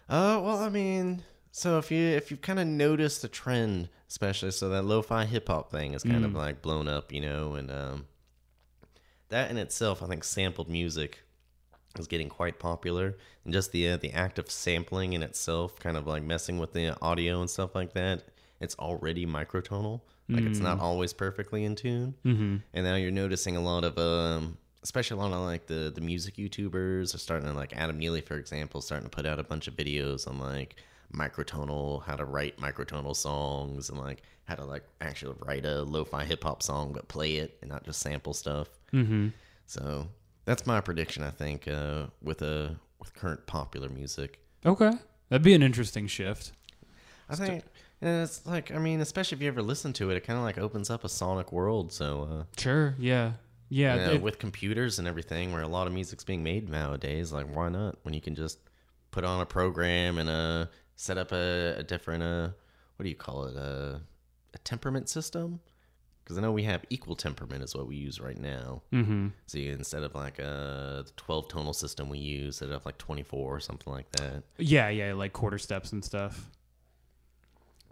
Uh, 0.09 0.39
well, 0.43 0.57
I 0.57 0.69
mean, 0.69 1.23
so 1.51 1.77
if 1.77 1.91
you 1.91 1.99
if 2.05 2.31
you've 2.31 2.41
kind 2.41 2.59
of 2.59 2.67
noticed 2.67 3.21
the 3.21 3.27
trend, 3.27 3.89
especially 4.09 4.51
so 4.51 4.69
that 4.69 4.83
lo-fi 4.83 5.25
hip 5.25 5.47
hop 5.47 5.71
thing 5.71 5.93
is 5.93 6.03
kind 6.03 6.25
of 6.25 6.31
Mm. 6.31 6.35
like 6.35 6.61
blown 6.61 6.87
up, 6.87 7.11
you 7.13 7.21
know, 7.21 7.53
and 7.55 7.69
um, 7.71 8.05
that 9.29 9.49
in 9.51 9.57
itself, 9.57 10.01
I 10.03 10.07
think 10.07 10.23
sampled 10.23 10.69
music 10.69 11.23
is 11.97 12.07
getting 12.07 12.29
quite 12.29 12.59
popular, 12.59 13.15
and 13.45 13.53
just 13.53 13.71
the 13.71 13.89
uh, 13.89 13.97
the 13.97 14.11
act 14.11 14.39
of 14.39 14.49
sampling 14.51 15.13
in 15.13 15.23
itself, 15.23 15.79
kind 15.79 15.97
of 15.97 16.07
like 16.07 16.23
messing 16.23 16.57
with 16.57 16.73
the 16.73 16.99
audio 17.01 17.39
and 17.39 17.49
stuff 17.49 17.75
like 17.75 17.93
that, 17.93 18.23
it's 18.59 18.75
already 18.75 19.25
microtonal. 19.25 20.01
Like 20.29 20.45
it's 20.45 20.59
not 20.59 20.79
always 20.79 21.11
perfectly 21.13 21.63
in 21.65 21.75
tune, 21.75 22.15
Mm-hmm. 22.25 22.57
and 22.73 22.85
now 22.85 22.95
you're 22.95 23.11
noticing 23.11 23.55
a 23.57 23.61
lot 23.61 23.83
of 23.83 23.97
um 23.97 24.57
especially 24.81 25.17
a 25.17 25.21
lot 25.21 25.31
of 25.33 25.41
like 25.41 25.67
the 25.67 25.91
the 25.93 26.01
music 26.01 26.35
youtubers 26.37 27.13
are 27.15 27.17
starting 27.17 27.47
to 27.47 27.53
like 27.53 27.73
adam 27.75 27.97
neely 27.97 28.19
for 28.21 28.35
example 28.35 28.81
starting 28.81 29.05
to 29.09 29.15
put 29.15 29.25
out 29.25 29.39
a 29.39 29.43
bunch 29.43 29.67
of 29.69 29.75
videos 29.75 30.27
on 30.27 30.39
like 30.39 30.75
microtonal 31.13 32.03
how 32.03 32.15
to 32.15 32.25
write 32.25 32.57
microtonal 32.57 33.15
songs 33.15 33.89
and 33.89 33.99
like 33.99 34.23
how 34.45 34.55
to 34.55 34.65
like 34.65 34.83
actually 35.01 35.35
write 35.45 35.65
a 35.65 35.83
lo-fi 35.83 36.23
hip-hop 36.25 36.61
song 36.61 36.91
but 36.93 37.07
play 37.07 37.35
it 37.37 37.57
and 37.61 37.69
not 37.69 37.83
just 37.83 37.99
sample 37.99 38.33
stuff 38.33 38.67
Mm-hmm. 38.93 39.29
so 39.65 40.07
that's 40.45 40.67
my 40.67 40.79
prediction 40.81 41.23
i 41.23 41.31
think 41.31 41.67
uh 41.67 42.05
with 42.21 42.41
a 42.41 42.75
with 42.99 43.13
current 43.15 43.45
popular 43.47 43.89
music 43.89 44.39
Okay, 44.65 44.91
that'd 45.29 45.43
be 45.43 45.53
an 45.53 45.63
interesting 45.63 46.07
shift. 46.07 46.51
i 47.29 47.35
think 47.35 47.63
and 48.03 48.23
it's 48.23 48.45
like 48.45 48.71
i 48.71 48.77
mean 48.77 49.01
especially 49.01 49.35
if 49.37 49.41
you 49.41 49.47
ever 49.47 49.61
listen 49.61 49.93
to 49.93 50.09
it 50.11 50.15
it 50.17 50.21
kind 50.25 50.37
of 50.37 50.43
like 50.43 50.57
opens 50.57 50.89
up 50.89 51.03
a 51.03 51.09
sonic 51.09 51.51
world 51.51 51.91
so 51.91 52.27
uh 52.31 52.43
Sure. 52.57 52.95
Yeah. 52.99 53.33
Yeah. 53.69 53.95
Yeah, 53.95 54.09
it- 54.11 54.21
with 54.21 54.37
computers 54.39 54.99
and 54.99 55.07
everything, 55.07 55.51
where 55.53 55.61
a 55.63 55.67
lot 55.67 55.87
of 55.87 55.93
music's 55.93 56.23
being 56.23 56.43
made 56.43 56.69
nowadays, 56.69 57.31
like 57.31 57.47
why 57.55 57.69
not? 57.69 57.97
When 58.03 58.13
you 58.13 58.21
can 58.21 58.35
just 58.35 58.59
put 59.11 59.23
on 59.23 59.41
a 59.41 59.45
program 59.45 60.17
and 60.19 60.29
uh 60.29 60.65
set 60.95 61.17
up 61.17 61.31
a, 61.31 61.75
a 61.79 61.83
different 61.83 62.21
uh 62.23 62.49
what 62.97 63.03
do 63.03 63.09
you 63.09 63.15
call 63.15 63.45
it 63.45 63.57
uh, 63.57 63.97
a 64.53 64.57
temperament 64.63 65.09
system? 65.09 65.59
Because 66.23 66.37
I 66.37 66.41
know 66.41 66.51
we 66.51 66.63
have 66.63 66.85
equal 66.89 67.15
temperament 67.15 67.63
is 67.63 67.75
what 67.75 67.87
we 67.87 67.95
use 67.95 68.21
right 68.21 68.37
now. 68.37 68.83
mm-hmm. 68.93 69.29
So 69.47 69.57
you, 69.57 69.71
instead 69.73 70.03
of 70.03 70.13
like 70.15 70.37
a 70.39 71.03
twelve 71.17 71.47
tonal 71.47 71.73
system 71.73 72.07
we 72.09 72.19
use, 72.19 72.57
set 72.57 72.69
it 72.69 72.73
up 72.75 72.85
like 72.85 72.97
twenty 72.99 73.23
four 73.23 73.55
or 73.55 73.59
something 73.59 73.91
like 73.91 74.09
that. 74.13 74.43
Yeah. 74.57 74.89
Yeah. 74.89 75.13
Like 75.13 75.33
quarter 75.33 75.57
steps 75.57 75.91
and 75.93 76.05
stuff. 76.05 76.49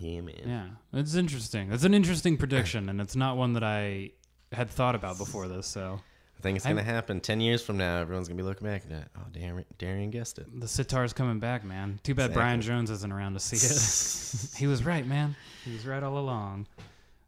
Yeah, 0.02 0.22
man. 0.22 0.36
Yeah, 0.46 1.00
it's 1.00 1.16
interesting. 1.16 1.70
That's 1.70 1.84
an 1.84 1.94
interesting 1.94 2.38
prediction, 2.38 2.90
and 2.90 3.00
it's 3.00 3.16
not 3.16 3.38
one 3.38 3.54
that 3.54 3.64
I 3.64 4.12
had 4.52 4.70
thought 4.70 4.96
about 4.96 5.18
before 5.18 5.48
this. 5.48 5.68
So 5.68 6.00
I 6.38 6.42
think 6.42 6.58
it's 6.58 6.66
I'm- 6.66 6.76
gonna 6.76 6.86
happen 6.86 7.20
ten 7.22 7.40
years 7.40 7.62
from 7.62 7.78
now. 7.78 7.98
Everyone's 8.02 8.28
gonna 8.28 8.38
be 8.38 8.44
looking 8.44 8.68
back 8.68 8.84
at 8.86 8.92
it. 8.92 9.08
Oh, 9.18 9.22
Darian, 9.32 9.66
Darian 9.78 10.10
guessed 10.10 10.40
it. 10.40 10.48
the 10.60 10.68
sitar's 10.68 11.14
coming 11.14 11.40
back, 11.40 11.64
man. 11.64 12.00
Too 12.04 12.16
bad 12.16 12.34
Brian 12.34 12.62
Jones 12.62 12.90
isn't 12.90 13.12
around 13.12 13.34
to 13.34 13.40
see 13.40 13.58
it. 13.58 14.56
he 14.58 14.68
was 14.68 14.84
right, 14.84 15.06
man. 15.06 15.36
He 15.66 15.74
was 15.74 15.86
right 15.86 16.02
all 16.02 16.18
along. 16.18 16.68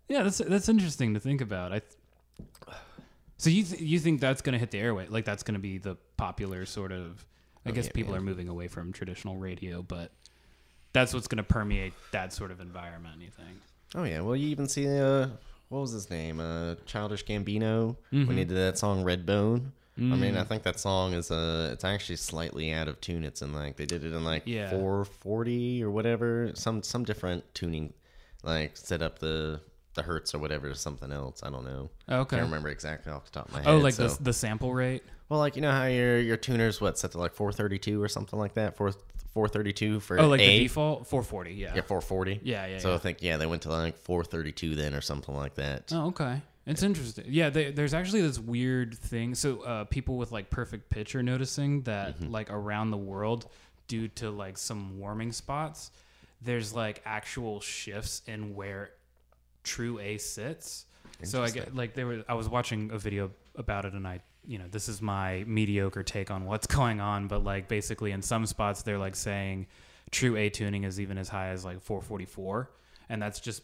Yeah, 0.09 0.23
that's 0.23 0.39
that's 0.39 0.67
interesting 0.69 1.13
to 1.13 1.19
think 1.19 1.41
about. 1.41 1.71
I. 1.73 1.81
So 3.37 3.49
you 3.49 3.63
th- 3.63 3.81
you 3.81 3.99
think 3.99 4.21
that's 4.21 4.41
going 4.41 4.53
to 4.53 4.59
hit 4.59 4.71
the 4.71 4.79
airway? 4.79 5.07
Like 5.07 5.25
that's 5.25 5.43
going 5.43 5.55
to 5.55 5.59
be 5.59 5.77
the 5.77 5.95
popular 6.17 6.65
sort 6.65 6.91
of? 6.91 7.25
I 7.65 7.69
Oh, 7.69 7.73
guess 7.73 7.85
yeah, 7.87 7.91
people 7.93 8.13
man. 8.13 8.21
are 8.21 8.25
moving 8.25 8.47
away 8.49 8.67
from 8.67 8.93
traditional 8.93 9.35
radio, 9.37 9.81
but 9.81 10.11
that's 10.93 11.13
what's 11.13 11.27
going 11.27 11.37
to 11.37 11.43
permeate 11.43 11.93
that 12.11 12.31
sort 12.33 12.51
of 12.51 12.59
environment. 12.61 13.21
You 13.21 13.29
think? 13.29 13.57
Oh 13.95 14.03
yeah, 14.03 14.21
well 14.21 14.35
you 14.35 14.47
even 14.49 14.67
see 14.67 14.87
uh 14.87 15.27
what 15.69 15.79
was 15.79 15.91
his 15.91 16.09
name? 16.09 16.39
Uh 16.39 16.75
Childish 16.85 17.25
Gambino 17.25 17.95
when 18.11 18.25
Mm-hmm. 18.25 18.37
he 18.37 18.45
did 18.45 18.57
that 18.57 18.77
song 18.77 19.03
Redbone. 19.03 19.71
I 19.95 20.01
Mm. 20.01 20.17
mean, 20.19 20.37
I 20.37 20.43
think 20.43 20.63
that 20.63 20.79
song 20.79 21.13
is 21.13 21.29
uh 21.29 21.69
it's 21.73 21.83
actually 21.83 22.15
slightly 22.15 22.71
out 22.73 22.87
of 22.87 22.99
tune. 23.01 23.23
It's 23.23 23.41
in 23.43 23.53
like 23.53 23.75
they 23.77 23.85
did 23.85 24.03
it 24.03 24.13
in 24.13 24.23
like 24.23 24.43
Yeah. 24.47 24.69
440 24.71 25.83
or 25.83 25.91
whatever, 25.91 26.51
some 26.55 26.81
some 26.83 27.03
different 27.03 27.43
tuning 27.53 27.93
like 28.43 28.75
set 28.75 29.01
up 29.01 29.19
the 29.19 29.59
the 29.95 30.01
hertz 30.01 30.33
or 30.33 30.39
whatever 30.39 30.69
to 30.69 30.75
something 30.75 31.11
else. 31.11 31.43
I 31.43 31.51
don't 31.51 31.65
know. 31.65 31.91
Okay. 32.09 32.37
Can't 32.37 32.47
remember 32.47 32.69
exactly 32.69 33.11
off 33.11 33.25
the 33.25 33.31
top 33.31 33.47
of 33.49 33.53
my 33.53 33.59
head. 33.61 33.67
Oh, 33.69 33.77
like 33.77 33.93
so- 33.93 34.07
the 34.07 34.23
the 34.23 34.33
sample 34.33 34.73
rate. 34.73 35.03
Well, 35.29 35.39
like 35.39 35.55
you 35.55 35.61
know 35.61 35.71
how 35.71 35.85
your 35.85 36.19
your 36.19 36.37
tuner's 36.37 36.81
what 36.81 36.97
set 36.97 37.11
to 37.11 37.19
like 37.19 37.33
432 37.35 38.01
or 38.01 38.07
something 38.07 38.37
like 38.39 38.55
that. 38.55 38.75
4 38.75 38.91
432 39.33 39.99
for 39.99 40.19
Oh, 40.19 40.27
like 40.29 40.41
A. 40.41 40.45
the 40.57 40.63
default 40.63 41.07
440. 41.07 41.53
Yeah. 41.53 41.67
Yeah, 41.75 41.81
440. 41.81 42.39
Yeah, 42.43 42.65
yeah, 42.67 42.77
So 42.79 42.89
yeah. 42.89 42.95
I 42.95 42.97
think 42.99 43.21
yeah, 43.21 43.37
they 43.37 43.45
went 43.45 43.63
to 43.63 43.69
like 43.69 43.97
432 43.97 44.75
then 44.75 44.93
or 44.93 45.01
something 45.01 45.35
like 45.35 45.55
that. 45.55 45.91
Oh, 45.93 46.07
okay. 46.07 46.41
It's 46.65 46.81
interesting. 46.83 47.25
Yeah, 47.27 47.49
they, 47.49 47.71
there's 47.71 47.93
actually 47.93 48.21
this 48.21 48.39
weird 48.39 48.93
thing. 48.97 49.35
So 49.35 49.61
uh, 49.63 49.83
people 49.85 50.17
with 50.17 50.31
like 50.31 50.49
perfect 50.49 50.89
pitch 50.89 51.13
are 51.15 51.23
noticing 51.23 51.81
that 51.83 52.19
Mm-hmm. 52.19 52.31
like 52.31 52.49
around 52.51 52.91
the 52.91 52.97
world, 52.97 53.47
due 53.87 54.07
to 54.07 54.29
like 54.31 54.57
some 54.57 54.97
warming 54.99 55.31
spots, 55.33 55.91
there's 56.41 56.73
like 56.73 57.01
actual 57.05 57.59
shifts 57.59 58.21
in 58.27 58.55
where 58.55 58.91
true 59.63 59.99
A 59.99 60.17
sits. 60.17 60.85
So 61.23 61.43
I 61.43 61.49
get 61.49 61.75
like 61.75 61.93
there 61.95 62.05
was 62.07 62.23
I 62.29 62.33
was 62.33 62.47
watching 62.49 62.91
a 62.91 62.97
video 62.97 63.31
about 63.55 63.85
it 63.85 63.93
and 63.93 64.05
I 64.07 64.19
you 64.45 64.57
know 64.57 64.65
this 64.69 64.89
is 64.89 65.01
my 65.01 65.43
mediocre 65.47 66.03
take 66.03 66.31
on 66.31 66.45
what's 66.45 66.67
going 66.77 66.99
on, 66.99 67.27
but 67.27 67.43
like 67.43 67.67
basically 67.67 68.11
in 68.11 68.21
some 68.21 68.45
spots 68.45 68.83
they're 68.83 68.97
like 68.97 69.15
saying 69.15 69.67
true 70.11 70.35
A 70.37 70.49
tuning 70.49 70.83
is 70.83 70.99
even 70.99 71.17
as 71.17 71.29
high 71.29 71.49
as 71.49 71.65
like 71.65 71.81
444, 71.81 72.69
and 73.09 73.21
that's 73.21 73.39
just 73.39 73.63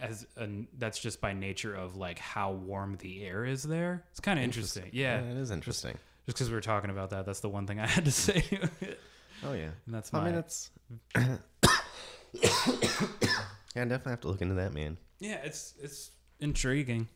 as 0.00 0.26
an 0.36 0.66
that's 0.78 0.98
just 0.98 1.20
by 1.20 1.32
nature 1.32 1.74
of 1.74 1.96
like 1.96 2.18
how 2.18 2.52
warm 2.52 2.96
the 3.00 3.24
air 3.24 3.44
is 3.44 3.62
there. 3.62 4.04
It's 4.10 4.20
kind 4.20 4.38
of 4.38 4.44
interesting. 4.44 4.90
Yeah, 4.92 5.20
it 5.20 5.36
is 5.36 5.50
interesting. 5.50 5.96
just 6.26 6.36
because 6.36 6.48
we 6.48 6.54
were 6.54 6.60
talking 6.60 6.90
about 6.90 7.10
that, 7.10 7.26
that's 7.26 7.40
the 7.40 7.48
one 7.48 7.66
thing 7.66 7.78
I 7.80 7.86
had 7.96 8.04
to 8.04 8.12
say. 8.12 8.42
Oh 9.44 9.52
yeah. 9.54 9.70
And 9.86 9.94
that's 9.94 10.12
I 10.14 10.18
my 10.18 10.24
mean, 10.26 10.34
it's. 10.36 10.70
yeah, 11.16 11.36
I 13.76 13.84
definitely 13.84 14.10
have 14.10 14.20
to 14.22 14.28
look 14.28 14.40
into 14.42 14.54
that, 14.54 14.72
man. 14.74 14.96
yeah, 15.20 15.40
it's 15.44 15.74
it's 15.80 16.10
intriguing. 16.40 17.08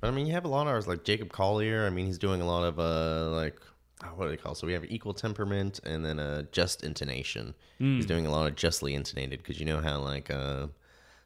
But 0.00 0.08
I 0.08 0.10
mean, 0.12 0.26
you 0.26 0.32
have 0.32 0.44
a 0.44 0.48
lot 0.48 0.62
of 0.62 0.68
ours 0.68 0.86
like 0.88 1.04
Jacob 1.04 1.30
Collier. 1.30 1.86
I 1.86 1.90
mean, 1.90 2.06
he's 2.06 2.18
doing 2.18 2.40
a 2.40 2.46
lot 2.46 2.64
of 2.64 2.78
uh 2.78 3.30
like 3.30 3.60
oh, 4.02 4.08
what 4.16 4.24
do 4.24 4.30
they 4.30 4.36
call? 4.36 4.52
it? 4.52 4.56
So 4.56 4.66
we 4.66 4.72
have 4.72 4.84
equal 4.84 5.14
temperament 5.14 5.80
and 5.84 6.04
then 6.04 6.18
uh 6.18 6.42
just 6.52 6.82
intonation. 6.84 7.54
Hmm. 7.78 7.96
He's 7.96 8.06
doing 8.06 8.26
a 8.26 8.30
lot 8.30 8.46
of 8.46 8.56
justly 8.56 8.94
intonated 8.94 9.38
because 9.38 9.60
you 9.60 9.66
know 9.66 9.80
how 9.80 9.98
like 10.00 10.30
uh 10.30 10.68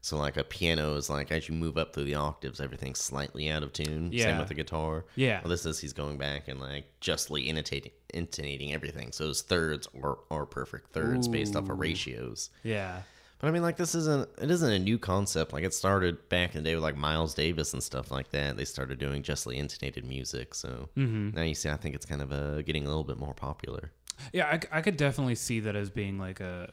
so 0.01 0.19
like 0.19 0.37
a 0.37 0.45
piano 0.45 0.97
is 0.97 1.09
like 1.09 1.33
as 1.33 1.49
you 1.49 1.55
move 1.55 1.79
up 1.79 1.95
through 1.95 2.05
the 2.05 2.17
octaves, 2.17 2.61
everything's 2.61 3.01
slightly 3.01 3.49
out 3.49 3.63
of 3.63 3.73
tune. 3.73 4.11
Yeah. 4.13 4.25
Same 4.25 4.39
with 4.39 4.49
the 4.49 4.55
guitar. 4.55 5.07
Yeah. 5.17 5.41
Well, 5.41 5.49
this 5.49 5.65
is 5.65 5.79
he's 5.79 5.95
going 5.95 6.19
back 6.19 6.49
and 6.49 6.61
like 6.61 6.85
justly 7.01 7.49
intonating 7.49 7.93
intonating 8.13 8.75
everything. 8.75 9.13
So 9.13 9.29
his 9.29 9.41
thirds 9.41 9.89
are, 10.03 10.19
are 10.31 10.45
perfect 10.45 10.93
thirds 10.93 11.27
based 11.27 11.57
off 11.57 11.71
of 11.71 11.79
ratios. 11.79 12.51
Yeah, 12.63 13.01
But 13.45 13.51
I 13.51 13.53
mean, 13.53 13.63
like 13.63 13.77
this 13.77 13.95
isn't 13.95 14.27
it 14.41 14.51
isn't 14.51 14.73
a 14.73 14.79
new 14.79 14.99
concept. 14.99 15.53
Like 15.53 15.65
it 15.65 15.75
started 15.75 16.31
back 16.31 16.55
in 16.55 16.63
the 16.65 16.71
day 16.71 16.75
with 16.77 16.83
like 16.83 16.97
Miles 16.97 17.35
Davis 17.35 17.75
and 17.75 17.83
stuff 17.83 18.11
like 18.11 18.31
that. 18.31 18.57
They 18.57 18.65
started 18.65 18.99
doing 18.99 19.23
justly 19.23 19.59
intonated 19.59 20.03
music. 20.07 20.55
So 20.55 20.89
now 20.97 21.43
you 21.43 21.55
see, 21.55 21.69
I 21.69 21.77
think 21.77 21.95
it's 21.95 22.07
kind 22.07 22.23
of 22.23 22.33
uh, 22.33 22.63
getting 22.63 22.87
a 22.87 22.89
little 22.89 23.05
bit 23.05 23.19
more 23.19 23.35
popular. 23.35 23.93
yeah, 24.33 24.61
I 24.73 24.81
could 24.81 24.97
definitely 24.97 25.35
see 25.35 25.61
that 25.61 25.77
as 25.77 25.91
being 25.91 26.19
like 26.19 26.41
a 26.41 26.73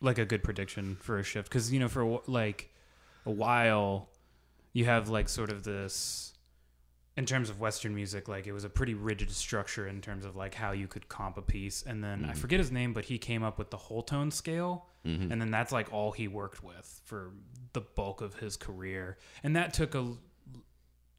like 0.00 0.18
a 0.18 0.24
good 0.24 0.42
prediction 0.42 0.96
for 0.96 1.20
a 1.20 1.22
shift 1.22 1.48
because 1.48 1.72
you 1.72 1.78
know 1.78 1.86
for 1.86 2.20
like 2.26 2.74
a 3.24 3.30
while 3.30 4.08
you 4.72 4.86
have 4.86 5.08
like 5.08 5.28
sort 5.28 5.52
of 5.52 5.62
this 5.62 6.32
in 7.16 7.26
terms 7.26 7.50
of 7.50 7.60
western 7.60 7.94
music 7.94 8.28
like 8.28 8.46
it 8.46 8.52
was 8.52 8.64
a 8.64 8.68
pretty 8.68 8.94
rigid 8.94 9.30
structure 9.30 9.88
in 9.88 10.00
terms 10.00 10.24
of 10.24 10.36
like 10.36 10.54
how 10.54 10.72
you 10.72 10.86
could 10.86 11.08
comp 11.08 11.36
a 11.36 11.42
piece. 11.42 11.82
And 11.86 12.02
then 12.02 12.24
i 12.24 12.28
mm-hmm. 12.28 12.40
forget 12.40 12.58
his 12.58 12.70
name 12.70 12.92
but 12.92 13.04
he 13.04 13.18
came 13.18 13.42
up 13.42 13.58
with 13.58 13.70
the 13.70 13.76
whole 13.76 14.02
tone 14.02 14.30
scale. 14.30 14.86
Mm-hmm. 15.04 15.32
And 15.32 15.40
then 15.40 15.50
that's 15.50 15.72
like 15.72 15.92
all 15.92 16.12
he 16.12 16.28
worked 16.28 16.62
with 16.62 17.00
for 17.04 17.32
the 17.72 17.80
bulk 17.80 18.20
of 18.20 18.34
his 18.34 18.56
career. 18.56 19.18
And 19.42 19.56
that 19.56 19.74
took 19.74 19.94
a 19.94 20.14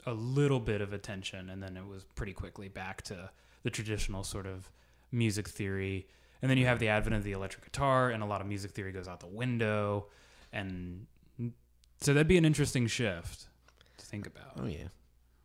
a 0.05 0.13
little 0.13 0.59
bit 0.59 0.81
of 0.81 0.93
attention 0.93 1.49
and 1.49 1.61
then 1.61 1.77
it 1.77 1.85
was 1.85 2.03
pretty 2.15 2.33
quickly 2.33 2.67
back 2.67 3.03
to 3.03 3.29
the 3.63 3.69
traditional 3.69 4.23
sort 4.23 4.47
of 4.47 4.71
music 5.11 5.47
theory. 5.47 6.07
And 6.41 6.49
then 6.49 6.57
you 6.57 6.65
have 6.65 6.79
the 6.79 6.87
advent 6.87 7.15
of 7.15 7.23
the 7.23 7.33
electric 7.33 7.65
guitar 7.65 8.09
and 8.09 8.23
a 8.23 8.25
lot 8.25 8.41
of 8.41 8.47
music 8.47 8.71
theory 8.71 8.91
goes 8.91 9.07
out 9.07 9.19
the 9.19 9.27
window. 9.27 10.07
And 10.51 11.05
so 11.99 12.13
that'd 12.13 12.27
be 12.27 12.37
an 12.37 12.45
interesting 12.45 12.87
shift 12.87 13.45
to 13.97 14.05
think 14.05 14.25
about. 14.25 14.53
Oh 14.59 14.65
yeah, 14.65 14.87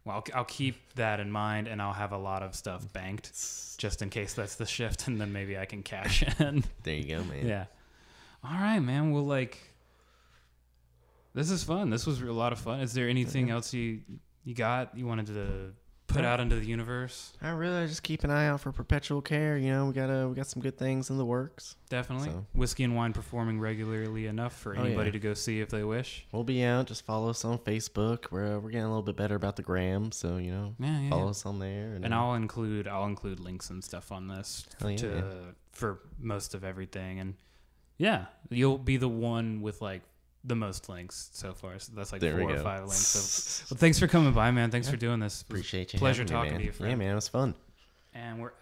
well 0.06 0.16
I'll, 0.16 0.38
I'll 0.38 0.44
keep 0.44 0.94
that 0.94 1.20
in 1.20 1.30
mind 1.30 1.68
and 1.68 1.82
i'll 1.82 1.92
have 1.92 2.12
a 2.12 2.16
lot 2.18 2.42
of 2.42 2.54
stuff 2.54 2.90
banked 2.94 3.32
just 3.76 4.00
in 4.00 4.08
case 4.08 4.32
that's 4.32 4.54
the 4.56 4.64
shift 4.64 5.06
and 5.08 5.20
then 5.20 5.32
maybe 5.34 5.58
i 5.58 5.66
can 5.66 5.82
cash 5.82 6.22
in. 6.40 6.64
There 6.84 6.94
you 6.94 7.16
go, 7.16 7.24
man. 7.24 7.46
yeah. 7.46 7.64
All 8.42 8.58
right 8.58 8.78
man. 8.80 9.10
Well 9.10 9.26
like 9.26 9.58
this 11.34 11.50
is 11.50 11.62
fun. 11.62 11.90
This 11.90 12.06
was 12.06 12.22
a 12.22 12.32
lot 12.32 12.52
of 12.54 12.58
fun. 12.58 12.80
Is 12.80 12.94
there 12.94 13.10
anything 13.10 13.50
else 13.50 13.74
you 13.74 14.00
you 14.44 14.54
got 14.54 14.96
you 14.96 15.06
wanted 15.06 15.26
to 15.26 15.74
put 16.06 16.24
out 16.24 16.40
into 16.40 16.56
the 16.56 16.64
universe? 16.66 17.32
I 17.42 17.50
really 17.50 17.86
just 17.86 18.02
keep 18.02 18.24
an 18.24 18.30
eye 18.30 18.46
out 18.46 18.60
for 18.60 18.72
perpetual 18.72 19.20
care. 19.22 19.56
You 19.58 19.70
know, 19.70 19.86
we 19.86 19.92
got 19.92 20.08
uh, 20.10 20.28
we 20.28 20.34
got 20.34 20.46
some 20.46 20.62
good 20.62 20.78
things 20.78 21.10
in 21.10 21.18
the 21.18 21.24
works. 21.24 21.76
Definitely. 21.88 22.28
So- 22.28 22.46
Whiskey 22.54 22.84
and 22.84 22.96
wine 22.96 23.12
performing 23.12 23.60
regularly 23.60 24.26
enough 24.26 24.52
for 24.56 24.76
Oh, 24.76 24.82
anybody 24.82 25.08
yeah. 25.08 25.12
to 25.12 25.18
go 25.18 25.34
see 25.34 25.60
if 25.60 25.68
they 25.70 25.84
wish. 25.84 26.26
We'll 26.32 26.44
be 26.44 26.64
out. 26.64 26.86
Just 26.86 27.04
follow 27.04 27.28
us 27.30 27.44
on 27.44 27.58
Facebook. 27.58 28.26
We're 28.30 28.56
uh, 28.56 28.58
we're 28.60 28.70
getting 28.70 28.84
a 28.86 28.88
little 28.88 29.02
bit 29.02 29.16
better 29.16 29.34
about 29.34 29.56
the 29.56 29.62
gram, 29.62 30.12
so 30.12 30.36
you 30.38 30.50
know, 30.50 30.74
Yeah, 30.78 31.00
yeah. 31.00 31.10
follow 31.10 31.28
us 31.30 31.44
on 31.46 31.58
there. 31.58 31.94
And, 31.94 32.04
And 32.04 32.14
I'll 32.14 32.34
include 32.34 32.88
I'll 32.88 33.06
include 33.06 33.40
links 33.40 33.70
and 33.70 33.82
stuff 33.84 34.10
on 34.12 34.28
this 34.28 34.66
yeah, 34.82 34.96
to 34.96 35.24
for 35.72 36.00
most 36.18 36.54
of 36.54 36.64
everything. 36.64 37.20
And 37.20 37.34
yeah, 37.98 38.26
you'll 38.50 38.78
be 38.78 38.96
the 38.96 39.08
one 39.08 39.60
with 39.62 39.80
like 39.82 40.02
the 40.46 40.54
most 40.56 40.88
links 40.88 41.30
so 41.32 41.52
far. 41.52 41.78
So 41.78 41.92
that's 41.94 42.12
like 42.12 42.20
There 42.20 42.36
we 42.36 42.42
four 42.42 42.52
or 42.52 42.56
go. 42.56 42.62
five 42.62 42.80
links. 42.80 42.96
So 42.96 43.74
well, 43.74 43.78
thanks 43.78 43.98
for 43.98 44.06
coming 44.06 44.32
by, 44.32 44.50
man. 44.50 44.70
Thanks 44.70 44.88
for 44.88 44.96
doing 44.96 45.20
this. 45.20 45.42
It 45.42 45.48
was 45.48 45.50
appreciate 45.50 45.92
you. 45.92 45.98
Pleasure 45.98 46.22
having 46.22 46.32
me, 46.32 46.36
talking 46.36 46.52
man. 46.52 46.60
to 46.60 46.66
you, 46.66 46.72
friend. 46.72 46.90
Yeah, 46.90 46.96
man, 46.96 47.12
it 47.12 47.14
was 47.16 47.28
fun. 47.28 47.54
And 48.14 48.40
we're 48.40 48.52